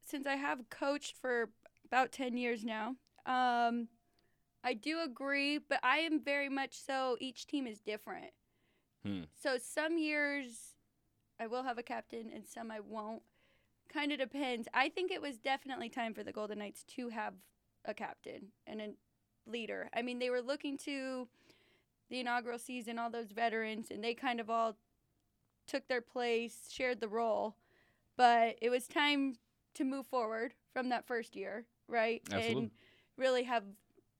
since 0.03 0.25
I 0.25 0.35
have 0.35 0.69
coached 0.69 1.15
for 1.15 1.49
about 1.85 2.11
10 2.11 2.37
years 2.37 2.63
now. 2.63 2.95
Um 3.25 3.87
I 4.63 4.73
do 4.73 5.01
agree, 5.01 5.57
but 5.57 5.79
I 5.83 5.97
am 5.99 6.21
very 6.21 6.49
much 6.49 6.79
so 6.79 7.17
each 7.19 7.47
team 7.47 7.67
is 7.67 7.81
different. 7.81 8.31
Hmm. 9.05 9.23
So 9.41 9.57
some 9.57 9.97
years 9.97 10.75
I 11.39 11.47
will 11.47 11.63
have 11.63 11.77
a 11.77 11.83
captain 11.83 12.31
and 12.33 12.47
some 12.47 12.71
I 12.71 12.79
won't. 12.79 13.23
Kind 13.91 14.11
of 14.11 14.17
depends. 14.17 14.67
I 14.73 14.89
think 14.89 15.11
it 15.11 15.21
was 15.21 15.37
definitely 15.37 15.89
time 15.89 16.13
for 16.13 16.23
the 16.23 16.31
Golden 16.31 16.59
Knights 16.59 16.83
to 16.95 17.09
have 17.09 17.33
a 17.85 17.93
captain 17.93 18.47
and 18.65 18.81
a 18.81 18.89
leader. 19.45 19.89
I 19.93 20.01
mean, 20.01 20.19
they 20.19 20.29
were 20.29 20.41
looking 20.41 20.77
to 20.79 21.27
the 22.09 22.19
inaugural 22.19 22.59
season, 22.59 22.97
all 22.97 23.09
those 23.09 23.31
veterans, 23.31 23.91
and 23.91 24.03
they 24.03 24.13
kind 24.13 24.39
of 24.39 24.49
all 24.49 24.77
took 25.67 25.87
their 25.87 26.01
place, 26.01 26.69
shared 26.71 27.01
the 27.01 27.07
role. 27.07 27.55
But 28.15 28.57
it 28.61 28.69
was 28.69 28.87
time 28.87 29.35
to 29.75 29.83
move 29.83 30.07
forward 30.07 30.53
from 30.71 30.89
that 30.89 31.05
first 31.07 31.35
year, 31.35 31.65
right? 31.87 32.21
Absolutely. 32.31 32.63
And 32.63 32.71
really 33.17 33.43
have 33.43 33.63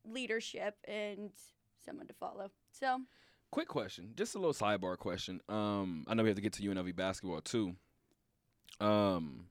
leadership 0.05 0.75
and 0.87 1.31
someone 1.85 2.07
to 2.07 2.13
follow. 2.13 2.51
So, 2.71 3.01
Quick 3.53 3.67
question, 3.67 4.13
just 4.15 4.33
a 4.33 4.39
little 4.39 4.51
sidebar 4.51 4.97
question. 4.97 5.39
Um, 5.47 6.05
I 6.07 6.15
know 6.15 6.23
we 6.23 6.29
have 6.29 6.37
to 6.37 6.41
get 6.41 6.53
to 6.53 6.63
UNLV 6.63 6.95
basketball 6.95 7.39
too. 7.39 7.75
Um, 8.79 9.45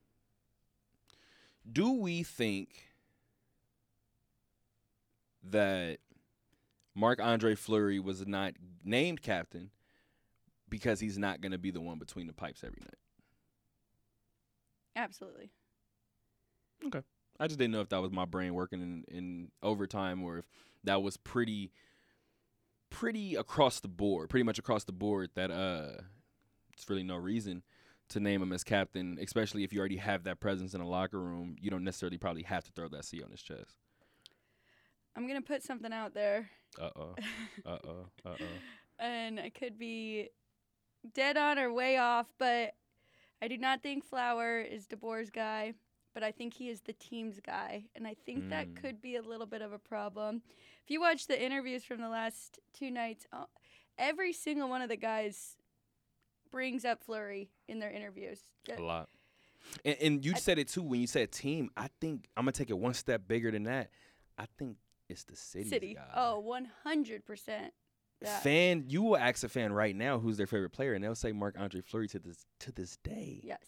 do 1.70 1.92
we 1.92 2.24
think 2.24 2.70
that 5.44 5.98
Marc 6.96 7.22
Andre 7.22 7.54
Fleury 7.54 8.00
was 8.00 8.26
not 8.26 8.54
named 8.84 9.22
captain 9.22 9.70
because 10.68 10.98
he's 10.98 11.16
not 11.16 11.40
going 11.40 11.52
to 11.52 11.58
be 11.58 11.70
the 11.70 11.80
one 11.80 12.00
between 12.00 12.26
the 12.26 12.32
pipes 12.32 12.64
every 12.64 12.80
night? 12.80 12.98
absolutely. 14.96 15.50
I 17.40 17.46
just 17.46 17.58
didn't 17.58 17.72
know 17.72 17.80
if 17.80 17.88
that 17.90 18.02
was 18.02 18.12
my 18.12 18.24
brain 18.24 18.54
working 18.54 18.80
in, 18.80 19.04
in 19.08 19.50
overtime 19.62 20.22
or 20.22 20.38
if 20.38 20.44
that 20.84 21.02
was 21.02 21.16
pretty 21.16 21.72
pretty 22.90 23.34
across 23.36 23.80
the 23.80 23.88
board, 23.88 24.28
pretty 24.28 24.44
much 24.44 24.58
across 24.58 24.84
the 24.84 24.92
board 24.92 25.30
that 25.34 25.50
uh 25.50 26.02
it's 26.74 26.88
really 26.88 27.02
no 27.02 27.16
reason 27.16 27.62
to 28.10 28.20
name 28.20 28.42
him 28.42 28.52
as 28.52 28.64
captain, 28.64 29.18
especially 29.20 29.64
if 29.64 29.72
you 29.72 29.78
already 29.78 29.96
have 29.96 30.24
that 30.24 30.40
presence 30.40 30.74
in 30.74 30.80
a 30.80 30.88
locker 30.88 31.20
room. 31.20 31.56
You 31.60 31.70
don't 31.70 31.84
necessarily 31.84 32.18
probably 32.18 32.42
have 32.42 32.64
to 32.64 32.72
throw 32.72 32.88
that 32.88 33.04
C 33.04 33.22
on 33.22 33.30
his 33.30 33.42
chest. 33.42 33.76
I'm 35.16 35.26
going 35.26 35.40
to 35.40 35.46
put 35.46 35.62
something 35.62 35.92
out 35.92 36.14
there. 36.14 36.50
Uh 36.80 36.90
oh. 36.96 37.14
Uh 37.64 37.78
oh. 37.86 38.06
Uh 38.24 38.34
oh. 38.40 38.44
and 38.98 39.40
I 39.40 39.50
could 39.50 39.78
be 39.78 40.28
dead 41.14 41.36
on 41.36 41.58
or 41.58 41.72
way 41.72 41.96
off, 41.96 42.26
but 42.38 42.74
I 43.40 43.48
do 43.48 43.58
not 43.58 43.82
think 43.82 44.04
Flower 44.04 44.60
is 44.60 44.86
DeBoer's 44.86 45.30
guy, 45.30 45.74
but 46.14 46.22
I 46.22 46.30
think 46.32 46.54
he 46.54 46.68
is 46.68 46.80
the 46.82 46.92
team's 46.92 47.40
guy, 47.40 47.84
and 47.94 48.06
I 48.06 48.14
think 48.14 48.50
that 48.50 48.68
Mm. 48.68 48.76
could 48.76 49.00
be 49.00 49.16
a 49.16 49.22
little 49.22 49.46
bit 49.46 49.62
of 49.62 49.72
a 49.72 49.78
problem. 49.78 50.42
If 50.84 50.90
you 50.90 51.00
watch 51.00 51.26
the 51.26 51.40
interviews 51.42 51.84
from 51.84 52.00
the 52.00 52.08
last 52.08 52.58
two 52.72 52.90
nights, 52.90 53.26
uh, 53.32 53.46
every 53.98 54.32
single 54.32 54.68
one 54.68 54.82
of 54.82 54.88
the 54.88 54.96
guys 54.96 55.56
brings 56.50 56.84
up 56.84 57.02
Fleury 57.02 57.50
in 57.68 57.78
their 57.78 57.90
interviews. 57.90 58.40
A 58.76 58.80
lot. 58.80 59.08
And, 59.84 59.96
and 60.00 60.24
you 60.24 60.32
I- 60.34 60.38
said 60.38 60.58
it 60.58 60.68
too 60.68 60.82
when 60.82 61.00
you 61.00 61.06
said 61.06 61.32
team. 61.32 61.70
I 61.76 61.88
think 62.00 62.28
I'm 62.36 62.44
gonna 62.44 62.52
take 62.52 62.70
it 62.70 62.78
one 62.78 62.94
step 62.94 63.26
bigger 63.26 63.50
than 63.50 63.62
that. 63.64 63.90
I 64.36 64.46
think 64.58 64.76
it's 65.08 65.24
the 65.24 65.36
city's 65.36 65.70
City. 65.70 65.94
guy. 65.94 66.10
Oh, 66.14 66.40
100%. 66.40 67.72
that. 68.20 68.42
fan, 68.44 68.84
you 68.86 69.02
will 69.02 69.16
ask 69.16 69.42
a 69.44 69.48
fan 69.48 69.72
right 69.72 69.96
now 69.96 70.18
who's 70.18 70.36
their 70.36 70.46
favorite 70.46 70.70
player, 70.70 70.94
and 70.94 71.02
they'll 71.02 71.14
say 71.14 71.32
Marc 71.32 71.58
Andre 71.58 71.80
Fleury 71.80 72.06
to 72.08 72.18
this 72.20 72.44
to 72.60 72.70
this 72.70 72.96
day. 72.98 73.40
Yes. 73.42 73.64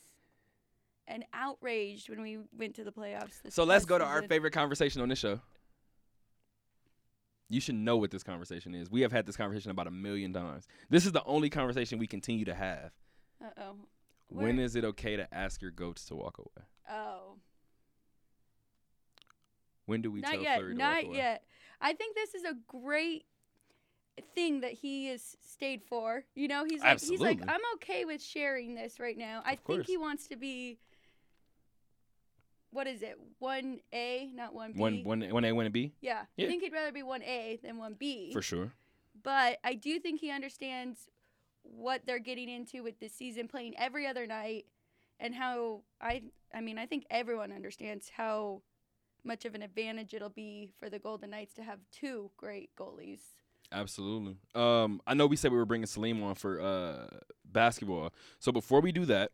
And 1.06 1.24
outraged 1.34 2.08
when 2.08 2.22
we 2.22 2.38
went 2.56 2.74
to 2.76 2.84
the 2.84 2.90
playoffs. 2.92 3.42
This 3.42 3.54
So 3.54 3.64
let's 3.64 3.84
go 3.84 3.98
to 3.98 4.04
our 4.04 4.22
favorite 4.22 4.52
conversation 4.52 5.02
on 5.02 5.08
this 5.08 5.18
show. 5.18 5.40
You 7.50 7.60
should 7.60 7.74
know 7.74 7.98
what 7.98 8.10
this 8.10 8.22
conversation 8.22 8.74
is. 8.74 8.90
We 8.90 9.02
have 9.02 9.12
had 9.12 9.26
this 9.26 9.36
conversation 9.36 9.70
about 9.70 9.86
a 9.86 9.90
million 9.90 10.32
times. 10.32 10.66
This 10.88 11.04
is 11.04 11.12
the 11.12 11.22
only 11.24 11.50
conversation 11.50 11.98
we 11.98 12.06
continue 12.06 12.46
to 12.46 12.54
have. 12.54 12.92
Uh 13.44 13.50
oh. 13.60 13.76
When 14.28 14.58
is 14.58 14.76
it 14.76 14.84
okay 14.84 15.16
to 15.16 15.32
ask 15.32 15.60
your 15.60 15.70
goats 15.70 16.06
to 16.06 16.16
walk 16.16 16.38
away? 16.38 16.66
Oh. 16.90 17.36
When 19.86 20.00
do 20.00 20.10
we 20.10 20.20
not 20.20 20.32
tell 20.32 20.42
yet. 20.42 20.58
Fleury 20.58 20.72
to 20.72 20.78
Not 20.78 20.94
walk 20.96 21.04
away? 21.04 21.16
yet. 21.16 21.44
I 21.80 21.92
think 21.92 22.16
this 22.16 22.34
is 22.34 22.44
a 22.44 22.54
great 22.66 23.26
thing 24.34 24.60
that 24.60 24.72
he 24.72 25.08
has 25.08 25.36
stayed 25.46 25.82
for. 25.82 26.24
You 26.34 26.48
know, 26.48 26.64
he's 26.64 26.80
like 26.80 27.00
he's 27.00 27.20
like 27.20 27.40
I'm 27.46 27.60
okay 27.74 28.04
with 28.04 28.22
sharing 28.22 28.74
this 28.74 28.98
right 28.98 29.18
now. 29.18 29.42
I 29.44 29.56
think 29.56 29.86
he 29.86 29.96
wants 29.96 30.28
to 30.28 30.36
be 30.36 30.78
what 32.74 32.86
is 32.86 33.02
it? 33.02 33.16
1A, 33.42 34.34
not 34.34 34.54
1B. 34.54 34.76
When 34.76 35.04
when 35.04 35.30
when 35.32 35.42
they 35.42 35.52
win 35.52 35.66
a 35.66 35.70
B 35.70 35.94
yeah. 36.00 36.24
Yeah. 36.36 36.46
I 36.46 36.48
think 36.48 36.62
he'd 36.62 36.72
rather 36.72 36.92
be 36.92 37.02
1A 37.02 37.62
than 37.62 37.76
1B. 37.76 38.32
for 38.32 38.42
sure. 38.42 38.72
But 39.22 39.58
I 39.64 39.74
do 39.74 39.98
think 40.00 40.20
he 40.20 40.30
understands 40.30 41.08
what 41.62 42.02
they're 42.04 42.18
getting 42.18 42.48
into 42.48 42.82
with 42.82 42.98
this 43.00 43.12
season 43.14 43.48
playing 43.48 43.74
every 43.78 44.06
other 44.06 44.26
night 44.26 44.66
and 45.20 45.34
how 45.34 45.82
I 46.00 46.22
I 46.52 46.60
mean, 46.60 46.78
I 46.78 46.86
think 46.86 47.06
everyone 47.10 47.52
understands 47.52 48.10
how 48.14 48.62
much 49.24 49.44
of 49.44 49.54
an 49.54 49.62
advantage 49.62 50.12
it'll 50.12 50.28
be 50.28 50.70
for 50.78 50.90
the 50.90 50.98
Golden 50.98 51.30
Knights 51.30 51.54
to 51.54 51.62
have 51.62 51.78
two 51.90 52.30
great 52.36 52.70
goalies. 52.76 53.20
Absolutely. 53.72 54.36
Um, 54.54 55.00
I 55.06 55.14
know 55.14 55.26
we 55.26 55.36
said 55.36 55.50
we 55.50 55.56
were 55.58 55.64
bringing 55.64 55.86
Salim 55.86 56.22
on 56.22 56.34
for 56.34 56.60
uh 56.60 57.06
basketball. 57.44 58.12
So 58.40 58.50
before 58.52 58.80
we 58.80 58.90
do 58.92 59.04
that, 59.06 59.30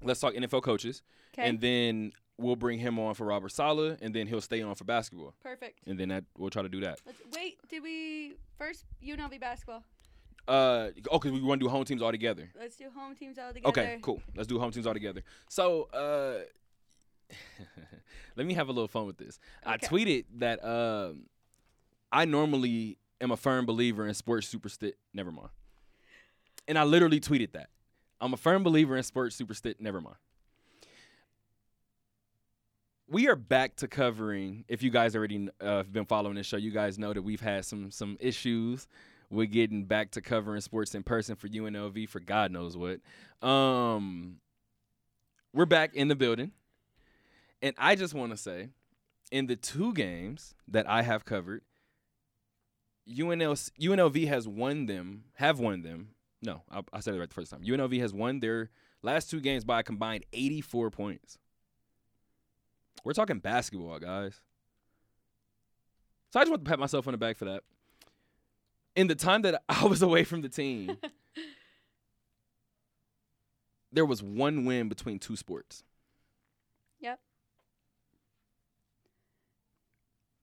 Let's 0.00 0.20
talk 0.20 0.34
NFL 0.34 0.62
coaches, 0.62 1.02
Okay. 1.34 1.48
and 1.48 1.60
then 1.60 2.12
we'll 2.38 2.56
bring 2.56 2.78
him 2.78 2.98
on 2.98 3.14
for 3.14 3.26
Robert 3.26 3.50
Saleh, 3.50 3.98
and 4.00 4.14
then 4.14 4.26
he'll 4.26 4.40
stay 4.40 4.62
on 4.62 4.74
for 4.74 4.84
basketball, 4.84 5.34
Perfect. 5.42 5.80
and 5.86 5.98
then 5.98 6.08
that 6.08 6.24
we'll 6.36 6.50
try 6.50 6.62
to 6.62 6.68
do 6.68 6.80
that. 6.80 7.00
Let's, 7.04 7.20
wait, 7.34 7.58
did 7.68 7.82
we 7.82 8.34
first 8.56 8.84
UNLV 9.04 9.40
basketball? 9.40 9.82
Uh, 10.46 10.90
oh, 11.10 11.18
because 11.18 11.32
we 11.32 11.42
want 11.42 11.60
to 11.60 11.66
do 11.66 11.70
home 11.70 11.84
teams 11.84 12.00
all 12.00 12.10
together. 12.10 12.48
Let's 12.58 12.76
do 12.76 12.86
home 12.94 13.14
teams 13.14 13.38
all 13.38 13.52
together. 13.52 13.68
Okay, 13.68 13.98
cool. 14.00 14.22
Let's 14.34 14.48
do 14.48 14.58
home 14.58 14.70
teams 14.70 14.86
all 14.86 14.94
together. 14.94 15.22
So, 15.50 15.88
uh, 15.92 16.38
let 18.36 18.46
me 18.46 18.54
have 18.54 18.68
a 18.68 18.72
little 18.72 18.88
fun 18.88 19.04
with 19.04 19.18
this. 19.18 19.38
I 19.66 19.76
tweeted 19.76 20.24
that 20.36 20.64
um, 20.64 21.26
I 22.10 22.24
normally 22.24 22.96
am 23.20 23.30
a 23.30 23.36
firm 23.36 23.66
believer 23.66 24.06
in 24.06 24.14
sports 24.14 24.48
superstition. 24.48 24.96
Never 25.12 25.30
mind. 25.30 25.50
And 26.66 26.78
I 26.78 26.84
literally 26.84 27.20
tweeted 27.20 27.52
that. 27.52 27.68
I'm 28.20 28.32
a 28.32 28.36
firm 28.36 28.62
believer 28.62 28.96
in 28.96 29.02
sports 29.02 29.36
superstition. 29.36 29.78
Never 29.80 30.00
mind. 30.00 30.16
We 33.10 33.26
are 33.28 33.36
back 33.36 33.76
to 33.76 33.88
covering. 33.88 34.66
If 34.68 34.82
you 34.82 34.90
guys 34.90 35.16
already 35.16 35.48
uh, 35.62 35.78
have 35.78 35.92
been 35.92 36.04
following 36.04 36.34
this 36.34 36.46
show, 36.46 36.58
you 36.58 36.70
guys 36.70 36.98
know 36.98 37.14
that 37.14 37.22
we've 37.22 37.40
had 37.40 37.64
some 37.64 37.90
some 37.90 38.18
issues 38.20 38.86
with 39.30 39.50
getting 39.50 39.84
back 39.84 40.10
to 40.10 40.20
covering 40.20 40.60
sports 40.60 40.94
in 40.94 41.02
person 41.02 41.34
for 41.34 41.48
UNLV 41.48 42.06
for 42.06 42.20
God 42.20 42.52
knows 42.52 42.76
what. 42.76 43.00
Um, 43.46 44.40
we're 45.54 45.64
back 45.64 45.94
in 45.94 46.08
the 46.08 46.16
building, 46.16 46.52
and 47.62 47.74
I 47.78 47.94
just 47.94 48.12
want 48.12 48.32
to 48.32 48.36
say, 48.36 48.68
in 49.32 49.46
the 49.46 49.56
two 49.56 49.94
games 49.94 50.54
that 50.68 50.86
I 50.86 51.00
have 51.00 51.24
covered, 51.24 51.62
UNL 53.10 53.70
UNLV 53.80 54.28
has 54.28 54.46
won 54.46 54.84
them. 54.84 55.24
Have 55.36 55.58
won 55.58 55.80
them. 55.80 56.10
No, 56.42 56.60
I, 56.70 56.82
I 56.92 57.00
said 57.00 57.14
it 57.14 57.20
right 57.20 57.28
the 57.28 57.34
first 57.34 57.50
time. 57.50 57.62
UNLV 57.62 57.98
has 58.00 58.12
won 58.12 58.40
their 58.40 58.68
last 59.00 59.30
two 59.30 59.40
games 59.40 59.64
by 59.64 59.80
a 59.80 59.82
combined 59.82 60.26
84 60.34 60.90
points. 60.90 61.38
We're 63.04 63.12
talking 63.12 63.38
basketball, 63.38 63.98
guys. 63.98 64.40
So 66.32 66.40
I 66.40 66.42
just 66.42 66.50
want 66.50 66.64
to 66.64 66.68
pat 66.68 66.78
myself 66.78 67.06
on 67.06 67.12
the 67.12 67.18
back 67.18 67.36
for 67.36 67.46
that. 67.46 67.62
In 68.96 69.06
the 69.06 69.14
time 69.14 69.42
that 69.42 69.62
I 69.68 69.86
was 69.86 70.02
away 70.02 70.24
from 70.24 70.42
the 70.42 70.48
team, 70.48 70.96
there 73.92 74.04
was 74.04 74.22
one 74.22 74.64
win 74.64 74.88
between 74.88 75.18
two 75.18 75.36
sports. 75.36 75.82
Yep. 77.00 77.20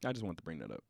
I 0.06 0.12
just 0.12 0.24
want 0.24 0.38
to 0.38 0.43
bring 0.43 0.60
that 0.60 0.72
up. 0.72 0.84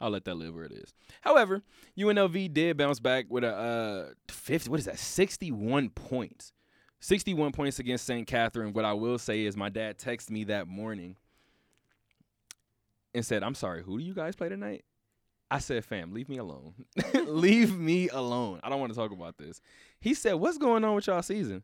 I'll 0.00 0.10
let 0.10 0.24
that 0.26 0.36
live 0.36 0.54
where 0.54 0.64
it 0.64 0.72
is. 0.72 0.94
However, 1.22 1.62
UNLV 1.98 2.52
did 2.52 2.76
bounce 2.76 3.00
back 3.00 3.26
with 3.28 3.42
a 3.42 3.54
uh, 3.54 4.06
50, 4.28 4.70
what 4.70 4.78
is 4.78 4.86
that? 4.86 4.98
61 4.98 5.90
points. 5.90 6.52
61 7.00 7.52
points 7.52 7.78
against 7.78 8.04
St. 8.04 8.26
Katherine. 8.26 8.72
What 8.72 8.84
I 8.84 8.92
will 8.92 9.18
say 9.18 9.44
is 9.44 9.56
my 9.56 9.68
dad 9.68 9.98
texted 9.98 10.30
me 10.30 10.44
that 10.44 10.66
morning 10.66 11.16
and 13.14 13.24
said, 13.24 13.42
I'm 13.42 13.54
sorry, 13.54 13.82
who 13.82 13.98
do 13.98 14.04
you 14.04 14.14
guys 14.14 14.36
play 14.36 14.48
tonight? 14.48 14.84
I 15.50 15.60
said, 15.60 15.84
fam, 15.84 16.12
leave 16.12 16.28
me 16.28 16.36
alone. 16.38 16.74
leave 17.26 17.78
me 17.78 18.08
alone. 18.08 18.60
I 18.62 18.68
don't 18.68 18.80
want 18.80 18.92
to 18.92 18.98
talk 18.98 19.12
about 19.12 19.38
this. 19.38 19.60
He 20.00 20.14
said, 20.14 20.34
What's 20.34 20.58
going 20.58 20.84
on 20.84 20.94
with 20.94 21.06
y'all 21.06 21.22
season? 21.22 21.62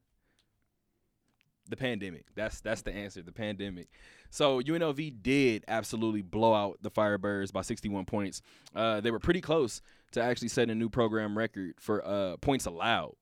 The 1.68 1.76
pandemic. 1.76 2.26
That's 2.34 2.60
that's 2.60 2.82
the 2.82 2.92
answer. 2.92 3.22
The 3.22 3.32
pandemic. 3.32 3.88
So 4.30 4.60
UNLV 4.60 5.22
did 5.22 5.64
absolutely 5.68 6.22
blow 6.22 6.54
out 6.54 6.78
the 6.82 6.90
Firebirds 6.90 7.52
by 7.52 7.62
61 7.62 8.04
points. 8.04 8.42
Uh, 8.74 9.00
they 9.00 9.10
were 9.10 9.18
pretty 9.18 9.40
close 9.40 9.80
to 10.12 10.22
actually 10.22 10.48
setting 10.48 10.72
a 10.72 10.74
new 10.74 10.88
program 10.88 11.36
record 11.36 11.74
for 11.78 12.06
uh, 12.06 12.36
points 12.38 12.66
allowed. 12.66 13.14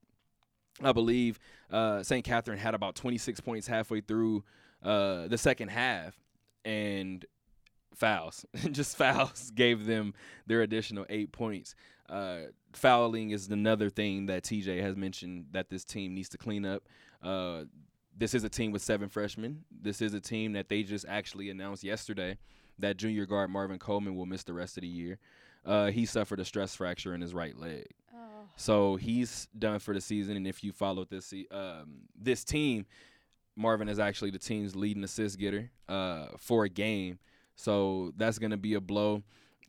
I 0.81 0.93
believe 0.93 1.39
uh, 1.71 2.03
St. 2.03 2.25
Katherine 2.25 2.59
had 2.59 2.75
about 2.75 2.95
26 2.95 3.41
points 3.41 3.67
halfway 3.67 4.01
through 4.01 4.45
uh, 4.83 5.29
the 5.29 5.39
second 5.39 5.69
half, 5.69 6.15
and 6.65 7.25
fouls, 7.95 8.45
just 8.71 8.97
fouls, 8.97 9.51
gave 9.55 9.87
them 9.87 10.15
their 10.47 10.63
additional 10.63 11.07
eight 11.09 11.33
points. 11.33 11.75
Uh, 12.09 12.41
fouling 12.73 13.31
is 13.31 13.49
another 13.49 13.91
thing 13.91 14.27
that 14.27 14.43
TJ 14.43 14.81
has 14.83 14.97
mentioned 14.97 15.47
that 15.53 15.71
this 15.71 15.85
team 15.85 16.15
needs 16.15 16.29
to 16.31 16.39
clean 16.39 16.65
up. 16.65 16.83
Uh, 17.23 17.65
this 18.17 18.35
is 18.35 18.45
a 18.45 18.49
team 18.49 18.73
with 18.73 18.83
seven 18.83 19.09
freshmen. 19.09 19.65
This 19.71 20.03
is 20.03 20.13
a 20.15 20.21
team 20.21 20.53
that 20.53 20.69
they 20.69 20.83
just 20.83 21.07
actually 21.09 21.49
announced 21.51 21.85
yesterday 21.85 22.37
that 22.79 22.97
junior 22.97 23.27
guard 23.27 23.51
Marvin 23.51 23.79
Coleman 23.79 24.17
will 24.17 24.27
miss 24.27 24.45
the 24.45 24.53
rest 24.53 24.77
of 24.77 24.83
the 24.83 24.89
year. 24.89 25.19
Uh, 25.65 25.87
he 25.87 26.05
suffered 26.05 26.41
a 26.41 26.45
stress 26.45 26.75
fracture 26.75 27.15
in 27.15 27.21
his 27.21 27.33
right 27.33 27.57
leg. 27.57 27.87
So 28.57 28.97
he's 28.97 29.49
done 29.59 29.79
for 29.79 29.95
the 29.95 30.01
season. 30.01 30.37
And 30.37 30.47
if 30.47 30.63
you 30.63 30.73
followed 30.73 31.11
this 31.11 31.33
um, 31.51 32.03
this 32.19 32.45
team, 32.45 32.87
Marvin 33.57 33.89
is 33.89 33.99
actually 33.99 34.31
the 34.31 34.39
team's 34.39 34.77
leading 34.77 35.05
assist 35.05 35.39
getter 35.39 35.71
uh, 35.89 36.27
for 36.39 36.65
a 36.65 36.69
game. 36.69 37.19
So 37.57 38.13
that's 38.17 38.39
going 38.39 38.51
to 38.51 38.57
be 38.57 38.75
a 38.75 38.81
blow. 38.81 39.23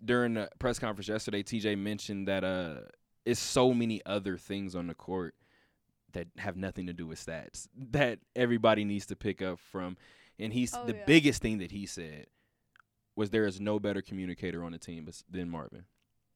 During 0.04 0.34
the 0.36 0.50
press 0.60 0.80
conference 0.80 1.08
yesterday, 1.08 1.44
TJ 1.44 1.78
mentioned 1.78 2.28
that 2.28 2.44
uh, 2.44 2.82
it's 3.26 3.40
so 3.40 3.74
many 3.74 4.02
other 4.06 4.38
things 4.38 4.76
on 4.76 4.88
the 4.88 4.94
court 4.94 5.36
that 6.12 6.28
have 6.38 6.56
nothing 6.58 6.88
to 6.88 6.94
do 6.94 7.08
with 7.08 7.26
stats 7.26 7.68
that 7.92 8.20
everybody 8.36 8.84
needs 8.86 9.06
to 9.08 9.16
pick 9.16 9.42
up 9.42 9.60
from. 9.60 9.98
And 10.40 10.52
he's 10.54 10.74
Oh, 10.76 10.86
the 10.86 10.94
yeah. 10.94 11.04
biggest 11.06 11.42
thing 11.42 11.60
that 11.60 11.72
he 11.72 11.86
said 11.86 12.28
was 13.16 13.30
there 13.30 13.46
is 13.46 13.62
no 13.62 13.80
better 13.80 14.02
communicator 14.02 14.64
on 14.64 14.72
the 14.72 14.78
team 14.80 15.08
than 15.30 15.50
Marvin. 15.50 15.86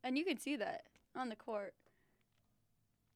And 0.04 0.18
you 0.18 0.24
can 0.24 0.38
see 0.40 0.56
that 0.58 0.84
on 1.16 1.30
the 1.30 1.36
court. 1.36 1.74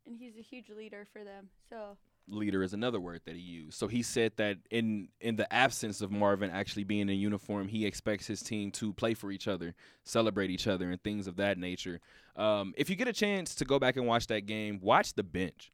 And 0.06 0.18
he's 0.18 0.36
a 0.38 0.42
huge 0.42 0.70
leader 0.70 1.06
for 1.12 1.24
them. 1.24 1.50
So 1.70 1.98
leader 2.28 2.64
is 2.64 2.74
another 2.74 3.00
word 3.00 3.22
that 3.26 3.36
he 3.36 3.42
used. 3.42 3.78
So 3.78 3.88
he 3.88 4.02
said 4.02 4.34
that 4.38 4.58
in 4.70 5.10
in 5.20 5.36
the 5.36 5.52
absence 5.54 6.02
of 6.02 6.12
Marvin 6.12 6.50
actually 6.50 6.84
being 6.84 7.10
in 7.10 7.18
uniform, 7.18 7.68
he 7.68 7.86
expects 7.86 8.28
his 8.28 8.42
team 8.42 8.72
to 8.72 8.94
play 8.94 9.14
for 9.14 9.32
each 9.32 9.48
other, 9.48 9.76
celebrate 10.04 10.50
each 10.50 10.68
other, 10.68 10.92
and 10.92 11.02
things 11.04 11.28
of 11.28 11.36
that 11.38 11.58
nature. 11.58 12.00
Um, 12.36 12.74
if 12.78 12.90
you 12.90 12.96
get 12.96 13.08
a 13.08 13.14
chance 13.14 13.56
to 13.56 13.66
go 13.66 13.80
back 13.80 13.96
and 13.98 14.08
watch 14.08 14.28
that 14.28 14.46
game, 14.46 14.80
watch 14.82 15.14
the 15.14 15.24
bench. 15.24 15.72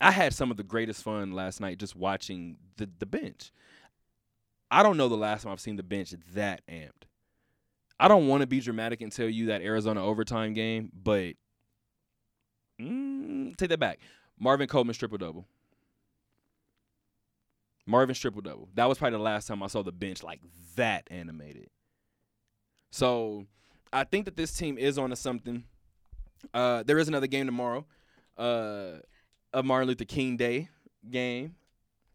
I 0.00 0.10
had 0.10 0.34
some 0.34 0.50
of 0.50 0.56
the 0.56 0.64
greatest 0.64 1.02
fun 1.02 1.32
last 1.32 1.60
night 1.60 1.78
just 1.78 1.96
watching 1.96 2.56
the 2.76 2.88
the 2.98 3.06
bench. 3.06 3.52
I 4.70 4.82
don't 4.82 4.96
know 4.96 5.08
the 5.08 5.16
last 5.16 5.42
time 5.42 5.52
I've 5.52 5.60
seen 5.60 5.76
the 5.76 5.82
bench 5.82 6.14
that 6.34 6.62
amped. 6.68 7.06
I 7.98 8.08
don't 8.08 8.26
want 8.26 8.40
to 8.40 8.46
be 8.46 8.60
dramatic 8.60 9.00
and 9.02 9.12
tell 9.12 9.28
you 9.28 9.46
that 9.46 9.62
Arizona 9.62 10.04
overtime 10.04 10.52
game, 10.52 10.90
but 10.92 11.34
mm, 12.80 13.56
take 13.56 13.68
that 13.68 13.80
back. 13.80 13.98
Marvin 14.38 14.68
Coleman's 14.68 14.98
triple 14.98 15.18
double. 15.18 15.46
Marvin's 17.86 18.18
triple 18.18 18.42
double. 18.42 18.68
That 18.74 18.88
was 18.88 18.98
probably 18.98 19.18
the 19.18 19.22
last 19.24 19.46
time 19.46 19.62
I 19.62 19.66
saw 19.66 19.82
the 19.82 19.92
bench 19.92 20.22
like 20.22 20.40
that 20.76 21.06
animated. 21.10 21.68
So 22.90 23.46
I 23.92 24.04
think 24.04 24.24
that 24.24 24.36
this 24.36 24.56
team 24.56 24.78
is 24.78 24.98
on 24.98 25.10
to 25.10 25.16
something. 25.16 25.64
Uh, 26.52 26.82
there 26.82 26.98
is 26.98 27.08
another 27.08 27.26
game 27.26 27.46
tomorrow, 27.46 27.86
uh, 28.36 28.98
a 29.52 29.62
Martin 29.62 29.88
Luther 29.88 30.04
King 30.04 30.36
Day 30.36 30.68
game. 31.10 31.54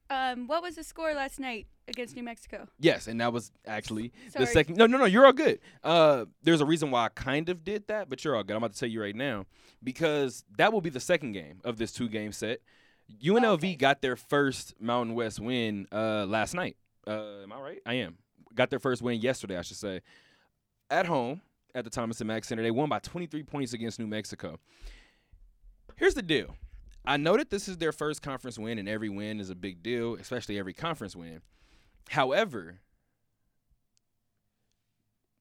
Um 0.10 0.48
what 0.48 0.62
was 0.64 0.76
the 0.76 0.84
score 0.84 1.14
last 1.14 1.40
night 1.40 1.68
against 1.88 2.16
New 2.16 2.24
Mexico? 2.24 2.68
Yes, 2.80 3.08
and 3.08 3.20
that 3.22 3.34
was 3.34 3.52
actually 3.66 4.12
Sorry. 4.30 4.46
the 4.46 4.52
second. 4.52 4.78
No, 4.78 4.86
no, 4.86 4.98
no. 4.98 5.06
You're 5.06 5.26
all 5.26 5.34
good. 5.34 5.60
Uh, 5.84 6.26
there's 6.44 6.62
a 6.62 6.66
reason 6.66 6.92
why 6.92 7.06
I 7.06 7.10
kind 7.10 7.50
of 7.50 7.64
did 7.64 7.88
that, 7.88 8.10
but 8.10 8.24
you're 8.24 8.36
all 8.36 8.44
good. 8.44 8.54
I'm 8.56 8.58
about 8.64 8.74
to 8.74 8.80
tell 8.80 8.90
you 8.90 9.02
right 9.02 9.16
now 9.16 9.46
because 9.84 10.44
that 10.58 10.72
will 10.72 10.82
be 10.82 10.90
the 10.92 11.00
second 11.00 11.32
game 11.34 11.62
of 11.64 11.78
this 11.78 11.92
two 11.92 12.08
game 12.10 12.32
set. 12.32 12.60
UNLV 13.24 13.54
Okay. 13.58 13.76
got 13.76 14.02
their 14.04 14.16
first 14.16 14.76
Mountain 14.80 15.16
West 15.16 15.40
win 15.40 15.88
uh, 15.92 16.26
last 16.28 16.54
night. 16.54 16.78
Uh, 17.08 17.42
am 17.44 17.52
I 17.52 17.60
right? 17.60 17.80
I 17.86 17.96
am. 17.96 18.18
Got 18.54 18.70
their 18.70 18.80
first 18.80 19.02
win 19.02 19.20
yesterday, 19.20 19.58
I 19.58 19.62
should 19.64 19.78
say, 19.78 20.02
at 20.92 21.08
home 21.08 21.42
at 21.74 21.84
the 21.86 21.90
Thomas 21.90 22.22
and 22.22 22.28
Mack 22.28 22.44
Center. 22.44 22.62
They 22.62 22.70
won 22.72 22.88
by 22.90 23.00
23 23.00 23.42
points 23.44 23.74
against 23.74 23.98
New 24.00 24.06
Mexico. 24.08 24.60
Here's 25.96 26.14
the 26.14 26.22
deal. 26.22 26.56
I 27.10 27.18
know 27.18 27.36
that 27.38 27.50
this 27.50 27.68
is 27.68 27.80
their 27.80 27.92
first 27.92 28.22
conference 28.22 28.60
win, 28.60 28.78
and 28.78 28.88
every 28.88 29.10
win 29.10 29.40
is 29.40 29.50
a 29.50 29.56
big 29.56 29.82
deal, 29.82 30.14
especially 30.14 30.60
every 30.60 30.74
conference 30.74 31.16
win. 31.16 31.42
However, 32.10 32.82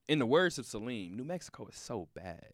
in 0.08 0.18
the 0.18 0.24
words 0.24 0.58
of 0.58 0.64
Salim, 0.64 1.14
New 1.14 1.24
Mexico 1.24 1.66
is 1.66 1.76
so 1.76 2.08
bad. 2.14 2.52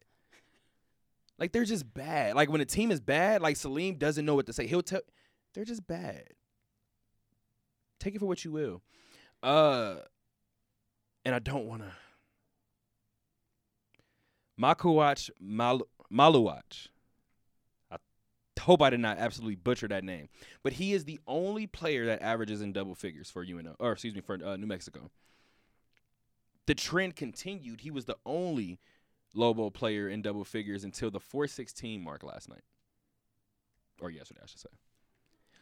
Like 1.39 1.53
they're 1.53 1.63
just 1.63 1.93
bad. 1.93 2.35
Like 2.35 2.49
when 2.49 2.59
a 2.59 2.65
team 2.65 2.91
is 2.91 2.99
bad, 2.99 3.41
like 3.41 3.55
Salim 3.55 3.95
doesn't 3.95 4.25
know 4.25 4.35
what 4.35 4.47
to 4.47 4.53
say. 4.53 4.67
He'll 4.67 4.81
tell 4.81 5.01
they're 5.53 5.63
just 5.63 5.87
bad. 5.87 6.25
Take 8.01 8.15
it 8.15 8.19
for 8.19 8.25
what 8.25 8.43
you 8.43 8.51
will. 8.51 8.81
Uh 9.41 9.95
and 11.23 11.33
I 11.33 11.39
don't 11.39 11.65
wanna 11.65 11.93
Makuach 14.59 15.29
Mal- 15.39 15.87
Maluach. 16.11 16.87
Hope 18.59 18.81
I 18.81 18.89
did 18.89 18.99
not 18.99 19.17
absolutely 19.17 19.55
butcher 19.55 19.87
that 19.89 20.03
name. 20.03 20.29
But 20.63 20.73
he 20.73 20.93
is 20.93 21.03
the 21.05 21.19
only 21.27 21.67
player 21.67 22.05
that 22.07 22.21
averages 22.21 22.61
in 22.61 22.71
double 22.73 22.95
figures 22.95 23.29
for 23.29 23.43
UNO, 23.43 23.75
or 23.79 23.91
excuse 23.91 24.15
me, 24.15 24.21
for 24.21 24.39
uh, 24.43 24.55
New 24.55 24.65
Mexico. 24.65 25.11
The 26.65 26.73
trend 26.75 27.15
continued. 27.15 27.81
He 27.81 27.91
was 27.91 28.05
the 28.05 28.17
only 28.25 28.79
Lobo 29.33 29.69
player 29.69 30.07
in 30.09 30.21
double 30.21 30.43
figures 30.45 30.83
until 30.83 31.11
the 31.11 31.19
416 31.19 32.01
mark 32.01 32.23
last 32.23 32.49
night. 32.49 32.63
Or 34.01 34.09
yesterday, 34.09 34.39
I 34.43 34.47
should 34.47 34.59
say. 34.61 34.69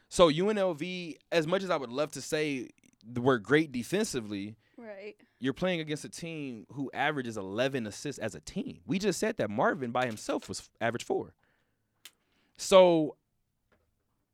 So 0.10 0.30
UNLV, 0.30 1.16
as 1.32 1.48
much 1.48 1.64
as 1.64 1.70
I 1.72 1.76
would 1.78 1.90
love 1.90 2.12
to 2.12 2.22
say 2.22 2.70
we're 3.16 3.40
great 3.40 3.72
defensively, 3.72 4.56
Right. 4.78 5.16
you're 5.40 5.54
playing 5.54 5.80
against 5.82 6.06
a 6.06 6.10
team 6.10 6.66
who 6.72 6.90
averages 6.94 7.36
11 7.36 7.86
assists 7.88 8.20
as 8.20 8.34
a 8.36 8.40
team. 8.40 8.80
We 8.86 9.00
just 9.00 9.20
said 9.20 9.38
that 9.38 9.50
Marvin 9.50 9.92
by 9.92 10.06
himself 10.06 10.48
was 10.48 10.70
average 10.80 11.04
four. 11.04 11.34
So, 12.64 13.18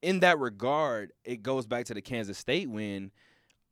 in 0.04 0.20
that 0.20 0.38
regard, 0.38 1.14
it 1.24 1.42
goes 1.42 1.66
back 1.66 1.86
to 1.86 1.94
the 1.96 2.02
Kansas 2.02 2.38
State 2.38 2.70
win. 2.70 3.12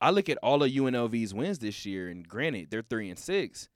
I 0.01 0.09
look 0.09 0.29
at 0.29 0.37
all 0.41 0.63
of 0.63 0.71
UNLV's 0.71 1.33
wins 1.33 1.59
this 1.59 1.85
year, 1.85 2.09
and 2.09 2.27
granted, 2.27 2.69
they're 2.71 2.81
three 2.81 3.09
and 3.09 3.19
six. 3.19 3.69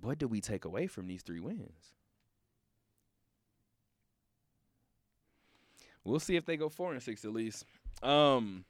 What 0.00 0.18
do 0.18 0.26
we 0.26 0.40
take 0.40 0.64
away 0.64 0.86
from 0.88 1.06
these 1.06 1.22
three 1.22 1.40
wins? 1.40 1.94
We'll 6.02 6.20
see 6.20 6.36
if 6.36 6.44
they 6.44 6.56
go 6.56 6.68
four 6.68 6.92
and 6.92 7.02
six 7.02 7.24
at 7.24 7.32
least. 7.32 7.64
Um, 8.02 8.64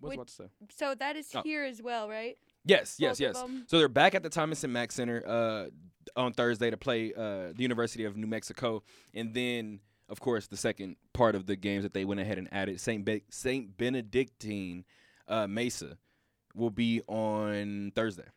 what's 0.00 0.10
Would- 0.10 0.14
about 0.16 0.26
to 0.28 0.34
say? 0.34 0.44
So 0.76 0.94
that 0.96 1.16
is 1.16 1.30
Oh. 1.34 1.42
here 1.42 1.64
as 1.64 1.80
well, 1.80 2.08
right? 2.08 2.36
Yes, 2.64 2.96
yes, 2.98 3.20
yes. 3.20 3.36
So 3.66 3.78
they're 3.78 3.88
back 3.88 4.14
at 4.14 4.22
the 4.22 4.30
Thomas 4.30 4.64
and 4.64 4.72
Mack 4.72 4.90
Center 4.92 5.22
uh, 5.26 5.66
on 6.16 6.32
Thursday 6.32 6.70
to 6.70 6.76
play 6.76 7.12
uh, 7.14 7.52
the 7.54 7.62
University 7.62 8.04
of 8.04 8.16
New 8.16 8.26
Mexico, 8.26 8.82
and 9.12 9.34
then, 9.34 9.80
of 10.08 10.20
course, 10.20 10.46
the 10.46 10.56
second 10.56 10.96
part 11.12 11.34
of 11.34 11.46
the 11.46 11.56
games 11.56 11.82
that 11.82 11.92
they 11.92 12.04
went 12.04 12.20
ahead 12.20 12.38
and 12.38 12.48
added 12.52 12.80
Saint 12.80 13.04
Be- 13.04 13.24
Saint 13.30 13.76
Benedictine 13.76 14.84
uh, 15.28 15.46
Mesa 15.46 15.98
will 16.54 16.70
be 16.70 17.02
on 17.06 17.92
Thursday. 17.94 18.28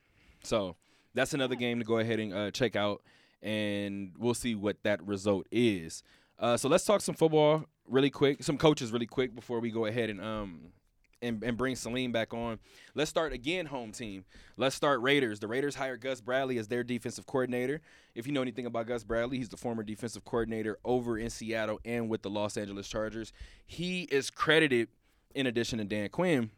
So 0.44 0.76
that's 1.14 1.34
another 1.34 1.56
game 1.56 1.80
to 1.80 1.86
go 1.86 2.00
ahead 2.00 2.20
and 2.20 2.34
uh, 2.34 2.52
check 2.52 2.76
out, 2.76 3.04
and 3.42 4.14
we'll 4.18 4.34
see 4.34 4.56
what 4.56 4.78
that 4.84 5.06
result 5.06 5.48
is. 5.52 6.04
Uh, 6.40 6.58
so 6.58 6.68
let's 6.70 6.86
talk 6.86 7.02
some 7.02 7.16
football 7.16 7.66
really 7.88 8.10
quick, 8.10 8.44
some 8.44 8.58
coaches 8.58 8.92
really 8.92 9.06
quick 9.06 9.34
before 9.34 9.60
we 9.60 9.72
go 9.72 9.86
ahead 9.86 10.10
and 10.10 10.22
um 10.22 10.74
and, 11.22 11.44
and 11.44 11.58
bring 11.58 11.76
Salim 11.76 12.12
back 12.12 12.34
on. 12.34 12.60
Let's 12.96 13.10
start 13.10 13.34
again, 13.34 13.66
home 13.66 13.92
team. 13.92 14.26
Let's 14.56 14.76
start 14.76 15.02
Raiders. 15.02 15.40
The 15.40 15.48
Raiders 15.48 15.76
hired 15.76 16.02
Gus 16.02 16.22
Bradley 16.22 16.58
as 16.58 16.68
their 16.68 16.84
defensive 16.84 17.26
coordinator. 17.26 17.82
If 18.16 18.28
you 18.28 18.34
know 18.34 18.42
anything 18.42 18.66
about 18.66 18.88
Gus 18.88 19.04
Bradley, 19.04 19.38
he's 19.38 19.50
the 19.50 19.58
former 19.58 19.84
defensive 19.84 20.26
coordinator 20.26 20.78
over 20.86 21.18
in 21.18 21.30
Seattle 21.30 21.80
and 21.86 22.10
with 22.10 22.22
the 22.22 22.30
Los 22.30 22.58
Angeles 22.58 22.88
Chargers. 22.88 23.34
He 23.66 24.04
is 24.04 24.30
credited, 24.30 24.90
in 25.36 25.48
addition 25.48 25.80
to 25.80 25.86
Dan 25.86 26.10
Quinn, 26.10 26.52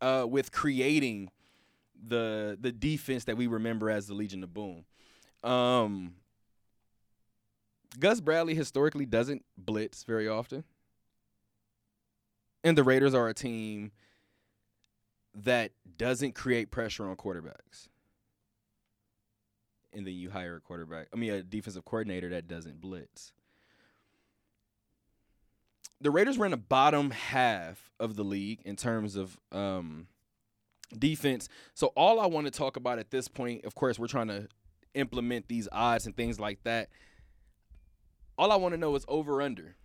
uh, 0.00 0.26
with 0.28 0.52
creating 0.52 1.30
the 2.04 2.58
the 2.60 2.72
defense 2.72 3.24
that 3.24 3.36
we 3.36 3.46
remember 3.46 3.88
as 3.88 4.06
the 4.06 4.14
Legion 4.14 4.42
of 4.42 4.52
Boom. 4.52 4.84
Um, 5.44 6.14
Gus 7.98 8.20
Bradley 8.20 8.54
historically 8.54 9.06
doesn't 9.06 9.44
blitz 9.56 10.04
very 10.04 10.28
often. 10.28 10.64
And 12.64 12.78
the 12.78 12.84
Raiders 12.84 13.14
are 13.14 13.28
a 13.28 13.34
team 13.34 13.92
that 15.34 15.72
doesn't 15.96 16.34
create 16.34 16.70
pressure 16.70 17.08
on 17.08 17.16
quarterbacks. 17.16 17.88
And 19.92 20.06
then 20.06 20.14
you 20.14 20.30
hire 20.30 20.56
a 20.56 20.60
quarterback, 20.60 21.08
I 21.12 21.16
mean, 21.16 21.32
a 21.32 21.42
defensive 21.42 21.84
coordinator 21.84 22.30
that 22.30 22.48
doesn't 22.48 22.80
blitz. 22.80 23.32
The 26.00 26.10
Raiders 26.10 26.38
were 26.38 26.46
in 26.46 26.50
the 26.50 26.56
bottom 26.56 27.10
half 27.10 27.90
of 28.00 28.16
the 28.16 28.24
league 28.24 28.60
in 28.64 28.74
terms 28.74 29.16
of 29.16 29.38
um, 29.52 30.08
defense. 30.98 31.48
So, 31.74 31.88
all 31.88 32.18
I 32.18 32.26
want 32.26 32.46
to 32.46 32.50
talk 32.50 32.76
about 32.76 32.98
at 32.98 33.10
this 33.10 33.28
point, 33.28 33.64
of 33.64 33.74
course, 33.74 33.98
we're 33.98 34.08
trying 34.08 34.28
to 34.28 34.48
implement 34.94 35.48
these 35.48 35.68
odds 35.70 36.06
and 36.06 36.16
things 36.16 36.40
like 36.40 36.62
that. 36.64 36.88
All 38.36 38.50
I 38.50 38.56
want 38.56 38.72
to 38.72 38.78
know 38.78 38.96
is 38.96 39.04
over 39.06 39.40
under 39.40 39.76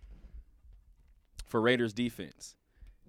for 1.46 1.60
Raiders 1.60 1.92
defense 1.92 2.56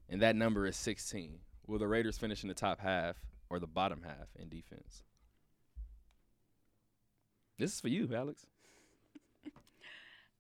and 0.10 0.22
that 0.22 0.36
number 0.36 0.66
is 0.66 0.76
16. 0.76 1.40
Will 1.68 1.80
the 1.80 1.88
Raiders 1.88 2.18
finish 2.18 2.44
in 2.44 2.50
the 2.50 2.56
top 2.56 2.80
half 2.80 3.16
or 3.50 3.60
the 3.60 3.68
bottom 3.68 4.02
half 4.04 4.28
in 4.36 4.50
defense? 4.50 5.04
This 7.58 7.74
is 7.74 7.82
for 7.82 7.90
you, 7.90 8.10
Alex. 8.14 8.46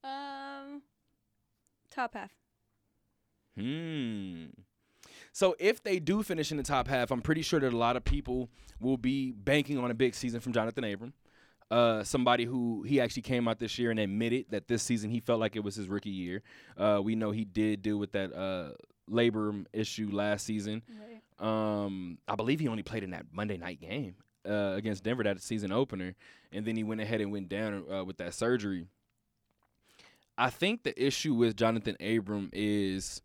Um, 0.01 0.81
top 1.91 2.13
half. 2.13 2.31
Hmm. 3.57 4.45
So 5.33 5.55
if 5.59 5.83
they 5.83 5.99
do 5.99 6.23
finish 6.23 6.51
in 6.51 6.57
the 6.57 6.63
top 6.63 6.87
half, 6.87 7.11
I'm 7.11 7.21
pretty 7.21 7.41
sure 7.41 7.59
that 7.59 7.73
a 7.73 7.77
lot 7.77 7.97
of 7.97 8.05
people 8.05 8.49
will 8.79 8.97
be 8.97 9.31
banking 9.31 9.77
on 9.77 9.91
a 9.91 9.93
big 9.93 10.15
season 10.15 10.39
from 10.39 10.53
Johnathan 10.53 10.93
Abram. 10.93 11.13
Uh, 11.69 12.03
somebody 12.03 12.45
who 12.45 12.83
he 12.83 12.99
actually 12.99 13.21
came 13.21 13.47
out 13.47 13.59
this 13.59 13.77
year 13.77 13.91
and 13.91 13.99
admitted 13.99 14.45
that 14.49 14.67
this 14.67 14.81
season 14.81 15.11
he 15.11 15.19
felt 15.19 15.39
like 15.39 15.55
it 15.55 15.63
was 15.63 15.75
his 15.75 15.87
rookie 15.87 16.09
year. 16.09 16.41
Uh, 16.77 16.99
we 17.03 17.15
know 17.15 17.31
he 17.31 17.45
did 17.45 17.81
deal 17.81 17.97
with 17.97 18.11
that 18.13 18.33
uh, 18.33 18.71
labrum 19.11 19.65
issue 19.73 20.09
last 20.11 20.45
season. 20.45 20.81
Right. 20.89 21.21
Um, 21.39 22.17
I 22.27 22.35
believe 22.35 22.59
he 22.59 22.67
only 22.67 22.83
played 22.83 23.03
in 23.03 23.11
that 23.11 23.25
Monday 23.31 23.57
night 23.57 23.79
game 23.79 24.15
uh, 24.47 24.73
against 24.75 25.03
Denver, 25.03 25.23
that 25.23 25.41
season 25.41 25.71
opener, 25.71 26.15
and 26.51 26.65
then 26.65 26.75
he 26.75 26.83
went 26.83 27.01
ahead 27.01 27.21
and 27.21 27.31
went 27.31 27.49
down 27.49 27.85
uh, 27.91 28.03
with 28.03 28.17
that 28.17 28.33
surgery. 28.33 28.87
I 30.37 30.49
think 30.49 30.83
the 30.83 31.01
issue 31.01 31.33
with 31.33 31.55
Johnathan 31.57 32.17
Abram 32.17 32.49
is, 32.53 33.21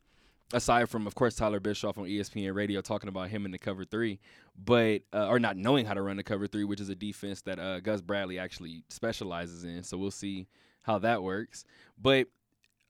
aside 0.53 0.89
from 0.89 1.07
of 1.07 1.15
course 1.15 1.37
Tyler 1.37 1.61
Bischoff 1.61 1.97
on 1.97 2.05
ESPN 2.05 2.55
Radio 2.55 2.81
talking 2.81 3.09
about 3.09 3.29
him 3.29 3.45
in 3.45 3.53
the 3.53 3.59
cover 3.59 3.85
three, 3.85 4.19
but 4.63 5.03
uh, 5.13 5.29
or 5.29 5.39
not 5.39 5.57
knowing 5.57 5.87
how 5.87 5.95
to 5.95 6.03
run 6.03 6.17
the 6.17 6.25
cover 6.25 6.47
three, 6.47 6.65
which 6.65 6.81
is 6.81 6.89
a 6.89 6.95
defense 6.95 7.43
that 7.43 7.59
uh, 7.59 7.81
Gus 7.81 8.01
Bradley 8.01 8.39
actually 8.39 8.85
specializes 8.89 9.65
in. 9.65 9.83
So 9.85 9.97
we'll 9.97 10.11
see 10.11 10.49
how 10.83 10.99
that 10.99 11.23
works. 11.23 11.65
But 12.01 12.27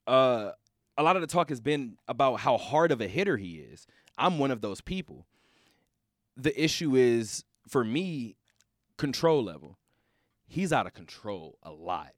uh, 0.07 0.53
a 0.97 1.03
lot 1.03 1.17
of 1.17 1.23
the 1.23 1.29
talk 1.29 1.49
has 1.49 1.61
been 1.61 1.97
about 2.07 2.41
how 2.41 2.57
hard 2.57 2.93
of 2.93 3.01
a 3.01 3.09
hitter 3.09 3.37
he 3.37 3.57
is. 3.57 3.87
I'm 4.17 4.39
one 4.39 4.51
of 4.51 4.61
those 4.61 4.81
people. 4.81 5.27
The 6.37 6.63
issue 6.63 6.95
is 6.95 7.45
for 7.69 7.85
me, 7.85 8.37
control 8.97 9.43
level. 9.43 9.79
He's 10.47 10.73
out 10.73 10.87
of 10.87 10.95
control 10.95 11.59
a 11.63 11.73
lot. 11.73 12.13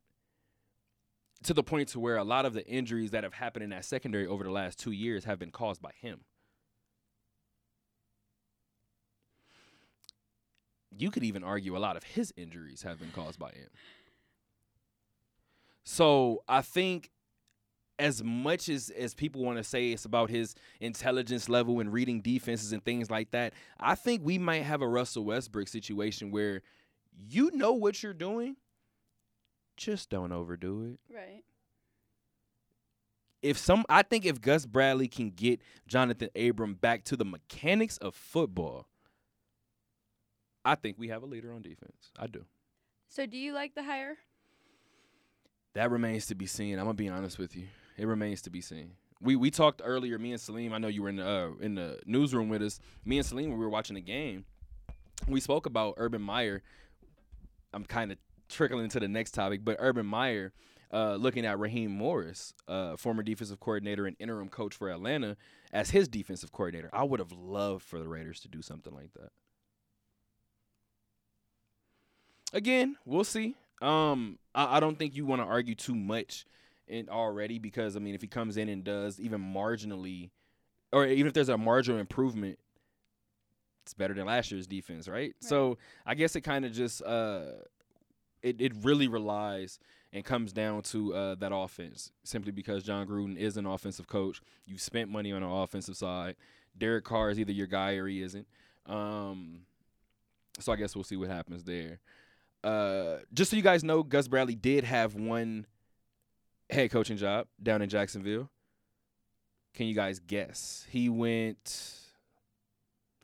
To 1.44 1.54
the 1.54 1.62
point 1.62 1.88
to 1.90 2.00
where 2.00 2.16
a 2.16 2.24
lot 2.24 2.44
of 2.44 2.54
the 2.54 2.66
injuries 2.66 3.12
that 3.12 3.22
have 3.24 3.34
happened 3.34 3.62
in 3.62 3.70
that 3.70 3.84
secondary 3.84 4.26
over 4.26 4.42
the 4.42 4.50
last 4.50 4.78
two 4.78 4.90
years 4.90 5.24
have 5.24 5.38
been 5.38 5.50
caused 5.50 5.80
by 5.80 5.92
him. 6.00 6.20
You 10.98 11.10
could 11.10 11.24
even 11.24 11.44
argue 11.44 11.76
a 11.76 11.78
lot 11.78 11.96
of 11.96 12.04
his 12.04 12.32
injuries 12.36 12.82
have 12.82 12.98
been 12.98 13.10
caused 13.12 13.38
by 13.38 13.50
him. 13.50 13.68
So 15.84 16.42
I 16.48 16.62
think 16.62 17.10
as 17.98 18.22
much 18.22 18.68
as 18.68 18.90
as 18.90 19.14
people 19.14 19.42
want 19.42 19.58
to 19.58 19.64
say 19.64 19.90
it's 19.90 20.04
about 20.04 20.30
his 20.30 20.54
intelligence 20.80 21.48
level 21.48 21.80
and 21.80 21.92
reading 21.92 22.20
defenses 22.20 22.72
and 22.72 22.84
things 22.84 23.10
like 23.10 23.30
that, 23.30 23.52
I 23.80 23.94
think 23.94 24.22
we 24.24 24.38
might 24.38 24.62
have 24.62 24.82
a 24.82 24.88
Russell 24.88 25.24
Westbrook 25.24 25.68
situation 25.68 26.30
where 26.30 26.62
you 27.16 27.50
know 27.54 27.72
what 27.72 28.02
you're 28.02 28.12
doing, 28.12 28.56
just 29.76 30.10
don't 30.10 30.32
overdo 30.32 30.92
it. 30.92 31.14
Right. 31.14 31.42
If 33.42 33.58
some 33.58 33.84
I 33.88 34.02
think 34.02 34.24
if 34.24 34.40
Gus 34.40 34.66
Bradley 34.66 35.08
can 35.08 35.30
get 35.30 35.60
Johnathan 35.88 36.48
Abram 36.48 36.74
back 36.74 37.04
to 37.04 37.16
the 37.16 37.24
mechanics 37.24 37.96
of 37.98 38.14
football, 38.14 38.86
I 40.64 40.74
think 40.74 40.96
we 40.98 41.08
have 41.08 41.22
a 41.22 41.26
leader 41.26 41.52
on 41.52 41.62
defense. 41.62 42.10
I 42.18 42.26
do. 42.26 42.44
So 43.08 43.24
do 43.24 43.38
you 43.38 43.52
like 43.52 43.74
the 43.74 43.84
hire? 43.84 44.16
That 45.74 45.90
remains 45.90 46.26
to 46.26 46.34
be 46.34 46.46
seen. 46.46 46.78
I'm 46.78 46.86
gonna 46.86 46.94
be 46.94 47.08
honest 47.08 47.38
with 47.38 47.54
you. 47.54 47.68
It 47.96 48.06
remains 48.06 48.42
to 48.42 48.50
be 48.50 48.60
seen. 48.60 48.92
We 49.20 49.36
we 49.36 49.50
talked 49.50 49.80
earlier. 49.84 50.18
Me 50.18 50.32
and 50.32 50.40
Salim. 50.40 50.72
I 50.72 50.78
know 50.78 50.88
you 50.88 51.02
were 51.02 51.08
in 51.08 51.16
the 51.16 51.28
uh, 51.28 51.50
in 51.60 51.74
the 51.74 52.00
newsroom 52.04 52.48
with 52.48 52.62
us. 52.62 52.80
Me 53.04 53.18
and 53.18 53.26
Salim, 53.26 53.50
we 53.50 53.56
were 53.56 53.70
watching 53.70 53.94
the 53.94 54.02
game, 54.02 54.44
we 55.28 55.40
spoke 55.40 55.66
about 55.66 55.94
Urban 55.96 56.22
Meyer. 56.22 56.62
I'm 57.72 57.84
kind 57.84 58.12
of 58.12 58.18
trickling 58.48 58.84
into 58.84 59.00
the 59.00 59.08
next 59.08 59.32
topic, 59.32 59.64
but 59.64 59.76
Urban 59.78 60.06
Meyer, 60.06 60.52
uh, 60.92 61.16
looking 61.16 61.44
at 61.44 61.58
Raheem 61.58 61.90
Morris, 61.90 62.54
uh, 62.68 62.96
former 62.96 63.22
defensive 63.22 63.60
coordinator 63.60 64.06
and 64.06 64.16
interim 64.18 64.48
coach 64.48 64.74
for 64.74 64.90
Atlanta, 64.90 65.36
as 65.72 65.90
his 65.90 66.08
defensive 66.08 66.52
coordinator. 66.52 66.90
I 66.92 67.04
would 67.04 67.20
have 67.20 67.32
loved 67.32 67.84
for 67.84 67.98
the 67.98 68.08
Raiders 68.08 68.40
to 68.40 68.48
do 68.48 68.62
something 68.62 68.94
like 68.94 69.12
that. 69.14 69.30
Again, 72.52 72.96
we'll 73.04 73.24
see. 73.24 73.56
Um, 73.82 74.38
I, 74.54 74.76
I 74.76 74.80
don't 74.80 74.98
think 74.98 75.16
you 75.16 75.26
want 75.26 75.42
to 75.42 75.46
argue 75.46 75.74
too 75.74 75.94
much 75.94 76.46
in 76.88 77.08
already 77.08 77.58
because 77.58 77.96
I 77.96 78.00
mean, 78.00 78.14
if 78.14 78.20
he 78.20 78.28
comes 78.28 78.56
in 78.56 78.68
and 78.68 78.84
does 78.84 79.20
even 79.20 79.40
marginally, 79.40 80.30
or 80.92 81.06
even 81.06 81.26
if 81.26 81.32
there's 81.32 81.48
a 81.48 81.58
marginal 81.58 81.98
improvement, 81.98 82.58
it's 83.82 83.94
better 83.94 84.14
than 84.14 84.26
last 84.26 84.50
year's 84.50 84.66
defense, 84.66 85.08
right? 85.08 85.34
So 85.40 85.78
I 86.04 86.14
guess 86.14 86.34
it 86.36 86.40
kind 86.42 86.64
of 86.64 86.72
just 86.72 87.02
uh, 87.02 87.52
it 88.42 88.60
it 88.60 88.72
really 88.82 89.08
relies 89.08 89.78
and 90.12 90.24
comes 90.24 90.52
down 90.52 90.82
to 90.82 91.14
uh, 91.14 91.34
that 91.36 91.54
offense 91.54 92.12
simply 92.24 92.52
because 92.52 92.82
Jon 92.82 93.06
Gruden 93.06 93.36
is 93.36 93.56
an 93.56 93.66
offensive 93.66 94.06
coach. 94.06 94.40
You've 94.66 94.80
spent 94.80 95.10
money 95.10 95.32
on 95.32 95.42
the 95.42 95.48
offensive 95.48 95.96
side. 95.96 96.36
Derek 96.78 97.04
Carr 97.04 97.30
is 97.30 97.38
either 97.40 97.52
your 97.52 97.66
guy 97.66 97.92
or 97.92 98.06
he 98.06 98.22
isn't. 98.22 98.46
Um, 98.86 99.60
so 100.58 100.72
I 100.72 100.76
guess 100.76 100.94
we'll 100.94 101.04
see 101.04 101.16
what 101.16 101.28
happens 101.28 101.64
there. 101.64 102.00
Uh, 102.64 103.18
just 103.32 103.50
so 103.50 103.56
you 103.56 103.62
guys 103.62 103.84
know, 103.84 104.02
Gus 104.02 104.28
Bradley 104.28 104.54
did 104.54 104.84
have 104.84 105.14
one 105.14 105.66
head 106.70 106.90
coaching 106.90 107.16
job 107.16 107.46
down 107.62 107.82
in 107.82 107.88
Jacksonville. 107.88 108.50
Can 109.74 109.86
you 109.86 109.94
guys 109.94 110.18
guess? 110.18 110.86
He 110.90 111.08
went. 111.08 111.94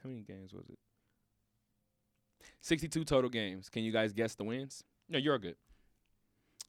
How 0.03 0.09
many 0.09 0.23
games 0.23 0.53
was 0.53 0.69
it? 0.69 0.79
62 2.61 3.05
total 3.05 3.31
games. 3.31 3.69
Can 3.69 3.83
you 3.83 3.93
guys 3.93 4.13
guess 4.13 4.35
the 4.35 4.45
wins? 4.45 4.85
No, 5.09 5.19
you're 5.19 5.39
good. 5.39 5.57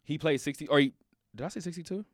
He 0.03 0.17
played 0.17 0.41
60 0.41 0.67
or 0.67 0.79
he, 0.79 0.93
did 1.35 1.45
I 1.45 1.49
say 1.49 1.59
62? 1.59 2.05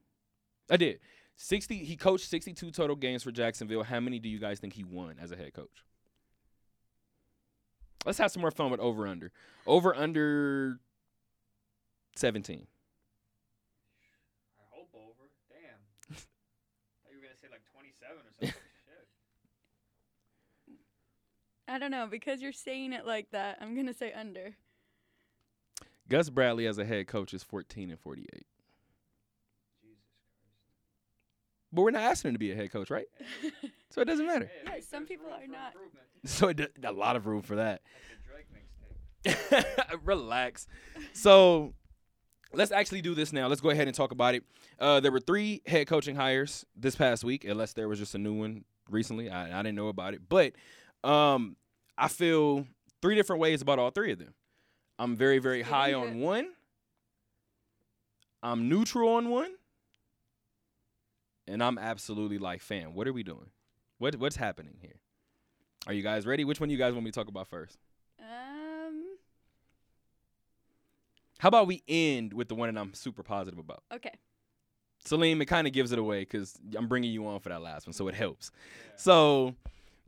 I 0.70 0.78
did. 0.78 1.00
60 1.38 1.84
he 1.86 1.96
coached 1.96 2.30
62 2.30 2.72
total 2.72 2.96
games 2.96 3.24
for 3.24 3.32
Jacksonville. 3.32 3.84
How 3.84 4.00
many 4.00 4.20
do 4.20 4.30
you 4.30 4.40
guys 4.40 4.60
think 4.60 4.74
he 4.74 4.84
won 4.84 5.16
as 5.22 5.32
a 5.32 5.36
head 5.36 5.54
coach? 5.54 5.84
Let's 8.06 8.18
have 8.18 8.32
some 8.32 8.42
more 8.42 8.52
fun 8.52 8.72
with 8.72 8.80
over 8.80 9.08
under. 9.08 9.32
Over 9.66 9.96
under 9.96 10.80
17. 12.16 12.68
I 14.58 14.64
hope 14.72 14.90
over. 14.94 15.30
Damn. 15.50 16.16
thought 16.16 17.12
you 17.12 17.18
were 17.18 17.24
gonna 17.24 17.36
say 17.42 17.48
like 17.52 17.62
27 17.74 18.18
or 18.18 18.24
something. 18.24 18.50
Shit. 18.50 18.56
I 21.70 21.78
don't 21.80 21.92
know 21.92 22.08
because 22.08 22.42
you're 22.42 22.52
saying 22.52 22.94
it 22.94 23.06
like 23.06 23.30
that. 23.32 23.58
I'm 23.62 23.76
gonna 23.76 23.94
say 23.94 24.12
under. 24.14 24.56
Gus 26.10 26.30
Bradley 26.30 26.66
as 26.66 26.78
a 26.80 26.86
head 26.86 27.08
coach 27.08 27.34
is 27.34 27.44
14 27.44 27.92
and 27.92 28.00
48. 28.00 28.26
Jesus 28.32 28.46
Christ. 29.82 29.96
But 31.72 31.82
we're 31.84 31.92
not 31.92 32.02
asking 32.02 32.30
him 32.30 32.36
to 32.36 32.40
be 32.40 32.52
a 32.52 32.56
head 32.56 32.72
coach, 32.72 32.90
right? 32.90 33.06
So 33.92 34.02
it 34.02 34.06
doesn't 34.06 34.28
matter. 34.28 34.52
Hey, 34.66 34.72
Yeah, 34.76 34.82
some 34.88 35.00
there's 35.00 35.08
people 35.08 35.26
are 35.34 35.48
not. 35.48 35.74
So 36.24 36.50
it, 36.50 36.58
d- 36.58 36.68
a 36.84 36.92
lot 36.92 37.16
of 37.16 37.26
room 37.26 37.42
for 37.42 37.56
that. 37.56 37.82
Drake. 39.24 39.66
Relax. 40.04 40.68
So 41.14 41.74
let's 42.54 42.72
actually 42.72 43.02
do 43.02 43.16
this 43.16 43.34
now. 43.34 43.48
Let's 43.48 43.62
go 43.62 43.72
ahead 43.72 43.88
and 43.88 43.96
talk 43.96 44.12
about 44.12 44.36
it. 44.36 44.44
Uh, 44.80 45.00
there 45.00 45.12
were 45.12 45.20
three 45.20 45.64
head 45.66 45.88
coaching 45.88 46.16
hires 46.16 46.68
this 46.76 46.96
past 46.96 47.24
week, 47.24 47.46
unless 47.46 47.74
there 47.74 47.88
was 47.90 47.98
just 47.98 48.14
a 48.14 48.20
new 48.20 48.34
one 48.34 48.64
recently. 48.92 49.28
I, 49.28 49.60
I 49.60 49.64
didn't 49.64 49.76
know 49.76 49.88
about 49.88 50.14
it, 50.14 50.22
but 50.30 50.54
um, 51.04 51.56
I 52.00 52.08
feel 52.08 52.66
three 53.02 53.16
different 53.16 53.42
ways 53.42 53.62
about 53.62 53.78
all 53.78 53.92
three 53.92 54.14
of 54.14 54.20
them. 54.20 54.34
I'm 54.98 55.16
very, 55.16 55.40
very 55.40 55.62
high 55.62 55.94
on 55.94 56.20
one. 56.20 56.48
I'm 58.42 58.70
neutral 58.70 59.10
on 59.10 59.30
one, 59.30 59.52
and 61.46 61.62
I'm 61.62 61.78
absolutely 61.78 62.38
like, 62.38 62.62
fam, 62.62 62.94
what 62.94 63.08
are 63.08 63.14
we 63.14 63.24
doing? 63.24 63.52
What 63.98 64.16
what's 64.16 64.38
happening 64.38 64.78
here? 64.80 65.02
Are 65.88 65.94
you 65.94 66.02
guys 66.02 66.26
ready? 66.26 66.46
Which 66.46 66.60
one 66.60 66.70
you 66.70 66.78
guys 66.78 66.94
want 66.94 67.04
me 67.04 67.12
to 67.12 67.16
talk 67.20 67.28
about 67.28 67.48
first? 67.48 67.78
Um. 68.20 69.04
How 71.40 71.50
about 71.50 71.68
we 71.68 71.84
end 71.88 72.34
with 72.34 72.48
the 72.48 72.56
one 72.56 72.74
that 72.74 72.80
I'm 72.80 72.94
super 72.94 73.24
positive 73.24 73.60
about? 73.60 73.84
Okay. 73.94 74.14
Salim, 75.06 75.42
it 75.42 75.46
kind 75.46 75.68
of 75.68 75.74
gives 75.74 75.92
it 75.92 76.00
away 76.00 76.22
because 76.22 76.58
I'm 76.76 76.88
bringing 76.88 77.12
you 77.12 77.26
on 77.28 77.40
for 77.40 77.50
that 77.50 77.62
last 77.62 77.88
one, 77.88 77.94
so 77.94 78.08
it 78.10 78.16
helps. 78.16 78.52
So, 78.98 79.56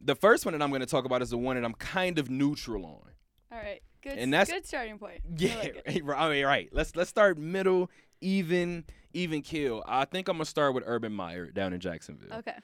the 0.04 0.16
first 0.16 0.46
one 0.46 0.54
that 0.54 0.62
I'm 0.62 0.70
going 0.70 0.82
to 0.82 0.88
talk 0.88 1.06
about 1.06 1.22
is 1.22 1.30
the 1.30 1.38
one 1.38 1.56
that 1.56 1.66
I'm 1.66 1.74
kind 1.74 2.18
of 2.20 2.30
neutral 2.30 2.86
on. 2.86 3.12
All 3.52 3.58
right. 3.58 3.82
Good. 4.02 4.18
And 4.18 4.34
that's- 4.34 4.50
good 4.50 4.66
starting 4.66 4.98
point. 4.98 5.22
I 5.26 5.34
Yeah, 5.38 5.56
like 5.56 5.84
right, 5.88 6.04
right, 6.06 6.20
I 6.20 6.30
mean, 6.30 6.46
right. 6.46 6.70
Let's 6.72 6.96
let's 6.96 7.10
start 7.10 7.38
middle, 7.38 7.90
even, 8.20 8.86
even 9.14 9.42
kill. 9.42 9.84
I 9.88 10.06
think 10.06 10.28
I'm 10.28 10.38
gonna 10.38 10.46
start 10.46 10.74
with 10.74 10.84
Urban 10.88 11.14
Meyer 11.14 11.52
down 11.52 11.74
in 11.74 11.80
Jacksonville. 11.80 12.34
Okay. 12.40 12.56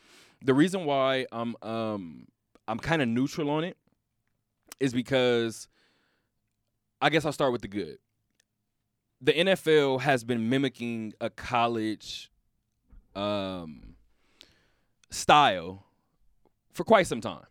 The 0.43 0.53
reason 0.53 0.85
why 0.85 1.27
I'm 1.31 1.55
um 1.61 2.27
I'm 2.67 2.79
kind 2.79 3.01
of 3.01 3.07
neutral 3.07 3.49
on 3.51 3.63
it 3.63 3.77
is 4.79 4.93
because 4.93 5.67
I 7.01 7.09
guess 7.09 7.25
I'll 7.25 7.31
start 7.31 7.51
with 7.51 7.61
the 7.61 7.67
good. 7.67 7.97
The 9.21 9.33
NFL 9.33 10.01
has 10.01 10.23
been 10.23 10.49
mimicking 10.49 11.13
a 11.21 11.29
college 11.29 12.31
um 13.15 13.95
style 15.09 15.85
for 16.77 16.83
quite 16.83 17.07
some 17.07 17.21
time. 17.21 17.45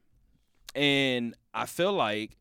And 0.77 1.35
I 1.53 1.67
feel 1.67 1.93
like 1.93 2.37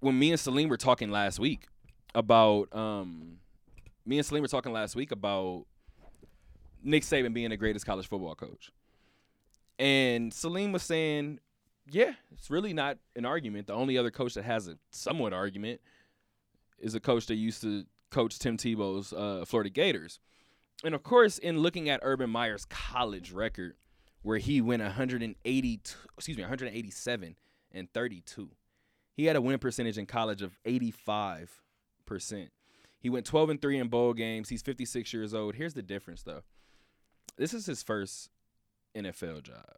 when 0.00 0.18
me 0.18 0.32
and 0.32 0.40
Salim 0.40 0.68
were 0.68 0.76
talking 0.76 1.10
last 1.10 1.38
week 1.38 1.68
about 2.14 2.74
um 2.74 3.38
me 4.04 4.18
and 4.18 4.26
Salim 4.26 4.42
were 4.42 4.48
talking 4.48 4.72
last 4.72 4.96
week 4.96 5.12
about 5.12 5.66
Nick 6.82 7.04
Saban 7.04 7.32
being 7.32 7.50
the 7.50 7.56
greatest 7.56 7.86
college 7.86 8.08
football 8.08 8.34
coach. 8.34 8.72
And 9.78 10.34
Salim 10.34 10.72
was 10.72 10.82
saying, 10.82 11.38
yeah, 11.90 12.12
it's 12.32 12.50
really 12.50 12.72
not 12.72 12.98
an 13.16 13.24
argument. 13.24 13.68
The 13.68 13.74
only 13.74 13.96
other 13.96 14.10
coach 14.10 14.34
that 14.34 14.44
has 14.44 14.68
a 14.68 14.76
somewhat 14.90 15.32
argument 15.32 15.80
is 16.78 16.94
a 16.94 17.00
coach 17.00 17.26
that 17.26 17.36
used 17.36 17.62
to 17.62 17.84
coach 18.10 18.38
Tim 18.38 18.56
Tebow's 18.56 19.12
uh, 19.12 19.44
Florida 19.46 19.70
Gators. 19.70 20.18
And 20.82 20.94
of 20.94 21.02
course, 21.02 21.38
in 21.38 21.58
looking 21.58 21.88
at 21.88 22.00
Urban 22.02 22.30
Meyer's 22.30 22.64
college 22.66 23.32
record, 23.32 23.74
where 24.24 24.38
he 24.38 24.60
went 24.60 24.82
182, 24.82 25.96
excuse 26.16 26.36
me, 26.36 26.42
187 26.42 27.36
and 27.70 27.92
32, 27.92 28.50
he 29.12 29.26
had 29.26 29.36
a 29.36 29.40
win 29.40 29.60
percentage 29.60 29.96
in 29.96 30.06
college 30.06 30.42
of 30.42 30.58
85 30.64 31.62
percent. 32.04 32.50
He 32.98 33.08
went 33.08 33.26
12 33.26 33.50
and 33.50 33.62
three 33.62 33.78
in 33.78 33.88
bowl 33.88 34.14
games. 34.14 34.48
He's 34.48 34.62
56 34.62 35.12
years 35.12 35.34
old. 35.34 35.54
Here's 35.54 35.74
the 35.74 35.82
difference, 35.82 36.22
though. 36.22 36.42
This 37.36 37.54
is 37.54 37.66
his 37.66 37.82
first 37.82 38.30
NFL 38.96 39.42
job. 39.42 39.76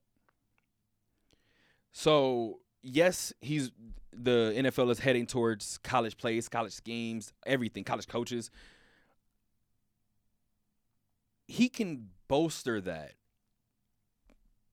So 1.93 2.61
yes, 2.83 3.33
he's 3.41 3.71
the 4.13 4.53
NFL 4.57 4.91
is 4.91 5.01
heading 5.01 5.27
towards 5.27 5.79
college 5.79 6.17
plays, 6.17 6.49
college 6.49 6.73
schemes, 6.73 7.33
everything, 7.45 7.85
college 7.85 8.07
coaches. 8.07 8.51
He 11.49 11.69
can 11.69 12.09
bolster 12.29 12.81
that, 12.81 13.13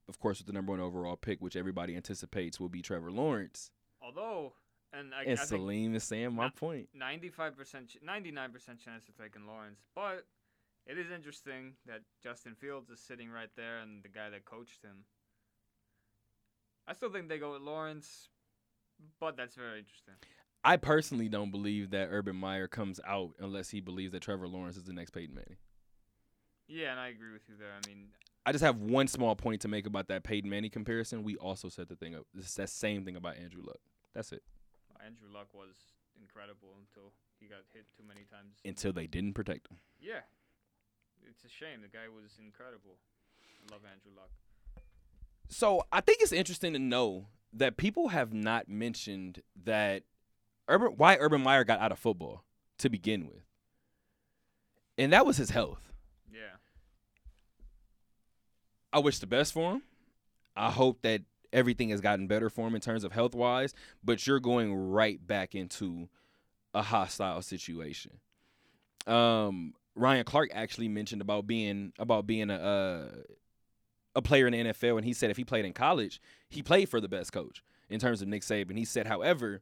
of 0.08 0.20
course, 0.20 0.40
with 0.40 0.48
the 0.48 0.54
number 0.54 0.72
one 0.72 0.80
overall 0.80 1.16
pick, 1.16 1.42
which 1.42 1.56
everybody 1.56 1.96
anticipates 1.96 2.60
will 2.60 2.70
be 2.70 2.82
Trevor 2.82 3.12
Lawrence. 3.12 3.72
Although, 4.02 4.54
and 4.92 5.14
I, 5.14 5.24
And 5.24 5.40
I 5.40 5.44
Salim 5.44 5.96
is 5.96 6.04
saying 6.04 6.34
my 6.34 6.50
point. 6.50 6.90
95%, 6.98 7.98
99% 8.06 8.80
chance 8.80 9.08
of 9.08 9.18
taking 9.18 9.48
Lawrence. 9.48 9.80
But 9.96 10.26
it 10.86 10.98
is 10.98 11.10
interesting 11.12 11.74
that 11.86 12.02
Justin 12.22 12.56
Fields 12.56 12.90
is 12.90 13.00
sitting 13.00 13.30
right 13.30 13.50
there 13.56 13.80
and 13.80 14.04
the 14.04 14.10
guy 14.10 14.30
that 14.30 14.46
coached 14.46 14.84
him. 14.84 15.06
I 16.88 16.94
still 16.94 17.10
think 17.10 17.30
they 17.30 17.38
go 17.40 17.54
with 17.54 17.62
Lawrence, 17.62 18.28
but 19.20 19.38
that's 19.38 19.56
very 19.56 19.80
interesting. 19.80 20.16
I 20.66 20.78
personally 20.78 21.30
don't 21.30 21.52
believe 21.52 21.92
that 21.92 22.10
Urban 22.12 22.36
Meyer 22.36 22.68
comes 22.68 23.00
out 23.08 23.32
unless 23.40 23.70
he 23.70 23.80
believes 23.80 24.12
that 24.12 24.22
Trevor 24.22 24.48
Lawrence 24.48 24.78
is 24.78 24.84
the 24.84 24.94
next 24.94 25.12
Peyton 25.12 25.36
Manning. 25.36 25.58
Yeah, 26.68 26.92
and 26.92 27.00
I 27.00 27.10
agree 27.10 27.32
with 27.32 27.44
you 27.48 27.56
there. 27.58 27.72
I 27.72 27.88
mean, 27.88 28.08
I 28.46 28.52
just 28.52 28.64
have 28.64 28.78
one 28.78 29.08
small 29.08 29.36
point 29.36 29.62
to 29.62 29.68
make 29.68 29.86
about 29.86 30.08
that 30.10 30.24
Peyton 30.24 30.50
Manning 30.50 30.72
comparison. 30.72 31.24
We 31.24 31.38
also 31.38 31.70
said 31.70 31.88
the 31.88 31.96
thing, 31.96 32.16
up. 32.16 32.26
it's 32.38 32.56
that 32.56 32.70
same 32.70 33.06
thing 33.06 33.16
about 33.16 33.38
Andrew 33.38 33.62
Luck. 33.66 33.80
That's 34.14 34.32
it. 34.32 34.44
Andrew 35.04 35.30
Luck 35.34 35.48
was 35.54 35.76
incredible 36.22 36.70
until 36.80 37.12
he 37.40 37.48
got 37.48 37.60
hit 37.74 37.86
too 37.96 38.04
many 38.08 38.22
times. 38.32 38.56
Until 38.66 38.94
they 38.94 39.08
didn't 39.08 39.34
protect 39.34 39.68
him. 39.68 39.78
Yeah. 40.00 40.22
It's 41.30 41.44
a 41.44 41.50
shame. 41.50 41.82
The 41.82 41.88
guy 41.88 42.08
was 42.14 42.38
incredible. 42.44 42.98
I 43.42 43.74
love 43.74 43.82
Andrew 43.90 44.12
Luck. 44.16 44.30
So 45.50 45.84
I 45.92 46.02
think 46.02 46.22
it's 46.22 46.32
interesting 46.32 46.74
to 46.74 46.80
know 46.80 47.28
that 47.54 47.78
people 47.78 48.10
have 48.10 48.34
not 48.34 48.68
mentioned 48.68 49.42
that 49.64 50.04
Urban 50.68 50.94
why 50.98 51.18
Urban 51.20 51.42
Meyer 51.42 51.64
got 51.64 51.80
out 51.80 51.92
of 51.92 52.00
football 52.00 52.44
to 52.80 52.90
begin 52.90 53.28
with. 53.28 53.44
And 54.98 55.14
that 55.14 55.26
was 55.26 55.38
his 55.38 55.50
health. 55.50 55.92
Yeah. 56.32 56.58
I 58.94 59.00
wish 59.00 59.20
the 59.20 59.28
best 59.28 59.52
for 59.52 59.74
him. 59.74 59.82
I 60.56 60.70
hope 60.70 61.02
that 61.02 61.22
everything 61.52 61.90
has 61.90 62.00
gotten 62.00 62.28
better 62.28 62.50
for 62.50 62.68
him 62.68 62.76
in 62.76 62.82
terms 62.82 63.04
of 63.04 63.12
health 63.12 63.36
wise, 63.36 63.74
but 64.04 64.26
you're 64.26 64.40
going 64.40 64.74
right 64.74 65.26
back 65.26 65.56
into 65.56 66.08
a 66.74 66.82
hostile 66.82 67.42
situation. 67.42 68.20
Um, 69.08 69.74
Ryan 69.96 70.24
Clark 70.24 70.52
actually 70.54 70.88
mentioned 70.88 71.22
about 71.22 71.46
being 71.46 71.94
about 72.00 72.26
being 72.26 72.50
a 72.50 72.56
uh, 72.56 73.08
a 74.16 74.22
player 74.22 74.48
in 74.48 74.54
the 74.54 74.72
NFL, 74.72 74.98
and 74.98 75.06
he 75.06 75.14
said 75.14 75.32
if 75.32 75.38
he 75.38 75.44
played 75.44 75.66
in 75.66 75.74
college, 75.74 76.22
he 76.50 76.62
played 76.62 76.90
for 76.90 77.02
the 77.02 77.10
best 77.10 77.32
coach 77.32 77.64
in 77.90 78.00
terms 78.00 78.22
of 78.22 78.28
Nick 78.28 78.44
Saban. 78.44 78.78
He 78.78 78.86
said, 78.86 79.08
however, 79.08 79.62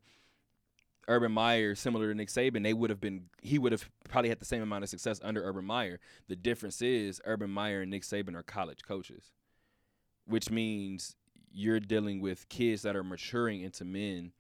Urban 1.08 1.32
Meyer, 1.32 1.76
similar 1.76 2.10
to 2.10 2.16
Nick 2.16 2.30
Saban, 2.30 2.64
they 2.64 2.74
would 2.74 2.90
have 2.90 3.02
been 3.02 3.24
he 3.42 3.58
would 3.58 3.72
have 3.72 3.90
probably 4.10 4.30
had 4.30 4.40
the 4.40 4.46
same 4.46 4.62
amount 4.62 4.84
of 4.84 4.90
success 4.90 5.20
under 5.24 5.44
Urban 5.44 5.66
Meyer. 5.66 6.00
The 6.28 6.36
difference 6.36 6.82
is 6.82 7.22
Urban 7.26 7.50
Meyer 7.50 7.82
and 7.82 7.92
Nick 7.92 8.04
Saban 8.04 8.36
are 8.36 8.44
college 8.44 8.84
coaches, 8.88 9.32
which 10.26 10.50
means 10.50 11.16
you're 11.52 11.80
dealing 11.80 12.22
with 12.22 12.48
kids 12.50 12.84
that 12.84 12.96
are 12.96 13.04
maturing 13.04 13.62
into 13.62 13.84
men 13.84 14.32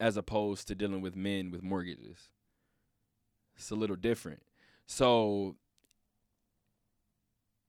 as 0.00 0.16
opposed 0.16 0.66
to 0.68 0.74
dealing 0.74 1.00
with 1.00 1.14
men 1.14 1.50
with 1.50 1.62
mortgages. 1.62 2.30
It's 3.56 3.70
a 3.70 3.76
little 3.76 3.96
different. 3.96 4.42
So 4.86 5.56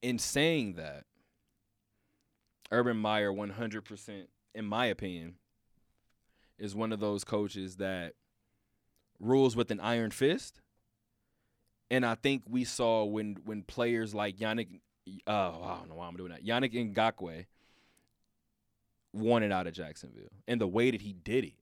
in 0.02 0.18
saying 0.18 0.74
that, 0.74 1.06
Urban 2.72 2.98
Meyer 2.98 3.32
100% 3.32 4.28
in 4.56 4.66
my 4.66 4.88
opinion 4.88 5.36
is 6.64 6.74
one 6.74 6.94
of 6.94 7.02
those 7.02 7.26
coaches 7.26 7.76
that 7.76 8.14
rules 9.20 9.56
with 9.56 9.70
an 9.70 9.82
iron 9.82 10.12
fist. 10.12 10.62
And 11.92 12.06
I 12.06 12.16
think 12.16 12.44
we 12.50 12.64
saw 12.64 13.04
when 13.04 13.38
when 13.44 13.64
players 13.64 14.16
like 14.16 14.38
Yannick 14.38 14.80
oh, 15.28 15.62
I 15.64 15.76
don't 15.78 15.90
know 15.90 15.96
why 15.96 16.08
I'm 16.08 16.16
doing 16.16 16.32
that. 16.32 16.46
Yannick 16.46 16.74
Ngakoue 16.74 17.46
wanted 19.12 19.52
out 19.52 19.68
of 19.68 19.74
Jacksonville, 19.74 20.32
and 20.48 20.60
the 20.60 20.68
way 20.68 20.90
that 20.90 21.02
he 21.02 21.12
did 21.12 21.44
it, 21.44 21.54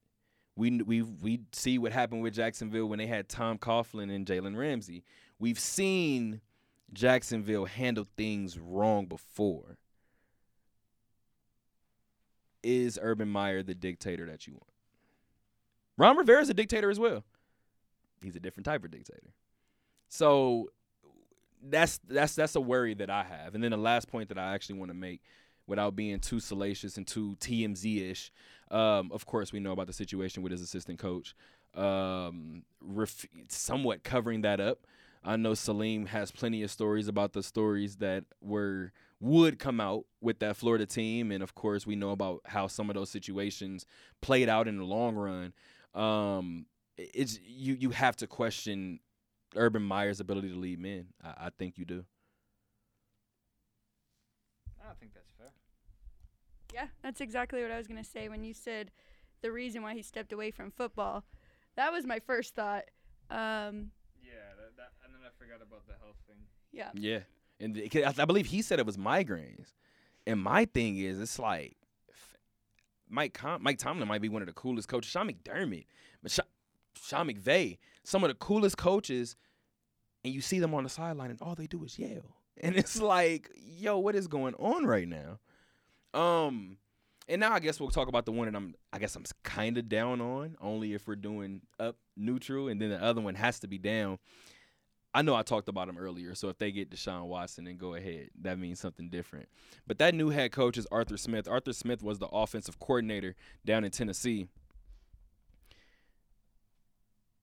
we 0.56 0.82
we 0.82 1.02
we 1.02 1.41
see 1.52 1.80
what 1.80 1.91
happened 1.91 2.22
with 2.22 2.36
Jacksonville 2.36 2.86
when 2.86 2.99
they 2.99 3.07
had 3.07 3.28
Tom 3.28 3.57
Coughlin 3.57 4.14
and 4.14 4.26
Jalen 4.26 4.56
Ramsey. 4.56 5.03
We've 5.40 5.60
seen 5.60 6.41
Jacksonville 6.94 7.65
handle 7.65 8.07
things 8.15 8.60
wrong 8.60 9.07
before. 9.07 9.78
Is 12.64 12.99
Urban 13.02 13.28
Meyer 13.28 13.64
the 13.64 13.73
dictator 13.73 14.28
that 14.28 14.45
you 14.45 14.53
want? 14.53 14.70
Ron 16.02 16.28
is 16.28 16.49
a 16.49 16.53
dictator 16.56 16.90
as 16.90 16.99
well. 16.99 17.23
He's 18.23 18.36
a 18.36 18.40
different 18.40 18.65
type 18.65 18.84
of 18.84 18.90
dictator. 18.90 19.34
So 20.10 20.72
that's 21.61 21.99
that's 22.07 22.34
that's 22.34 22.56
a 22.56 22.61
worry 22.61 22.95
that 22.95 23.11
I 23.11 23.23
have. 23.23 23.53
And 23.53 23.64
then 23.64 23.69
the 23.69 23.78
last 23.78 24.07
point 24.07 24.30
that 24.30 24.40
I 24.40 24.56
actually 24.56 24.80
want 24.80 24.90
to 24.90 24.95
make, 24.95 25.22
without 25.68 25.95
being 25.95 26.19
too 26.19 26.40
salacious 26.40 26.98
and 26.98 27.06
too 27.06 27.38
TMZ 27.40 28.10
ish, 28.10 28.32
um, 28.72 29.11
of 29.11 29.28
course 29.28 29.53
we 29.53 29.60
know 29.60 29.73
about 29.73 29.86
the 29.86 29.94
situation 29.94 30.41
with 30.41 30.52
his 30.52 30.61
assistant 30.61 30.98
coach, 30.98 31.36
um, 31.76 32.64
ref- 32.82 33.28
somewhat 33.48 34.03
covering 34.03 34.41
that 34.41 34.60
up. 34.60 34.80
I 35.23 35.36
know 35.36 35.53
Salim 35.53 36.07
has 36.07 36.32
plenty 36.32 36.64
of 36.64 36.72
stories 36.72 37.07
about 37.07 37.34
the 37.34 37.44
stories 37.44 37.98
that 37.98 38.23
were 38.41 38.91
would 39.19 39.60
come 39.60 39.80
out 39.80 40.06
with 40.19 40.40
that 40.40 40.57
Florida 40.57 40.88
team, 40.88 41.32
and 41.32 41.44
of 41.44 41.53
course 41.53 41.86
we 41.86 41.95
know 41.95 42.10
about 42.10 42.41
how 42.45 42.65
some 42.65 42.90
of 42.90 42.95
those 42.95 43.11
situations 43.11 43.86
played 44.19 44.49
out 44.49 44.68
in 44.68 44.78
the 44.78 44.84
long 44.84 45.14
run. 45.14 45.53
Um, 45.93 46.65
it's 46.97 47.39
you 47.45 47.73
you 47.76 47.89
have 47.91 48.15
to 48.18 48.27
question 48.27 48.99
Urban 49.55 49.81
Meyer's 49.84 50.19
ability 50.19 50.49
to 50.49 50.55
lead 50.57 50.80
men. 50.80 51.07
I, 51.23 51.47
I 51.47 51.49
think 51.57 51.77
you 51.77 51.85
do. 51.85 52.05
I 54.81 54.88
don't 54.88 54.99
think 54.99 55.13
that's 55.13 55.31
fair. 55.38 55.51
Yeah, 56.73 56.88
that's 57.01 57.22
exactly 57.22 57.61
what 57.61 57.72
I 57.72 57.77
was 57.77 57.88
gonna 57.88 58.03
say 58.03 58.30
when 58.30 58.43
you 58.43 58.53
said 58.53 58.91
the 59.41 59.51
reason 59.51 59.81
why 59.81 59.93
he 59.95 60.01
stepped 60.01 60.31
away 60.34 60.51
from 60.51 60.72
football. 60.72 61.23
That 61.76 61.91
was 61.91 62.05
my 62.05 62.19
first 62.19 62.55
thought. 62.55 62.85
Um, 63.30 63.91
Yeah, 64.22 64.53
that, 64.57 64.76
that, 64.77 64.91
and 65.05 65.13
then 65.13 65.22
I 65.26 65.30
forgot 65.38 65.61
about 65.65 65.88
the 65.88 65.93
health 66.03 66.18
thing. 66.27 66.38
yeah, 66.72 66.91
Yeah, 66.93 67.19
and 67.59 67.73
the- 67.76 67.88
'cause 67.89 68.18
I 68.18 68.22
I 68.22 68.26
believe 68.26 68.47
he 68.47 68.61
said 68.61 68.80
it 68.80 68.85
was 68.85 68.97
migraines. 68.97 69.73
And 70.27 70.39
my 70.41 70.65
thing 70.65 70.97
is, 70.97 71.19
it's 71.19 71.39
like 71.39 71.76
f- 71.81 71.81
Mike 73.11 73.33
Com- 73.33 73.61
Mike 73.61 73.77
Tomlin 73.77 74.07
might 74.07 74.21
be 74.21 74.29
one 74.29 74.41
of 74.41 74.47
the 74.47 74.53
coolest 74.53 74.88
coaches. 74.88 75.11
Sean 75.11 75.29
McDermott, 75.29 75.85
Sean, 76.27 76.45
Sean 76.95 77.27
McVay, 77.27 77.77
some 78.03 78.23
of 78.23 78.29
the 78.29 78.35
coolest 78.35 78.77
coaches, 78.77 79.35
and 80.23 80.33
you 80.33 80.41
see 80.41 80.59
them 80.59 80.73
on 80.73 80.83
the 80.83 80.89
sideline, 80.89 81.29
and 81.29 81.41
all 81.41 81.55
they 81.55 81.67
do 81.67 81.83
is 81.83 81.99
yell. 81.99 82.38
And 82.63 82.75
it's 82.75 83.01
like, 83.01 83.49
yo, 83.55 83.97
what 83.97 84.13
is 84.13 84.27
going 84.27 84.53
on 84.55 84.85
right 84.85 85.07
now? 85.07 85.39
Um, 86.13 86.77
and 87.27 87.39
now 87.39 87.53
I 87.53 87.59
guess 87.59 87.79
we'll 87.79 87.89
talk 87.89 88.07
about 88.07 88.25
the 88.25 88.33
one 88.33 88.45
that 88.45 88.55
I'm. 88.55 88.75
I 88.91 88.99
guess 88.99 89.15
I'm 89.15 89.23
kind 89.41 89.77
of 89.77 89.88
down 89.89 90.21
on, 90.21 90.57
only 90.61 90.93
if 90.93 91.07
we're 91.07 91.15
doing 91.15 91.61
up 91.79 91.95
neutral, 92.15 92.67
and 92.67 92.79
then 92.79 92.89
the 92.89 93.01
other 93.01 93.21
one 93.21 93.35
has 93.35 93.59
to 93.61 93.67
be 93.67 93.77
down. 93.77 94.19
I 95.13 95.21
know 95.21 95.35
I 95.35 95.43
talked 95.43 95.67
about 95.67 95.89
him 95.89 95.97
earlier, 95.97 96.35
so 96.35 96.47
if 96.47 96.57
they 96.57 96.71
get 96.71 96.89
Deshaun 96.89 97.25
Watson, 97.25 97.65
then 97.65 97.75
go 97.75 97.95
ahead. 97.95 98.29
That 98.41 98.57
means 98.57 98.79
something 98.79 99.09
different. 99.09 99.49
But 99.85 99.99
that 99.99 100.15
new 100.15 100.29
head 100.29 100.53
coach 100.53 100.77
is 100.77 100.88
Arthur 100.89 101.17
Smith. 101.17 101.49
Arthur 101.49 101.73
Smith 101.73 102.01
was 102.01 102.19
the 102.19 102.27
offensive 102.27 102.79
coordinator 102.79 103.35
down 103.65 103.83
in 103.83 103.91
Tennessee. 103.91 104.47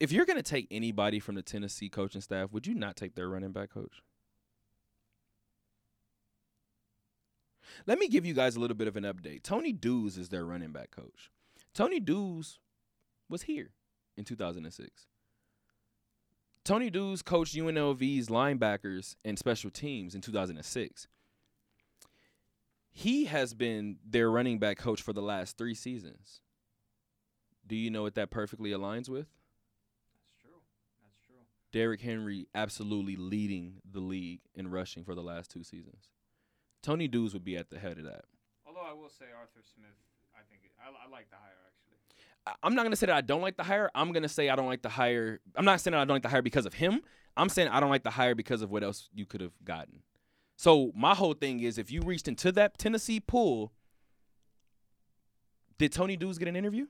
If 0.01 0.13
you're 0.13 0.25
going 0.25 0.39
to 0.39 0.43
take 0.43 0.67
anybody 0.71 1.21
from 1.21 1.35
the 1.35 1.43
Tennessee 1.43 1.91
coaching 1.91 2.23
staff, 2.23 2.53
would 2.53 2.67
you 2.67 2.75
not 2.75 2.97
take 2.97 3.15
their 3.17 3.29
running 3.29 3.53
back 3.53 3.71
coach? 3.71 4.03
Let 7.87 7.99
me 7.99 8.09
give 8.09 8.25
you 8.25 8.33
guys 8.33 8.57
a 8.57 8.61
little 8.61 8.77
bit 8.77 8.89
of 8.89 8.97
an 8.97 9.05
update. 9.05 9.43
Tony 9.43 9.73
Dews 9.73 10.17
is 10.17 10.31
their 10.31 10.45
running 10.45 10.73
back 10.73 10.91
coach. 10.91 11.31
Tony 11.75 12.01
Dews 12.01 12.59
was 13.29 13.43
here 13.43 13.73
in 14.17 14.25
2006. 14.25 15.07
Tony 16.69 16.91
Dews 16.91 17.23
coached 17.23 17.57
UNLV's 17.57 18.29
linebackers 18.29 19.17
and 19.25 19.39
special 19.39 19.71
teams 19.71 20.15
in 20.15 20.21
2006. 20.21 21.09
He 22.91 23.25
has 23.25 23.55
been 23.55 23.97
their 24.07 24.31
running 24.31 24.59
back 24.59 24.77
coach 24.77 25.01
for 25.01 25.15
the 25.15 25.23
last 25.23 25.57
three 25.57 25.75
seasons. 25.75 26.43
Do 27.67 27.75
you 27.75 27.91
know 27.91 28.03
what 28.03 28.17
that 28.17 28.29
perfectly 28.29 28.69
aligns 28.69 29.09
with? 29.09 29.29
That's 30.13 30.37
true. 30.43 30.61
That's 31.03 31.17
true. 31.27 31.41
Derrick 31.73 32.03
Henry 32.03 32.49
absolutely 32.55 33.17
leading 33.17 33.81
the 33.91 34.01
league 34.01 34.41
in 34.55 34.71
rushing 34.71 35.05
for 35.05 35.15
the 35.15 35.23
last 35.23 35.51
two 35.51 35.65
seasons. 35.65 36.11
Tony 36.83 37.09
Dews 37.09 37.33
would 37.33 37.45
be 37.47 37.57
at 37.57 37.71
the 37.71 37.79
head 37.79 37.97
of 37.97 38.05
that. 38.05 38.27
Although 38.67 38.85
I 38.87 38.93
will 38.93 39.09
say 39.09 39.25
Arthur 39.35 39.63
Smith, 39.75 39.97
I 40.35 40.43
think 40.51 40.61
it, 40.65 40.73
I, 40.79 40.91
I 40.91 41.11
like 41.11 41.31
the. 41.31 41.37
I- 41.37 41.69
I'm 42.63 42.75
not 42.75 42.85
gonna 42.85 42.97
say 42.97 43.07
that 43.07 43.17
I 43.17 43.21
don't 43.21 43.43
like 43.43 43.57
the 43.57 43.63
hire. 43.63 43.91
I'm 43.95 44.13
gonna 44.13 44.29
say 44.29 44.49
I 44.49 44.57
don't 44.57 44.67
like 44.67 44.83
the 44.83 44.89
hire. 44.89 45.41
I'm 45.57 45.65
not 45.65 45.81
saying 45.81 45.95
I 45.95 46.05
don't 46.05 46.17
like 46.17 46.23
the 46.23 46.29
hire 46.29 46.43
because 46.43 46.67
of 46.67 46.75
him. 46.75 47.03
I'm 47.37 47.49
saying 47.49 47.69
I 47.69 47.81
don't 47.81 47.91
like 47.91 48.03
the 48.03 48.11
hire 48.11 48.35
because 48.35 48.63
of 48.63 48.71
what 48.71 48.83
else 48.83 49.09
you 49.15 49.27
could 49.27 49.41
have 49.41 49.53
gotten. 49.65 50.03
So 50.57 50.91
my 50.97 51.15
whole 51.15 51.35
thing 51.35 51.61
is, 51.61 51.79
if 51.79 51.91
you 51.91 52.03
reached 52.03 52.27
into 52.27 52.51
that 52.53 52.79
Tennessee 52.79 53.21
pool, 53.21 53.73
did 55.79 55.93
Tony 55.93 56.17
Dews 56.17 56.39
get 56.39 56.49
an 56.49 56.57
interview? 56.57 56.87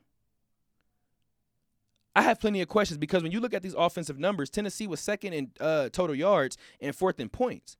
I 2.15 2.23
have 2.23 2.39
plenty 2.39 2.61
of 2.61 2.67
questions 2.67 2.97
because 2.97 3.21
when 3.21 3.31
you 3.31 3.39
look 3.39 3.53
at 3.53 3.61
these 3.61 3.75
offensive 3.75 4.17
numbers, 4.17 4.49
Tennessee 4.49 4.87
was 4.87 4.99
second 4.99 5.33
in 5.33 5.51
uh, 5.59 5.89
total 5.89 6.15
yards 6.15 6.57
and 6.81 6.95
fourth 6.95 7.19
in 7.19 7.29
points. 7.29 7.77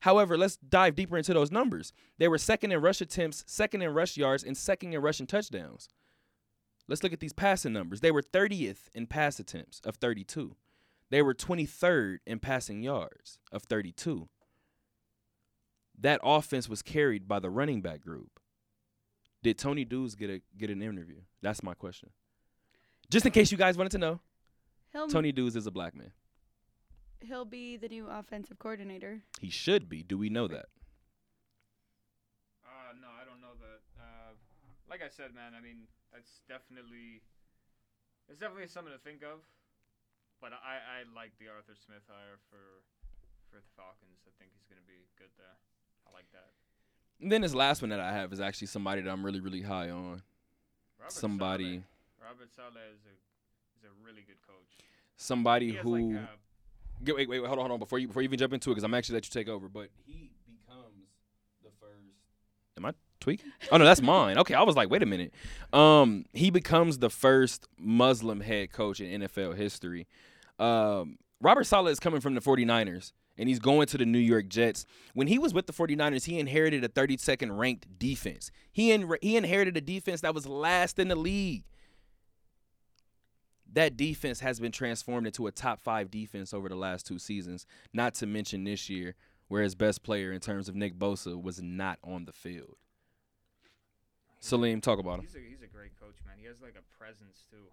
However, 0.00 0.36
let's 0.36 0.56
dive 0.56 0.94
deeper 0.94 1.16
into 1.16 1.32
those 1.32 1.50
numbers. 1.50 1.92
They 2.18 2.28
were 2.28 2.38
second 2.38 2.72
in 2.72 2.80
rush 2.80 3.00
attempts, 3.00 3.44
second 3.46 3.82
in 3.82 3.94
rush 3.94 4.16
yards, 4.16 4.42
and 4.44 4.56
second 4.56 4.92
in 4.92 5.00
rushing 5.00 5.26
touchdowns. 5.26 5.88
Let's 6.88 7.02
look 7.02 7.12
at 7.12 7.20
these 7.20 7.32
passing 7.32 7.72
numbers. 7.72 8.00
They 8.00 8.10
were 8.12 8.22
30th 8.22 8.88
in 8.94 9.06
pass 9.06 9.40
attempts 9.40 9.80
of 9.84 9.96
32. 9.96 10.54
They 11.10 11.22
were 11.22 11.34
23rd 11.34 12.18
in 12.26 12.38
passing 12.38 12.82
yards 12.82 13.38
of 13.52 13.62
32. 13.64 14.28
That 15.98 16.20
offense 16.22 16.68
was 16.68 16.82
carried 16.82 17.26
by 17.26 17.38
the 17.40 17.50
running 17.50 17.80
back 17.80 18.02
group. 18.02 18.38
Did 19.42 19.58
Tony 19.58 19.84
Dews 19.84 20.14
get 20.14 20.30
a 20.30 20.42
get 20.56 20.70
an 20.70 20.82
interview? 20.82 21.20
That's 21.40 21.62
my 21.62 21.74
question. 21.74 22.10
Just 23.10 23.24
in 23.26 23.32
case 23.32 23.52
you 23.52 23.58
guys 23.58 23.76
wanted 23.76 23.92
to 23.92 23.98
know, 23.98 24.20
he'll 24.92 25.08
Tony 25.08 25.30
Dews 25.32 25.54
is 25.56 25.66
a 25.66 25.70
black 25.70 25.94
man. 25.94 26.10
he'll 27.20 27.44
be 27.44 27.76
the 27.76 27.88
new 27.88 28.08
offensive 28.08 28.58
coordinator. 28.58 29.22
He 29.40 29.48
should 29.50 29.88
be. 29.88 30.02
Do 30.02 30.18
we 30.18 30.28
know 30.28 30.48
that? 30.48 30.66
Uh, 32.64 32.92
no, 33.00 33.06
I 33.08 33.24
don't 33.24 33.40
know 33.40 33.54
that. 33.60 34.02
Uh, 34.02 34.32
like 34.90 35.02
I 35.02 35.10
said, 35.10 35.34
man, 35.34 35.54
I 35.56 35.60
mean, 35.60 35.86
that's 36.14 36.42
definitely, 36.46 37.22
it's 38.30 38.38
definitely 38.38 38.70
something 38.70 38.94
to 38.94 39.02
think 39.02 39.22
of. 39.22 39.42
But 40.40 40.52
I, 40.52 40.78
I 40.78 40.98
like 41.16 41.32
the 41.40 41.48
Arthur 41.48 41.74
Smith 41.74 42.04
hire 42.06 42.36
for, 42.52 42.84
for 43.48 43.56
the 43.56 43.72
Falcons. 43.72 44.20
I 44.28 44.32
think 44.36 44.52
he's 44.52 44.68
gonna 44.68 44.84
be 44.84 45.08
good 45.16 45.32
there. 45.40 45.56
I 46.04 46.12
like 46.12 46.28
that. 46.36 46.52
And 47.20 47.32
then 47.32 47.40
this 47.40 47.54
last 47.54 47.80
one 47.80 47.88
that 47.88 48.00
I 48.00 48.12
have 48.12 48.32
is 48.32 48.40
actually 48.40 48.68
somebody 48.68 49.00
that 49.00 49.10
I'm 49.10 49.24
really, 49.24 49.40
really 49.40 49.62
high 49.62 49.88
on. 49.88 50.20
Robert 51.00 51.12
somebody, 51.12 51.80
Saleh. 51.80 52.28
Robert 52.28 52.50
Saleh 52.54 52.84
is 52.92 53.00
a, 53.08 53.16
is 53.80 53.84
a 53.88 53.92
really 54.04 54.22
good 54.26 54.40
coach. 54.46 54.84
somebody 55.16 55.72
who. 55.72 56.12
like, 56.12 56.22
uh, 56.22 57.14
wait, 57.14 57.28
wait, 57.28 57.40
wait, 57.40 57.46
hold 57.46 57.58
on, 57.58 57.70
hold 57.70 57.72
on. 57.72 57.78
Before 57.78 57.98
you 57.98 58.08
before 58.08 58.22
you 58.22 58.28
even 58.28 58.38
jump 58.38 58.52
into 58.52 58.70
it, 58.70 58.74
because 58.74 58.84
I'm 58.84 58.92
actually 58.94 59.14
let 59.14 59.24
you 59.24 59.32
take 59.32 59.48
over. 59.48 59.68
But 59.68 59.88
he 60.04 60.30
becomes 60.44 61.08
the 61.62 61.70
first. 61.80 62.12
Am 62.76 62.84
I 62.84 62.92
Oh 63.70 63.76
no, 63.76 63.84
that's 63.84 64.02
mine. 64.02 64.38
Okay, 64.38 64.54
I 64.54 64.62
was 64.62 64.76
like, 64.76 64.90
wait 64.90 65.02
a 65.02 65.06
minute. 65.06 65.32
Um, 65.72 66.24
he 66.32 66.50
becomes 66.50 66.98
the 66.98 67.10
first 67.10 67.66
Muslim 67.78 68.40
head 68.40 68.72
coach 68.72 69.00
in 69.00 69.22
NFL 69.22 69.56
history. 69.56 70.06
Um, 70.58 71.18
Robert 71.40 71.64
Saleh 71.64 71.90
is 71.90 72.00
coming 72.00 72.20
from 72.20 72.34
the 72.34 72.40
49ers. 72.40 73.12
And 73.38 73.50
he's 73.50 73.58
going 73.58 73.86
to 73.88 73.98
the 73.98 74.06
New 74.06 74.18
York 74.18 74.48
Jets. 74.48 74.86
When 75.12 75.26
he 75.26 75.38
was 75.38 75.52
with 75.52 75.66
the 75.66 75.72
49ers, 75.74 76.24
he 76.24 76.38
inherited 76.38 76.82
a 76.84 76.88
32nd 76.88 77.54
ranked 77.58 77.98
defense. 77.98 78.50
He 78.72 78.92
in, 78.92 79.12
he 79.20 79.36
inherited 79.36 79.76
a 79.76 79.82
defense 79.82 80.22
that 80.22 80.34
was 80.34 80.46
last 80.46 80.98
in 80.98 81.08
the 81.08 81.16
league 81.16 81.64
that 83.76 83.96
defense 83.96 84.40
has 84.40 84.58
been 84.58 84.72
transformed 84.72 85.26
into 85.26 85.46
a 85.46 85.52
top 85.52 85.80
five 85.80 86.10
defense 86.10 86.54
over 86.54 86.68
the 86.68 86.74
last 86.74 87.06
two 87.06 87.18
seasons. 87.18 87.66
Not 87.92 88.14
to 88.14 88.26
mention 88.26 88.64
this 88.64 88.88
year, 88.88 89.14
where 89.48 89.62
his 89.62 89.74
best 89.74 90.02
player 90.02 90.32
in 90.32 90.40
terms 90.40 90.68
of 90.68 90.74
Nick 90.74 90.98
Bosa 90.98 91.40
was 91.40 91.60
not 91.60 91.98
on 92.02 92.24
the 92.24 92.32
field. 92.32 92.76
Salim, 94.46 94.80
talk 94.80 94.98
about 94.98 95.18
him. 95.18 95.26
he's 95.26 95.34
a, 95.34 95.40
he's 95.40 95.62
a 95.62 95.66
great 95.66 95.98
coach, 95.98 96.16
man. 96.26 96.36
He 96.38 96.46
has 96.46 96.60
like 96.62 96.76
a 96.78 96.84
presence 96.98 97.44
too. 97.50 97.66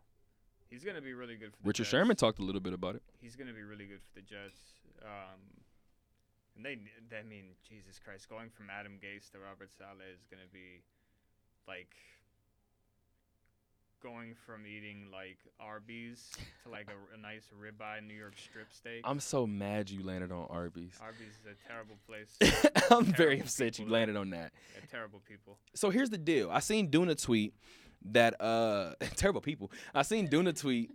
He's 0.69 0.83
gonna 0.83 1.01
be 1.01 1.13
really 1.13 1.35
good 1.35 1.53
for 1.53 1.61
the 1.61 1.67
Richard 1.67 1.83
Jets. 1.83 1.91
Sherman 1.91 2.15
talked 2.15 2.39
a 2.39 2.43
little 2.43 2.61
bit 2.61 2.73
about 2.73 2.95
it. 2.95 3.03
He's 3.21 3.35
gonna 3.35 3.53
be 3.53 3.61
really 3.61 3.85
good 3.85 4.01
for 4.01 4.19
the 4.19 4.25
Jets. 4.25 4.57
Um, 5.05 5.39
and 6.55 6.65
they, 6.65 6.77
they, 7.09 7.17
I 7.17 7.23
mean, 7.23 7.53
Jesus 7.67 7.99
Christ, 7.99 8.29
going 8.29 8.49
from 8.49 8.69
Adam 8.69 8.97
Gase 9.01 9.29
to 9.31 9.39
Robert 9.39 9.69
Saleh 9.69 10.09
is 10.13 10.25
gonna 10.29 10.49
be 10.51 10.81
like 11.67 11.93
going 14.03 14.35
from 14.45 14.67
eating 14.67 15.07
like 15.11 15.38
Arby's 15.59 16.30
to 16.63 16.69
like 16.69 16.88
a, 16.89 17.17
a 17.17 17.21
nice 17.21 17.47
ribeye 17.57 18.05
New 18.05 18.13
York 18.13 18.34
strip 18.38 18.67
steak. 18.73 19.01
I'm 19.05 19.21
so 19.21 19.47
mad 19.47 19.89
you 19.89 20.03
landed 20.03 20.31
on 20.31 20.45
Arby's. 20.49 20.99
Arby's 21.01 21.21
is 21.21 21.47
a 21.47 21.67
terrible 21.67 21.95
place. 22.05 22.38
I'm 22.91 23.05
very 23.05 23.39
upset 23.39 23.80
you 23.80 23.88
landed 23.88 24.17
on 24.17 24.31
that. 24.31 24.51
Terrible 24.91 25.21
people. 25.27 25.57
So 25.73 25.89
here's 25.89 26.09
the 26.09 26.17
deal. 26.17 26.51
I 26.51 26.59
seen 26.59 26.91
Duna 26.91 27.19
tweet 27.19 27.55
that 28.11 28.39
uh 28.41 28.93
terrible 29.15 29.41
people. 29.41 29.71
I 29.95 30.01
seen 30.01 30.27
Duna 30.27 30.59
tweet 30.59 30.91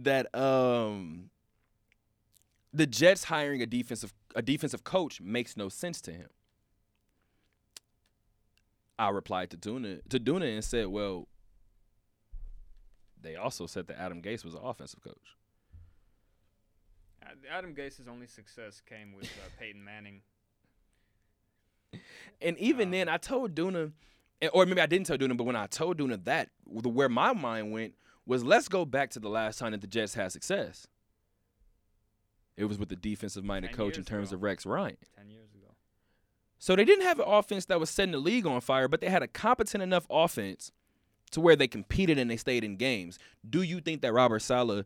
that 0.00 0.34
um 0.34 1.30
the 2.72 2.86
Jets 2.86 3.24
hiring 3.24 3.62
a 3.62 3.66
defensive 3.66 4.12
a 4.34 4.42
defensive 4.42 4.82
coach 4.82 5.20
makes 5.20 5.56
no 5.56 5.68
sense 5.68 6.00
to 6.02 6.12
him. 6.12 6.28
I 8.98 9.10
replied 9.10 9.50
to 9.50 9.56
Duna 9.56 10.00
to 10.08 10.18
Duna 10.18 10.52
and 10.52 10.64
said, 10.64 10.88
"Well, 10.88 11.28
they 13.22 13.36
also 13.36 13.66
said 13.66 13.86
that 13.88 14.00
Adam 14.00 14.22
Gase 14.22 14.44
was 14.44 14.54
an 14.54 14.60
offensive 14.62 15.02
coach." 15.02 15.36
Adam 17.50 17.74
Gase's 17.74 18.08
only 18.08 18.26
success 18.26 18.80
came 18.88 19.14
with 19.14 19.26
uh, 19.26 19.48
Peyton 19.58 19.84
Manning. 19.84 20.22
And 22.40 22.56
even 22.58 22.88
Um, 22.88 22.90
then, 22.92 23.08
I 23.08 23.16
told 23.16 23.54
Duna, 23.56 23.90
or 24.52 24.64
maybe 24.64 24.80
I 24.80 24.86
didn't 24.86 25.06
tell 25.06 25.18
Duna, 25.18 25.36
but 25.36 25.44
when 25.44 25.56
I 25.56 25.66
told 25.66 25.98
Duna 25.98 26.22
that, 26.24 26.50
where 26.64 27.08
my 27.08 27.32
mind 27.32 27.72
went 27.72 27.94
was, 28.26 28.44
let's 28.44 28.68
go 28.68 28.84
back 28.84 29.10
to 29.10 29.18
the 29.20 29.28
last 29.28 29.58
time 29.58 29.72
that 29.72 29.80
the 29.80 29.86
Jets 29.88 30.14
had 30.14 30.30
success. 30.30 30.86
It 32.56 32.66
was 32.66 32.78
with 32.78 32.90
the 32.90 32.96
defensive-minded 32.96 33.72
coach 33.72 33.98
in 33.98 34.04
terms 34.04 34.28
ago. 34.28 34.36
of 34.36 34.42
Rex 34.42 34.66
Ryan. 34.66 34.96
Ten 35.16 35.30
years 35.30 35.52
ago. 35.54 35.74
So 36.58 36.76
they 36.76 36.84
didn't 36.84 37.04
have 37.06 37.18
an 37.18 37.26
offense 37.26 37.64
that 37.66 37.80
was 37.80 37.90
setting 37.90 38.12
the 38.12 38.18
league 38.18 38.46
on 38.46 38.60
fire, 38.60 38.86
but 38.86 39.00
they 39.00 39.08
had 39.08 39.22
a 39.22 39.28
competent 39.28 39.82
enough 39.82 40.06
offense 40.10 40.70
to 41.30 41.40
where 41.40 41.56
they 41.56 41.68
competed 41.68 42.18
and 42.18 42.30
they 42.30 42.36
stayed 42.36 42.64
in 42.64 42.76
games. 42.76 43.18
Do 43.48 43.62
you 43.62 43.80
think 43.80 44.02
that 44.02 44.12
Robert 44.12 44.40
Saleh, 44.40 44.84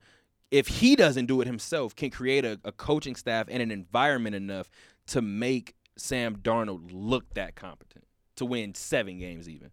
if 0.50 0.66
he 0.68 0.96
doesn't 0.96 1.26
do 1.26 1.40
it 1.40 1.46
himself, 1.46 1.94
can 1.96 2.10
create 2.10 2.44
a, 2.44 2.60
a 2.64 2.72
coaching 2.72 3.16
staff 3.16 3.46
and 3.50 3.62
an 3.62 3.70
environment 3.70 4.34
enough 4.34 4.70
to 5.08 5.22
make 5.22 5.74
Sam 5.96 6.36
Darnold 6.36 6.90
look 6.92 7.34
that 7.34 7.54
competent 7.54 8.04
to 8.36 8.44
win 8.44 8.74
seven 8.74 9.18
games 9.18 9.48
even? 9.48 9.70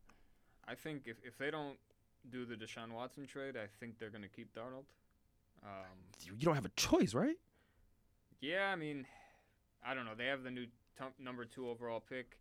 I 0.67 0.75
think 0.75 1.03
if, 1.05 1.17
if 1.23 1.37
they 1.37 1.49
don't 1.51 1.77
do 2.29 2.45
the 2.45 2.55
Deshaun 2.55 2.91
Watson 2.91 3.25
trade, 3.25 3.55
I 3.57 3.67
think 3.79 3.97
they're 3.99 4.09
gonna 4.09 4.27
keep 4.27 4.53
Darnold. 4.53 4.85
Um, 5.63 5.85
You 6.25 6.33
you 6.33 6.45
don't 6.45 6.55
have 6.55 6.65
a 6.65 6.71
choice, 6.75 7.13
right? 7.13 7.37
yeah, 8.41 8.69
I 8.71 8.75
mean, 8.75 9.05
I 9.85 9.93
don't 9.93 10.05
know. 10.05 10.15
They 10.17 10.27
have 10.27 10.43
the 10.43 10.51
new 10.51 10.65
t- 10.65 11.03
number 11.19 11.43
two 11.45 11.69
overall 11.69 11.99
pick. 11.99 12.37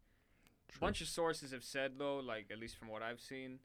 A 0.77 0.79
bunch 0.79 1.01
of 1.01 1.09
sources 1.09 1.51
have 1.53 1.65
said 1.65 1.93
though, 1.99 2.19
like 2.19 2.47
at 2.53 2.59
least 2.59 2.77
from 2.77 2.89
what 2.89 3.03
I've 3.03 3.21
seen, 3.21 3.59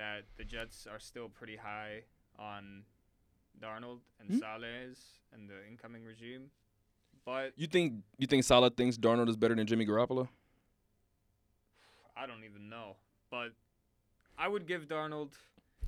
that 0.00 0.24
the 0.38 0.44
Jets 0.44 0.86
are 0.90 0.98
still 0.98 1.28
pretty 1.28 1.56
high 1.56 2.02
on 2.38 2.84
Darnold 3.62 4.00
and. 4.18 4.30
Hmm? 4.30 4.38
Saleh 4.38 4.96
and 5.34 5.48
the 5.48 5.58
incoming 5.70 6.04
regime. 6.04 6.50
But 7.26 7.52
You 7.56 7.66
think 7.66 8.02
you 8.18 8.26
think 8.26 8.44
Saleh 8.44 8.72
thinks 8.76 8.96
Darnold 8.96 9.28
is 9.28 9.36
better 9.36 9.54
than 9.54 9.66
Jimmy 9.66 9.86
Garoppolo? 9.86 10.28
I 12.16 12.26
don't 12.26 12.44
even 12.44 12.68
know. 12.70 12.96
But 13.30 13.50
I 14.38 14.48
would 14.48 14.66
give 14.66 14.88
Darnold. 14.88 15.32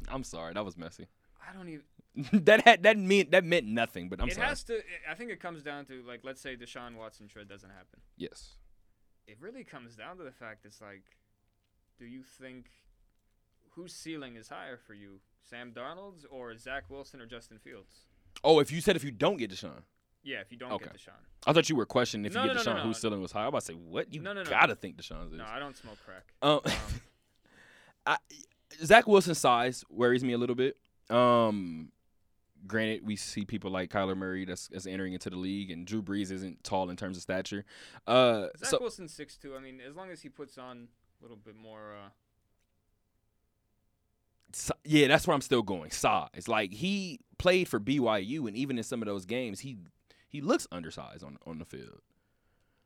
I'm 0.08 0.24
sorry, 0.24 0.52
that 0.52 0.64
was 0.64 0.76
messy. 0.76 1.06
I 1.48 1.56
don't 1.56 1.68
even. 1.68 2.44
that 2.44 2.60
had 2.66 2.82
that 2.82 2.98
mean 2.98 3.30
that 3.30 3.44
meant 3.44 3.66
nothing, 3.66 4.10
but 4.10 4.20
I'm 4.20 4.28
it 4.28 4.34
sorry. 4.34 4.46
has 4.46 4.62
to. 4.64 4.80
I 5.10 5.14
think 5.14 5.30
it 5.30 5.40
comes 5.40 5.62
down 5.62 5.86
to 5.86 6.02
like, 6.06 6.20
let's 6.22 6.40
say 6.42 6.54
Deshaun 6.56 6.96
Watson 6.96 7.28
trade 7.28 7.48
doesn't 7.48 7.70
happen. 7.70 8.00
yes. 8.16 8.56
It 9.26 9.38
really 9.40 9.62
comes 9.64 9.94
down 9.94 10.18
to 10.18 10.24
the 10.24 10.32
fact 10.32 10.66
it's 10.66 10.80
like, 10.80 11.04
do 11.96 12.04
you 12.04 12.22
think 12.24 12.66
whose 13.74 13.92
ceiling 13.94 14.36
is 14.36 14.48
higher 14.48 14.76
for 14.76 14.94
you, 14.94 15.20
Sam 15.42 15.72
Darnold's 15.72 16.24
or 16.30 16.56
Zach 16.56 16.84
Wilson 16.88 17.20
or 17.20 17.26
Justin 17.26 17.58
Fields? 17.58 18.06
Oh, 18.44 18.58
if 18.60 18.70
you 18.72 18.80
said 18.80 18.96
if 18.96 19.04
you 19.04 19.10
don't 19.10 19.36
get 19.36 19.50
Deshaun. 19.50 19.82
Yeah, 20.24 20.40
if 20.40 20.52
you 20.52 20.58
don't 20.58 20.70
Okay. 20.72 20.84
get 20.84 20.94
Deshaun. 20.94 21.18
I 21.46 21.52
thought 21.52 21.68
you 21.68 21.74
were 21.76 21.84
questioning 21.86 22.24
if 22.26 22.34
No, 22.34 22.42
you 22.44 22.48
get 22.48 22.56
no, 22.56 22.62
Deshaun, 22.62 22.76
no, 22.76 22.82
whose 22.82 22.98
ceiling 22.98 23.20
was 23.20 23.32
high. 23.32 23.42
I'm 23.42 23.48
about 23.48 23.60
to 23.60 23.66
say, 23.66 23.74
what? 23.74 24.12
You 24.14 24.20
No, 24.20 24.32
no, 24.32 24.42
no. 24.44 24.48
gotta 24.50 24.74
think 24.76 24.96
Deshaun's 24.96 25.32
is. 25.32 25.38
No, 25.38 25.44
I 25.44 25.58
don't 25.58 25.76
smoke 25.76 25.98
crack. 26.04 26.24
Um, 26.42 26.60
Um, 28.06 28.16
Zach 28.84 29.06
Wilson's 29.06 29.38
size 29.38 29.84
worries 29.90 30.24
me 30.24 30.32
a 30.32 30.38
little 30.38 30.56
bit. 30.56 30.76
Um, 31.10 31.92
granted, 32.66 33.04
we 33.04 33.16
see 33.16 33.44
people 33.44 33.70
like 33.70 33.90
Kyler 33.90 34.16
Murray 34.16 34.44
that's, 34.44 34.68
that's 34.68 34.86
entering 34.86 35.12
into 35.12 35.28
the 35.30 35.36
league, 35.36 35.70
and 35.70 35.86
Drew 35.86 36.02
Brees 36.02 36.30
isn't 36.30 36.64
tall 36.64 36.88
in 36.90 36.96
terms 36.96 37.16
of 37.16 37.22
stature. 37.22 37.64
Uh, 38.06 38.46
Zach 38.58 38.70
so 38.70 38.78
Wilson's 38.80 39.12
six 39.12 39.36
two. 39.36 39.54
I 39.56 39.60
mean, 39.60 39.80
as 39.86 39.94
long 39.94 40.10
as 40.10 40.22
he 40.22 40.28
puts 40.28 40.56
on 40.58 40.88
a 41.20 41.22
little 41.22 41.36
bit 41.36 41.54
more. 41.56 41.94
Uh, 41.94 42.08
yeah, 44.84 45.08
that's 45.08 45.26
where 45.26 45.34
I'm 45.34 45.40
still 45.40 45.62
going. 45.62 45.90
Size, 45.90 46.48
like 46.48 46.72
he 46.72 47.20
played 47.38 47.68
for 47.68 47.80
BYU, 47.80 48.46
and 48.46 48.56
even 48.56 48.78
in 48.78 48.84
some 48.84 49.02
of 49.02 49.06
those 49.06 49.24
games, 49.24 49.60
he 49.60 49.78
he 50.28 50.40
looks 50.40 50.66
undersized 50.72 51.24
on 51.24 51.38
on 51.46 51.58
the 51.58 51.64
field. 51.64 52.00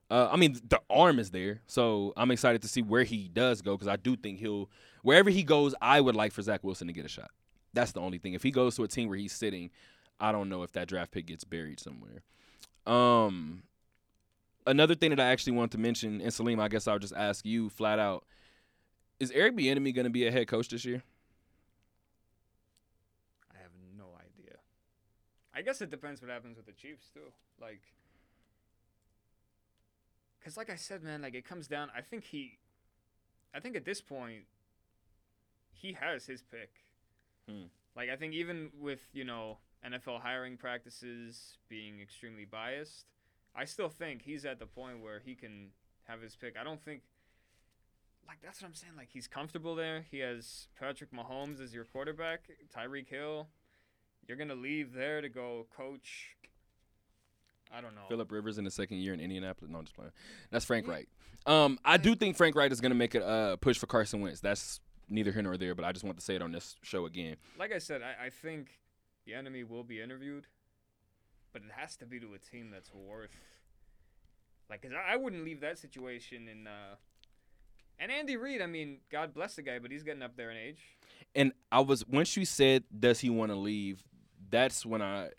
Uh, 0.09 0.29
I 0.31 0.37
mean, 0.37 0.57
the 0.69 0.81
arm 0.89 1.19
is 1.19 1.33
there, 1.33 1.63
so 1.67 2.13
I'm 2.17 2.31
excited 2.31 2.63
to 2.63 2.69
see 2.69 2.81
where 2.81 3.03
he 3.03 3.29
does 3.29 3.61
go 3.61 3.73
because 3.73 3.89
I 3.89 3.97
do 3.97 4.17
think 4.17 4.39
he'll 4.39 4.71
wherever 5.03 5.31
he 5.31 5.43
goes. 5.43 5.75
I 5.81 6.01
would 6.01 6.15
like 6.15 6.33
for 6.33 6.43
Zach 6.43 6.63
Wilson 6.63 6.87
to 6.87 6.93
get 6.93 7.05
a 7.05 7.09
shot. 7.09 7.31
That's 7.73 7.93
the 7.93 8.01
only 8.01 8.19
thing. 8.19 8.35
If 8.35 8.43
he 8.43 8.51
goes 8.51 8.77
to 8.77 8.85
a 8.85 8.89
team 8.89 9.09
where 9.09 9.19
he's 9.19 9.33
sitting, 9.33 9.71
I 10.21 10.33
don't 10.33 10.49
know 10.49 10.63
if 10.63 10.73
that 10.73 10.89
draft 10.89 11.11
pick 11.11 11.27
gets 11.27 11.45
buried 11.45 11.81
somewhere. 11.81 12.23
Um, 12.87 13.65
another 14.67 14.95
thing 14.95 15.11
that 15.11 15.21
I 15.21 15.27
actually 15.27 15.55
want 15.55 15.73
to 15.73 15.79
mention, 15.79 16.21
and 16.21 16.33
Salim, 16.33 16.61
I 16.61 16.69
guess 16.69 16.87
I'll 16.87 16.99
just 16.99 17.15
ask 17.15 17.45
you 17.45 17.69
flat 17.69 17.99
out: 17.99 18.25
Is 19.19 19.31
Eric 19.33 19.57
Bieniemy 19.57 19.95
going 19.95 20.05
to 20.05 20.11
be 20.11 20.27
a 20.27 20.31
head 20.31 20.47
coach 20.47 20.69
this 20.69 20.85
year? 20.85 21.03
I 23.53 23.59
have 23.59 23.73
no 23.99 24.07
idea. 24.15 24.57
I 25.57 25.63
guess 25.63 25.81
it 25.81 25.91
depends 25.91 26.21
what 26.21 26.31
happens 26.31 26.59
with 26.59 26.67
the 26.67 26.73
Chiefs 26.73 27.09
too. 27.15 27.33
Like, 27.59 27.81
cause 30.45 30.59
like 30.59 30.69
I 30.69 30.77
said, 30.77 31.03
man, 31.03 31.23
like 31.23 31.35
it 31.35 31.47
comes 31.47 31.67
down. 31.67 31.89
I 31.97 32.03
think 32.03 32.25
he, 32.25 32.59
I 33.55 33.61
think 33.61 33.75
at 33.75 33.87
this 33.87 34.03
point, 34.03 34.45
he 35.73 35.95
has 35.95 36.27
his 36.27 36.43
pick. 36.43 36.71
Hmm. 37.49 37.69
Like 37.97 38.11
I 38.11 38.17
think 38.17 38.35
even 38.35 38.69
with 38.79 39.09
you 39.15 39.25
know 39.25 39.57
NFL 39.85 40.21
hiring 40.21 40.59
practices 40.59 41.57
being 41.71 42.01
extremely 42.03 42.45
biased, 42.45 43.07
I 43.55 43.65
still 43.65 43.89
think 43.89 44.23
he's 44.23 44.45
at 44.45 44.59
the 44.59 44.67
point 44.67 45.03
where 45.03 45.21
he 45.25 45.35
can 45.35 45.69
have 46.05 46.21
his 46.21 46.37
pick. 46.37 46.57
I 46.61 46.65
don't 46.65 46.85
think. 46.85 47.01
Like 48.29 48.39
that's 48.43 48.61
what 48.61 48.69
I'm 48.69 48.75
saying. 48.75 48.93
Like 48.95 49.09
he's 49.11 49.27
comfortable 49.27 49.75
there. 49.75 50.05
He 50.11 50.19
has 50.19 50.69
Patrick 50.79 51.13
Mahomes 51.13 51.63
as 51.63 51.73
your 51.73 51.85
quarterback, 51.85 52.51
Tyreek 52.77 53.09
Hill. 53.09 53.49
You're 54.29 54.37
gonna 54.37 54.55
leave 54.55 54.93
there 54.93 55.21
to 55.21 55.29
go 55.29 55.67
coach. 55.77 56.37
I 57.73 57.81
don't 57.81 57.95
know. 57.95 58.03
Philip 58.09 58.31
Rivers 58.31 58.59
in 58.59 58.65
the 58.65 58.71
second 58.71 58.99
year 58.99 59.13
in 59.13 59.21
Indianapolis. 59.21 59.71
No, 59.71 59.79
I'm 59.79 59.85
just 59.85 59.97
playing. 59.97 60.13
That's 60.51 60.65
Frank. 60.65 60.87
Reich. 60.87 61.09
Um, 61.47 61.79
I 61.85 61.97
do 61.97 62.15
think 62.15 62.37
Frank 62.37 62.55
Reich 62.57 62.71
is 62.73 62.81
going 62.81 62.91
to 62.91 62.97
make 62.97 63.15
a 63.15 63.25
uh, 63.27 63.57
push 63.57 63.77
for 63.79 63.87
Carson 63.87 64.21
Wentz. 64.21 64.41
That's 64.41 64.81
neither 65.09 65.31
here 65.33 65.43
nor 65.43 65.57
there, 65.57 65.75
but 65.75 65.85
I 65.85 65.93
just 65.93 66.05
want 66.05 66.19
to 66.19 66.25
say 66.25 66.35
it 66.37 66.43
on 66.43 66.53
this 66.53 66.77
show 66.83 67.07
again. 67.07 67.37
Like 67.59 67.73
I 67.73 67.79
said, 67.79 68.03
I, 68.03 68.27
I 68.27 68.31
think 68.31 68.71
Bieniemy 69.29 69.69
will 69.69 69.85
be 69.85 70.01
interviewed, 70.01 70.47
but 71.53 71.63
it 71.63 71.71
has 71.77 71.97
to 71.97 72.07
be 72.07 72.19
to 72.21 72.35
a 72.35 72.39
team 72.39 72.71
that's 72.71 72.93
worth. 72.95 73.37
Like, 74.71 74.83
'cause 74.83 74.93
I, 74.93 75.15
I 75.15 75.17
wouldn't 75.17 75.45
leave 75.45 75.61
that 75.61 75.79
situation 75.79 76.49
in. 76.49 76.67
Uh, 76.67 76.97
and 77.99 78.11
Andy 78.13 78.37
Reid, 78.37 78.61
I 78.63 78.67
mean, 78.67 78.99
God 79.11 79.35
bless 79.35 79.55
the 79.57 79.63
guy, 79.63 79.79
but 79.79 79.91
he's 79.91 80.03
getting 80.03 80.23
up 80.23 80.37
there 80.37 80.51
in 80.51 80.57
age. 80.57 80.81
And 81.35 81.53
I 81.71 81.81
was 81.81 82.07
once 82.07 82.37
you 82.37 82.45
said, 82.45 82.85
"Does 82.97 83.21
he 83.21 83.31
want 83.31 83.51
to 83.53 83.57
leave?" 83.57 84.03
That's 84.51 84.85
when 84.87 85.03
I 85.03 85.31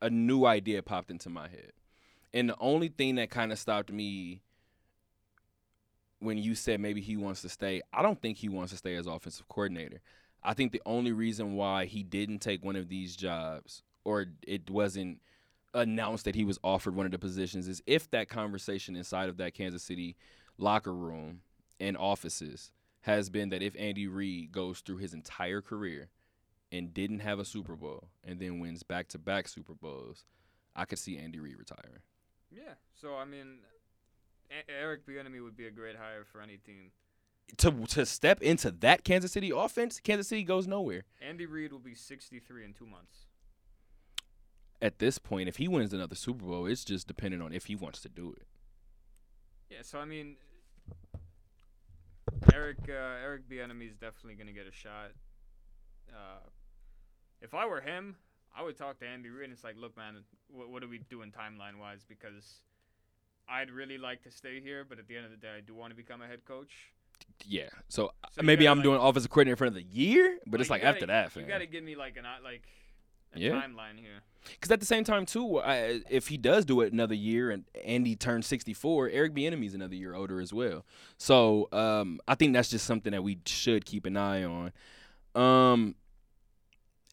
a 0.00 0.10
new 0.10 0.44
idea 0.44 0.82
popped 0.82 1.10
into 1.10 1.28
my 1.28 1.48
head, 1.48 1.72
and 2.32 2.48
the 2.48 2.56
only 2.60 2.88
thing 2.88 3.16
that 3.16 3.30
kind 3.30 3.52
of 3.52 3.58
stopped 3.58 3.92
me 3.92 4.42
when 6.20 6.38
you 6.38 6.54
said 6.54 6.80
maybe 6.80 7.00
he 7.00 7.16
wants 7.16 7.42
to 7.42 7.48
stay, 7.48 7.80
I 7.92 8.02
don't 8.02 8.20
think 8.20 8.38
he 8.38 8.48
wants 8.48 8.72
to 8.72 8.78
stay 8.78 8.96
as 8.96 9.06
offensive 9.06 9.48
coordinator. 9.48 10.00
I 10.42 10.54
think 10.54 10.72
the 10.72 10.82
only 10.86 11.12
reason 11.12 11.54
why 11.54 11.84
he 11.84 12.02
didn't 12.02 12.40
take 12.40 12.64
one 12.64 12.76
of 12.76 12.88
these 12.88 13.16
jobs 13.16 13.82
or 14.04 14.26
it 14.46 14.70
wasn't 14.70 15.20
announced 15.74 16.24
that 16.24 16.34
he 16.34 16.44
was 16.44 16.58
offered 16.64 16.94
one 16.94 17.06
of 17.06 17.12
the 17.12 17.18
positions 17.18 17.68
is 17.68 17.82
if 17.86 18.10
that 18.10 18.28
conversation 18.28 18.96
inside 18.96 19.28
of 19.28 19.36
that 19.36 19.54
Kansas 19.54 19.82
City 19.82 20.16
locker 20.56 20.94
room 20.94 21.40
and 21.78 21.96
offices 21.96 22.72
has 23.02 23.30
been 23.30 23.50
that 23.50 23.62
if 23.62 23.76
Andy 23.78 24.06
Reid 24.06 24.50
goes 24.50 24.80
through 24.80 24.96
his 24.96 25.14
entire 25.14 25.60
career 25.60 26.08
and 26.70 26.92
didn't 26.92 27.20
have 27.20 27.38
a 27.38 27.44
Super 27.44 27.76
Bowl 27.76 28.08
and 28.24 28.40
then 28.40 28.60
wins 28.60 28.82
back 28.82 29.08
to 29.08 29.18
back 29.18 29.48
Super 29.48 29.74
Bowls, 29.74 30.24
I 30.76 30.84
could 30.84 30.98
see 30.98 31.16
Andy 31.18 31.40
Reid 31.40 31.58
retiring. 31.58 32.02
Yeah. 32.50 32.74
So 32.94 33.16
I 33.16 33.24
mean, 33.24 33.58
e- 34.50 34.70
Eric 34.72 35.06
Bieniemy 35.06 35.42
would 35.42 35.56
be 35.56 35.66
a 35.66 35.70
great 35.70 35.96
hire 35.96 36.24
for 36.24 36.40
any 36.40 36.56
team. 36.56 36.90
To 37.58 37.70
to 37.86 38.04
step 38.04 38.42
into 38.42 38.70
that 38.70 39.04
Kansas 39.04 39.32
City 39.32 39.50
offense, 39.54 40.00
Kansas 40.00 40.28
City 40.28 40.42
goes 40.42 40.66
nowhere. 40.66 41.04
Andy 41.20 41.46
Reid 41.46 41.72
will 41.72 41.78
be 41.78 41.94
63 41.94 42.64
in 42.64 42.74
two 42.74 42.86
months. 42.86 43.26
At 44.80 44.98
this 44.98 45.18
point, 45.18 45.48
if 45.48 45.56
he 45.56 45.66
wins 45.66 45.92
another 45.92 46.14
Super 46.14 46.44
Bowl, 46.44 46.66
it's 46.66 46.84
just 46.84 47.08
dependent 47.08 47.42
on 47.42 47.52
if 47.52 47.64
he 47.66 47.74
wants 47.74 48.00
to 48.02 48.08
do 48.08 48.32
it. 48.36 48.46
Yeah. 49.70 49.78
So 49.82 49.98
I 49.98 50.04
mean, 50.04 50.36
Eric 52.52 52.78
uh, 52.88 52.92
Eric 53.24 53.48
Bieniemy 53.48 53.88
is 53.90 53.96
definitely 53.96 54.34
gonna 54.34 54.52
get 54.52 54.66
a 54.66 54.72
shot. 54.72 55.12
uh, 56.12 56.48
if 57.40 57.54
I 57.54 57.66
were 57.66 57.80
him, 57.80 58.16
I 58.56 58.62
would 58.62 58.76
talk 58.76 58.98
to 59.00 59.06
Andy 59.06 59.28
Reid 59.28 59.44
and 59.44 59.52
it's 59.52 59.64
like, 59.64 59.76
look, 59.78 59.96
man, 59.96 60.16
what, 60.50 60.68
what 60.70 60.82
are 60.82 60.88
we 60.88 60.98
doing 61.10 61.30
timeline 61.32 61.78
wise? 61.78 62.04
Because 62.08 62.60
I'd 63.48 63.70
really 63.70 63.98
like 63.98 64.22
to 64.24 64.30
stay 64.30 64.60
here, 64.60 64.84
but 64.88 64.98
at 64.98 65.06
the 65.08 65.16
end 65.16 65.24
of 65.26 65.30
the 65.30 65.36
day, 65.36 65.52
I 65.56 65.60
do 65.60 65.74
want 65.74 65.90
to 65.90 65.96
become 65.96 66.20
a 66.22 66.26
head 66.26 66.44
coach. 66.44 66.72
Yeah. 67.46 67.68
So, 67.88 68.12
So 68.32 68.42
maybe 68.42 68.64
gotta, 68.64 68.72
I'm 68.72 68.78
like- 68.78 68.84
doing 68.84 69.00
offensive 69.00 69.30
coordinator 69.30 69.56
for 69.56 69.64
another 69.66 69.80
year, 69.80 70.38
but 70.46 70.60
it's 70.60 70.70
like 70.70 70.82
gotta- 70.82 70.96
after 70.96 71.06
that. 71.06 71.36
You 71.36 71.42
got 71.46 71.58
to 71.58 71.66
give 71.66 71.84
me 71.84 71.94
like 71.96 72.16
an 72.16 72.24
uh, 72.26 72.36
like 72.42 72.62
a 73.34 73.40
Yeah. 73.40 73.50
timeline 73.52 73.98
here. 73.98 74.22
Because 74.50 74.70
at 74.70 74.80
the 74.80 74.86
same 74.86 75.04
time, 75.04 75.26
too, 75.26 75.58
I, 75.60 76.00
if 76.08 76.28
he 76.28 76.36
does 76.38 76.64
do 76.64 76.80
it 76.80 76.92
another 76.92 77.14
year 77.14 77.50
and 77.50 77.64
Andy 77.84 78.16
turns 78.16 78.46
64, 78.46 79.10
Eric 79.10 79.34
Bieniemy's 79.34 79.74
another 79.74 79.96
year 79.96 80.14
older 80.14 80.40
as 80.40 80.52
well. 80.52 80.86
So 81.18 81.68
um, 81.72 82.20
I 82.26 82.34
think 82.34 82.54
that's 82.54 82.70
just 82.70 82.86
something 82.86 83.10
that 83.12 83.22
we 83.22 83.38
should 83.46 83.84
keep 83.84 84.06
an 84.06 84.16
eye 84.16 84.44
on. 84.44 84.72
Um, 85.34 85.96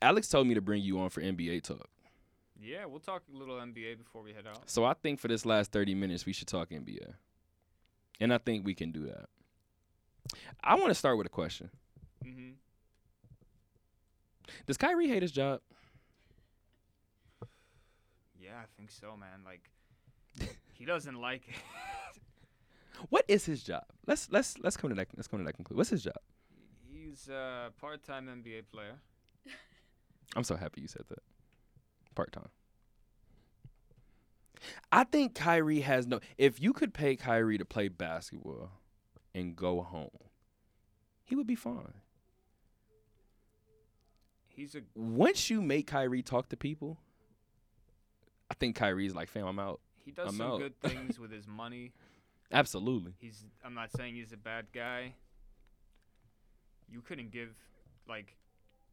Alex 0.06 0.28
told 0.30 0.46
me 0.46 0.54
to 0.54 0.62
bring 0.62 0.84
you 0.84 1.00
on 1.00 1.10
for 1.10 1.20
NBA 1.22 1.64
talk. 1.64 1.90
Yeah, 2.62 2.86
we'll 2.86 3.00
talk 3.00 3.24
a 3.34 3.36
little 3.36 3.56
NBA 3.56 3.98
before 3.98 4.22
we 4.22 4.34
head 4.34 4.46
out. 4.46 4.70
So 4.70 4.86
I 4.86 4.94
think 4.94 5.20
for 5.20 5.28
this 5.28 5.48
last 5.48 5.72
30 5.72 5.96
minutes, 5.96 6.28
we 6.28 6.32
should 6.32 6.48
talk 6.48 6.70
NBA. 6.70 7.14
And 8.20 8.32
I 8.32 8.38
think 8.38 8.64
we 8.64 8.76
can 8.76 8.92
do 8.92 9.08
that. 9.08 9.26
I 10.64 10.76
want 10.76 10.90
to 10.90 10.94
start 10.94 11.18
with 11.18 11.26
a 11.26 11.32
question. 11.32 11.72
hmm 12.24 12.52
Does 14.68 14.78
Kyrie 14.78 15.08
hate 15.08 15.24
his 15.24 15.32
job? 15.32 15.62
Yeah, 18.40 18.58
I 18.62 18.66
think 18.78 18.92
so, 18.92 19.18
man. 19.18 19.42
Like 19.44 19.72
he 20.74 20.86
doesn't 20.86 21.20
like 21.20 21.48
it. 21.48 21.56
What 23.10 23.26
is 23.28 23.46
his 23.46 23.62
job? 23.64 23.84
Let's 24.08 24.30
let's 24.32 24.58
let's 24.60 24.78
come 24.78 24.90
to 24.92 24.96
that 24.96 25.08
let's 25.18 25.28
come 25.28 25.40
to 25.40 25.46
that 25.46 25.54
conclusion. 25.54 25.78
What's 25.78 25.90
his 25.90 26.04
job? 26.04 26.22
He's 26.90 27.28
a 27.28 27.72
part-time 27.82 28.28
NBA 28.28 28.64
player. 28.72 28.96
I'm 30.36 30.44
so 30.44 30.56
happy 30.56 30.82
you 30.82 30.88
said 30.88 31.04
that. 31.10 31.20
Part 32.16 32.32
time. 32.32 32.50
I 34.92 35.04
think 35.04 35.36
Kyrie 35.36 35.82
has 35.82 36.08
no. 36.08 36.20
If 36.38 36.62
you 36.62 36.74
could 36.74 36.94
pay 36.94 37.16
Kyrie 37.16 37.58
to 37.58 37.66
play 37.66 37.88
basketball 37.90 38.72
and 39.34 39.56
go 39.56 39.82
home, 39.82 40.10
he 41.24 41.36
would 41.36 41.46
be 41.48 41.56
fine. 41.56 41.94
He's 44.48 44.76
a 44.76 44.82
Once 44.96 45.50
you 45.50 45.62
make 45.62 45.88
Kyrie 45.88 46.22
talk 46.24 46.50
to 46.50 46.58
people, 46.58 46.98
I 48.50 48.54
think 48.54 48.76
Kyrie's 48.78 49.14
like, 49.14 49.30
fam, 49.30 49.46
I'm 49.46 49.60
out. 49.60 49.82
he 50.06 50.12
does 50.12 50.30
I'm 50.30 50.38
some 50.38 50.52
out. 50.52 50.60
good 50.60 50.80
things 50.82 51.20
with 51.20 51.32
his 51.32 51.48
money. 51.48 51.92
Absolutely. 52.52 53.14
He's 53.20 53.46
I'm 53.64 53.74
not 53.74 53.92
saying 53.92 54.16
he's 54.16 54.32
a 54.32 54.38
bad 54.38 54.68
guy. 54.74 55.16
You 56.90 57.02
couldn't 57.02 57.32
give 57.32 57.50
like 58.08 58.38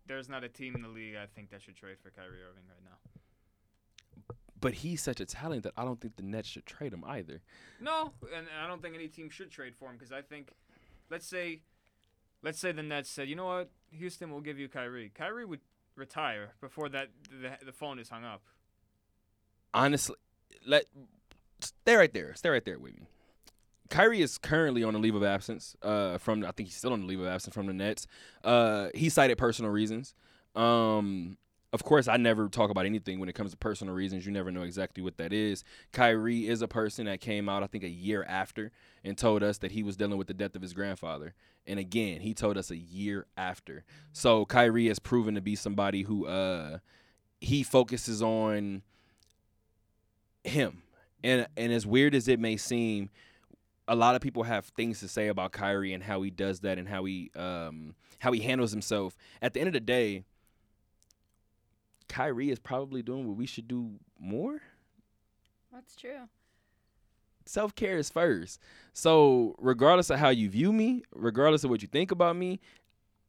there's 0.06 0.28
not 0.28 0.44
a 0.44 0.48
team 0.48 0.74
in 0.74 0.82
the 0.82 0.88
league 0.88 1.14
I 1.16 1.26
think 1.26 1.50
that 1.50 1.62
should 1.62 1.76
trade 1.76 1.96
for 2.02 2.10
Kyrie 2.10 2.42
Irving 2.42 2.64
right 2.68 2.84
now. 2.84 4.34
But 4.60 4.74
he's 4.74 5.02
such 5.02 5.20
a 5.20 5.26
talent 5.26 5.64
that 5.64 5.72
I 5.76 5.84
don't 5.84 6.00
think 6.00 6.16
the 6.16 6.22
Nets 6.22 6.48
should 6.48 6.66
trade 6.66 6.92
him 6.92 7.04
either. 7.04 7.40
No, 7.80 8.12
and, 8.34 8.46
I 8.62 8.68
don't 8.68 8.80
think 8.80 8.94
any 8.94 9.08
team 9.08 9.28
should 9.28 9.50
trade 9.50 9.74
for 9.74 9.90
him 9.90 9.96
because 9.96 10.12
I 10.12 10.22
think, 10.22 10.52
let's 11.10 11.26
say, 11.26 11.62
let's 12.42 12.60
say 12.60 12.70
the 12.70 12.82
Nets 12.82 13.10
said, 13.10 13.28
you 13.28 13.34
know 13.34 13.46
what, 13.46 13.70
Houston 13.90 14.30
will 14.30 14.40
give 14.40 14.58
you 14.60 14.68
Kyrie. 14.68 15.10
Kyrie 15.12 15.44
would 15.44 15.60
retire 15.96 16.52
before 16.60 16.88
that 16.90 17.08
the, 17.28 17.64
the 17.64 17.72
phone 17.72 17.98
is 17.98 18.08
hung 18.08 18.24
up. 18.24 18.42
honestly, 19.74 20.16
let 20.66 20.84
stay 21.60 21.96
right 21.96 22.12
there. 22.12 22.34
Stay 22.34 22.48
right 22.48 22.64
there 22.64 22.78
with 22.78 22.94
me. 22.94 23.06
Kyrie 23.92 24.22
is 24.22 24.38
currently 24.38 24.82
on 24.82 24.94
a 24.94 24.98
leave 24.98 25.14
of 25.14 25.22
absence. 25.22 25.76
Uh, 25.82 26.16
from 26.16 26.42
I 26.44 26.50
think 26.52 26.70
he's 26.70 26.76
still 26.76 26.94
on 26.94 27.02
a 27.02 27.04
leave 27.04 27.20
of 27.20 27.26
absence 27.26 27.54
from 27.54 27.66
the 27.66 27.74
Nets. 27.74 28.06
Uh, 28.42 28.88
he 28.94 29.10
cited 29.10 29.36
personal 29.36 29.70
reasons. 29.70 30.14
Um, 30.56 31.36
of 31.74 31.84
course, 31.84 32.08
I 32.08 32.16
never 32.16 32.48
talk 32.48 32.70
about 32.70 32.86
anything 32.86 33.20
when 33.20 33.28
it 33.28 33.34
comes 33.34 33.50
to 33.50 33.56
personal 33.58 33.92
reasons. 33.92 34.24
You 34.24 34.32
never 34.32 34.50
know 34.50 34.62
exactly 34.62 35.02
what 35.02 35.18
that 35.18 35.34
is. 35.34 35.62
Kyrie 35.92 36.48
is 36.48 36.62
a 36.62 36.68
person 36.68 37.04
that 37.04 37.20
came 37.20 37.50
out, 37.50 37.62
I 37.62 37.66
think, 37.66 37.84
a 37.84 37.88
year 37.88 38.24
after 38.26 38.72
and 39.04 39.16
told 39.16 39.42
us 39.42 39.58
that 39.58 39.72
he 39.72 39.82
was 39.82 39.98
dealing 39.98 40.16
with 40.16 40.26
the 40.26 40.34
death 40.34 40.56
of 40.56 40.62
his 40.62 40.72
grandfather. 40.72 41.34
And 41.66 41.78
again, 41.78 42.22
he 42.22 42.32
told 42.32 42.56
us 42.56 42.70
a 42.70 42.76
year 42.78 43.26
after. 43.36 43.84
So 44.14 44.46
Kyrie 44.46 44.88
has 44.88 45.00
proven 45.00 45.34
to 45.34 45.42
be 45.42 45.54
somebody 45.54 46.02
who 46.02 46.26
uh, 46.26 46.78
he 47.42 47.62
focuses 47.62 48.22
on 48.22 48.80
him. 50.44 50.82
And 51.22 51.46
and 51.58 51.72
as 51.72 51.86
weird 51.86 52.14
as 52.14 52.26
it 52.26 52.40
may 52.40 52.56
seem, 52.56 53.10
a 53.92 53.94
lot 53.94 54.14
of 54.14 54.22
people 54.22 54.44
have 54.44 54.64
things 54.64 55.00
to 55.00 55.06
say 55.08 55.28
about 55.28 55.52
Kyrie 55.52 55.92
and 55.92 56.02
how 56.02 56.22
he 56.22 56.30
does 56.30 56.60
that 56.60 56.78
and 56.78 56.88
how 56.88 57.04
he 57.04 57.30
um 57.36 57.94
how 58.20 58.32
he 58.32 58.40
handles 58.40 58.70
himself. 58.70 59.18
At 59.42 59.52
the 59.52 59.60
end 59.60 59.66
of 59.66 59.74
the 59.74 59.80
day, 59.80 60.24
Kyrie 62.08 62.48
is 62.48 62.58
probably 62.58 63.02
doing 63.02 63.28
what 63.28 63.36
we 63.36 63.44
should 63.44 63.68
do 63.68 63.90
more. 64.18 64.62
That's 65.70 65.94
true. 65.94 66.28
Self 67.44 67.74
care 67.74 67.98
is 67.98 68.08
first. 68.08 68.60
So 68.94 69.56
regardless 69.58 70.08
of 70.08 70.18
how 70.18 70.30
you 70.30 70.48
view 70.48 70.72
me, 70.72 71.02
regardless 71.14 71.62
of 71.62 71.68
what 71.68 71.82
you 71.82 71.88
think 71.88 72.10
about 72.10 72.34
me, 72.34 72.60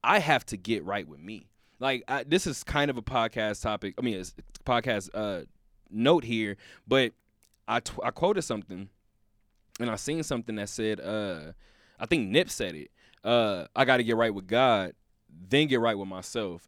I 0.01 0.19
have 0.19 0.45
to 0.45 0.57
get 0.57 0.85
right 0.85 1.05
with 1.07 1.19
me. 1.19 1.47
Like 1.81 2.05
I, 2.07 2.23
this 2.23 2.47
is 2.47 2.63
kind 2.63 2.89
of 2.89 2.97
a 2.97 3.01
podcast 3.01 3.61
topic. 3.61 3.95
I 3.97 4.01
mean, 4.01 4.17
it's 4.17 4.33
it's 4.37 4.59
a 4.61 4.63
podcast 4.63 5.09
uh, 5.13 5.41
note 5.89 6.23
here, 6.23 6.55
but 6.87 7.11
I 7.67 7.81
tw- 7.81 7.99
I 8.01 8.11
quoted 8.11 8.43
something, 8.43 8.87
and 9.79 9.89
I 9.89 9.95
seen 9.95 10.23
something 10.23 10.55
that 10.55 10.69
said, 10.69 10.99
uh, 10.99 11.53
I 11.99 12.05
think 12.05 12.29
Nip 12.29 12.49
said 12.49 12.75
it. 12.75 12.91
Uh, 13.23 13.65
I 13.75 13.85
got 13.85 13.97
to 13.97 14.03
get 14.03 14.17
right 14.17 14.33
with 14.33 14.47
God, 14.47 14.93
then 15.29 15.67
get 15.67 15.79
right 15.79 15.97
with 15.97 16.07
myself, 16.07 16.67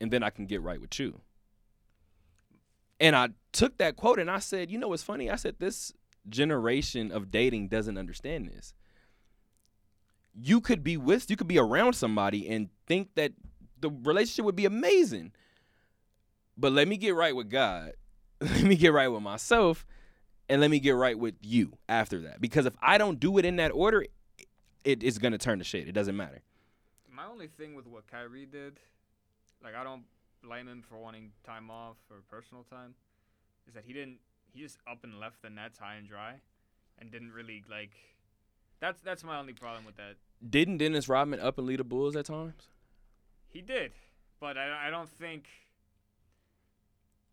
and 0.00 0.10
then 0.10 0.22
I 0.22 0.30
can 0.30 0.46
get 0.46 0.62
right 0.62 0.80
with 0.80 0.98
you. 0.98 1.20
And 2.98 3.14
I 3.14 3.30
took 3.52 3.78
that 3.78 3.96
quote 3.96 4.18
and 4.18 4.30
I 4.30 4.38
said, 4.38 4.70
you 4.70 4.78
know 4.78 4.88
what's 4.88 5.02
funny? 5.02 5.30
I 5.30 5.36
said 5.36 5.56
this 5.58 5.92
generation 6.28 7.12
of 7.12 7.30
dating 7.30 7.68
doesn't 7.68 7.98
understand 7.98 8.48
this. 8.48 8.72
You 10.34 10.60
could 10.60 10.82
be 10.82 10.96
with, 10.96 11.28
you 11.30 11.36
could 11.36 11.48
be 11.48 11.58
around 11.58 11.94
somebody 11.94 12.48
and 12.48 12.68
think 12.86 13.14
that 13.14 13.32
the 13.80 13.90
relationship 13.90 14.44
would 14.44 14.56
be 14.56 14.64
amazing. 14.64 15.32
But 16.56 16.72
let 16.72 16.88
me 16.88 16.96
get 16.96 17.14
right 17.14 17.36
with 17.36 17.50
God. 17.50 17.92
Let 18.40 18.64
me 18.64 18.76
get 18.76 18.92
right 18.92 19.08
with 19.08 19.22
myself 19.22 19.86
and 20.48 20.60
let 20.60 20.70
me 20.70 20.78
get 20.78 20.92
right 20.92 21.18
with 21.18 21.34
you 21.40 21.76
after 21.88 22.20
that. 22.20 22.40
Because 22.40 22.66
if 22.66 22.76
I 22.80 22.98
don't 22.98 23.18
do 23.18 23.38
it 23.38 23.44
in 23.44 23.56
that 23.56 23.70
order, 23.70 24.06
it 24.84 25.02
is 25.02 25.18
going 25.18 25.32
to 25.32 25.38
turn 25.38 25.58
to 25.58 25.64
shit. 25.64 25.88
It 25.88 25.92
doesn't 25.92 26.16
matter. 26.16 26.42
My 27.10 27.26
only 27.26 27.48
thing 27.48 27.74
with 27.74 27.86
what 27.86 28.06
Kyrie 28.06 28.46
did, 28.46 28.78
like 29.62 29.74
I 29.74 29.82
don't 29.82 30.04
blame 30.42 30.68
him 30.68 30.82
for 30.88 30.96
wanting 30.96 31.32
time 31.44 31.70
off 31.70 31.96
or 32.10 32.18
personal 32.30 32.64
time, 32.64 32.94
is 33.66 33.74
that 33.74 33.84
he 33.86 33.92
didn't. 33.92 34.18
He 34.52 34.62
just 34.62 34.78
up 34.90 35.04
and 35.04 35.18
left 35.18 35.42
the 35.42 35.50
Nets 35.50 35.78
high 35.78 35.96
and 35.96 36.08
dry, 36.08 36.34
and 36.98 37.10
didn't 37.10 37.32
really 37.32 37.64
like. 37.70 37.92
That's 38.80 39.00
that's 39.00 39.24
my 39.24 39.38
only 39.38 39.54
problem 39.54 39.84
with 39.84 39.96
that. 39.96 40.16
Didn't 40.48 40.78
Dennis 40.78 41.08
Rodman 41.08 41.40
up 41.40 41.58
and 41.58 41.66
lead 41.66 41.80
the 41.80 41.84
Bulls 41.84 42.14
at 42.14 42.26
times? 42.26 42.68
He 43.48 43.62
did, 43.62 43.92
but 44.38 44.56
I 44.56 44.88
I 44.88 44.90
don't 44.90 45.08
think. 45.08 45.48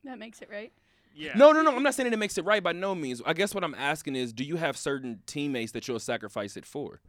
That 0.05 0.17
makes 0.19 0.41
it 0.41 0.49
right. 0.51 0.73
Yeah. 1.13 1.33
No, 1.35 1.51
no, 1.51 1.61
no. 1.61 1.75
I'm 1.75 1.83
not 1.83 1.93
saying 1.93 2.11
it 2.11 2.17
makes 2.17 2.37
it 2.37 2.45
right 2.45 2.63
by 2.63 2.71
no 2.71 2.95
means. 2.95 3.21
I 3.25 3.33
guess 3.33 3.53
what 3.53 3.63
I'm 3.63 3.75
asking 3.75 4.15
is, 4.15 4.33
do 4.33 4.43
you 4.43 4.55
have 4.57 4.75
certain 4.77 5.21
teammates 5.25 5.71
that 5.73 5.87
you'll 5.87 5.99
sacrifice 5.99 6.57
it 6.57 6.65
for? 6.65 7.01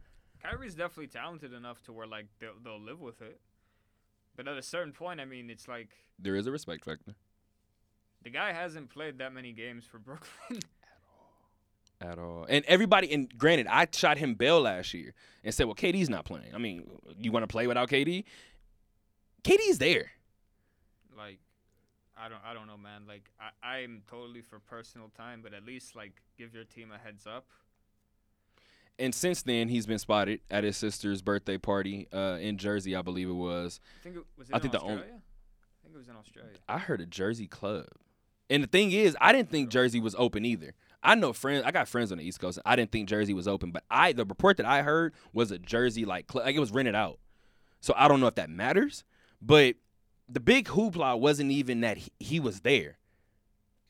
Kyrie's 0.43 0.75
definitely 0.75 1.07
talented 1.07 1.53
enough 1.53 1.81
to 1.83 1.93
where 1.93 2.05
like 2.05 2.27
they'll 2.39 2.53
they'll 2.63 2.79
live 2.79 3.01
with 3.01 3.21
it. 3.21 3.39
But 4.35 4.47
at 4.47 4.57
a 4.57 4.61
certain 4.61 4.93
point, 4.93 5.19
I 5.19 5.25
mean, 5.25 5.49
it's 5.49 5.67
like 5.67 5.89
There 6.19 6.35
is 6.35 6.45
a 6.45 6.51
respect 6.51 6.85
factor 6.85 7.15
the 8.25 8.31
guy 8.31 8.51
hasn't 8.51 8.89
played 8.89 9.19
that 9.19 9.31
many 9.31 9.53
games 9.53 9.85
for 9.85 9.99
Brooklyn. 9.99 10.59
at 12.01 12.07
all. 12.07 12.11
At 12.11 12.19
all. 12.19 12.45
And 12.49 12.65
everybody, 12.65 13.13
and 13.13 13.31
granted, 13.37 13.67
I 13.67 13.87
shot 13.93 14.17
him 14.17 14.33
bail 14.33 14.59
last 14.59 14.93
year 14.93 15.13
and 15.43 15.53
said, 15.53 15.67
well, 15.67 15.75
KD's 15.75 16.09
not 16.09 16.25
playing. 16.25 16.53
I 16.53 16.57
mean, 16.57 16.89
you 17.19 17.31
want 17.31 17.43
to 17.43 17.47
play 17.47 17.67
without 17.67 17.87
KD? 17.87 18.25
KD's 19.43 19.77
there. 19.77 20.11
like, 21.15 21.37
I 22.17 22.29
don't 22.29 22.41
I 22.45 22.53
don't 22.53 22.67
know, 22.67 22.77
man. 22.77 23.01
Like 23.07 23.29
I 23.61 23.75
I'm 23.77 24.01
totally 24.09 24.41
for 24.41 24.59
personal 24.59 25.09
time, 25.17 25.41
but 25.43 25.53
at 25.53 25.65
least 25.65 25.95
like 25.95 26.21
give 26.37 26.53
your 26.53 26.63
team 26.63 26.91
a 26.91 26.97
heads 26.97 27.27
up. 27.27 27.45
And 28.97 29.13
since 29.13 29.41
then, 29.41 29.67
he's 29.67 29.85
been 29.85 29.99
spotted 29.99 30.39
at 30.49 30.63
his 30.63 30.77
sister's 30.77 31.21
birthday 31.21 31.57
party 31.57 32.07
uh, 32.13 32.37
in 32.39 32.57
Jersey, 32.57 32.95
I 32.95 33.01
believe 33.01 33.27
it 33.29 33.33
was. 33.33 33.81
I 33.99 34.03
think 34.03 34.15
it 34.15 34.23
was. 34.37 34.49
It 34.49 34.53
I 34.53 34.57
in 34.57 34.61
think 34.61 34.71
the 34.71 34.79
only- 34.79 34.93
Australia? 34.93 35.21
I 35.21 35.83
think 35.83 35.95
it 35.95 35.97
was 35.97 36.07
in 36.07 36.15
Australia. 36.15 36.51
I 36.69 36.77
heard 36.77 37.01
a 37.01 37.05
Jersey 37.05 37.47
club. 37.47 37.87
And 38.49 38.63
the 38.63 38.67
thing 38.67 38.91
is, 38.91 39.17
I 39.19 39.33
didn't 39.33 39.49
think 39.49 39.69
Jersey 39.69 39.99
was 39.99 40.15
open 40.17 40.45
either. 40.45 40.75
I 41.03 41.15
know 41.15 41.33
friends. 41.33 41.63
I 41.65 41.71
got 41.71 41.87
friends 41.89 42.11
on 42.11 42.19
the 42.19 42.23
East 42.23 42.39
Coast. 42.39 42.59
I 42.65 42.75
didn't 42.77 42.91
think 42.91 43.09
Jersey 43.09 43.33
was 43.33 43.47
open, 43.47 43.71
but 43.71 43.83
I 43.91 44.13
the 44.13 44.23
report 44.23 44.57
that 44.57 44.65
I 44.65 44.81
heard 44.81 45.13
was 45.33 45.51
a 45.51 45.59
Jersey 45.59 46.05
like 46.05 46.27
club, 46.27 46.45
like 46.45 46.55
it 46.55 46.59
was 46.59 46.71
rented 46.71 46.95
out. 46.95 47.19
So 47.81 47.93
I 47.97 48.07
don't 48.07 48.19
know 48.21 48.27
if 48.27 48.35
that 48.35 48.49
matters, 48.49 49.03
but 49.41 49.75
the 50.27 50.39
big 50.39 50.67
hoopla 50.67 51.19
wasn't 51.19 51.51
even 51.51 51.81
that 51.81 51.97
he, 51.97 52.11
he 52.19 52.39
was 52.39 52.61
there. 52.61 52.97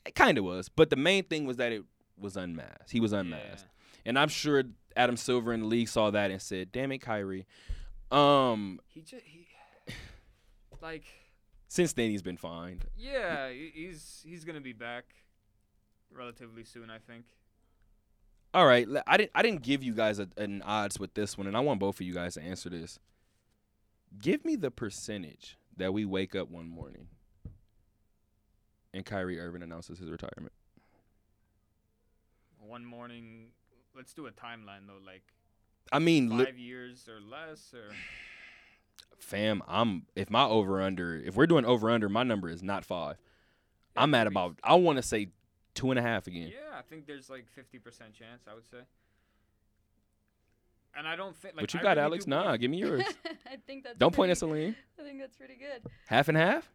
It 0.05 0.15
kind 0.15 0.37
of 0.37 0.43
was, 0.43 0.69
but 0.69 0.89
the 0.89 0.95
main 0.95 1.23
thing 1.23 1.45
was 1.45 1.57
that 1.57 1.71
it 1.71 1.83
was 2.17 2.37
unmasked. 2.37 2.91
He 2.91 2.99
was 2.99 3.11
unmasked, 3.13 3.67
and 4.05 4.19
I'm 4.19 4.29
sure 4.29 4.63
Adam 4.95 5.17
Silver 5.17 5.51
in 5.53 5.61
the 5.61 5.65
league 5.65 5.87
saw 5.89 6.11
that 6.11 6.29
and 6.31 6.41
said, 6.41 6.71
"Damn 6.71 6.91
it, 6.91 6.99
Kyrie." 6.99 7.45
Um, 8.11 8.79
He 8.87 9.01
just 9.01 9.23
he. 9.25 9.47
like 10.81 11.05
Since 11.67 11.93
then, 11.93 12.11
he's 12.11 12.21
been 12.21 12.37
fined. 12.37 12.85
yeah, 12.95 13.49
he's 13.49 14.21
he's 14.25 14.45
gonna 14.45 14.61
be 14.61 14.73
back 14.73 15.05
relatively 16.11 16.63
soon, 16.63 16.89
I 16.89 16.99
think. 16.99 17.25
All 18.53 18.65
right, 18.67 18.87
I 19.07 19.17
didn't. 19.17 19.31
I 19.35 19.41
didn't 19.41 19.63
give 19.63 19.83
you 19.83 19.93
guys 19.93 20.19
a, 20.19 20.29
an 20.37 20.61
odds 20.61 20.99
with 20.99 21.13
this 21.15 21.37
one, 21.37 21.47
and 21.47 21.57
I 21.57 21.59
want 21.61 21.79
both 21.79 21.95
of 21.99 22.05
you 22.05 22.13
guys 22.13 22.35
to 22.35 22.41
answer 22.41 22.69
this. 22.69 22.99
Give 24.21 24.45
me 24.45 24.55
the 24.55 24.71
percentage 24.71 25.57
that 25.77 25.93
we 25.93 26.05
wake 26.05 26.35
up 26.35 26.49
one 26.49 26.67
morning 26.67 27.07
and 28.95 29.05
Kyrie 29.05 29.39
Irving 29.39 29.61
announces 29.61 29.99
his 29.99 30.09
retirement. 30.09 30.53
One 32.59 32.85
morning, 32.85 33.47
let's 33.95 34.13
do 34.13 34.25
a 34.25 34.31
timeline 34.31 34.87
though, 34.87 34.99
like 35.05 35.21
I 35.91 35.99
mean, 35.99 36.35
li- 36.35 36.45
five 36.45 36.57
years 36.57 37.07
or 37.07 37.19
less, 37.19 37.73
or 37.73 37.91
fam, 39.19 39.61
I'm 39.67 40.05
if 40.15 40.29
my 40.29 40.45
over 40.45 40.81
under 40.81 41.15
if 41.15 41.35
we're 41.35 41.45
doing 41.45 41.65
over 41.65 41.91
under, 41.91 42.09
my 42.09 42.23
number 42.23 42.49
is 42.49 42.63
not 42.63 42.85
five. 42.85 43.17
I'm 43.95 44.13
at 44.15 44.27
about 44.27 44.57
I 44.63 44.75
want 44.75 44.97
to 44.97 45.03
say 45.03 45.27
two 45.75 45.91
and 45.91 45.99
a 45.99 46.01
half 46.01 46.25
again. 46.25 46.47
Yeah, 46.51 46.77
I 46.77 46.81
think 46.81 47.05
there's 47.05 47.29
like 47.29 47.45
fifty 47.53 47.77
percent 47.77 48.13
chance. 48.13 48.43
I 48.49 48.55
would 48.55 48.67
say. 48.67 48.79
And 50.97 51.07
I 51.07 51.15
don't 51.15 51.35
think 51.35 51.55
like 51.55 51.63
what 51.63 51.73
you 51.73 51.79
I 51.79 51.83
got, 51.83 51.89
really 51.97 52.01
Alex? 52.05 52.27
Nah, 52.27 52.43
believe- 52.45 52.61
give 52.61 52.71
me 52.71 52.77
yours. 52.79 53.03
I 53.45 53.57
think 53.67 53.83
that's. 53.83 53.97
Don't 53.97 54.13
point 54.15 54.31
at 54.31 54.37
Salim. 54.37 54.75
I 54.99 55.03
think 55.03 55.19
that's 55.19 55.35
pretty 55.35 55.55
good. 55.55 55.89
Half 56.07 56.29
and 56.29 56.37
half. 56.37 56.71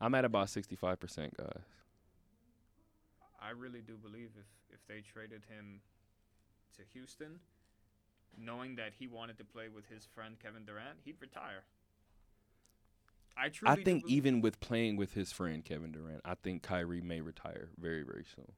I'm 0.00 0.14
at 0.14 0.24
about 0.24 0.50
sixty 0.50 0.76
five 0.76 0.98
percent, 1.00 1.36
guys. 1.36 1.62
I 3.40 3.50
really 3.50 3.80
do 3.80 3.94
believe 3.96 4.30
if 4.38 4.46
if 4.74 4.80
they 4.88 5.00
traded 5.00 5.42
him 5.48 5.80
to 6.76 6.82
Houston, 6.92 7.38
knowing 8.38 8.76
that 8.76 8.92
he 8.98 9.06
wanted 9.06 9.38
to 9.38 9.44
play 9.44 9.68
with 9.68 9.88
his 9.88 10.06
friend 10.14 10.36
Kevin 10.42 10.64
Durant, 10.64 10.98
he'd 11.04 11.16
retire. 11.20 11.64
I 13.36 13.48
truly. 13.50 13.72
I 13.72 13.82
think 13.84 14.02
believe- 14.04 14.16
even 14.16 14.40
with 14.40 14.60
playing 14.60 14.96
with 14.96 15.12
his 15.14 15.32
friend 15.32 15.64
Kevin 15.64 15.92
Durant, 15.92 16.20
I 16.24 16.34
think 16.34 16.62
Kyrie 16.62 17.00
may 17.00 17.20
retire 17.20 17.68
very, 17.78 18.02
very 18.02 18.24
soon. 18.34 18.52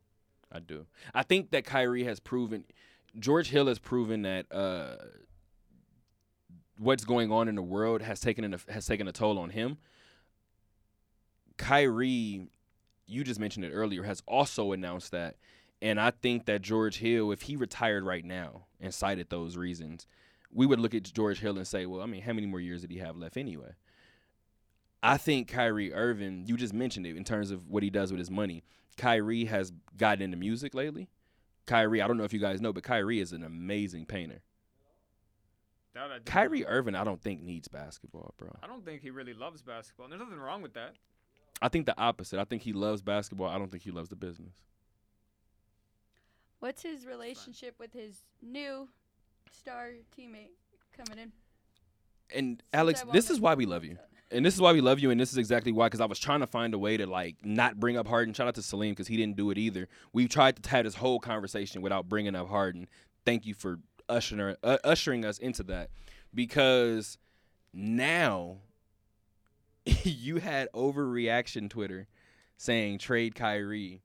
I 0.53 0.61
do. 0.61 0.87
I 1.15 1.23
think 1.25 1.51
that 1.51 1.65
Kyrie 1.67 2.05
has 2.05 2.21
proven, 2.21 2.65
George 3.19 3.49
Hill 3.49 3.67
has 3.67 3.79
proven 3.79 4.23
that 4.23 4.47
uh, 4.53 4.97
what's 6.79 7.05
going 7.05 7.31
on 7.33 7.49
in 7.49 7.55
the 7.55 7.63
world 7.63 8.03
has 8.03 8.21
taken 8.21 8.45
an, 8.45 8.57
has 8.69 8.87
taken 8.87 9.09
a 9.09 9.13
toll 9.13 9.39
on 9.39 9.51
him. 9.51 9.79
Kyrie, 11.57 12.49
you 13.07 13.25
just 13.25 13.41
mentioned 13.41 13.65
it 13.65 13.73
earlier, 13.73 14.05
has 14.05 14.23
also 14.27 14.73
announced 14.73 15.11
that, 15.11 15.37
and 15.83 16.01
I 16.01 16.11
think 16.11 16.47
that 16.47 16.63
George 16.63 16.99
Hill, 16.99 17.33
if 17.33 17.43
he 17.43 17.57
retired 17.57 18.05
right 18.05 18.25
now 18.25 18.67
and 18.81 18.95
cited 18.95 19.31
those 19.31 19.57
reasons, 19.57 20.07
we 20.53 20.67
would 20.67 20.81
look 20.81 20.95
at 20.95 21.03
George 21.03 21.41
Hill 21.41 21.57
and 21.57 21.67
say, 21.67 21.87
well, 21.87 22.01
I 22.01 22.07
mean, 22.07 22.23
how 22.23 22.33
many 22.33 22.47
more 22.47 22.61
years 22.61 22.83
did 22.83 22.91
he 22.91 22.99
have 22.99 23.17
left 23.17 23.37
anyway? 23.37 23.73
I 25.03 25.17
think 25.17 25.49
Kyrie 25.49 25.93
Irving, 25.93 26.45
you 26.47 26.57
just 26.57 26.75
mentioned 26.75 27.07
it 27.07 27.17
in 27.17 27.25
terms 27.25 27.51
of 27.51 27.69
what 27.69 27.83
he 27.83 27.91
does 27.91 28.11
with 28.11 28.19
his 28.19 28.31
money. 28.31 28.65
Kyrie 28.97 29.45
has 29.45 29.73
gotten 29.97 30.23
into 30.23 30.37
music 30.37 30.75
lately. 30.75 31.09
Kyrie, 31.69 32.03
I 32.03 32.09
don't 32.09 32.17
know 32.17 32.25
if 32.25 32.33
you 32.33 32.41
guys 32.41 32.61
know, 32.61 32.73
but 32.73 32.83
Kyrie 32.83 33.21
is 33.21 33.33
an 33.33 33.45
amazing 33.45 34.07
painter. 34.07 34.43
that 35.95 36.11
I 36.11 36.19
Kyrie. 36.25 36.67
Irving, 36.67 36.95
I 36.95 37.05
don't 37.05 37.21
think 37.21 37.43
needs 37.43 37.69
basketball, 37.69 38.35
bro. 38.39 38.57
I 38.63 38.67
don't 38.67 38.85
think 38.85 39.03
he 39.03 39.11
really 39.11 39.35
loves 39.35 39.63
basketball. 39.63 40.07
and 40.07 40.13
There's 40.13 40.23
nothing 40.23 40.39
wrong 40.39 40.63
with 40.63 40.75
that. 40.75 40.95
I 41.61 41.69
think 41.69 41.87
the 41.87 41.99
opposite. 42.01 42.41
I 42.41 42.45
think 42.45 42.63
he 42.63 42.73
loves 42.73 43.03
basketball. 43.03 43.49
I 43.49 43.59
don't 43.59 43.71
think 43.71 43.83
he 43.83 43.91
loves 43.91 44.09
the 44.09 44.17
business. 44.17 44.55
What's 46.61 46.83
his 46.83 47.07
relationship 47.07 47.75
with 47.79 47.93
his 47.93 48.23
new 48.43 48.89
star 49.53 49.91
teammate 50.17 50.51
coming 50.97 51.23
in? 51.23 51.33
And 52.35 52.63
Since 52.63 52.63
Alex, 52.73 53.05
this 53.13 53.31
is 53.31 53.41
why 53.41 53.55
we 53.55 53.67
love 53.67 53.85
you. 53.85 53.99
And 54.31 54.45
this 54.45 54.55
is 54.55 54.61
why 54.61 54.73
we 54.73 54.81
love 54.83 54.99
you, 54.99 55.11
and 55.11 55.19
this 55.19 55.33
is 55.33 55.39
exactly 55.39 55.73
why. 55.73 55.87
Because 55.87 56.01
I 56.01 56.07
was 56.07 56.19
trying 56.19 56.41
to 56.41 56.47
find 56.47 56.75
a 56.75 56.79
way 56.79 56.97
to 56.97 57.07
like 57.07 57.37
not 57.45 57.81
bring 57.81 57.97
up 57.97 58.07
Harden. 58.07 58.35
Shout 58.35 58.49
out 58.49 58.55
to 58.57 58.63
Salim 58.63 58.91
because 58.91 59.09
he 59.09 59.17
didn't 59.17 59.37
do 59.37 59.51
it 59.51 59.59
either. 59.59 59.89
We 60.13 60.29
tried 60.29 60.63
to 60.63 60.71
have 60.71 60.85
this 60.85 60.97
whole 60.97 61.19
conversation 61.19 61.81
without 61.81 62.09
bringing 62.09 62.35
up 62.35 62.49
Harden. 62.49 62.89
Thank 63.25 63.47
you 63.47 63.55
for 63.55 63.79
ushering 64.09 64.57
uh, 64.63 64.79
ushering 64.85 65.25
us 65.25 65.39
into 65.39 65.63
that 65.65 65.91
because 66.35 67.19
now 67.73 68.59
you 70.03 70.39
had 70.39 70.69
overreaction 70.75 71.71
Twitter 71.71 72.07
saying 72.57 72.99
trade 72.99 73.35
Kyrie 73.35 74.03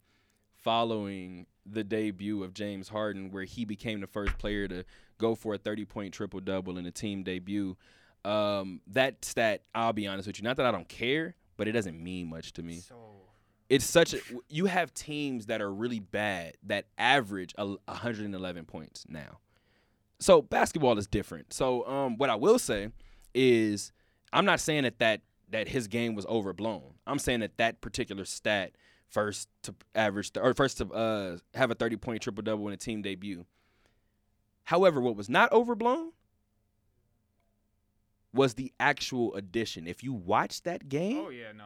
following 0.56 1.46
the 1.66 1.84
debut 1.84 2.44
of 2.44 2.54
James 2.54 2.90
Harden, 2.90 3.32
where 3.32 3.44
he 3.44 3.66
became 3.66 4.02
the 4.02 4.08
first 4.08 4.38
player 4.38 4.68
to 4.68 4.86
go 5.18 5.36
for 5.36 5.56
a 5.56 5.58
30 5.58 5.86
point 5.86 6.14
triple 6.14 6.40
double 6.40 6.78
in 6.78 6.86
a 6.86 6.92
team 6.92 7.24
debut. 7.24 7.78
Um, 8.26 8.82
that 8.88 9.24
stat, 9.26 9.64
I'll 9.76 9.94
be 9.94 10.08
honest 10.08 10.28
with 10.28 10.40
you, 10.40 10.44
not 10.44 10.58
that 10.58 10.66
I 10.66 10.72
don't 10.72 10.88
care, 10.88 11.36
but 11.58 11.68
it 11.68 11.74
doesn't 11.74 12.02
mean 12.02 12.30
much 12.30 12.54
to 12.54 12.64
me. 12.64 12.78
So 12.78 12.96
It's 13.70 13.86
such 13.86 14.14
a 14.14 14.20
you 14.50 14.66
have 14.66 14.94
teams 14.94 15.48
that 15.48 15.62
are 15.62 15.74
really 15.74 16.00
bad 16.00 16.56
that 16.64 16.86
average 16.98 17.54
a 17.58 17.66
111 17.66 18.66
points 18.66 19.06
now. 19.10 19.40
So 20.20 20.42
basketball 20.42 20.98
is 20.98 21.08
different. 21.08 21.52
So 21.54 21.86
um, 21.88 22.18
what 22.18 22.30
I 22.30 22.36
will 22.36 22.60
say 22.60 22.90
is 23.34 23.92
I'm 24.32 24.46
not 24.46 24.60
saying 24.60 24.84
that 24.84 25.00
that 25.00 25.22
that 25.50 25.68
his 25.68 25.88
game 25.88 26.16
was 26.16 26.26
overblown. 26.26 26.96
I'm 27.06 27.20
saying 27.20 27.42
that 27.42 27.58
that 27.58 27.82
particular 27.82 28.26
stat 28.26 28.72
first 29.08 29.48
to 29.64 29.76
average 29.94 30.32
or 30.36 30.54
first 30.54 30.80
to 30.80 30.88
uh, 30.92 31.38
have 31.54 31.70
a 31.72 31.76
30 31.76 31.98
point 31.98 32.22
triple 32.22 32.42
double 32.42 32.68
in 32.68 32.74
a 32.74 32.78
team 32.78 33.02
debut. 33.02 33.46
However, 34.66 35.02
what 35.02 35.16
was 35.16 35.30
not 35.30 35.52
overblown 35.52 36.12
was 38.34 38.56
the 38.56 38.72
actual 38.80 39.34
addition. 39.36 39.88
If 39.88 40.04
you 40.04 40.14
watch 40.14 40.64
that 40.64 40.90
game, 40.90 41.24
oh 41.26 41.30
yeah, 41.30 41.52
no. 41.56 41.64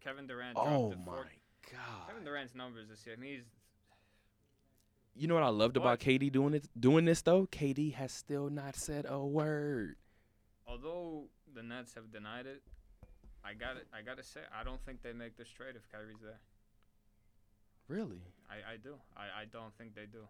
Kevin 0.00 0.26
Durant. 0.26 0.56
oh 0.56 0.90
my 0.90 1.04
four- 1.04 1.30
god! 1.72 2.06
Kevin 2.08 2.24
Durant's 2.24 2.54
numbers 2.54 2.88
this 2.88 3.04
year. 3.06 3.14
I 3.16 3.20
mean, 3.20 3.34
he's 3.34 3.44
You 5.14 5.28
know 5.28 5.34
what 5.34 5.42
I 5.42 5.48
loved 5.48 5.76
about 5.76 6.00
KD 6.00 6.30
doing 6.32 6.54
it, 6.54 6.68
doing 6.78 7.04
this 7.04 7.22
though? 7.22 7.46
KD 7.46 7.94
has 7.94 8.12
still 8.12 8.48
not 8.50 8.76
said 8.76 9.06
a 9.08 9.18
word. 9.24 9.96
although 10.66 11.24
the 11.54 11.62
Nets 11.62 11.94
have 11.94 12.10
denied 12.12 12.46
it, 12.46 12.62
I 13.44 13.54
got 13.54 13.76
it. 13.76 13.86
I 13.92 14.02
gotta 14.02 14.22
say, 14.22 14.40
I 14.58 14.64
don't 14.64 14.80
think 14.84 15.02
they 15.02 15.12
make 15.12 15.36
this 15.36 15.48
trade 15.48 15.74
if 15.76 15.90
Kyrie's 15.90 16.20
there. 16.22 16.40
Really? 17.88 18.22
I, 18.48 18.74
I 18.74 18.76
do. 18.76 18.94
I, 19.16 19.42
I 19.42 19.44
don't 19.52 19.74
think 19.76 19.94
they 19.96 20.06
do. 20.06 20.20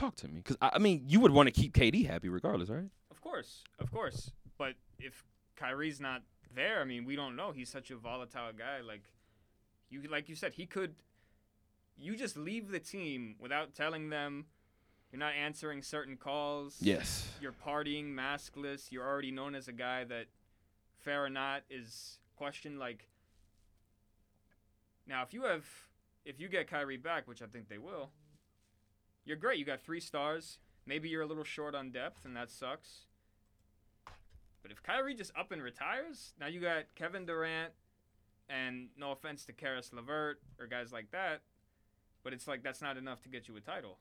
Talk 0.00 0.16
to 0.16 0.28
me, 0.28 0.36
because 0.36 0.56
I, 0.62 0.70
I 0.74 0.78
mean, 0.78 1.04
you 1.06 1.20
would 1.20 1.30
want 1.30 1.46
to 1.48 1.52
keep 1.52 1.74
KD 1.74 2.06
happy 2.06 2.30
regardless, 2.30 2.70
right? 2.70 2.88
Of 3.10 3.20
course, 3.20 3.64
of 3.78 3.92
course. 3.92 4.32
But 4.56 4.72
if 4.98 5.24
Kyrie's 5.56 6.00
not 6.00 6.22
there, 6.54 6.80
I 6.80 6.84
mean, 6.84 7.04
we 7.04 7.16
don't 7.16 7.36
know. 7.36 7.52
He's 7.52 7.68
such 7.68 7.90
a 7.90 7.96
volatile 7.96 8.52
guy. 8.56 8.80
Like 8.80 9.02
you, 9.90 10.00
like 10.10 10.30
you 10.30 10.34
said, 10.34 10.54
he 10.54 10.64
could. 10.64 10.94
You 11.98 12.16
just 12.16 12.38
leave 12.38 12.70
the 12.70 12.78
team 12.78 13.34
without 13.38 13.74
telling 13.74 14.08
them. 14.08 14.46
You're 15.12 15.18
not 15.18 15.34
answering 15.34 15.82
certain 15.82 16.16
calls. 16.16 16.76
Yes. 16.80 17.28
You're 17.38 17.52
partying 17.52 18.14
maskless. 18.14 18.90
You're 18.90 19.06
already 19.06 19.30
known 19.30 19.54
as 19.54 19.68
a 19.68 19.72
guy 19.72 20.04
that, 20.04 20.28
fair 20.96 21.22
or 21.22 21.28
not, 21.28 21.64
is 21.68 22.20
questioned. 22.36 22.78
Like 22.78 23.06
now, 25.06 25.22
if 25.24 25.34
you 25.34 25.42
have, 25.42 25.66
if 26.24 26.40
you 26.40 26.48
get 26.48 26.70
Kyrie 26.70 26.96
back, 26.96 27.28
which 27.28 27.42
I 27.42 27.46
think 27.46 27.68
they 27.68 27.76
will, 27.76 28.08
you're 29.24 29.36
great. 29.36 29.58
You 29.58 29.64
got 29.64 29.80
three 29.80 30.00
stars. 30.00 30.58
Maybe 30.86 31.08
you're 31.08 31.22
a 31.22 31.26
little 31.26 31.44
short 31.44 31.74
on 31.74 31.90
depth, 31.90 32.24
and 32.24 32.36
that 32.36 32.50
sucks. 32.50 33.06
But 34.62 34.70
if 34.70 34.82
Kyrie 34.82 35.14
just 35.14 35.32
up 35.38 35.52
and 35.52 35.62
retires, 35.62 36.34
now 36.38 36.46
you 36.46 36.60
got 36.60 36.84
Kevin 36.94 37.26
Durant, 37.26 37.72
and 38.50 38.88
no 38.96 39.12
offense 39.12 39.44
to 39.46 39.52
Karis 39.52 39.92
LeVert 39.92 40.40
or 40.58 40.66
guys 40.66 40.92
like 40.92 41.10
that, 41.12 41.42
but 42.22 42.32
it's 42.32 42.48
like 42.48 42.62
that's 42.62 42.82
not 42.82 42.96
enough 42.96 43.22
to 43.22 43.28
get 43.28 43.48
you 43.48 43.56
a 43.56 43.60
title. 43.60 43.98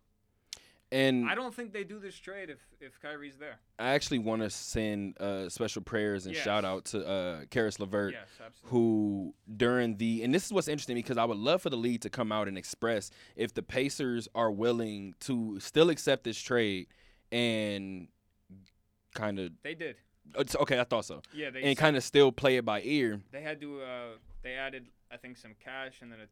And 0.92 1.30
I 1.30 1.36
don't 1.36 1.54
think 1.54 1.72
they 1.72 1.84
do 1.84 2.00
this 2.00 2.16
trade 2.18 2.50
if 2.50 2.58
if 2.82 3.00
Kyrie's 3.00 3.38
there. 3.38 3.60
I 3.78 3.90
actually 3.90 4.18
want 4.20 4.42
to 4.42 4.50
send 4.50 5.20
uh, 5.22 5.48
special 5.50 5.84
prayers 5.84 6.26
and 6.26 6.34
Yes. 6.34 6.44
shout 6.44 6.66
out 6.66 6.86
to 6.86 7.06
uh, 7.08 7.42
Karis 7.46 7.78
LeVert, 7.80 8.14
Yes, 8.14 8.28
who 8.64 9.36
during 9.56 9.98
the 9.98 10.24
and 10.24 10.34
this 10.34 10.46
is 10.46 10.52
what's 10.52 10.68
interesting 10.68 10.96
because 10.96 11.18
I 11.18 11.26
would 11.26 11.38
love 11.38 11.62
for 11.62 11.70
the 11.70 11.78
league 11.78 12.02
to 12.02 12.10
come 12.10 12.32
out 12.32 12.48
and 12.48 12.58
express 12.58 13.12
if 13.36 13.54
the 13.54 13.62
Pacers 13.62 14.28
are 14.34 14.50
willing 14.50 15.14
to 15.22 15.60
still 15.60 15.92
accept 15.92 16.24
this 16.24 16.42
trade 16.42 16.88
and 17.32 18.08
kind 19.14 19.38
of 19.40 19.52
They 19.64 19.76
did. 19.76 19.96
okay, 20.36 20.80
I 20.80 20.84
thought 20.86 21.06
so, 21.06 21.22
Yeah, 21.34 21.50
they 21.52 21.62
and 21.64 21.78
kind 21.78 21.98
of 21.98 22.04
still 22.04 22.32
play 22.32 22.58
it 22.58 22.66
by 22.66 22.82
ear. 22.82 23.22
they 23.32 23.42
had 23.42 23.62
to 23.62 23.82
uh 23.82 24.08
they 24.42 24.54
added 24.54 24.88
I 25.12 25.18
think 25.18 25.38
some 25.38 25.54
cash 25.64 26.02
and 26.02 26.12
then 26.12 26.20
a 26.20 26.28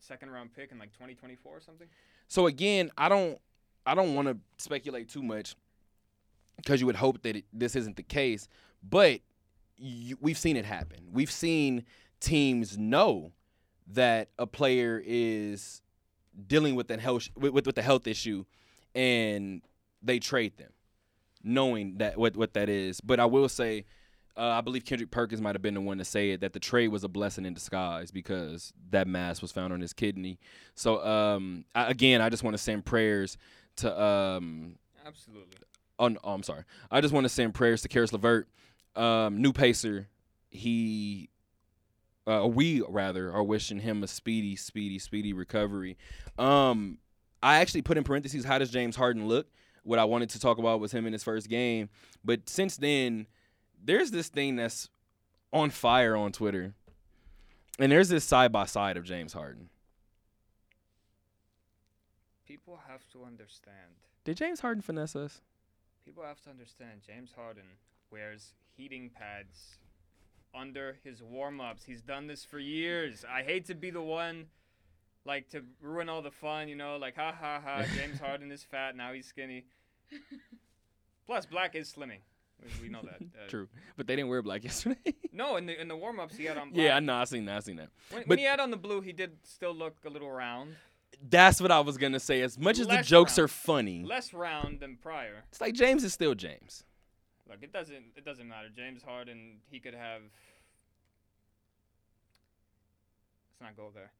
second 0.00 0.30
round 0.30 0.52
pick 0.54 0.72
in 0.72 0.78
like 0.78 0.92
2024 0.94 1.56
or 1.56 1.60
something. 1.60 1.86
So 2.28 2.46
again, 2.46 2.90
I 2.96 3.08
don't 3.08 3.38
I 3.86 3.94
don't 3.94 4.14
want 4.14 4.28
to 4.28 4.38
speculate 4.58 5.08
too 5.08 5.22
much 5.22 5.56
because 6.56 6.80
you 6.80 6.86
would 6.86 6.96
hope 6.96 7.22
that 7.22 7.36
it, 7.36 7.44
this 7.52 7.76
isn't 7.76 7.96
the 7.96 8.02
case, 8.02 8.48
but 8.82 9.20
you, 9.76 10.16
we've 10.20 10.38
seen 10.38 10.56
it 10.56 10.64
happen. 10.66 10.98
We've 11.12 11.30
seen 11.30 11.84
teams 12.20 12.78
know 12.78 13.32
that 13.88 14.30
a 14.38 14.46
player 14.46 15.02
is 15.04 15.82
dealing 16.46 16.74
with 16.76 16.90
an 16.90 17.00
health 17.00 17.28
with, 17.36 17.52
with, 17.52 17.66
with 17.66 17.76
the 17.76 17.82
health 17.82 18.06
issue, 18.06 18.44
and 18.94 19.62
they 20.02 20.18
trade 20.18 20.56
them. 20.58 20.70
knowing 21.42 21.98
that 21.98 22.18
what 22.18 22.36
what 22.36 22.54
that 22.54 22.68
is. 22.68 23.00
But 23.00 23.20
I 23.20 23.24
will 23.26 23.48
say, 23.48 23.84
uh, 24.36 24.42
I 24.42 24.60
believe 24.60 24.84
Kendrick 24.84 25.10
Perkins 25.10 25.40
might 25.40 25.54
have 25.54 25.62
been 25.62 25.74
the 25.74 25.80
one 25.80 25.98
to 25.98 26.04
say 26.04 26.30
it 26.32 26.40
that 26.42 26.52
the 26.52 26.60
trade 26.60 26.88
was 26.88 27.04
a 27.04 27.08
blessing 27.08 27.44
in 27.46 27.54
disguise 27.54 28.10
because 28.10 28.72
that 28.90 29.06
mass 29.08 29.42
was 29.42 29.52
found 29.52 29.72
on 29.72 29.80
his 29.80 29.92
kidney. 29.92 30.38
So 30.74 31.04
um, 31.04 31.64
I, 31.74 31.90
again, 31.90 32.20
I 32.20 32.28
just 32.28 32.42
want 32.42 32.54
to 32.54 32.62
send 32.62 32.84
prayers 32.84 33.36
to 33.76 34.02
um, 34.02 34.76
Absolutely. 35.06 35.56
Oh, 35.98 36.08
no, 36.08 36.18
oh, 36.24 36.32
I'm 36.32 36.42
sorry. 36.42 36.64
I 36.90 37.00
just 37.00 37.12
want 37.12 37.24
to 37.24 37.28
send 37.28 37.54
prayers 37.54 37.82
to 37.82 37.88
Karis 37.88 38.12
LeVert, 38.12 38.48
um, 38.96 39.42
new 39.42 39.52
pacer. 39.52 40.08
He, 40.48 41.28
uh, 42.26 42.46
we 42.46 42.82
rather, 42.88 43.32
are 43.32 43.42
wishing 43.42 43.80
him 43.80 44.02
a 44.02 44.06
speedy, 44.06 44.56
speedy, 44.56 44.98
speedy 44.98 45.32
recovery. 45.32 45.98
Um, 46.38 46.98
I 47.42 47.56
actually 47.56 47.82
put 47.82 47.98
in 47.98 48.04
parentheses, 48.04 48.44
how 48.44 48.58
does 48.58 48.70
James 48.70 48.96
Harden 48.96 49.28
look? 49.28 49.46
What 49.82 49.98
I 49.98 50.04
wanted 50.04 50.30
to 50.30 50.40
talk 50.40 50.58
about 50.58 50.80
was 50.80 50.92
him 50.92 51.06
in 51.06 51.12
his 51.12 51.22
first 51.22 51.48
game. 51.48 51.88
But 52.24 52.48
since 52.48 52.76
then, 52.76 53.26
there's 53.82 54.10
this 54.10 54.28
thing 54.28 54.56
that's 54.56 54.88
on 55.52 55.70
fire 55.70 56.16
on 56.16 56.32
Twitter. 56.32 56.74
And 57.78 57.90
there's 57.90 58.08
this 58.08 58.24
side 58.24 58.52
by 58.52 58.66
side 58.66 58.96
of 58.96 59.04
James 59.04 59.32
Harden. 59.32 59.70
People 62.50 62.80
have 62.88 63.06
to 63.12 63.22
understand. 63.22 63.94
Did 64.24 64.36
James 64.36 64.58
Harden 64.58 64.82
finesse 64.82 65.14
us? 65.14 65.40
People 66.04 66.24
have 66.24 66.40
to 66.42 66.50
understand. 66.50 67.00
James 67.06 67.30
Harden 67.36 67.62
wears 68.10 68.54
heating 68.76 69.08
pads 69.08 69.76
under 70.52 70.96
his 71.04 71.22
warm-ups. 71.22 71.84
He's 71.84 72.02
done 72.02 72.26
this 72.26 72.44
for 72.44 72.58
years. 72.58 73.24
I 73.32 73.42
hate 73.42 73.66
to 73.66 73.76
be 73.76 73.90
the 73.90 74.02
one 74.02 74.46
like 75.24 75.48
to 75.50 75.62
ruin 75.80 76.08
all 76.08 76.22
the 76.22 76.32
fun, 76.32 76.66
you 76.66 76.74
know, 76.74 76.96
like 76.96 77.14
ha 77.14 77.32
ha 77.40 77.60
ha, 77.64 77.84
James 77.96 78.18
Harden 78.18 78.50
is 78.50 78.64
fat, 78.64 78.96
now 78.96 79.12
he's 79.12 79.26
skinny. 79.26 79.66
Plus 81.26 81.46
black 81.46 81.76
is 81.76 81.94
slimming. 81.96 82.18
We, 82.60 82.82
we 82.82 82.88
know 82.88 83.02
that. 83.02 83.22
Uh, 83.22 83.48
True. 83.48 83.68
But 83.96 84.08
they 84.08 84.16
didn't 84.16 84.28
wear 84.28 84.42
black 84.42 84.64
yesterday. 84.70 85.14
No, 85.32 85.54
in 85.54 85.66
the 85.66 85.80
in 85.80 85.86
the 85.86 85.96
warm-ups 85.96 86.36
he 86.36 86.46
had 86.46 86.58
on 86.58 86.70
black. 86.70 86.84
yeah, 86.84 86.96
I 86.96 87.00
know. 87.00 87.14
I 87.14 87.24
seen 87.26 87.44
that. 87.44 87.58
I 87.58 87.60
seen 87.60 87.76
that. 87.76 87.90
When, 88.10 88.22
but- 88.22 88.28
when 88.30 88.38
he 88.38 88.44
had 88.44 88.58
on 88.58 88.72
the 88.72 88.76
blue, 88.76 89.02
he 89.02 89.12
did 89.12 89.36
still 89.44 89.72
look 89.72 89.98
a 90.04 90.10
little 90.10 90.32
round. 90.32 90.74
That's 91.28 91.60
what 91.60 91.70
I 91.70 91.80
was 91.80 91.96
gonna 91.98 92.20
say. 92.20 92.40
As 92.42 92.58
much 92.58 92.78
as 92.78 92.86
the 92.86 92.94
Less 92.94 93.06
jokes 93.06 93.36
round. 93.38 93.44
are 93.44 93.48
funny, 93.48 94.04
Less 94.04 94.32
round 94.32 94.80
than 94.80 94.96
prior. 94.96 95.42
it's 95.50 95.60
like 95.60 95.74
James 95.74 96.02
is 96.04 96.12
still 96.12 96.34
James. 96.34 96.84
Look, 97.48 97.58
it 97.62 97.72
doesn't 97.72 98.04
it 98.16 98.24
doesn't 98.24 98.48
matter. 98.48 98.68
James 98.74 99.02
Harden, 99.02 99.58
he 99.70 99.80
could 99.80 99.94
have. 99.94 100.22
Let's 103.60 103.60
not 103.60 103.76
go 103.76 103.90
there. 103.94 104.10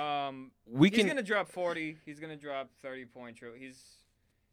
Um, 0.00 0.50
We 0.66 0.88
he's 0.88 0.98
can. 0.98 1.06
gonna 1.06 1.22
drop 1.22 1.48
forty. 1.48 1.98
He's 2.04 2.18
gonna 2.20 2.36
drop 2.36 2.70
thirty 2.82 3.04
point. 3.04 3.36
Tro- 3.36 3.54
he's 3.58 3.82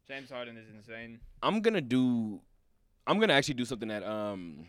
James 0.07 0.29
Harden 0.29 0.57
is 0.57 0.67
insane. 0.69 1.19
I'm 1.41 1.61
gonna 1.61 1.81
do. 1.81 2.41
I'm 3.07 3.19
gonna 3.19 3.33
actually 3.33 3.53
do 3.55 3.65
something 3.65 3.89
that 3.89 4.03
um, 4.03 4.65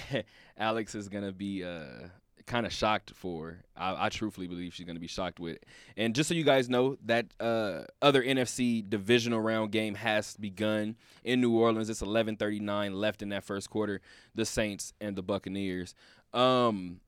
Alex 0.58 0.94
is 0.94 1.08
gonna 1.08 1.32
be 1.32 1.64
uh 1.64 2.08
kind 2.48 2.66
of 2.66 2.72
shocked 2.72 3.12
for. 3.14 3.58
I, 3.76 4.06
I 4.06 4.08
truthfully 4.08 4.48
believe 4.48 4.74
she's 4.74 4.86
gonna 4.86 4.98
be 4.98 5.06
shocked 5.06 5.38
with. 5.38 5.58
And 5.96 6.14
just 6.14 6.28
so 6.28 6.34
you 6.34 6.42
guys 6.42 6.68
know, 6.68 6.96
that 7.04 7.26
uh 7.38 7.82
other 8.02 8.22
NFC 8.22 8.88
divisional 8.88 9.40
round 9.40 9.70
game 9.70 9.94
has 9.94 10.36
begun 10.36 10.96
in 11.22 11.40
New 11.40 11.56
Orleans. 11.56 11.88
It's 11.88 12.02
11:39 12.02 12.94
left 12.94 13.22
in 13.22 13.28
that 13.28 13.44
first 13.44 13.70
quarter. 13.70 14.00
The 14.34 14.44
Saints 14.44 14.92
and 15.00 15.14
the 15.14 15.22
Buccaneers. 15.22 15.94
Um, 16.32 17.00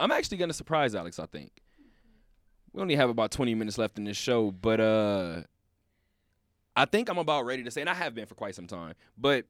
I'm 0.00 0.10
actually 0.10 0.38
gonna 0.38 0.52
surprise 0.52 0.94
Alex. 0.94 1.18
I 1.20 1.26
think 1.26 1.52
we 2.72 2.82
only 2.82 2.96
have 2.96 3.10
about 3.10 3.30
20 3.30 3.54
minutes 3.54 3.78
left 3.78 3.98
in 3.98 4.04
this 4.04 4.16
show, 4.16 4.50
but 4.50 4.80
uh. 4.80 5.42
I 6.78 6.84
think 6.84 7.08
I'm 7.08 7.16
about 7.16 7.46
ready 7.46 7.62
to 7.62 7.70
say, 7.70 7.80
and 7.80 7.88
I 7.88 7.94
have 7.94 8.14
been 8.14 8.26
for 8.26 8.34
quite 8.34 8.54
some 8.54 8.66
time, 8.66 8.96
but 9.16 9.46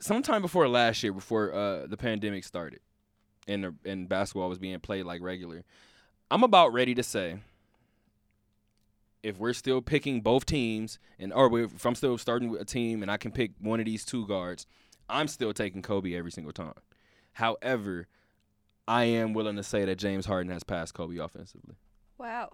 sometime 0.00 0.42
before 0.42 0.68
last 0.68 1.02
year, 1.02 1.12
before 1.12 1.52
uh, 1.52 1.86
the 1.86 1.96
pandemic 1.96 2.44
started, 2.44 2.80
and 3.46 3.64
the, 3.64 3.74
and 3.84 4.08
basketball 4.08 4.48
was 4.48 4.58
being 4.58 4.78
played 4.80 5.04
like 5.04 5.22
regular, 5.22 5.64
I'm 6.30 6.42
about 6.42 6.72
ready 6.72 6.94
to 6.94 7.02
say, 7.02 7.38
if 9.22 9.38
we're 9.38 9.52
still 9.52 9.82
picking 9.82 10.20
both 10.20 10.46
teams, 10.46 10.98
and 11.18 11.32
or 11.32 11.58
if 11.58 11.84
I'm 11.84 11.94
still 11.94 12.18
starting 12.18 12.50
with 12.50 12.60
a 12.60 12.64
team, 12.64 13.02
and 13.02 13.10
I 13.10 13.16
can 13.16 13.32
pick 13.32 13.52
one 13.60 13.80
of 13.80 13.86
these 13.86 14.04
two 14.04 14.26
guards, 14.26 14.66
I'm 15.08 15.28
still 15.28 15.52
taking 15.52 15.82
Kobe 15.82 16.14
every 16.14 16.30
single 16.30 16.52
time. 16.52 16.74
However, 17.32 18.06
I 18.86 19.04
am 19.04 19.32
willing 19.32 19.56
to 19.56 19.62
say 19.62 19.84
that 19.84 19.96
James 19.96 20.26
Harden 20.26 20.52
has 20.52 20.64
passed 20.64 20.94
Kobe 20.94 21.18
offensively. 21.18 21.76
Wow. 22.16 22.52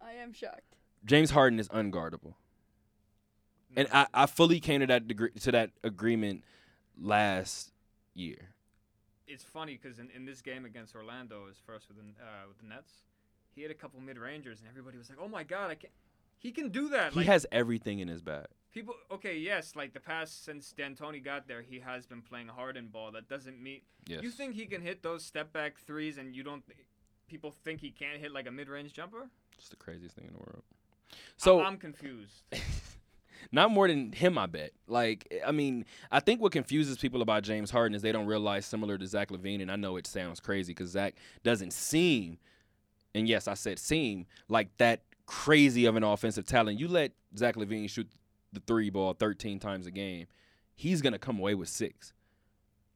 I 0.00 0.12
am 0.14 0.32
shocked. 0.32 0.76
James 1.04 1.30
Harden 1.30 1.58
is 1.58 1.68
unguardable. 1.68 2.34
And 3.76 3.88
I, 3.92 4.06
I 4.14 4.26
fully 4.26 4.60
came 4.60 4.80
to 4.80 4.86
that 4.86 5.06
degree 5.06 5.30
to 5.40 5.52
that 5.52 5.70
agreement 5.84 6.44
last 7.00 7.72
year. 8.14 8.50
It's 9.26 9.44
funny 9.44 9.78
because 9.80 9.98
in, 9.98 10.10
in 10.10 10.24
this 10.24 10.40
game 10.40 10.64
against 10.64 10.94
Orlando, 10.94 11.46
his 11.48 11.58
first 11.58 11.88
with 11.88 11.98
the 11.98 12.02
uh, 12.22 12.48
with 12.48 12.58
the 12.58 12.66
Nets, 12.66 12.92
he 13.54 13.62
had 13.62 13.70
a 13.70 13.74
couple 13.74 14.00
mid 14.00 14.18
rangers, 14.18 14.60
and 14.60 14.68
everybody 14.68 14.96
was 14.96 15.10
like, 15.10 15.18
"Oh 15.20 15.28
my 15.28 15.42
God, 15.44 15.70
I 15.70 15.74
can 15.74 15.90
He 16.38 16.50
can 16.50 16.70
do 16.70 16.88
that." 16.90 17.12
He 17.12 17.20
like, 17.20 17.26
has 17.26 17.46
everything 17.52 17.98
in 17.98 18.08
his 18.08 18.22
bag. 18.22 18.46
People, 18.72 18.94
okay, 19.10 19.36
yes, 19.36 19.74
like 19.76 19.94
the 19.94 20.00
past 20.00 20.44
since 20.44 20.72
D'Antoni 20.72 21.24
got 21.24 21.48
there, 21.48 21.62
he 21.62 21.80
has 21.80 22.06
been 22.06 22.20
playing 22.22 22.48
Harden 22.48 22.88
ball. 22.88 23.10
That 23.12 23.28
doesn't 23.28 23.60
mean 23.62 23.80
Yes. 24.06 24.22
you 24.22 24.30
think 24.30 24.54
he 24.54 24.66
can 24.66 24.82
hit 24.82 25.02
those 25.02 25.24
step 25.24 25.52
back 25.52 25.78
threes, 25.78 26.18
and 26.18 26.34
you 26.34 26.42
don't. 26.42 26.62
People 27.28 27.50
think 27.50 27.80
he 27.80 27.90
can't 27.90 28.18
hit 28.18 28.32
like 28.32 28.46
a 28.46 28.50
mid 28.50 28.68
range 28.68 28.92
jumper. 28.92 29.28
It's 29.58 29.68
the 29.68 29.76
craziest 29.76 30.14
thing 30.14 30.26
in 30.26 30.32
the 30.32 30.38
world. 30.38 30.62
So 31.36 31.58
So 31.58 31.64
I'm 31.64 31.76
confused. 31.76 32.42
not 33.52 33.70
more 33.70 33.88
than 33.88 34.12
him, 34.12 34.38
I 34.38 34.46
bet. 34.46 34.72
Like, 34.86 35.32
I 35.46 35.52
mean, 35.52 35.84
I 36.10 36.20
think 36.20 36.40
what 36.40 36.52
confuses 36.52 36.98
people 36.98 37.22
about 37.22 37.42
James 37.42 37.70
Harden 37.70 37.94
is 37.94 38.02
they 38.02 38.12
don't 38.12 38.26
realize, 38.26 38.66
similar 38.66 38.98
to 38.98 39.06
Zach 39.06 39.30
LaVine, 39.30 39.62
and 39.62 39.70
I 39.70 39.76
know 39.76 39.96
it 39.96 40.06
sounds 40.06 40.40
crazy 40.40 40.72
because 40.72 40.90
Zach 40.90 41.14
doesn't 41.42 41.72
seem, 41.72 42.38
and 43.14 43.28
yes, 43.28 43.48
I 43.48 43.54
said 43.54 43.78
seem, 43.78 44.26
like 44.48 44.76
that 44.78 45.02
crazy 45.26 45.84
of 45.84 45.96
an 45.96 46.02
offensive 46.02 46.46
talent. 46.46 46.80
You 46.80 46.88
let 46.88 47.12
Zach 47.36 47.56
LaVine 47.56 47.88
shoot 47.88 48.08
the 48.52 48.60
three 48.66 48.90
ball 48.90 49.12
13 49.12 49.58
times 49.58 49.86
a 49.86 49.90
game, 49.90 50.26
he's 50.74 51.02
going 51.02 51.12
to 51.12 51.18
come 51.18 51.38
away 51.38 51.54
with 51.54 51.68
six. 51.68 52.12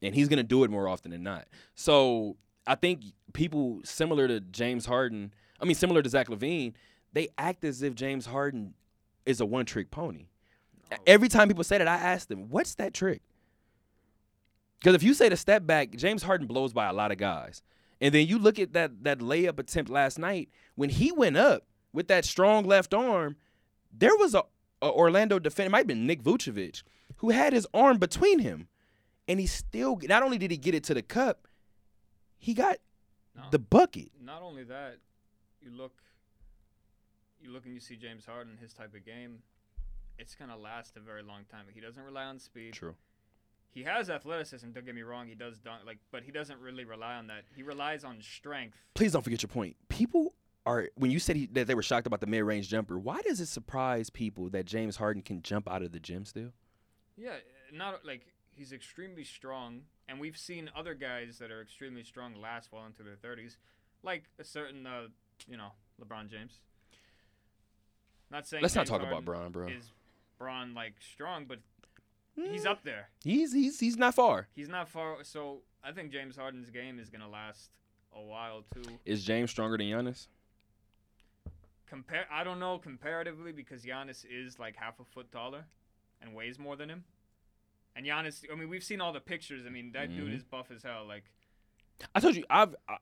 And 0.00 0.14
he's 0.14 0.28
going 0.28 0.38
to 0.38 0.42
do 0.42 0.64
it 0.64 0.70
more 0.70 0.88
often 0.88 1.12
than 1.12 1.22
not. 1.22 1.46
So 1.74 2.36
I 2.66 2.74
think 2.74 3.04
people 3.32 3.80
similar 3.84 4.26
to 4.26 4.40
James 4.40 4.86
Harden, 4.86 5.32
I 5.60 5.64
mean, 5.64 5.74
similar 5.74 6.02
to 6.02 6.08
Zach 6.08 6.28
LaVine, 6.28 6.72
they 7.12 7.28
act 7.38 7.64
as 7.64 7.82
if 7.82 7.94
James 7.94 8.26
Harden 8.26 8.74
is 9.26 9.40
a 9.40 9.46
one 9.46 9.64
trick 9.64 9.90
pony. 9.90 10.26
Every 11.06 11.28
time 11.28 11.48
people 11.48 11.64
say 11.64 11.78
that, 11.78 11.88
I 11.88 11.96
ask 11.96 12.28
them, 12.28 12.48
what's 12.48 12.74
that 12.76 12.94
trick? 12.94 13.22
Because 14.80 14.94
if 14.94 15.02
you 15.02 15.14
say 15.14 15.28
the 15.28 15.36
step 15.36 15.66
back, 15.66 15.90
James 15.96 16.22
Harden 16.22 16.46
blows 16.46 16.72
by 16.72 16.88
a 16.88 16.92
lot 16.92 17.12
of 17.12 17.18
guys. 17.18 17.62
And 18.00 18.12
then 18.12 18.26
you 18.26 18.38
look 18.38 18.58
at 18.58 18.72
that 18.72 19.04
that 19.04 19.20
layup 19.20 19.58
attempt 19.60 19.90
last 19.90 20.18
night, 20.18 20.48
when 20.74 20.90
he 20.90 21.12
went 21.12 21.36
up 21.36 21.64
with 21.92 22.08
that 22.08 22.24
strong 22.24 22.64
left 22.64 22.92
arm, 22.92 23.36
there 23.96 24.16
was 24.16 24.34
a, 24.34 24.42
a 24.80 24.90
Orlando 24.90 25.38
defender, 25.38 25.68
it 25.68 25.70
might 25.70 25.78
have 25.78 25.86
been 25.86 26.06
Nick 26.06 26.22
Vucevic, 26.22 26.82
who 27.18 27.30
had 27.30 27.52
his 27.52 27.66
arm 27.72 27.98
between 27.98 28.40
him. 28.40 28.66
And 29.28 29.38
he 29.38 29.46
still, 29.46 30.00
not 30.02 30.24
only 30.24 30.36
did 30.36 30.50
he 30.50 30.56
get 30.56 30.74
it 30.74 30.82
to 30.84 30.94
the 30.94 31.02
cup, 31.02 31.46
he 32.38 32.54
got 32.54 32.78
No. 33.36 33.44
the 33.52 33.60
bucket. 33.60 34.10
Not 34.20 34.42
only 34.42 34.64
that, 34.64 34.96
you 35.60 35.70
look, 35.70 35.92
you 37.40 37.50
look 37.52 37.64
and 37.66 37.72
you 37.74 37.78
see 37.80 37.94
James 37.94 38.26
Harden, 38.26 38.58
his 38.60 38.72
type 38.72 38.94
of 38.96 39.04
game. 39.06 39.38
It's 40.18 40.34
gonna 40.34 40.56
last 40.56 40.96
a 40.96 41.00
very 41.00 41.22
long 41.22 41.44
time. 41.50 41.64
He 41.72 41.80
doesn't 41.80 42.02
rely 42.02 42.24
on 42.24 42.38
speed. 42.38 42.74
True. 42.74 42.94
He 43.70 43.82
has 43.84 44.10
athleticism. 44.10 44.70
Don't 44.72 44.84
get 44.84 44.94
me 44.94 45.02
wrong. 45.02 45.26
He 45.26 45.34
does 45.34 45.58
dunk, 45.58 45.82
like, 45.86 45.98
but 46.10 46.22
he 46.22 46.30
doesn't 46.30 46.60
really 46.60 46.84
rely 46.84 47.14
on 47.14 47.26
that. 47.28 47.44
He 47.56 47.62
relies 47.62 48.04
on 48.04 48.20
strength. 48.20 48.76
please 48.94 49.12
don't 49.12 49.22
forget 49.22 49.42
your 49.42 49.48
point. 49.48 49.76
People 49.88 50.34
are 50.66 50.90
when 50.96 51.10
you 51.10 51.18
said 51.18 51.36
he, 51.36 51.46
that 51.46 51.66
they 51.66 51.74
were 51.74 51.82
shocked 51.82 52.06
about 52.06 52.20
the 52.20 52.26
mid-range 52.26 52.68
jumper. 52.68 52.98
Why 52.98 53.20
does 53.22 53.40
it 53.40 53.46
surprise 53.46 54.10
people 54.10 54.48
that 54.50 54.66
James 54.66 54.96
Harden 54.96 55.22
can 55.22 55.42
jump 55.42 55.68
out 55.70 55.82
of 55.82 55.92
the 55.92 56.00
gym 56.00 56.24
still? 56.24 56.52
Yeah, 57.16 57.36
not 57.72 58.04
like 58.04 58.26
he's 58.50 58.72
extremely 58.72 59.24
strong, 59.24 59.82
and 60.08 60.20
we've 60.20 60.36
seen 60.36 60.70
other 60.76 60.94
guys 60.94 61.38
that 61.38 61.50
are 61.50 61.62
extremely 61.62 62.04
strong 62.04 62.34
last 62.40 62.70
well 62.72 62.84
into 62.84 63.02
their 63.02 63.16
thirties, 63.16 63.56
like 64.02 64.24
a 64.38 64.44
certain, 64.44 64.86
uh, 64.86 65.08
you 65.48 65.56
know, 65.56 65.72
LeBron 66.00 66.30
James. 66.30 66.60
Not 68.30 68.46
saying. 68.46 68.62
Let's 68.62 68.74
not 68.74 68.86
talk 68.86 69.00
Harden 69.00 69.08
about 69.08 69.24
Bron, 69.24 69.50
bro. 69.50 69.68
Is 69.68 69.90
Bron 70.42 70.74
like 70.74 70.94
strong, 71.00 71.44
but 71.46 71.60
Mm. 72.38 72.50
he's 72.50 72.64
up 72.64 72.82
there. 72.82 73.08
He's 73.22 73.52
he's 73.52 73.78
he's 73.78 73.96
not 73.98 74.14
far. 74.14 74.48
He's 74.56 74.68
not 74.68 74.88
far. 74.88 75.22
So 75.22 75.60
I 75.84 75.92
think 75.92 76.10
James 76.10 76.34
Harden's 76.36 76.70
game 76.70 76.98
is 76.98 77.10
gonna 77.10 77.28
last 77.28 77.70
a 78.14 78.20
while 78.22 78.64
too. 78.74 78.82
Is 79.04 79.22
James 79.24 79.50
stronger 79.50 79.76
than 79.76 79.86
Giannis? 79.86 80.28
Compare. 81.86 82.26
I 82.32 82.42
don't 82.42 82.58
know 82.58 82.78
comparatively 82.78 83.52
because 83.52 83.84
Giannis 83.84 84.24
is 84.28 84.58
like 84.58 84.76
half 84.76 84.98
a 84.98 85.04
foot 85.04 85.30
taller, 85.30 85.64
and 86.22 86.34
weighs 86.34 86.58
more 86.58 86.74
than 86.76 86.88
him. 86.88 87.04
And 87.94 88.06
Giannis, 88.06 88.44
I 88.50 88.54
mean, 88.54 88.70
we've 88.70 88.82
seen 88.82 89.02
all 89.02 89.12
the 89.12 89.20
pictures. 89.20 89.64
I 89.66 89.68
mean, 89.68 89.92
that 89.92 90.08
dude 90.08 90.30
Mhm. 90.30 90.36
is 90.36 90.42
buff 90.42 90.70
as 90.70 90.82
hell. 90.82 91.04
Like, 91.06 91.24
I 92.14 92.20
told 92.20 92.34
you 92.34 92.44
I've 92.48 92.74
I, 92.88 92.96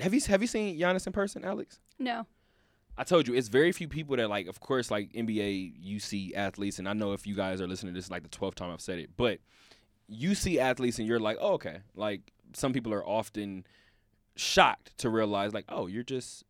have 0.00 0.14
you 0.14 0.20
have 0.28 0.40
you 0.40 0.48
seen 0.48 0.78
Giannis 0.78 1.06
in 1.06 1.12
person, 1.12 1.44
Alex? 1.44 1.78
No. 1.98 2.26
I 2.96 3.04
told 3.04 3.26
you 3.26 3.34
it's 3.34 3.48
very 3.48 3.72
few 3.72 3.88
people 3.88 4.16
that 4.16 4.28
like, 4.28 4.46
of 4.46 4.60
course, 4.60 4.90
like 4.90 5.12
NBA, 5.12 5.82
UC 5.84 6.34
athletes, 6.34 6.78
and 6.78 6.88
I 6.88 6.92
know 6.92 7.12
if 7.12 7.26
you 7.26 7.34
guys 7.34 7.60
are 7.60 7.66
listening 7.66 7.94
to 7.94 7.98
this, 7.98 8.06
is 8.06 8.10
like 8.10 8.22
the 8.22 8.28
twelfth 8.28 8.56
time 8.56 8.70
I've 8.70 8.80
said 8.80 8.98
it, 8.98 9.10
but 9.16 9.38
you 10.08 10.34
see 10.34 10.60
athletes 10.60 10.98
and 10.98 11.08
you're 11.08 11.20
like, 11.20 11.38
oh, 11.40 11.54
okay. 11.54 11.78
Like 11.94 12.32
some 12.52 12.72
people 12.72 12.92
are 12.92 13.06
often 13.06 13.64
shocked 14.36 14.96
to 14.98 15.08
realize, 15.08 15.54
like, 15.54 15.64
oh, 15.68 15.86
you're 15.86 16.02
just 16.02 16.44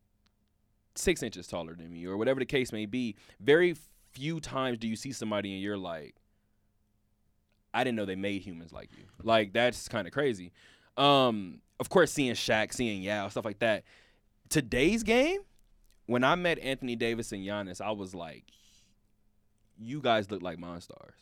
six 0.95 1.23
inches 1.23 1.47
taller 1.47 1.75
than 1.75 1.91
me, 1.91 2.05
or 2.05 2.17
whatever 2.17 2.39
the 2.39 2.45
case 2.45 2.71
may 2.71 2.85
be. 2.85 3.15
Very 3.39 3.75
few 4.11 4.39
times 4.39 4.77
do 4.77 4.87
you 4.87 4.95
see 4.95 5.11
somebody 5.11 5.53
and 5.53 5.61
you're 5.61 5.77
like, 5.77 6.15
I 7.73 7.83
didn't 7.83 7.95
know 7.95 8.05
they 8.05 8.15
made 8.15 8.41
humans 8.41 8.71
like 8.71 8.89
you. 8.97 9.05
Like 9.23 9.53
that's 9.53 9.87
kind 9.87 10.07
of 10.07 10.13
crazy. 10.13 10.51
Um, 10.97 11.61
of 11.79 11.89
course, 11.89 12.11
seeing 12.11 12.33
Shaq, 12.33 12.73
seeing 12.73 13.01
Yao, 13.01 13.27
stuff 13.29 13.45
like 13.45 13.59
that. 13.59 13.83
Today's 14.49 15.03
game, 15.03 15.41
when 16.05 16.23
I 16.23 16.35
met 16.35 16.59
Anthony 16.59 16.95
Davis 16.95 17.31
and 17.31 17.45
Giannis, 17.45 17.81
I 17.81 17.91
was 17.91 18.13
like, 18.13 18.45
you 19.77 20.01
guys 20.01 20.29
look 20.29 20.41
like 20.41 20.59
monsters. 20.59 21.15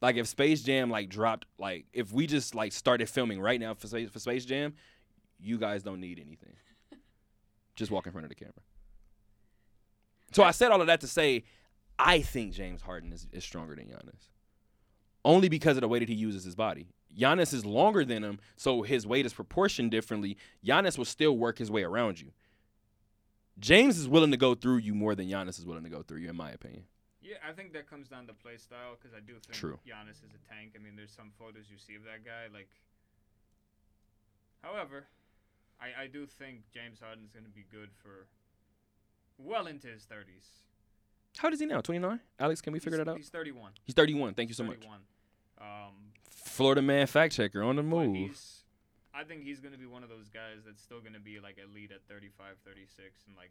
Like 0.00 0.16
if 0.16 0.28
Space 0.28 0.62
Jam 0.62 0.90
like 0.90 1.08
dropped, 1.08 1.46
like 1.58 1.86
if 1.92 2.12
we 2.12 2.26
just 2.26 2.54
like 2.54 2.72
started 2.72 3.08
filming 3.08 3.40
right 3.40 3.58
now 3.58 3.74
for 3.74 3.88
Space, 3.88 4.10
for 4.10 4.20
Space 4.20 4.44
Jam, 4.44 4.74
you 5.40 5.58
guys 5.58 5.82
don't 5.82 6.00
need 6.00 6.18
anything. 6.24 6.54
just 7.76 7.90
walk 7.90 8.06
in 8.06 8.12
front 8.12 8.24
of 8.24 8.28
the 8.28 8.36
camera. 8.36 8.52
So 10.32 10.42
I 10.44 10.52
said 10.52 10.70
all 10.70 10.80
of 10.80 10.86
that 10.86 11.00
to 11.00 11.08
say, 11.08 11.44
I 11.98 12.20
think 12.20 12.52
James 12.52 12.82
Harden 12.82 13.12
is, 13.12 13.26
is 13.32 13.42
stronger 13.42 13.74
than 13.74 13.86
Giannis 13.86 14.28
only 15.24 15.48
because 15.48 15.76
of 15.76 15.82
the 15.82 15.88
way 15.88 15.98
that 15.98 16.08
he 16.08 16.14
uses 16.14 16.44
his 16.44 16.54
body. 16.54 16.88
Giannis 17.16 17.52
is 17.52 17.64
longer 17.64 18.04
than 18.04 18.22
him, 18.22 18.38
so 18.56 18.82
his 18.82 19.06
weight 19.06 19.26
is 19.26 19.32
proportioned 19.32 19.90
differently. 19.90 20.36
Giannis 20.64 20.96
will 20.96 21.04
still 21.04 21.36
work 21.36 21.58
his 21.58 21.70
way 21.70 21.82
around 21.82 22.20
you. 22.20 22.32
James 23.60 23.98
is 23.98 24.08
willing 24.08 24.30
to 24.30 24.36
go 24.36 24.54
through 24.54 24.78
you 24.78 24.94
more 24.94 25.14
than 25.14 25.28
Giannis 25.28 25.58
is 25.58 25.66
willing 25.66 25.84
to 25.84 25.90
go 25.90 26.02
through 26.02 26.18
you, 26.18 26.28
in 26.30 26.36
my 26.36 26.50
opinion. 26.50 26.84
Yeah, 27.20 27.36
I 27.46 27.52
think 27.52 27.72
that 27.72 27.88
comes 27.90 28.08
down 28.08 28.26
to 28.28 28.32
play 28.32 28.56
style 28.56 28.96
because 28.98 29.14
I 29.16 29.20
do 29.20 29.34
think 29.34 29.52
True. 29.54 29.78
Giannis 29.86 30.22
is 30.24 30.30
a 30.34 30.54
tank. 30.54 30.72
I 30.76 30.82
mean, 30.82 30.94
there's 30.96 31.10
some 31.12 31.30
photos 31.38 31.64
you 31.70 31.76
see 31.78 31.94
of 31.94 32.04
that 32.04 32.24
guy. 32.24 32.46
Like, 32.52 32.68
however, 34.62 35.06
I 35.80 36.04
I 36.04 36.06
do 36.06 36.26
think 36.26 36.62
James 36.72 37.00
Harden 37.00 37.24
is 37.24 37.30
going 37.32 37.44
to 37.44 37.50
be 37.50 37.64
good 37.70 37.90
for 38.02 38.26
well 39.38 39.66
into 39.66 39.88
his 39.88 40.02
30s. 40.04 40.62
How 41.36 41.50
does 41.50 41.60
he 41.60 41.66
now? 41.66 41.80
29? 41.80 42.18
Alex, 42.40 42.60
can 42.60 42.72
we 42.72 42.78
figure 42.78 42.96
He's- 42.98 43.04
that 43.06 43.10
out? 43.10 43.16
He's 43.18 43.28
31. 43.28 43.72
He's 43.84 43.94
31. 43.94 44.34
Thank 44.34 44.48
you 44.48 44.54
so 44.54 44.64
much. 44.64 44.76
31. 44.76 44.98
Um, 45.60 45.92
Florida 46.30 46.82
man 46.82 47.06
fact 47.06 47.34
checker 47.34 47.62
on 47.62 47.76
the 47.76 47.82
move. 47.82 48.40
I 49.18 49.24
think 49.24 49.42
he's 49.42 49.60
going 49.60 49.72
to 49.72 49.78
be 49.78 49.86
one 49.86 50.02
of 50.04 50.08
those 50.08 50.28
guys 50.28 50.64
that's 50.64 50.82
still 50.82 51.00
going 51.00 51.14
to 51.14 51.20
be 51.20 51.40
like 51.40 51.56
elite 51.58 51.90
at 51.90 52.02
35, 52.08 52.56
36, 52.64 53.24
and 53.26 53.36
like, 53.36 53.50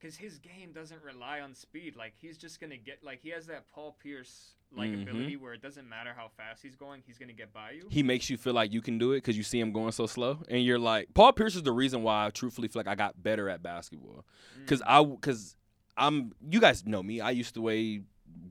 because 0.00 0.16
his 0.16 0.38
game 0.38 0.72
doesn't 0.72 1.00
rely 1.04 1.40
on 1.40 1.54
speed. 1.54 1.94
Like 1.96 2.14
he's 2.20 2.36
just 2.38 2.58
going 2.60 2.70
to 2.70 2.76
get 2.76 3.04
like 3.04 3.20
he 3.22 3.30
has 3.30 3.46
that 3.46 3.68
Paul 3.72 3.96
Pierce 4.02 4.54
like 4.74 4.90
Mhm. 4.90 5.02
ability 5.02 5.36
where 5.36 5.52
it 5.52 5.60
doesn't 5.62 5.88
matter 5.88 6.12
how 6.16 6.28
fast 6.36 6.62
he's 6.62 6.74
going, 6.74 7.02
he's 7.06 7.18
going 7.18 7.28
to 7.28 7.34
get 7.34 7.52
by 7.52 7.72
you. 7.72 7.86
He 7.90 8.02
makes 8.02 8.28
you 8.30 8.36
feel 8.36 8.54
like 8.54 8.72
you 8.72 8.80
can 8.82 8.98
do 8.98 9.12
it 9.12 9.18
because 9.18 9.36
you 9.36 9.42
see 9.44 9.60
him 9.60 9.70
going 9.70 9.92
so 9.92 10.06
slow, 10.06 10.38
and 10.48 10.64
you're 10.64 10.78
like, 10.78 11.12
Paul 11.14 11.32
Pierce 11.32 11.54
is 11.54 11.62
the 11.62 11.72
reason 11.72 12.02
why 12.02 12.26
I 12.26 12.30
truthfully 12.30 12.68
feel 12.68 12.80
like 12.80 12.88
I 12.88 12.94
got 12.94 13.22
better 13.22 13.48
at 13.48 13.62
basketball. 13.62 14.24
because 14.58 14.80
Mm. 14.82 14.86
I 14.88 15.04
because 15.04 15.56
I'm 15.96 16.32
you 16.50 16.58
guys 16.58 16.84
know 16.86 17.02
me. 17.02 17.20
I 17.20 17.30
used 17.30 17.54
to 17.54 17.60
weigh 17.60 18.00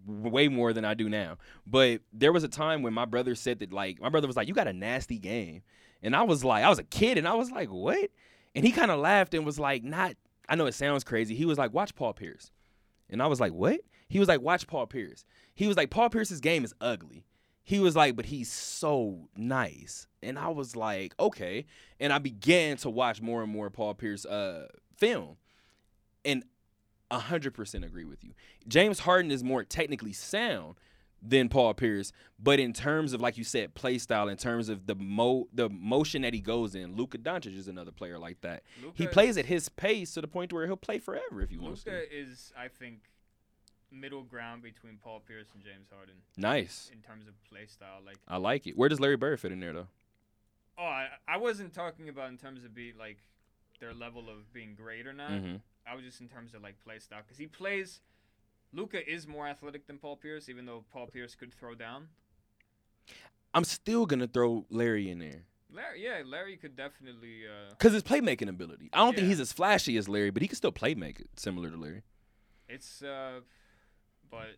way 0.06 0.48
more 0.48 0.74
than 0.74 0.86
I 0.86 0.94
do 0.94 1.10
now. 1.10 1.38
But 1.66 2.02
there 2.14 2.34
was 2.34 2.44
a 2.44 2.48
time 2.48 2.82
when 2.82 2.94
my 2.94 3.06
brother 3.06 3.36
said 3.36 3.60
that 3.60 3.72
like 3.72 4.02
my 4.02 4.10
brother 4.10 4.28
was 4.28 4.36
like, 4.36 4.48
"You 4.48 4.54
got 4.54 4.68
a 4.68 4.74
nasty 4.74 5.18
game," 5.18 5.62
and 6.02 6.16
I 6.16 6.24
was 6.24 6.44
like, 6.44 6.64
I 6.64 6.70
was 6.70 6.80
a 6.80 6.84
kid, 6.84 7.18
and 7.18 7.28
I 7.28 7.34
was 7.34 7.52
like, 7.52 7.70
"What?" 7.70 8.10
And 8.56 8.66
he 8.66 8.72
kind 8.72 8.92
of 8.92 9.00
laughed 9.00 9.34
and 9.34 9.46
was 9.46 9.60
like, 9.60 9.84
"Not." 9.84 10.16
I 10.50 10.56
know 10.56 10.66
it 10.66 10.74
sounds 10.74 11.04
crazy. 11.04 11.36
He 11.36 11.46
was 11.46 11.58
like, 11.58 11.74
"Watch 11.74 11.96
Paul 11.96 12.14
Pierce," 12.14 12.52
and 13.10 13.22
I 13.22 13.28
was 13.28 13.40
like, 13.40 13.54
"What?" 13.54 13.82
He 14.10 14.20
was 14.20 14.28
like, 14.28 14.42
"Watch 14.42 14.68
Paul 14.68 14.88
Pierce." 14.88 15.24
He 15.56 15.68
was 15.68 15.78
like, 15.78 15.90
"Paul 15.90 16.10
Pierce's 16.10 16.42
game 16.42 16.64
is 16.64 16.74
ugly." 16.82 17.26
He 17.64 17.80
was 17.80 17.96
like, 17.96 18.16
"But 18.16 18.26
he's 18.26 18.52
so 18.52 19.30
nice," 19.36 20.08
and 20.22 20.38
I 20.38 20.50
was 20.50 20.76
like, 20.76 21.14
"Okay." 21.20 21.66
And 22.00 22.12
I 22.12 22.18
began 22.18 22.78
to 22.78 22.90
watch 22.90 23.22
more 23.22 23.44
and 23.44 23.52
more 23.52 23.70
Paul 23.70 23.94
Pierce 23.94 24.26
uh, 24.26 24.68
film, 24.98 25.38
and 26.26 26.44
100% 27.12 27.86
agree 27.86 28.06
with 28.06 28.24
you. 28.24 28.32
James 28.68 29.00
Harden 29.00 29.32
is 29.32 29.44
more 29.44 29.64
technically 29.64 30.14
sound 30.14 30.76
than 31.22 31.50
Paul 31.50 31.74
Pierce, 31.76 32.12
but 32.40 32.60
in 32.60 32.74
terms 32.74 33.14
of 33.14 33.22
like 33.22 33.38
you 33.38 33.44
said, 33.44 33.76
play 33.76 33.98
style, 34.00 34.28
in 34.28 34.38
terms 34.38 34.70
of 34.70 34.88
the 34.88 34.96
mo 34.96 35.48
the 35.54 35.70
motion 35.70 36.24
that 36.24 36.34
he 36.34 36.40
goes 36.40 36.74
in, 36.74 36.96
Luka 36.96 37.20
Doncic 37.20 37.56
is 37.56 37.68
another 37.68 37.92
player 37.92 38.18
like 38.18 38.42
that. 38.42 38.64
he 38.96 39.04
Luka- 39.04 39.14
plays 39.14 39.38
at 39.38 39.46
his 39.46 39.70
pace 39.70 40.14
to 40.16 40.22
the 40.22 40.28
point 40.28 40.52
where 40.52 40.66
he'll 40.66 40.76
play 40.76 40.98
forever 40.98 41.42
if 41.42 41.52
he 41.52 41.58
wants 41.58 41.86
Luka 41.86 42.00
to. 42.08 42.12
is, 42.12 42.52
I 42.58 42.70
think, 42.70 43.02
middle 43.92 44.24
ground 44.24 44.64
between 44.64 44.98
Paul 44.98 45.20
Pierce 45.20 45.50
and 45.54 45.62
James 45.64 45.90
Harden 45.94 46.16
Nice. 46.38 46.90
in 46.92 47.02
terms 47.02 47.28
of 47.28 47.34
play 47.44 47.68
style. 47.68 48.00
Like, 48.04 48.18
I 48.28 48.38
like 48.38 48.66
it. 48.66 48.76
Where 48.76 48.90
does 48.90 49.00
Larry 49.00 49.18
Bird 49.18 49.40
fit 49.40 49.52
in 49.52 49.60
there 49.60 49.74
though? 49.74 49.88
oh, 50.80 50.84
I, 50.86 51.10
I 51.28 51.38
wasn't 51.38 51.74
talking 51.74 52.10
about 52.10 52.30
in 52.30 52.38
terms 52.38 52.64
of 52.64 52.74
be 52.74 52.94
like 52.98 53.18
their 53.80 53.94
level 53.94 54.28
of 54.30 54.52
being 54.54 54.74
great 54.74 55.06
or 55.06 55.14
not. 55.14 55.30
hmm 55.32 55.56
I 55.88 55.96
was 55.96 56.04
just 56.04 56.22
in 56.22 56.28
terms 56.28 56.54
of 56.54 56.62
like 56.62 56.80
play 56.84 57.00
style 57.00 57.22
because 57.24 57.38
he 57.38 57.48
plays. 57.48 58.02
Luka 58.74 59.10
is 59.10 59.28
more 59.28 59.48
athletic 59.48 59.86
than 59.88 59.98
Paul 59.98 60.16
Pierce, 60.16 60.48
even 60.48 60.66
though 60.66 60.86
Paul 60.94 61.08
Pierce 61.08 61.36
could 61.36 61.54
throw 61.54 61.76
down. 61.76 62.08
I'm 63.54 63.66
still 63.66 64.06
gonna 64.06 64.28
throw 64.28 64.66
Larry 64.70 65.10
in 65.10 65.20
there 65.20 65.44
Larry, 65.74 66.04
yeah, 66.04 66.22
Larry 66.26 66.58
could 66.58 66.76
definitely. 66.76 67.44
Uh, 67.48 67.70
because 67.70 67.94
his 67.94 68.04
playmaking 68.04 68.50
ability. 68.50 68.90
I 68.94 68.98
don't 68.98 69.16
think 69.16 69.28
he's 69.28 69.40
as 69.40 69.54
flashy 69.54 69.98
as 69.98 70.10
Larry, 70.10 70.30
but 70.30 70.42
he 70.42 70.48
can 70.48 70.58
still 70.58 70.72
play 70.72 70.96
make 70.96 71.20
it 71.20 71.30
similar 71.38 71.70
to 71.70 71.78
Larry. 71.78 72.04
it's 72.68 73.02
uh, 73.02 73.40
but, 74.30 74.58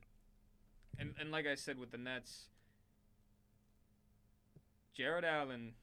and 0.98 1.14
and 1.20 1.32
like 1.32 1.46
I 1.46 1.56
said 1.56 1.78
with 1.78 1.92
the 1.92 1.98
Nets, 1.98 2.46
Jarrett 4.96 5.24
Allen, 5.24 5.74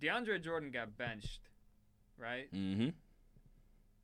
DeAndre 0.00 0.42
Jordan 0.42 0.70
got 0.70 0.96
benched, 0.96 1.40
right? 2.18 2.48
hmm 2.50 2.88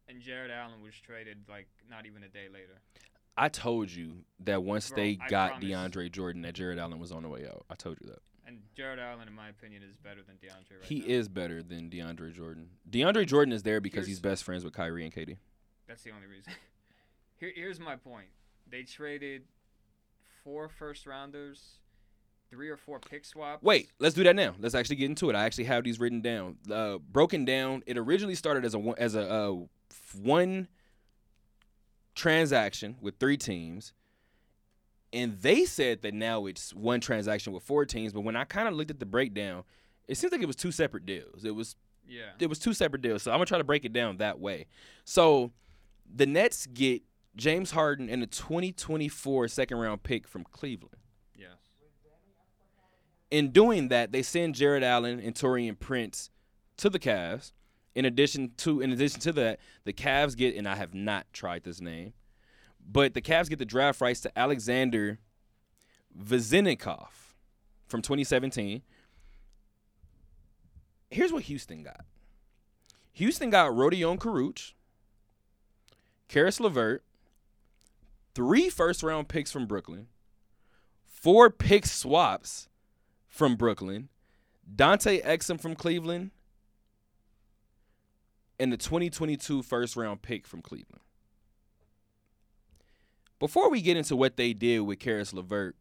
And 0.08 0.20
Jarrett 0.20 0.50
Allen 0.50 0.82
was 0.82 0.94
traded 0.94 1.38
like 1.48 1.68
not 1.88 2.06
even 2.06 2.22
a 2.22 2.28
day 2.28 2.46
later. 2.52 2.80
I 3.36 3.48
told 3.48 3.90
you 3.90 4.24
that 4.40 4.62
once 4.62 4.90
Bro, 4.90 4.96
they 4.96 5.18
I 5.22 5.28
got 5.28 5.50
promise. 5.52 5.68
DeAndre 5.68 6.12
Jordan, 6.12 6.42
that 6.42 6.54
Jarrett 6.54 6.78
Allen 6.78 6.98
was 6.98 7.12
on 7.12 7.22
the 7.22 7.28
way 7.28 7.46
out. 7.46 7.64
I 7.70 7.74
told 7.74 7.98
you 8.02 8.08
that. 8.08 8.18
And 8.46 8.58
Jarrett 8.76 8.98
Allen, 8.98 9.28
in 9.28 9.34
my 9.34 9.48
opinion, 9.48 9.82
is 9.82 9.96
better 9.96 10.20
than 10.26 10.36
DeAndre 10.36 10.80
right 10.80 10.84
he 10.84 11.00
now. 11.00 11.06
is 11.06 11.28
better 11.28 11.62
than 11.62 11.88
DeAndre 11.88 12.34
Jordan. 12.34 12.68
DeAndre 12.90 13.26
Jordan 13.26 13.52
is 13.52 13.62
there 13.62 13.80
because 13.80 14.06
he's 14.06 14.20
best 14.20 14.44
friends 14.44 14.64
with 14.64 14.74
Kyrie 14.74 15.04
and 15.04 15.14
KD. 15.14 15.38
That's 15.88 16.02
the 16.02 16.10
only 16.10 16.26
reason. 16.26 16.52
Here, 17.38 17.52
here's 17.54 17.80
my 17.80 17.96
point. 17.96 18.28
They 18.70 18.82
traded 18.82 19.42
four 20.44 20.68
first 20.68 21.06
rounders, 21.06 21.78
three 22.50 22.68
or 22.68 22.76
four 22.76 23.00
pick 23.00 23.24
swaps. 23.24 23.62
Wait, 23.62 23.90
let's 23.98 24.14
do 24.14 24.22
that 24.24 24.36
now. 24.36 24.54
Let's 24.60 24.74
actually 24.74 24.96
get 24.96 25.06
into 25.06 25.28
it. 25.30 25.34
I 25.36 25.44
actually 25.44 25.64
have 25.64 25.82
these 25.84 25.98
written 25.98 26.20
down. 26.20 26.56
Uh, 26.70 26.98
broken 26.98 27.44
down. 27.44 27.82
It 27.86 27.98
originally 27.98 28.34
started 28.36 28.64
as 28.64 28.74
a 28.74 28.78
one- 28.78 28.98
as 28.98 29.14
a 29.16 29.28
uh, 29.28 29.56
one 30.20 30.68
transaction 32.14 32.96
with 33.00 33.16
three 33.18 33.36
teams, 33.36 33.92
and 35.12 35.38
they 35.40 35.64
said 35.64 36.02
that 36.02 36.14
now 36.14 36.46
it's 36.46 36.74
one 36.74 37.00
transaction 37.00 37.52
with 37.52 37.62
four 37.62 37.84
teams. 37.84 38.12
But 38.12 38.20
when 38.22 38.36
I 38.36 38.44
kind 38.44 38.68
of 38.68 38.74
looked 38.74 38.90
at 38.90 39.00
the 39.00 39.06
breakdown, 39.06 39.64
it 40.08 40.16
seems 40.16 40.32
like 40.32 40.42
it 40.42 40.46
was 40.46 40.56
two 40.56 40.72
separate 40.72 41.06
deals. 41.06 41.44
It 41.44 41.54
was 41.54 41.76
Yeah. 42.06 42.32
it 42.38 42.48
was 42.48 42.58
two 42.58 42.74
separate 42.74 43.02
deals. 43.02 43.22
So 43.22 43.30
I'm 43.30 43.36
gonna 43.36 43.46
try 43.46 43.58
to 43.58 43.64
break 43.64 43.84
it 43.84 43.92
down 43.92 44.16
that 44.18 44.38
way. 44.40 44.66
So 45.04 45.52
the 46.12 46.26
Nets 46.26 46.66
get 46.66 47.02
James 47.36 47.70
Harden 47.70 48.10
and 48.10 48.22
a 48.22 48.26
2024 48.26 49.48
second 49.48 49.78
round 49.78 50.02
pick 50.02 50.26
from 50.28 50.44
Cleveland. 50.44 50.96
Yes. 51.36 51.56
In 53.30 53.50
doing 53.50 53.88
that, 53.88 54.12
they 54.12 54.22
send 54.22 54.54
Jarrett 54.54 54.82
Allen 54.82 55.18
and 55.20 55.34
Taurean 55.34 55.78
Prince 55.78 56.30
to 56.78 56.90
the 56.90 56.98
Cavs. 56.98 57.52
In 57.94 58.04
addition 58.04 58.52
to 58.58 58.80
in 58.80 58.92
addition 58.92 59.20
to 59.20 59.32
that, 59.32 59.60
the 59.84 59.92
Cavs 59.92 60.36
get 60.36 60.56
and 60.56 60.66
I 60.66 60.76
have 60.76 60.94
not 60.94 61.26
tried 61.32 61.64
this 61.64 61.80
name, 61.80 62.14
but 62.80 63.14
the 63.14 63.20
Cavs 63.20 63.48
get 63.48 63.58
the 63.58 63.64
draft 63.64 64.00
rights 64.00 64.20
to 64.20 64.38
Alexander 64.38 65.18
Vazinikov 66.18 67.08
from 67.86 68.02
2017. 68.02 68.82
Here's 71.10 71.32
what 71.32 71.44
Houston 71.44 71.82
got. 71.82 72.04
Houston 73.12 73.50
got 73.50 73.72
Rodion 73.72 74.18
Kurucs, 74.18 74.72
Karis 76.28 76.58
LeVert, 76.58 77.04
three 78.34 78.70
first 78.70 79.02
round 79.02 79.28
picks 79.28 79.52
from 79.52 79.66
Brooklyn, 79.66 80.06
four 81.04 81.50
pick 81.50 81.84
swaps 81.84 82.68
from 83.28 83.56
Brooklyn, 83.56 84.08
Dante 84.74 85.20
Exum 85.20 85.60
from 85.60 85.74
Cleveland, 85.74 86.30
and 88.62 88.72
the 88.72 88.76
2022 88.76 89.60
first 89.62 89.96
round 89.96 90.22
pick 90.22 90.46
from 90.46 90.62
Cleveland. 90.62 91.00
Before 93.40 93.68
we 93.68 93.82
get 93.82 93.96
into 93.96 94.14
what 94.14 94.36
they 94.36 94.52
did 94.52 94.80
with 94.82 95.00
Karis 95.00 95.34
LeVert, 95.34 95.74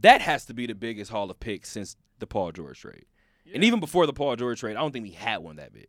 that 0.00 0.22
has 0.22 0.46
to 0.46 0.54
be 0.54 0.66
the 0.66 0.74
biggest 0.74 1.10
haul 1.10 1.30
of 1.30 1.38
picks 1.38 1.68
since 1.68 1.96
the 2.20 2.26
Paul 2.26 2.52
George 2.52 2.80
trade. 2.80 3.04
And 3.52 3.62
even 3.62 3.80
before 3.80 4.06
the 4.06 4.14
Paul 4.14 4.34
George 4.36 4.60
trade, 4.60 4.76
I 4.76 4.80
don't 4.80 4.92
think 4.92 5.02
we 5.02 5.10
had 5.10 5.38
one 5.38 5.56
that 5.56 5.74
big. 5.74 5.88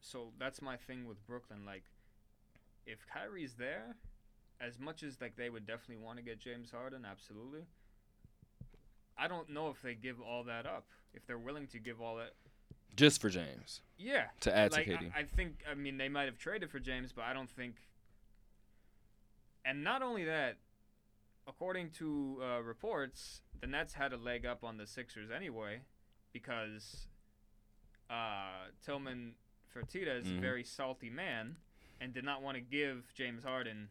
so 0.00 0.32
that's 0.38 0.62
my 0.62 0.78
thing 0.78 1.06
with 1.06 1.24
Brooklyn. 1.26 1.66
Like, 1.66 1.84
if 2.86 3.00
Kyrie's 3.12 3.56
there, 3.56 3.96
as 4.62 4.78
much 4.78 5.02
as 5.02 5.20
like 5.20 5.36
they 5.36 5.50
would 5.50 5.66
definitely 5.66 6.02
want 6.02 6.16
to 6.16 6.24
get 6.24 6.40
James 6.40 6.70
Harden, 6.70 7.04
absolutely. 7.04 7.66
I 9.18 9.28
don't 9.28 9.50
know 9.50 9.68
if 9.68 9.82
they 9.82 9.94
give 9.94 10.22
all 10.22 10.44
that 10.44 10.64
up. 10.64 10.86
If 11.12 11.26
they're 11.26 11.36
willing 11.36 11.66
to 11.68 11.78
give 11.78 12.00
all 12.00 12.16
that, 12.16 12.32
Just 12.96 13.20
for 13.20 13.28
James 13.28 13.82
yeah. 13.98 14.24
to 14.40 14.54
add 14.56 14.72
like 14.72 14.86
to 14.86 14.92
KD. 14.92 15.12
I, 15.14 15.20
I 15.20 15.22
think 15.24 15.58
I 15.70 15.74
mean 15.74 15.98
they 15.98 16.08
might 16.08 16.24
have 16.24 16.38
traded 16.38 16.70
for 16.70 16.78
James, 16.80 17.12
but 17.12 17.24
I 17.24 17.32
don't 17.32 17.50
think. 17.50 17.76
And 19.64 19.82
not 19.82 20.02
only 20.02 20.24
that, 20.24 20.56
according 21.48 21.90
to 21.98 22.40
uh, 22.42 22.62
reports, 22.62 23.42
the 23.60 23.66
Nets 23.66 23.94
had 23.94 24.12
a 24.12 24.16
leg 24.16 24.46
up 24.46 24.62
on 24.64 24.76
the 24.78 24.86
Sixers 24.86 25.30
anyway, 25.30 25.80
because 26.32 27.08
uh, 28.08 28.68
Tillman 28.84 29.34
Fertitta 29.74 30.20
is 30.20 30.26
Mhm. 30.28 30.38
a 30.38 30.40
very 30.40 30.62
salty 30.64 31.10
man, 31.10 31.56
and 32.00 32.14
did 32.14 32.24
not 32.24 32.42
want 32.42 32.56
to 32.56 32.60
give 32.60 33.12
James 33.14 33.42
Harden, 33.42 33.88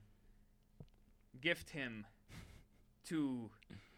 gift 1.42 1.72
him, 1.72 2.06
to 3.06 3.50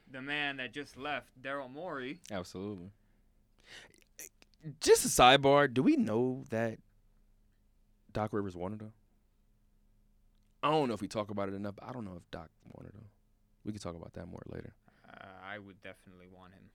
the 0.09 0.21
man 0.21 0.57
that 0.57 0.73
just 0.73 0.97
left, 0.97 1.39
Daryl 1.41 1.71
Morey. 1.71 2.19
Absolutely. 2.31 2.91
Just 4.81 5.06
a 5.06 5.07
sidebar. 5.07 5.73
Do 5.73 5.84
we 5.84 5.95
know 5.95 6.44
that 6.49 6.80
Doc 8.11 8.34
Rivers 8.34 8.56
wanted 8.56 8.81
him? 8.81 8.94
I 10.64 10.72
don't 10.72 10.88
know 10.88 10.94
if 10.94 11.02
we 11.02 11.07
talk 11.07 11.30
about 11.30 11.49
it 11.49 11.56
enough. 11.56 11.76
But 11.76 11.88
I 11.88 11.91
don't 11.91 12.06
know 12.06 12.15
if 12.18 12.30
Doc 12.31 12.49
wanted 12.73 12.94
him. 12.94 13.06
We 13.64 13.72
can 13.72 13.81
talk 13.81 13.95
about 13.95 14.14
that 14.14 14.27
more 14.27 14.41
later. 14.48 14.73
Uh, 15.07 15.26
I 15.45 15.60
would 15.60 15.81
definitely 15.81 16.27
want 16.34 16.53
him. 16.53 16.69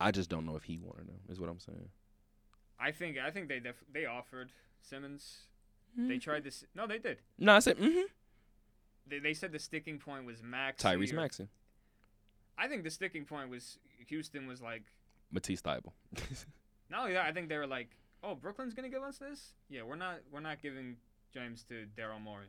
I 0.00 0.10
just 0.10 0.28
don't 0.28 0.46
know 0.46 0.56
if 0.56 0.64
he 0.64 0.78
wanted 0.78 1.08
him. 1.08 1.20
Is 1.28 1.40
what 1.40 1.48
I'm 1.48 1.60
saying. 1.60 1.88
I 2.80 2.90
think 2.90 3.16
I 3.18 3.30
think 3.30 3.48
they 3.48 3.60
def- 3.60 3.84
they 3.92 4.06
offered 4.06 4.50
Simmons. 4.80 5.42
Hmm. 5.94 6.08
They 6.08 6.18
tried 6.18 6.44
this. 6.44 6.64
No, 6.74 6.86
they 6.86 6.98
did. 6.98 7.18
No, 7.38 7.54
I 7.54 7.58
said 7.60 7.78
mm-hmm. 7.78 8.06
They, 9.06 9.18
they 9.18 9.34
said 9.34 9.52
the 9.52 9.58
sticking 9.58 9.98
point 9.98 10.24
was 10.24 10.42
Max. 10.42 10.82
Tyrese 10.82 11.12
Maxson, 11.12 11.48
I 12.58 12.68
think 12.68 12.84
the 12.84 12.90
sticking 12.90 13.24
point 13.24 13.50
was 13.50 13.78
Houston 14.08 14.46
was 14.46 14.60
like, 14.60 14.84
Matisse 15.30 15.62
Thybulle. 15.62 15.92
not 16.90 17.00
only 17.02 17.14
that, 17.14 17.26
I 17.26 17.32
think 17.32 17.48
they 17.48 17.56
were 17.56 17.66
like, 17.66 17.88
oh, 18.22 18.34
Brooklyn's 18.34 18.74
gonna 18.74 18.88
give 18.88 19.02
us 19.02 19.18
this. 19.18 19.54
Yeah, 19.68 19.82
we're 19.82 19.96
not 19.96 20.20
we're 20.30 20.40
not 20.40 20.62
giving 20.62 20.96
James 21.32 21.64
to 21.64 21.86
Daryl 21.96 22.20
Morey. 22.20 22.46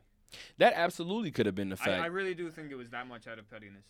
that 0.58 0.72
absolutely 0.76 1.30
could 1.30 1.46
have 1.46 1.54
been 1.54 1.68
the 1.70 1.76
fact. 1.76 2.02
I 2.02 2.06
really 2.06 2.34
do 2.34 2.50
think 2.50 2.70
it 2.70 2.76
was 2.76 2.90
that 2.90 3.06
much 3.06 3.26
out 3.26 3.38
of 3.38 3.48
pettiness. 3.50 3.84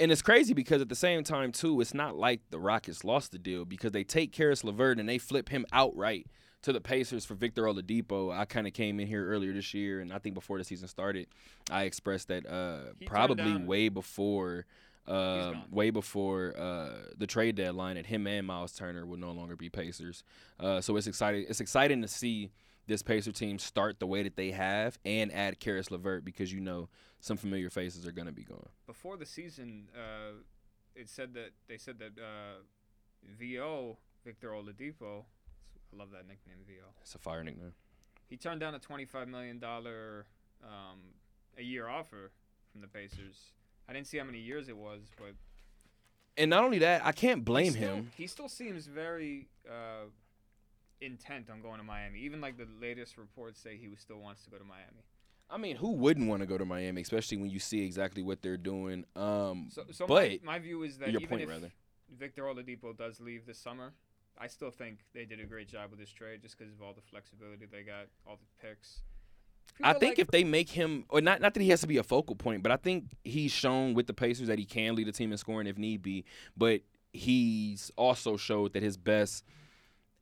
and 0.00 0.10
it's 0.10 0.22
crazy 0.22 0.54
because 0.54 0.80
at 0.80 0.88
the 0.88 0.94
same 0.96 1.22
time 1.24 1.52
too, 1.52 1.80
it's 1.80 1.94
not 1.94 2.16
like 2.16 2.40
the 2.50 2.58
Rockets 2.58 3.04
lost 3.04 3.32
the 3.32 3.38
deal 3.38 3.64
because 3.64 3.92
they 3.92 4.04
take 4.04 4.32
Karis 4.32 4.64
LeVert 4.64 4.98
and 4.98 5.08
they 5.08 5.18
flip 5.18 5.48
him 5.50 5.64
outright 5.72 6.26
to 6.62 6.72
the 6.72 6.80
Pacers 6.80 7.26
for 7.26 7.34
Victor 7.34 7.64
Oladipo. 7.64 8.34
I 8.34 8.46
kind 8.46 8.66
of 8.66 8.72
came 8.72 8.98
in 8.98 9.06
here 9.06 9.28
earlier 9.28 9.52
this 9.52 9.74
year, 9.74 10.00
and 10.00 10.10
I 10.12 10.18
think 10.18 10.34
before 10.34 10.56
the 10.56 10.64
season 10.64 10.88
started, 10.88 11.26
I 11.70 11.82
expressed 11.84 12.28
that 12.28 12.46
uh, 12.46 12.94
probably 13.06 13.56
way 13.56 13.88
before. 13.90 14.64
Uh, 15.06 15.52
way 15.70 15.90
before 15.90 16.54
uh, 16.56 17.10
the 17.18 17.26
trade 17.26 17.56
deadline, 17.56 17.96
that 17.96 18.06
him 18.06 18.26
and 18.26 18.46
Miles 18.46 18.72
Turner 18.72 19.04
will 19.04 19.18
no 19.18 19.32
longer 19.32 19.54
be 19.54 19.68
Pacers. 19.68 20.24
Uh, 20.58 20.80
so 20.80 20.96
it's 20.96 21.06
exciting. 21.06 21.44
It's 21.48 21.60
exciting 21.60 22.00
to 22.00 22.08
see 22.08 22.52
this 22.86 23.02
Pacer 23.02 23.32
team 23.32 23.58
start 23.58 23.98
the 23.98 24.06
way 24.06 24.22
that 24.22 24.36
they 24.36 24.50
have 24.50 24.98
and 25.04 25.32
add 25.32 25.60
Karis 25.60 25.90
LeVert 25.90 26.24
because 26.24 26.52
you 26.52 26.60
know 26.60 26.88
some 27.20 27.36
familiar 27.36 27.70
faces 27.70 28.06
are 28.06 28.12
going 28.12 28.26
to 28.26 28.32
be 28.32 28.44
gone. 28.44 28.68
Before 28.86 29.16
the 29.16 29.26
season, 29.26 29.88
uh, 29.94 30.36
it 30.94 31.08
said 31.08 31.34
that 31.34 31.50
they 31.68 31.78
said 31.78 31.98
that 31.98 32.18
uh, 32.18 32.60
VO 33.38 33.98
Victor 34.24 34.50
Oladipo. 34.50 35.24
I 35.92 35.96
love 35.96 36.10
that 36.12 36.26
nickname, 36.26 36.58
VO. 36.66 36.84
It's 37.02 37.14
a 37.14 37.18
fire 37.18 37.44
nickname. 37.44 37.74
He 38.28 38.36
turned 38.36 38.60
down 38.60 38.74
a 38.74 38.78
twenty-five 38.78 39.28
million 39.28 39.58
dollar 39.58 40.26
um, 40.62 41.00
a 41.56 41.62
year 41.62 41.88
offer 41.88 42.30
from 42.72 42.80
the 42.80 42.88
Pacers. 42.88 43.52
I 43.88 43.92
didn't 43.92 44.06
see 44.06 44.18
how 44.18 44.24
many 44.24 44.38
years 44.40 44.68
it 44.68 44.76
was, 44.76 45.00
but 45.18 45.34
And 46.36 46.50
not 46.50 46.64
only 46.64 46.78
that, 46.78 47.04
I 47.04 47.12
can't 47.12 47.38
he 47.40 47.44
blame 47.44 47.72
still- 47.72 47.94
him. 47.96 48.10
He 48.16 48.26
still 48.26 48.48
seems 48.48 48.86
very 48.86 49.48
uh, 49.68 50.06
intent 51.00 51.50
on 51.50 51.60
going 51.62 51.78
to 51.78 51.84
Miami. 51.84 52.20
Even 52.20 52.40
like 52.40 52.56
the 52.56 52.68
latest 52.80 53.18
reports 53.18 53.60
say 53.60 53.76
he 53.76 53.94
still 53.96 54.18
wants 54.20 54.44
to 54.44 54.50
go 54.50 54.58
to 54.58 54.64
Miami. 54.64 55.04
I 55.50 55.58
mean, 55.58 55.76
who 55.76 55.92
wouldn't 55.92 56.28
want 56.28 56.40
to 56.40 56.46
go 56.46 56.56
to 56.56 56.64
Miami, 56.64 57.02
especially 57.02 57.36
when 57.36 57.50
you 57.50 57.58
see 57.58 57.84
exactly 57.84 58.22
what 58.22 58.40
they're 58.42 58.56
doing? 58.56 59.04
Um, 59.14 59.68
So, 59.70 59.84
so 59.92 60.06
but 60.06 60.42
my, 60.42 60.54
my 60.54 60.58
view 60.58 60.82
is 60.82 60.98
that 60.98 61.10
your 61.12 61.20
even 61.20 61.28
point, 61.28 61.42
if 61.42 61.48
rather. 61.50 61.70
Victor 62.18 62.44
Oladipo 62.44 62.96
does 62.96 63.20
leave 63.20 63.44
this 63.46 63.58
summer, 63.58 63.92
I 64.38 64.46
still 64.46 64.70
think 64.70 65.00
they 65.12 65.26
did 65.26 65.40
a 65.40 65.44
great 65.44 65.68
job 65.68 65.90
with 65.90 66.00
this 66.00 66.10
trade 66.10 66.40
just 66.42 66.58
because 66.58 66.72
of 66.72 66.82
all 66.82 66.94
the 66.94 67.02
flexibility 67.02 67.66
they 67.66 67.82
got, 67.82 68.06
all 68.26 68.36
the 68.36 68.66
picks. 68.66 69.02
I 69.82 69.92
think 69.94 70.12
like- 70.12 70.18
if 70.20 70.28
they 70.28 70.44
make 70.44 70.70
him, 70.70 71.04
or 71.08 71.20
not, 71.20 71.40
not 71.40 71.54
that 71.54 71.60
he 71.60 71.70
has 71.70 71.80
to 71.80 71.86
be 71.86 71.96
a 71.96 72.02
focal 72.02 72.36
point, 72.36 72.62
but 72.62 72.70
I 72.72 72.76
think 72.76 73.06
he's 73.24 73.50
shown 73.52 73.94
with 73.94 74.06
the 74.06 74.14
Pacers 74.14 74.46
that 74.48 74.58
he 74.58 74.64
can 74.64 74.94
lead 74.94 75.08
a 75.08 75.12
team 75.12 75.32
in 75.32 75.38
scoring 75.38 75.66
if 75.66 75.76
need 75.78 76.02
be. 76.02 76.24
But 76.56 76.82
he's 77.12 77.90
also 77.96 78.36
showed 78.36 78.72
that 78.74 78.82
his 78.82 78.96
best 78.96 79.44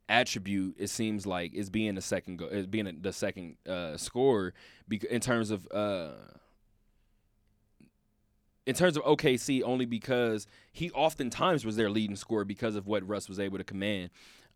attribute, 0.09 0.75
it 0.77 0.89
seems 0.89 1.25
like, 1.25 1.53
is 1.53 1.69
being 1.69 1.95
the 1.95 2.01
second 2.01 2.37
go, 2.37 2.45
is 2.47 2.67
being 2.67 2.87
a, 2.87 2.93
the 2.93 3.13
second 3.13 3.57
uh, 3.67 3.95
scorer, 3.97 4.53
bec- 4.87 5.03
in 5.05 5.21
terms 5.21 5.51
of. 5.51 5.67
Uh, 5.71 6.11
in 8.65 8.75
terms 8.75 8.95
of 8.95 9.03
OKC, 9.03 9.61
only 9.63 9.85
because 9.85 10.47
he 10.71 10.89
oftentimes 10.91 11.65
was 11.65 11.75
their 11.75 11.89
leading 11.89 12.15
scorer 12.15 12.45
because 12.45 12.77
of 12.77 12.87
what 12.87 13.05
Russ 13.05 13.27
was 13.27 13.37
able 13.37 13.57
to 13.57 13.63
command. 13.65 14.09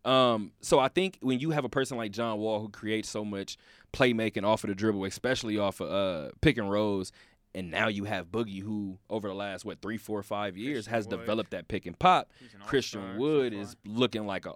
Um, 0.04 0.52
so 0.60 0.78
I 0.78 0.88
think 0.88 1.18
when 1.20 1.40
you 1.40 1.50
have 1.50 1.64
a 1.64 1.68
person 1.68 1.96
like 1.96 2.12
John 2.12 2.38
Wall 2.38 2.60
who 2.60 2.68
creates 2.68 3.08
so 3.10 3.24
much 3.24 3.56
playmaking 3.92 4.44
off 4.44 4.64
of 4.64 4.68
the 4.68 4.74
dribble, 4.74 5.04
especially 5.04 5.58
off 5.58 5.80
of 5.80 5.90
uh, 5.90 6.30
pick 6.40 6.56
and 6.56 6.70
rolls, 6.70 7.12
and 7.54 7.70
now 7.70 7.88
you 7.88 8.04
have 8.04 8.30
Boogie 8.30 8.62
who 8.62 8.98
over 9.10 9.28
the 9.28 9.34
last 9.34 9.64
what 9.64 9.80
three, 9.82 9.96
four, 9.98 10.22
five 10.22 10.56
years 10.56 10.86
Christian 10.86 10.94
has 10.94 11.06
Wood. 11.08 11.20
developed 11.20 11.50
that 11.50 11.68
pick 11.68 11.86
and 11.86 11.98
pop. 11.98 12.30
Christian 12.66 13.00
all-star 13.00 13.14
so 13.14 13.20
Wood 13.20 13.52
is 13.54 13.76
looking 13.84 14.26
like 14.26 14.46
a. 14.46 14.52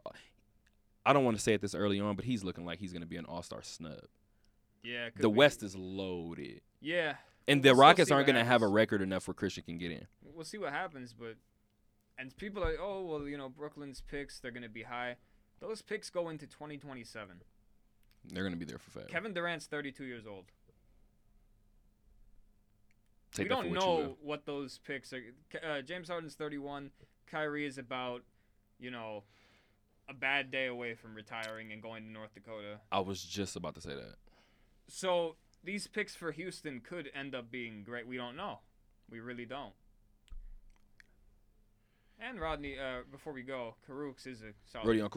I 1.04 1.12
don't 1.12 1.24
want 1.24 1.36
to 1.36 1.42
say 1.42 1.54
it 1.54 1.60
this 1.60 1.74
early 1.74 1.98
on, 2.00 2.14
but 2.14 2.24
he's 2.24 2.44
looking 2.44 2.64
like 2.64 2.78
he's 2.78 2.92
going 2.92 3.02
to 3.02 3.08
be 3.08 3.16
an 3.16 3.24
All 3.24 3.42
Star 3.42 3.60
snub. 3.62 3.98
yeah. 4.84 5.08
The 5.16 5.28
be. 5.28 5.34
West 5.36 5.62
is 5.62 5.74
loaded, 5.74 6.60
Yeah, 6.80 7.14
and 7.48 7.62
We'll 7.64 7.74
the 7.74 7.78
Rockets 7.80 8.10
aren't 8.10 8.26
going 8.26 8.36
to 8.36 8.44
have 8.44 8.62
a 8.62 8.68
record 8.68 9.02
enough 9.02 9.26
where 9.26 9.34
Christian 9.34 9.64
can 9.64 9.78
get 9.78 9.90
in. 9.90 10.06
we'll 10.32 10.44
see 10.44 10.58
what 10.58 10.72
happens, 10.72 11.12
but 11.12 11.34
and 12.18 12.36
people 12.36 12.62
are 12.62 12.70
like, 12.70 12.78
oh 12.80 13.04
well, 13.04 13.26
you 13.26 13.36
know, 13.36 13.48
Brooklyn's 13.48 14.02
picks 14.08 14.38
they're 14.38 14.50
gonna 14.52 14.68
be 14.68 14.82
high. 14.82 15.16
Those 15.62 15.80
picks 15.80 16.10
go 16.10 16.28
into 16.28 16.46
2027. 16.46 17.36
They're 18.32 18.42
going 18.42 18.52
to 18.52 18.58
be 18.58 18.64
there 18.64 18.78
for 18.78 18.90
fast. 18.90 19.08
Kevin 19.08 19.32
Durant's 19.32 19.66
32 19.66 20.04
years 20.04 20.26
old. 20.26 20.46
Take 23.32 23.44
we 23.44 23.48
don't 23.48 23.72
know 23.72 23.96
will. 23.96 24.18
what 24.22 24.44
those 24.44 24.80
picks 24.84 25.12
are. 25.12 25.22
Uh, 25.64 25.80
James 25.80 26.08
Harden's 26.08 26.34
31. 26.34 26.90
Kyrie 27.30 27.64
is 27.64 27.78
about, 27.78 28.22
you 28.80 28.90
know, 28.90 29.22
a 30.08 30.14
bad 30.14 30.50
day 30.50 30.66
away 30.66 30.94
from 30.94 31.14
retiring 31.14 31.72
and 31.72 31.80
going 31.80 32.02
to 32.04 32.10
North 32.10 32.34
Dakota. 32.34 32.80
I 32.90 32.98
was 32.98 33.22
just 33.22 33.54
about 33.54 33.76
to 33.76 33.80
say 33.80 33.94
that. 33.94 34.16
So 34.88 35.36
these 35.62 35.86
picks 35.86 36.16
for 36.16 36.32
Houston 36.32 36.80
could 36.80 37.08
end 37.14 37.36
up 37.36 37.52
being 37.52 37.84
great. 37.84 38.06
We 38.06 38.16
don't 38.16 38.36
know. 38.36 38.58
We 39.08 39.20
really 39.20 39.46
don't. 39.46 39.72
And 42.18 42.40
Rodney, 42.40 42.78
uh, 42.78 43.00
before 43.10 43.32
we 43.32 43.42
go, 43.42 43.74
Karooks 43.88 44.26
is 44.26 44.42
a 44.42 44.52
solid. 44.70 45.10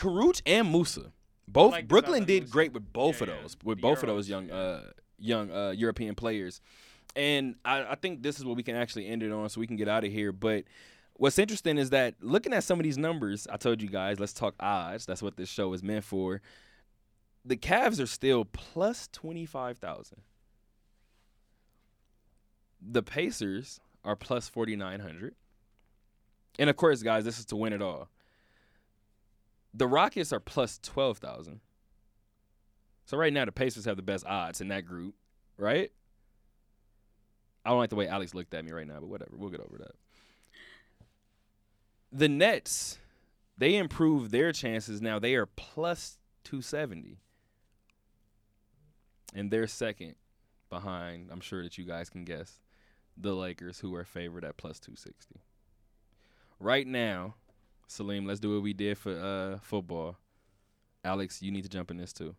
Rodion 0.00 0.40
and 0.46 0.70
Musa. 0.72 1.12
Both 1.46 1.72
like 1.72 1.88
Brooklyn 1.88 2.24
did 2.24 2.42
Musa. 2.44 2.52
great 2.52 2.72
with 2.72 2.92
both 2.92 3.20
Yeah, 3.20 3.24
of 3.24 3.28
yeah, 3.28 3.42
those, 3.42 3.56
with 3.64 3.78
the 3.78 3.82
both 3.82 4.02
of 4.02 4.06
those 4.08 4.28
young 4.28 4.48
yeah. 4.48 4.54
uh 4.54 4.82
young 5.18 5.50
uh 5.50 5.70
European 5.70 6.14
players. 6.14 6.60
And 7.14 7.56
I, 7.64 7.84
I 7.84 7.94
think 7.96 8.22
this 8.22 8.38
is 8.38 8.44
what 8.44 8.56
we 8.56 8.62
can 8.62 8.76
actually 8.76 9.06
end 9.06 9.22
it 9.22 9.30
on 9.30 9.48
so 9.50 9.60
we 9.60 9.66
can 9.66 9.76
get 9.76 9.88
out 9.88 10.04
of 10.04 10.10
here. 10.12 10.32
But 10.32 10.64
what's 11.14 11.38
interesting 11.38 11.76
is 11.76 11.90
that 11.90 12.14
looking 12.22 12.54
at 12.54 12.64
some 12.64 12.78
of 12.80 12.84
these 12.84 12.96
numbers, 12.96 13.46
I 13.52 13.58
told 13.58 13.82
you 13.82 13.88
guys, 13.90 14.18
let's 14.18 14.32
talk 14.32 14.54
odds. 14.58 15.04
That's 15.04 15.20
what 15.22 15.36
this 15.36 15.50
show 15.50 15.72
is 15.74 15.82
meant 15.82 16.04
for. 16.04 16.40
The 17.44 17.56
Cavs 17.56 18.00
are 18.00 18.06
still 18.06 18.46
plus 18.46 19.08
twenty 19.12 19.44
five 19.44 19.76
thousand. 19.78 20.22
The 22.80 23.02
Pacers 23.02 23.80
are 24.04 24.16
plus 24.16 24.48
forty 24.48 24.76
nine 24.76 25.00
hundred. 25.00 25.34
And 26.58 26.68
of 26.68 26.76
course, 26.76 27.02
guys, 27.02 27.24
this 27.24 27.38
is 27.38 27.46
to 27.46 27.56
win 27.56 27.72
it 27.72 27.82
all. 27.82 28.08
The 29.74 29.86
Rockets 29.86 30.32
are 30.32 30.40
plus 30.40 30.78
twelve 30.82 31.18
thousand. 31.18 31.60
So 33.04 33.16
right 33.16 33.32
now 33.32 33.44
the 33.44 33.52
Pacers 33.52 33.86
have 33.86 33.96
the 33.96 34.02
best 34.02 34.24
odds 34.26 34.60
in 34.60 34.68
that 34.68 34.84
group, 34.84 35.14
right? 35.56 35.90
I 37.64 37.70
don't 37.70 37.78
like 37.78 37.90
the 37.90 37.96
way 37.96 38.08
Alex 38.08 38.34
looked 38.34 38.54
at 38.54 38.64
me 38.64 38.72
right 38.72 38.86
now, 38.86 39.00
but 39.00 39.08
whatever. 39.08 39.32
We'll 39.34 39.50
get 39.50 39.60
over 39.60 39.78
that. 39.78 39.92
The 42.12 42.28
Nets, 42.28 42.98
they 43.56 43.76
improved 43.76 44.30
their 44.30 44.52
chances. 44.52 45.00
Now 45.00 45.18
they 45.18 45.34
are 45.34 45.46
plus 45.46 46.18
two 46.44 46.60
seventy. 46.60 47.18
And 49.34 49.50
they're 49.50 49.66
second 49.66 50.16
behind, 50.68 51.30
I'm 51.32 51.40
sure 51.40 51.62
that 51.62 51.78
you 51.78 51.84
guys 51.84 52.10
can 52.10 52.24
guess, 52.24 52.60
the 53.16 53.34
Lakers, 53.34 53.78
who 53.78 53.94
are 53.94 54.04
favored 54.04 54.44
at 54.44 54.58
plus 54.58 54.78
two 54.78 54.96
sixty. 54.96 55.40
Right 56.62 56.86
now, 56.86 57.34
Salim, 57.88 58.24
let's 58.24 58.38
do 58.38 58.54
what 58.54 58.62
we 58.62 58.72
did 58.72 58.96
for 58.96 59.10
uh, 59.18 59.58
football. 59.62 60.16
Alex, 61.04 61.42
you 61.42 61.50
need 61.50 61.62
to 61.64 61.68
jump 61.68 61.90
in 61.90 61.96
this 61.96 62.12
too. 62.12 62.36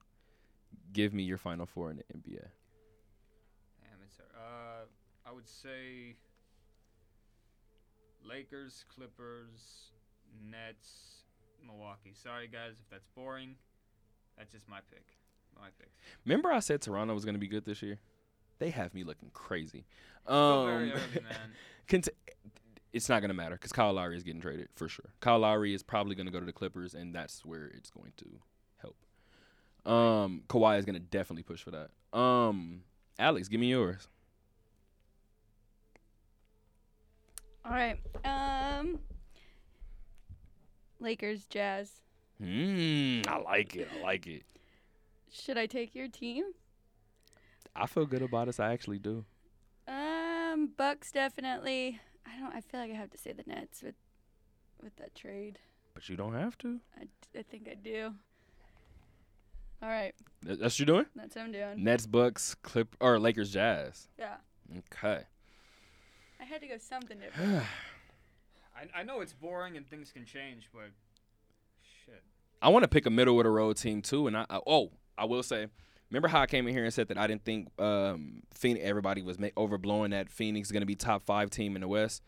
Give 0.93 1.13
me 1.13 1.23
your 1.23 1.37
final 1.37 1.65
four 1.65 1.91
in 1.91 1.97
the 1.97 2.03
NBA. 2.03 2.39
Damn, 2.39 3.99
it's 4.05 4.17
uh, 4.19 4.85
I 5.27 5.31
would 5.33 5.47
say 5.49 6.15
Lakers, 8.25 8.85
Clippers, 8.95 9.91
Nets, 10.49 11.23
Milwaukee. 11.65 12.13
Sorry 12.13 12.47
guys 12.47 12.75
if 12.81 12.89
that's 12.89 13.07
boring. 13.15 13.55
That's 14.37 14.53
just 14.53 14.69
my 14.69 14.79
pick. 14.89 15.05
My 15.59 15.67
pick. 15.77 15.91
Remember, 16.25 16.49
I 16.49 16.59
said 16.59 16.81
Toronto 16.81 17.13
was 17.13 17.25
going 17.25 17.35
to 17.35 17.39
be 17.39 17.47
good 17.49 17.65
this 17.65 17.81
year. 17.81 17.99
They 18.59 18.69
have 18.69 18.93
me 18.93 19.03
looking 19.03 19.31
crazy. 19.33 19.83
Still 20.23 20.61
Um, 20.61 20.65
very 20.67 20.91
early, 20.93 21.01
man. 21.15 21.51
cont- 21.89 22.09
it's 22.93 23.09
not 23.09 23.21
going 23.21 23.29
to 23.29 23.35
matter 23.35 23.55
because 23.55 23.71
Kyle 23.71 23.91
Lowry 23.93 24.15
is 24.15 24.23
getting 24.23 24.41
traded 24.41 24.69
for 24.75 24.87
sure. 24.87 25.13
Kyle 25.19 25.39
Lowry 25.39 25.73
is 25.73 25.83
probably 25.83 26.15
going 26.15 26.27
to 26.27 26.31
go 26.31 26.39
to 26.39 26.45
the 26.45 26.53
Clippers, 26.53 26.93
and 26.93 27.13
that's 27.13 27.43
where 27.43 27.65
it's 27.65 27.89
going 27.89 28.13
to 28.17 28.25
help. 28.77 28.95
Um, 29.85 30.43
Kawhi 30.47 30.77
is 30.77 30.85
going 30.85 30.95
to 30.95 31.01
definitely 31.01 31.43
push 31.43 31.61
for 31.63 31.71
that. 31.71 32.17
Um, 32.17 32.83
Alex, 33.17 33.47
give 33.47 33.59
me 33.59 33.67
yours. 33.67 34.07
All 37.65 37.71
right. 37.71 37.97
Um. 38.23 38.99
Lakers, 40.99 41.45
Jazz. 41.47 41.91
Mm, 42.41 43.27
I 43.27 43.37
like 43.39 43.75
it. 43.75 43.89
I 43.97 44.03
like 44.03 44.27
it. 44.27 44.43
Should 45.31 45.57
I 45.57 45.65
take 45.65 45.95
your 45.95 46.07
team? 46.07 46.45
I 47.75 47.87
feel 47.87 48.05
good 48.05 48.21
about 48.21 48.47
us. 48.47 48.59
I 48.59 48.71
actually 48.71 48.99
do. 48.99 49.25
Um, 49.87 50.69
Bucks 50.77 51.11
definitely. 51.11 51.99
I 52.25 52.39
don't. 52.39 52.53
I 52.55 52.61
feel 52.61 52.79
like 52.79 52.91
I 52.91 52.95
have 52.95 53.11
to 53.11 53.17
say 53.17 53.31
the 53.33 53.43
Nets 53.47 53.81
with 53.81 53.95
with 54.81 54.95
that 54.97 55.15
trade. 55.15 55.59
But 55.93 56.09
you 56.09 56.15
don't 56.15 56.33
have 56.33 56.57
to. 56.59 56.79
I, 56.99 57.07
I 57.37 57.43
think 57.43 57.67
I 57.69 57.75
do. 57.75 58.13
All 59.81 59.89
right, 59.89 60.13
Th- 60.45 60.57
That's 60.57 60.75
what 60.75 60.79
you're 60.79 60.85
doing? 60.95 61.05
that's 61.13 61.35
what 61.35 61.41
I'm 61.43 61.51
doing. 61.51 61.83
Nets, 61.83 62.05
Bucks, 62.07 62.55
Clip, 62.63 62.95
or 63.01 63.19
Lakers, 63.19 63.51
Jazz. 63.51 64.07
Yeah, 64.17 64.35
Okay. 64.77 65.23
I 66.39 66.43
had 66.45 66.61
to 66.61 66.67
go 66.67 66.77
something 66.77 67.17
different. 67.21 67.63
I 68.75 69.01
I 69.01 69.03
know 69.03 69.19
it's 69.21 69.33
boring 69.33 69.75
and 69.77 69.85
things 69.87 70.11
can 70.11 70.25
change, 70.25 70.69
but 70.73 70.89
shit. 72.05 72.23
I 72.61 72.69
want 72.69 72.83
to 72.83 72.87
pick 72.87 73.05
a 73.05 73.09
middle 73.09 73.37
of 73.39 73.43
the 73.43 73.49
road 73.49 73.75
team 73.77 74.01
too, 74.01 74.27
and 74.27 74.37
I, 74.37 74.45
I 74.49 74.59
oh 74.65 74.91
I 75.17 75.25
will 75.25 75.43
say, 75.43 75.67
remember 76.13 76.27
how 76.27 76.41
I 76.41 76.45
came 76.45 76.67
in 76.67 76.73
here 76.75 76.83
and 76.83 76.93
said 76.93 77.07
that 77.07 77.17
I 77.17 77.25
didn't 77.25 77.43
think 77.43 77.69
um 77.81 78.43
Phoenix 78.53 78.85
everybody 78.85 79.23
was 79.23 79.39
ma- 79.39 79.47
overblowing 79.57 80.11
that 80.11 80.29
Phoenix 80.29 80.67
is 80.67 80.71
gonna 80.71 80.85
be 80.85 80.95
top 80.95 81.23
five 81.23 81.49
team 81.49 81.75
in 81.75 81.81
the 81.81 81.87
West. 81.87 82.21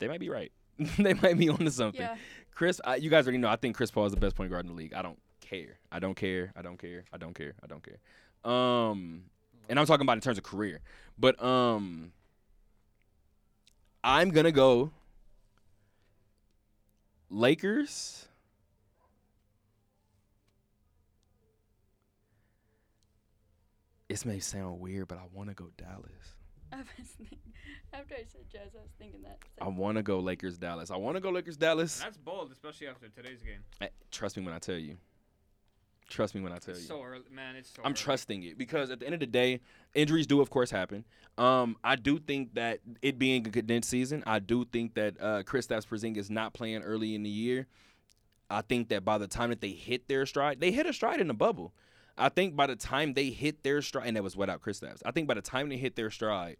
They 0.00 0.08
might 0.08 0.20
be 0.20 0.28
right. 0.28 0.52
they 0.98 1.14
might 1.14 1.38
be 1.38 1.48
onto 1.48 1.70
something. 1.70 2.02
yeah, 2.02 2.16
Chris, 2.54 2.80
I, 2.84 2.96
you 2.96 3.08
guys 3.08 3.24
already 3.26 3.38
know 3.38 3.48
I 3.48 3.56
think 3.56 3.76
Chris 3.76 3.90
Paul 3.90 4.04
is 4.06 4.12
the 4.12 4.20
best 4.20 4.36
point 4.36 4.50
guard 4.50 4.66
in 4.66 4.72
the 4.72 4.76
league. 4.76 4.92
I 4.94 5.00
don't 5.00 5.18
care. 5.40 5.78
I 5.90 6.00
don't 6.00 6.16
care. 6.16 6.52
I 6.56 6.62
don't 6.62 6.76
care. 6.76 7.04
I 7.12 7.16
don't 7.16 7.34
care. 7.34 7.54
I 7.62 7.66
don't 7.66 7.82
care. 7.82 8.50
Um, 8.52 9.22
and 9.68 9.78
I'm 9.78 9.86
talking 9.86 10.04
about 10.04 10.16
in 10.16 10.20
terms 10.20 10.38
of 10.38 10.44
career, 10.44 10.80
but 11.18 11.42
um, 11.42 12.12
I'm 14.04 14.30
gonna 14.30 14.52
go 14.52 14.90
Lakers. 17.30 18.25
This 24.08 24.24
may 24.24 24.38
sound 24.38 24.80
weird, 24.80 25.08
but 25.08 25.18
I 25.18 25.24
want 25.32 25.48
to 25.48 25.54
go 25.54 25.70
Dallas. 25.76 26.36
I 26.72 26.76
was 26.76 27.08
thinking, 27.18 27.38
after 27.92 28.14
I 28.14 28.24
said 28.30 28.42
Jazz, 28.50 28.70
I 28.76 28.82
was 28.82 28.90
thinking 28.98 29.22
that. 29.22 29.38
I 29.60 29.68
want 29.68 29.96
to 29.96 30.02
go 30.02 30.20
Lakers 30.20 30.58
Dallas. 30.58 30.90
I 30.90 30.96
want 30.96 31.16
to 31.16 31.20
go 31.20 31.30
Lakers 31.30 31.56
Dallas. 31.56 32.00
That's 32.00 32.16
bold, 32.16 32.50
especially 32.52 32.88
after 32.88 33.08
today's 33.08 33.42
game. 33.42 33.60
Eh, 33.80 33.88
Trust 34.10 34.36
me 34.36 34.44
when 34.44 34.54
I 34.54 34.58
tell 34.58 34.76
you. 34.76 34.96
Trust 36.08 36.36
me 36.36 36.40
when 36.40 36.52
I 36.52 36.58
tell 36.58 36.72
It's 36.74 36.82
you. 36.82 36.86
so 36.88 37.02
early, 37.02 37.24
man. 37.32 37.56
It's 37.56 37.68
so. 37.70 37.82
I'm 37.82 37.86
early. 37.90 37.94
trusting 37.94 38.42
it 38.44 38.56
because 38.56 38.92
at 38.92 39.00
the 39.00 39.06
end 39.06 39.14
of 39.14 39.20
the 39.20 39.26
day, 39.26 39.58
injuries 39.92 40.28
do 40.28 40.40
of 40.40 40.50
course 40.50 40.70
happen. 40.70 41.04
Um, 41.36 41.76
I 41.82 41.96
do 41.96 42.20
think 42.20 42.54
that 42.54 42.78
it 43.02 43.18
being 43.18 43.44
a 43.44 43.50
condensed 43.50 43.90
season, 43.90 44.22
I 44.24 44.38
do 44.38 44.64
think 44.66 44.94
that 44.94 45.20
uh, 45.20 45.42
Kristaps 45.42 45.84
Porzingis 45.84 46.30
not 46.30 46.52
playing 46.54 46.82
early 46.82 47.16
in 47.16 47.24
the 47.24 47.30
year. 47.30 47.66
I 48.48 48.62
think 48.62 48.90
that 48.90 49.04
by 49.04 49.18
the 49.18 49.26
time 49.26 49.50
that 49.50 49.60
they 49.60 49.70
hit 49.70 50.06
their 50.06 50.26
stride, 50.26 50.60
they 50.60 50.70
hit 50.70 50.86
a 50.86 50.92
stride 50.92 51.20
in 51.20 51.26
the 51.26 51.34
bubble. 51.34 51.74
I 52.18 52.28
think 52.28 52.56
by 52.56 52.66
the 52.66 52.76
time 52.76 53.14
they 53.14 53.30
hit 53.30 53.62
their 53.62 53.82
stride, 53.82 54.06
and 54.06 54.16
that 54.16 54.22
was 54.22 54.36
without 54.36 54.62
Kristaps. 54.62 55.02
I 55.04 55.10
think 55.10 55.28
by 55.28 55.34
the 55.34 55.42
time 55.42 55.68
they 55.68 55.76
hit 55.76 55.96
their 55.96 56.10
stride, 56.10 56.56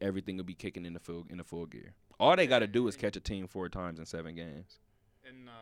everything 0.00 0.36
will 0.36 0.44
be 0.44 0.54
kicking 0.54 0.86
in 0.86 0.92
the 0.94 1.00
full 1.00 1.26
in 1.30 1.38
the 1.38 1.44
full 1.44 1.66
gear. 1.66 1.94
All 2.20 2.36
they 2.36 2.46
got 2.46 2.60
to 2.60 2.66
do 2.68 2.86
is 2.86 2.96
catch 2.96 3.16
a 3.16 3.20
team 3.20 3.48
four 3.48 3.68
times 3.68 3.98
in 3.98 4.06
seven 4.06 4.34
games. 4.34 4.78
in 5.28 5.48
uh, 5.48 5.52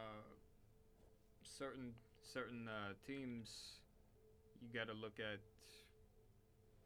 certain 1.43 1.95
certain 2.23 2.69
uh, 2.69 2.93
teams, 3.07 3.79
you 4.61 4.69
got 4.79 4.89
to 4.89 4.95
look 4.95 5.19
at 5.19 5.41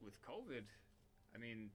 with 0.04 0.20
COVID. 0.22 0.62
I 1.34 1.38
mean, 1.38 1.70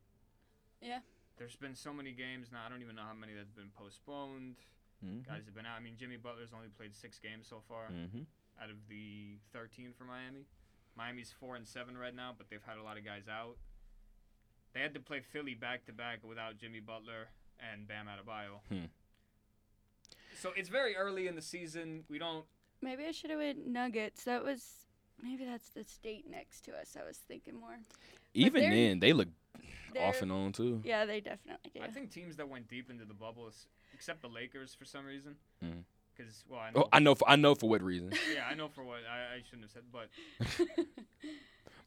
Yeah. 0.81 0.99
There's 1.37 1.55
been 1.55 1.75
so 1.75 1.93
many 1.93 2.11
games 2.11 2.47
now. 2.51 2.59
I 2.65 2.69
don't 2.69 2.81
even 2.81 2.95
know 2.95 3.07
how 3.07 3.13
many 3.13 3.33
that's 3.33 3.51
been 3.51 3.71
postponed. 3.77 4.55
Mm-hmm. 5.05 5.29
Guys 5.29 5.45
have 5.45 5.55
been 5.55 5.65
out. 5.65 5.77
I 5.79 5.79
mean, 5.81 5.93
Jimmy 5.97 6.17
Butler's 6.17 6.51
only 6.53 6.67
played 6.67 6.93
six 6.93 7.17
games 7.19 7.47
so 7.49 7.61
far 7.67 7.87
Mm-hmm. 7.91 8.23
Out 8.61 8.69
of 8.69 8.75
the 8.89 9.37
13 9.53 9.93
for 9.97 10.03
Miami. 10.05 10.45
Miami's 10.97 11.31
four 11.39 11.55
and 11.55 11.67
seven 11.67 11.97
right 11.97 12.15
now, 12.15 12.33
but 12.37 12.49
they've 12.49 12.63
had 12.65 12.77
a 12.77 12.83
lot 12.83 12.97
of 12.97 13.05
guys 13.05 13.23
out. 13.29 13.57
They 14.73 14.81
had 14.81 14.93
to 14.93 14.99
play 14.99 15.21
Philly 15.21 15.53
back 15.55 15.85
to 15.85 15.93
back 15.93 16.19
without 16.23 16.57
Jimmy 16.57 16.79
Butler 16.79 17.29
and 17.59 17.87
Bam 17.87 18.05
Adebayo. 18.07 18.59
Hmm. 18.69 18.85
So 20.39 20.51
it's 20.55 20.69
very 20.69 20.95
early 20.95 21.27
in 21.27 21.35
the 21.35 21.41
season. 21.41 22.03
We 22.09 22.17
don't 22.19 22.45
maybe 22.81 23.05
I 23.05 23.11
should 23.11 23.29
have 23.29 23.39
went 23.39 23.65
Nuggets. 23.67 24.23
That 24.25 24.43
was 24.43 24.63
maybe 25.21 25.45
that's 25.45 25.69
the 25.69 25.83
state 25.83 26.25
next 26.29 26.61
to 26.65 26.71
us. 26.73 26.95
I 26.99 27.05
was 27.05 27.17
thinking 27.17 27.59
more. 27.59 27.79
Even 28.33 28.69
then, 28.69 28.99
they 28.99 29.11
look 29.13 29.27
off 29.99 30.21
and 30.21 30.31
on 30.31 30.51
too. 30.53 30.81
Yeah, 30.83 31.05
they 31.05 31.19
definitely 31.19 31.71
do. 31.73 31.81
I 31.81 31.87
think 31.87 32.11
teams 32.11 32.35
that 32.37 32.47
went 32.47 32.67
deep 32.67 32.89
into 32.89 33.05
the 33.05 33.13
bubble, 33.13 33.47
is- 33.47 33.67
except 33.93 34.21
the 34.21 34.29
Lakers 34.29 34.73
for 34.75 34.85
some 34.85 35.03
reason, 35.05 35.35
Mhm. 35.63 35.83
Because 36.19 36.43
well, 36.49 36.59
I 36.59 36.69
oh, 36.75 36.79
know, 36.79 36.83
Oh, 36.83 36.89
I 36.91 36.99
know. 36.99 37.15
For, 37.15 37.29
I 37.29 37.35
know 37.35 37.55
for 37.55 37.69
what 37.69 37.81
reason. 37.81 38.11
yeah, 38.33 38.45
I 38.49 38.53
know 38.53 38.67
for 38.67 38.83
what 38.83 38.99
I, 39.09 39.37
I 39.37 39.41
shouldn't 39.45 39.63
have 39.63 39.71
said, 39.71 39.83
but 39.91 40.85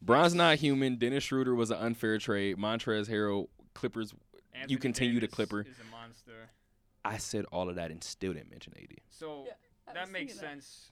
Bron's 0.03 0.35
not 0.35 0.57
human. 0.57 0.97
Dennis 0.97 1.25
Schroeder 1.25 1.55
was 1.55 1.71
an 1.71 1.79
unfair 1.79 2.19
trade. 2.19 2.57
Montrezl 2.57 3.09
Harrell, 3.09 3.49
Clippers. 3.75 4.15
Anthony 4.55 4.79
continue 4.79 5.21
to 5.21 5.29
Clipper. 5.29 5.61
is 5.61 5.77
a 5.81 5.91
monster. 5.91 6.51
I 7.05 7.19
said 7.19 7.45
all 7.53 7.69
of 7.69 7.77
that 7.77 7.91
and 7.91 8.03
still 8.03 8.33
didn't 8.33 8.51
mention 8.51 8.75
AD. 8.77 8.99
So 9.11 9.45
Yeah, 9.47 9.53
that 9.95 10.11
makes 10.11 10.35
thinking 10.35 10.37
that. 10.37 10.41
sense. 10.41 10.91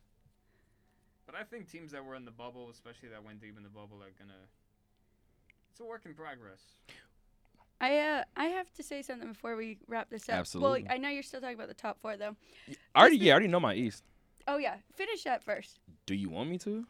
But 1.27 1.35
I 1.37 1.45
think 1.45 1.71
teams 1.71 1.93
that 1.93 2.05
were 2.05 2.17
in 2.17 2.25
the 2.25 2.31
bubble, 2.31 2.69
especially 2.71 3.11
that 3.11 3.25
went 3.25 3.41
deep 3.41 3.57
in 3.57 3.63
the 3.63 3.69
bubble, 3.69 3.99
are 4.03 4.13
gonna. 4.19 4.33
It's 5.71 5.81
a 5.81 5.85
work 5.85 6.03
in 6.05 6.15
progress. 6.15 6.61
I 7.81 7.99
uh 7.99 8.25
I 8.37 8.47
have 8.47 8.73
to 8.75 8.83
say 8.83 9.03
something 9.03 9.29
before 9.29 9.57
we 9.57 9.79
wrap 9.89 10.11
this 10.11 10.29
up. 10.29 10.37
Absolutely. 10.37 10.83
Well, 10.83 10.93
I 10.93 10.99
know 10.99 11.09
you're 11.09 11.23
still 11.23 11.41
talking 11.41 11.55
about 11.57 11.69
the 11.69 11.75
top 11.75 11.99
four 12.01 12.17
though. 12.17 12.37
I 12.95 13.01
already, 13.01 13.17
yeah, 13.17 13.33
I 13.33 13.35
already 13.35 13.49
know 13.49 13.61
my 13.61 13.75
East. 13.75 14.05
Oh 14.47 14.59
yeah, 14.59 14.77
finish 14.95 15.25
that 15.25 15.43
first. 15.45 15.81
Do 16.07 16.15
you 16.15 16.29
want 16.29 16.51
me 16.51 16.59
to? 16.59 16.87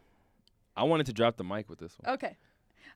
I 0.77 0.85
wanted 0.85 1.07
to 1.07 1.13
drop 1.13 1.37
the 1.37 1.45
mic 1.45 1.69
with 1.69 1.79
this 1.79 1.97
one. 2.01 2.15
Okay. 2.15 2.37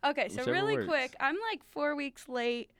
Okay, 0.04 0.28
so 0.28 0.44
really 0.44 0.74
works. 0.74 0.86
quick, 0.88 1.16
I'm 1.20 1.36
like 1.50 1.62
four 1.70 1.94
weeks 1.96 2.28
late. 2.28 2.70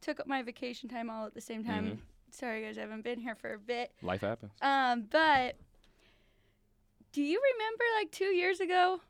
Took 0.00 0.20
up 0.20 0.26
my 0.26 0.42
vacation 0.42 0.88
time 0.88 1.10
all 1.10 1.26
at 1.26 1.34
the 1.34 1.40
same 1.40 1.64
time. 1.64 1.86
Mhm. 1.86 1.98
Sorry 2.30 2.62
guys, 2.62 2.78
I 2.78 2.82
haven't 2.82 3.02
been 3.02 3.20
here 3.20 3.34
for 3.34 3.54
a 3.54 3.58
bit. 3.58 3.90
Life 4.02 4.20
happens. 4.20 4.52
Um, 4.62 5.02
but 5.10 5.56
do 7.12 7.22
you 7.22 7.40
remember 7.54 7.84
like 7.98 8.12
two 8.12 8.26
years 8.26 8.60
ago 8.60 9.00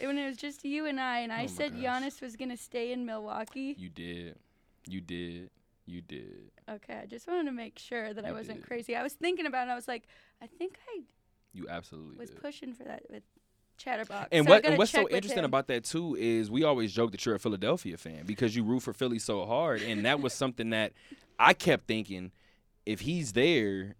when 0.00 0.18
it 0.18 0.26
was 0.26 0.36
just 0.36 0.64
you 0.64 0.86
and 0.86 0.98
I, 0.98 1.20
and 1.20 1.30
Oh 1.30 1.36
I 1.36 1.42
my 1.42 1.46
said 1.46 1.72
gosh. 1.72 1.82
Giannis 1.82 2.20
was 2.20 2.36
gonna 2.36 2.56
stay 2.56 2.90
in 2.92 3.04
Milwaukee? 3.06 3.76
You 3.78 3.90
did. 3.90 4.38
You 4.86 5.00
did. 5.00 5.50
You 5.86 6.00
did. 6.00 6.50
Okay, 6.70 6.98
I 7.02 7.06
just 7.06 7.26
wanted 7.26 7.44
to 7.44 7.52
make 7.52 7.78
sure 7.78 8.14
that 8.14 8.24
I 8.24 8.32
wasn't 8.32 8.60
did. 8.60 8.66
crazy. 8.66 8.96
I 8.96 9.02
was 9.02 9.12
thinking 9.12 9.46
about 9.46 9.68
it. 9.68 9.70
I 9.70 9.74
was 9.74 9.86
like, 9.88 10.04
I 10.42 10.46
think 10.46 10.78
I 10.94 11.02
You 11.52 11.66
absolutely 11.68 12.16
was 12.16 12.30
did. 12.30 12.40
pushing 12.40 12.72
for 12.72 12.84
that 12.84 13.02
with 13.10 13.22
Chatterbox. 13.76 14.28
And 14.32 14.46
so 14.46 14.50
what 14.50 14.64
and 14.64 14.78
what's 14.78 14.92
so 14.92 15.08
interesting 15.08 15.44
about 15.44 15.66
that 15.66 15.84
too 15.84 16.16
is 16.18 16.50
we 16.50 16.64
always 16.64 16.92
joke 16.92 17.10
that 17.12 17.26
you're 17.26 17.34
a 17.34 17.40
Philadelphia 17.40 17.96
fan 17.96 18.24
because 18.24 18.54
you 18.56 18.64
root 18.64 18.80
for 18.80 18.92
Philly 18.92 19.18
so 19.18 19.44
hard, 19.44 19.82
and 19.82 20.04
that 20.06 20.20
was 20.20 20.32
something 20.32 20.70
that 20.70 20.92
I 21.38 21.52
kept 21.54 21.86
thinking 21.86 22.30
if 22.86 23.00
he's 23.00 23.32
there. 23.32 23.96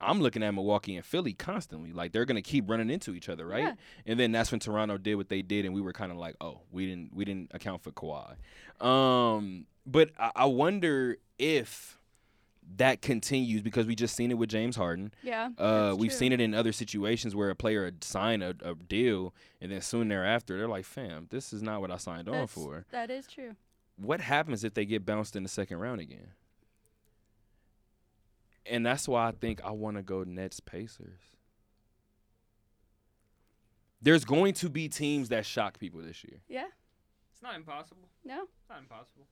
I'm 0.00 0.20
looking 0.20 0.42
at 0.42 0.52
Milwaukee 0.54 0.94
and 0.96 1.04
Philly 1.04 1.32
constantly. 1.32 1.92
Like 1.92 2.12
they're 2.12 2.24
gonna 2.24 2.42
keep 2.42 2.68
running 2.70 2.90
into 2.90 3.14
each 3.14 3.28
other, 3.28 3.46
right? 3.46 3.64
Yeah. 3.64 3.74
And 4.06 4.18
then 4.20 4.32
that's 4.32 4.50
when 4.52 4.60
Toronto 4.60 4.96
did 4.98 5.16
what 5.16 5.28
they 5.28 5.42
did, 5.42 5.64
and 5.64 5.74
we 5.74 5.80
were 5.80 5.92
kind 5.92 6.12
of 6.12 6.18
like, 6.18 6.36
oh, 6.40 6.60
we 6.70 6.86
didn't 6.86 7.14
we 7.14 7.24
didn't 7.24 7.50
account 7.54 7.82
for 7.82 7.90
Kawhi. 7.90 8.36
Um, 8.84 9.66
but 9.86 10.10
I, 10.18 10.30
I 10.36 10.44
wonder 10.46 11.16
if 11.38 11.98
that 12.76 13.00
continues 13.00 13.62
because 13.62 13.86
we 13.86 13.94
just 13.94 14.14
seen 14.14 14.30
it 14.30 14.34
with 14.34 14.50
James 14.50 14.76
Harden. 14.76 15.12
Yeah, 15.22 15.48
Uh, 15.56 15.94
we've 15.98 16.10
true. 16.10 16.18
seen 16.18 16.32
it 16.32 16.40
in 16.40 16.52
other 16.52 16.70
situations 16.72 17.34
where 17.34 17.48
a 17.48 17.54
player 17.56 17.86
had 17.86 18.04
signed 18.04 18.42
a, 18.42 18.54
a 18.62 18.74
deal 18.74 19.34
and 19.60 19.72
then 19.72 19.80
soon 19.80 20.08
thereafter 20.08 20.58
they're 20.58 20.68
like, 20.68 20.84
"Fam, 20.84 21.28
this 21.30 21.52
is 21.52 21.62
not 21.62 21.80
what 21.80 21.90
I 21.90 21.96
signed 21.96 22.28
on 22.28 22.46
for." 22.46 22.84
That 22.90 23.10
is 23.10 23.26
true. 23.26 23.56
What 23.96 24.20
happens 24.20 24.62
if 24.64 24.74
they 24.74 24.84
get 24.84 25.04
bounced 25.06 25.34
in 25.34 25.42
the 25.42 25.48
second 25.48 25.78
round 25.78 26.00
again? 26.00 26.28
And 28.68 28.84
that's 28.84 29.08
why 29.08 29.28
I 29.28 29.32
think 29.32 29.62
I 29.64 29.70
want 29.70 29.96
to 29.96 30.02
go 30.02 30.24
Nets 30.24 30.60
Pacers. 30.60 31.20
there's 34.00 34.24
going 34.24 34.54
to 34.54 34.68
be 34.68 34.88
teams 34.88 35.28
that 35.30 35.44
shock 35.44 35.78
people 35.78 36.00
this 36.00 36.22
year. 36.24 36.40
Yeah. 36.48 36.66
It's 37.32 37.42
not 37.42 37.56
impossible. 37.56 38.08
No. 38.24 38.42
It's 38.42 38.68
not 38.68 38.78
impossible. 38.78 39.26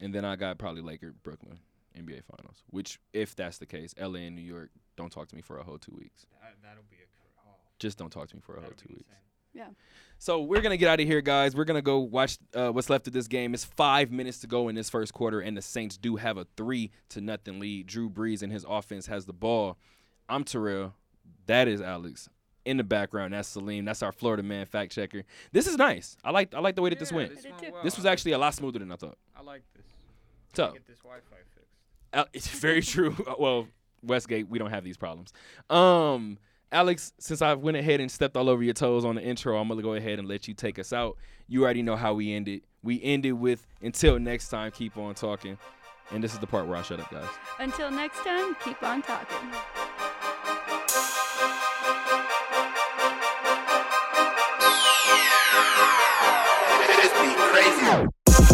And 0.00 0.14
then 0.14 0.24
I 0.24 0.36
got 0.36 0.58
probably 0.58 0.82
Laker, 0.82 1.14
Brooklyn, 1.22 1.58
NBA 1.96 2.22
Finals. 2.24 2.62
Which, 2.70 3.00
if 3.12 3.34
that's 3.34 3.58
the 3.58 3.66
case, 3.66 3.94
LA 4.00 4.20
and 4.20 4.36
New 4.36 4.42
York, 4.42 4.70
don't 4.96 5.10
talk 5.10 5.28
to 5.28 5.36
me 5.36 5.42
for 5.42 5.58
a 5.58 5.64
whole 5.64 5.78
two 5.78 5.94
weeks. 5.96 6.26
That, 6.42 6.54
that'll 6.62 6.84
be 6.90 6.96
a 6.96 7.06
oh, 7.46 7.54
Just 7.78 7.98
don't 7.98 8.10
talk 8.10 8.28
to 8.28 8.36
me 8.36 8.42
for 8.44 8.52
a 8.52 8.60
whole 8.60 8.70
that'll 8.70 8.76
two 8.76 8.94
weeks. 8.94 9.08
insane. 9.08 9.27
So 10.20 10.42
we're 10.42 10.60
gonna 10.62 10.76
get 10.76 10.88
out 10.88 11.00
of 11.00 11.06
here, 11.06 11.20
guys. 11.20 11.54
We're 11.54 11.64
gonna 11.64 11.80
go 11.82 12.00
watch 12.00 12.38
uh, 12.54 12.70
what's 12.70 12.90
left 12.90 13.06
of 13.06 13.12
this 13.12 13.28
game. 13.28 13.54
It's 13.54 13.64
five 13.64 14.10
minutes 14.10 14.38
to 14.40 14.46
go 14.48 14.68
in 14.68 14.74
this 14.74 14.90
first 14.90 15.14
quarter, 15.14 15.40
and 15.40 15.56
the 15.56 15.62
Saints 15.62 15.96
do 15.96 16.16
have 16.16 16.36
a 16.36 16.46
three 16.56 16.90
to 17.10 17.20
nothing 17.20 17.60
lead. 17.60 17.86
Drew 17.86 18.10
Brees 18.10 18.42
and 18.42 18.52
his 18.52 18.64
offense 18.68 19.06
has 19.06 19.26
the 19.26 19.32
ball. 19.32 19.76
I'm 20.28 20.42
Terrell. 20.44 20.94
That 21.46 21.68
is 21.68 21.80
Alex. 21.80 22.28
In 22.64 22.76
the 22.76 22.84
background, 22.84 23.32
that's 23.32 23.48
Salim. 23.48 23.84
That's 23.84 24.02
our 24.02 24.12
Florida 24.12 24.42
man 24.42 24.66
fact 24.66 24.92
checker. 24.92 25.22
This 25.52 25.66
is 25.66 25.76
nice. 25.78 26.16
I 26.24 26.30
like 26.32 26.52
I 26.52 26.58
like 26.58 26.74
the 26.74 26.82
way 26.82 26.90
that 26.90 26.98
this 26.98 27.10
Yeah, 27.12 27.16
went. 27.16 27.34
This, 27.36 27.44
went 27.44 27.58
too. 27.60 27.70
well. 27.72 27.82
This 27.84 27.96
was 27.96 28.04
actually 28.04 28.32
a 28.32 28.38
lot 28.38 28.54
smoother 28.54 28.80
than 28.80 28.90
I 28.92 28.96
thought. 28.96 29.16
I 29.36 29.42
like 29.42 29.62
this. 29.76 29.86
So 30.54 30.72
Get 30.72 30.86
this 30.86 30.98
Wi-Fi 30.98 31.36
fixed. 31.54 31.70
Al- 32.12 32.28
it's 32.32 32.48
very 32.48 32.82
true. 32.82 33.16
well, 33.38 33.68
Westgate, 34.02 34.48
we 34.48 34.58
don't 34.58 34.70
have 34.70 34.84
these 34.84 34.96
problems. 34.96 35.32
Um, 35.70 36.38
Alex, 36.70 37.12
since 37.18 37.40
I 37.40 37.54
went 37.54 37.78
ahead 37.78 38.00
and 38.00 38.10
stepped 38.10 38.36
all 38.36 38.48
over 38.48 38.62
your 38.62 38.74
toes 38.74 39.04
on 39.04 39.14
the 39.14 39.22
intro, 39.22 39.58
I'm 39.58 39.68
gonna 39.68 39.80
go 39.80 39.94
ahead 39.94 40.18
and 40.18 40.28
let 40.28 40.46
you 40.48 40.54
take 40.54 40.78
us 40.78 40.92
out. 40.92 41.16
You 41.46 41.64
already 41.64 41.82
know 41.82 41.96
how 41.96 42.12
we 42.14 42.34
ended. 42.34 42.62
We 42.82 43.02
ended 43.02 43.32
with 43.32 43.66
until 43.80 44.18
next 44.18 44.50
time, 44.50 44.70
keep 44.70 44.96
on 44.98 45.14
talking. 45.14 45.56
And 46.10 46.22
this 46.22 46.32
is 46.32 46.38
the 46.38 46.46
part 46.46 46.66
where 46.66 46.76
I 46.76 46.82
shut 46.82 47.00
up, 47.00 47.10
guys. 47.10 47.28
Until 47.58 47.90
next 47.90 48.18
time, 48.18 48.54
keep 48.62 48.82
on 48.82 49.02
talking. 49.02 49.36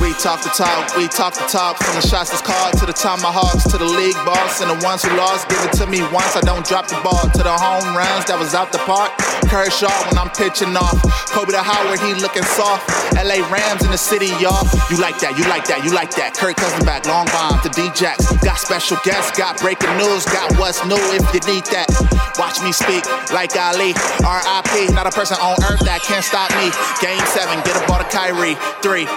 We 0.05 0.13
talk 0.21 0.45
the 0.45 0.53
talk, 0.53 0.95
we 1.01 1.09
talk 1.09 1.33
the 1.33 1.49
talk. 1.49 1.81
From 1.81 1.97
the 1.97 2.05
shots 2.05 2.29
that's 2.29 2.45
called 2.45 2.77
to 2.77 2.85
the 2.85 2.93
tomahawks, 2.93 3.65
to 3.73 3.81
the 3.81 3.89
league 3.89 4.21
boss, 4.29 4.61
and 4.61 4.69
the 4.69 4.77
ones 4.85 5.01
who 5.01 5.09
lost. 5.17 5.49
Give 5.49 5.57
it 5.65 5.73
to 5.81 5.89
me 5.89 6.05
once, 6.13 6.37
I 6.37 6.45
don't 6.45 6.61
drop 6.61 6.93
the 6.93 7.01
ball. 7.01 7.25
To 7.25 7.41
the 7.41 7.57
home 7.57 7.97
runs 7.97 8.29
that 8.29 8.37
was 8.37 8.53
out 8.53 8.69
the 8.69 8.85
park. 8.85 9.17
Kershaw 9.49 9.89
when 10.05 10.21
I'm 10.21 10.29
pitching 10.37 10.77
off. 10.77 11.01
Kobe 11.33 11.57
to 11.57 11.65
Howard, 11.65 12.05
he 12.05 12.13
looking 12.21 12.45
soft. 12.53 12.85
LA 13.17 13.41
Rams 13.49 13.81
in 13.81 13.89
the 13.89 13.97
city, 13.97 14.29
y'all. 14.45 14.61
You 14.93 15.01
like 15.01 15.17
that, 15.25 15.41
you 15.41 15.49
like 15.49 15.65
that, 15.73 15.81
you 15.81 15.91
like 15.97 16.13
that. 16.21 16.37
Kirk 16.37 16.61
Cousin 16.61 16.85
back, 16.85 17.09
long 17.09 17.25
bomb 17.33 17.65
to 17.65 17.73
D-Jacks. 17.73 18.29
Got 18.45 18.61
special 18.61 19.01
guests, 19.09 19.33
got 19.33 19.57
breaking 19.57 19.89
news, 19.97 20.29
got 20.29 20.53
what's 20.61 20.85
new 20.85 21.01
if 21.17 21.25
you 21.33 21.41
need 21.49 21.65
that. 21.73 21.89
Watch 22.37 22.61
me 22.61 22.77
speak 22.77 23.09
like 23.33 23.57
Ali. 23.57 23.97
R.I.P. 24.21 24.93
Not 24.93 25.09
a 25.09 25.15
person 25.17 25.41
on 25.41 25.57
earth 25.65 25.81
that 25.89 26.05
can't 26.05 26.21
stop 26.21 26.53
me. 26.61 26.69
Game 27.01 27.25
seven, 27.33 27.57
get 27.65 27.73
a 27.73 27.83
ball 27.89 28.05
to 28.05 28.09
Kyrie. 28.13 28.61
Three. 28.85 29.09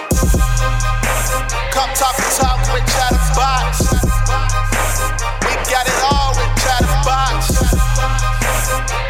Come 1.78 1.94
talk 1.94 2.16
to 2.16 2.22
talk 2.34 2.58
with 2.74 2.82
Chatterbox. 2.90 3.86
We 5.46 5.54
got 5.70 5.86
it 5.86 5.94
all 6.10 6.34
with 6.34 6.50
Chatterbox. 6.58 7.54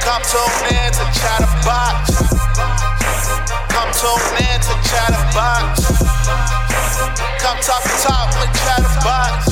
Come 0.04 0.22
tune 0.28 0.76
in 0.76 0.92
to 0.92 1.04
Chatterbox. 1.16 2.12
Come 3.72 3.90
tune 3.96 4.36
in 4.52 4.60
to 4.60 4.74
Chatterbox. 4.84 5.80
Come 7.40 7.58
talk 7.64 7.82
to 7.88 7.94
talk 8.04 8.28
with 8.36 8.52
Chatterbox. 8.60 9.48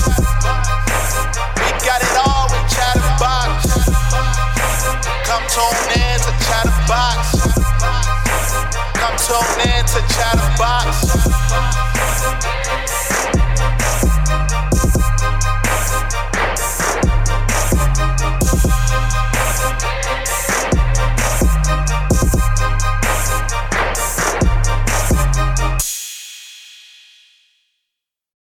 We 1.57 1.69
got 1.89 2.03
it 2.05 2.17
all 2.21 2.53
with 2.53 2.69
Chatterbox. 2.69 3.81
Come 5.25 5.45
tune 5.49 6.03
in 6.05 6.21
to 6.21 6.33
Chatterbox. 6.45 7.56
Tune 9.19 9.61
in 9.63 9.85
to 9.87 10.01
Chatterbox. 10.13 11.07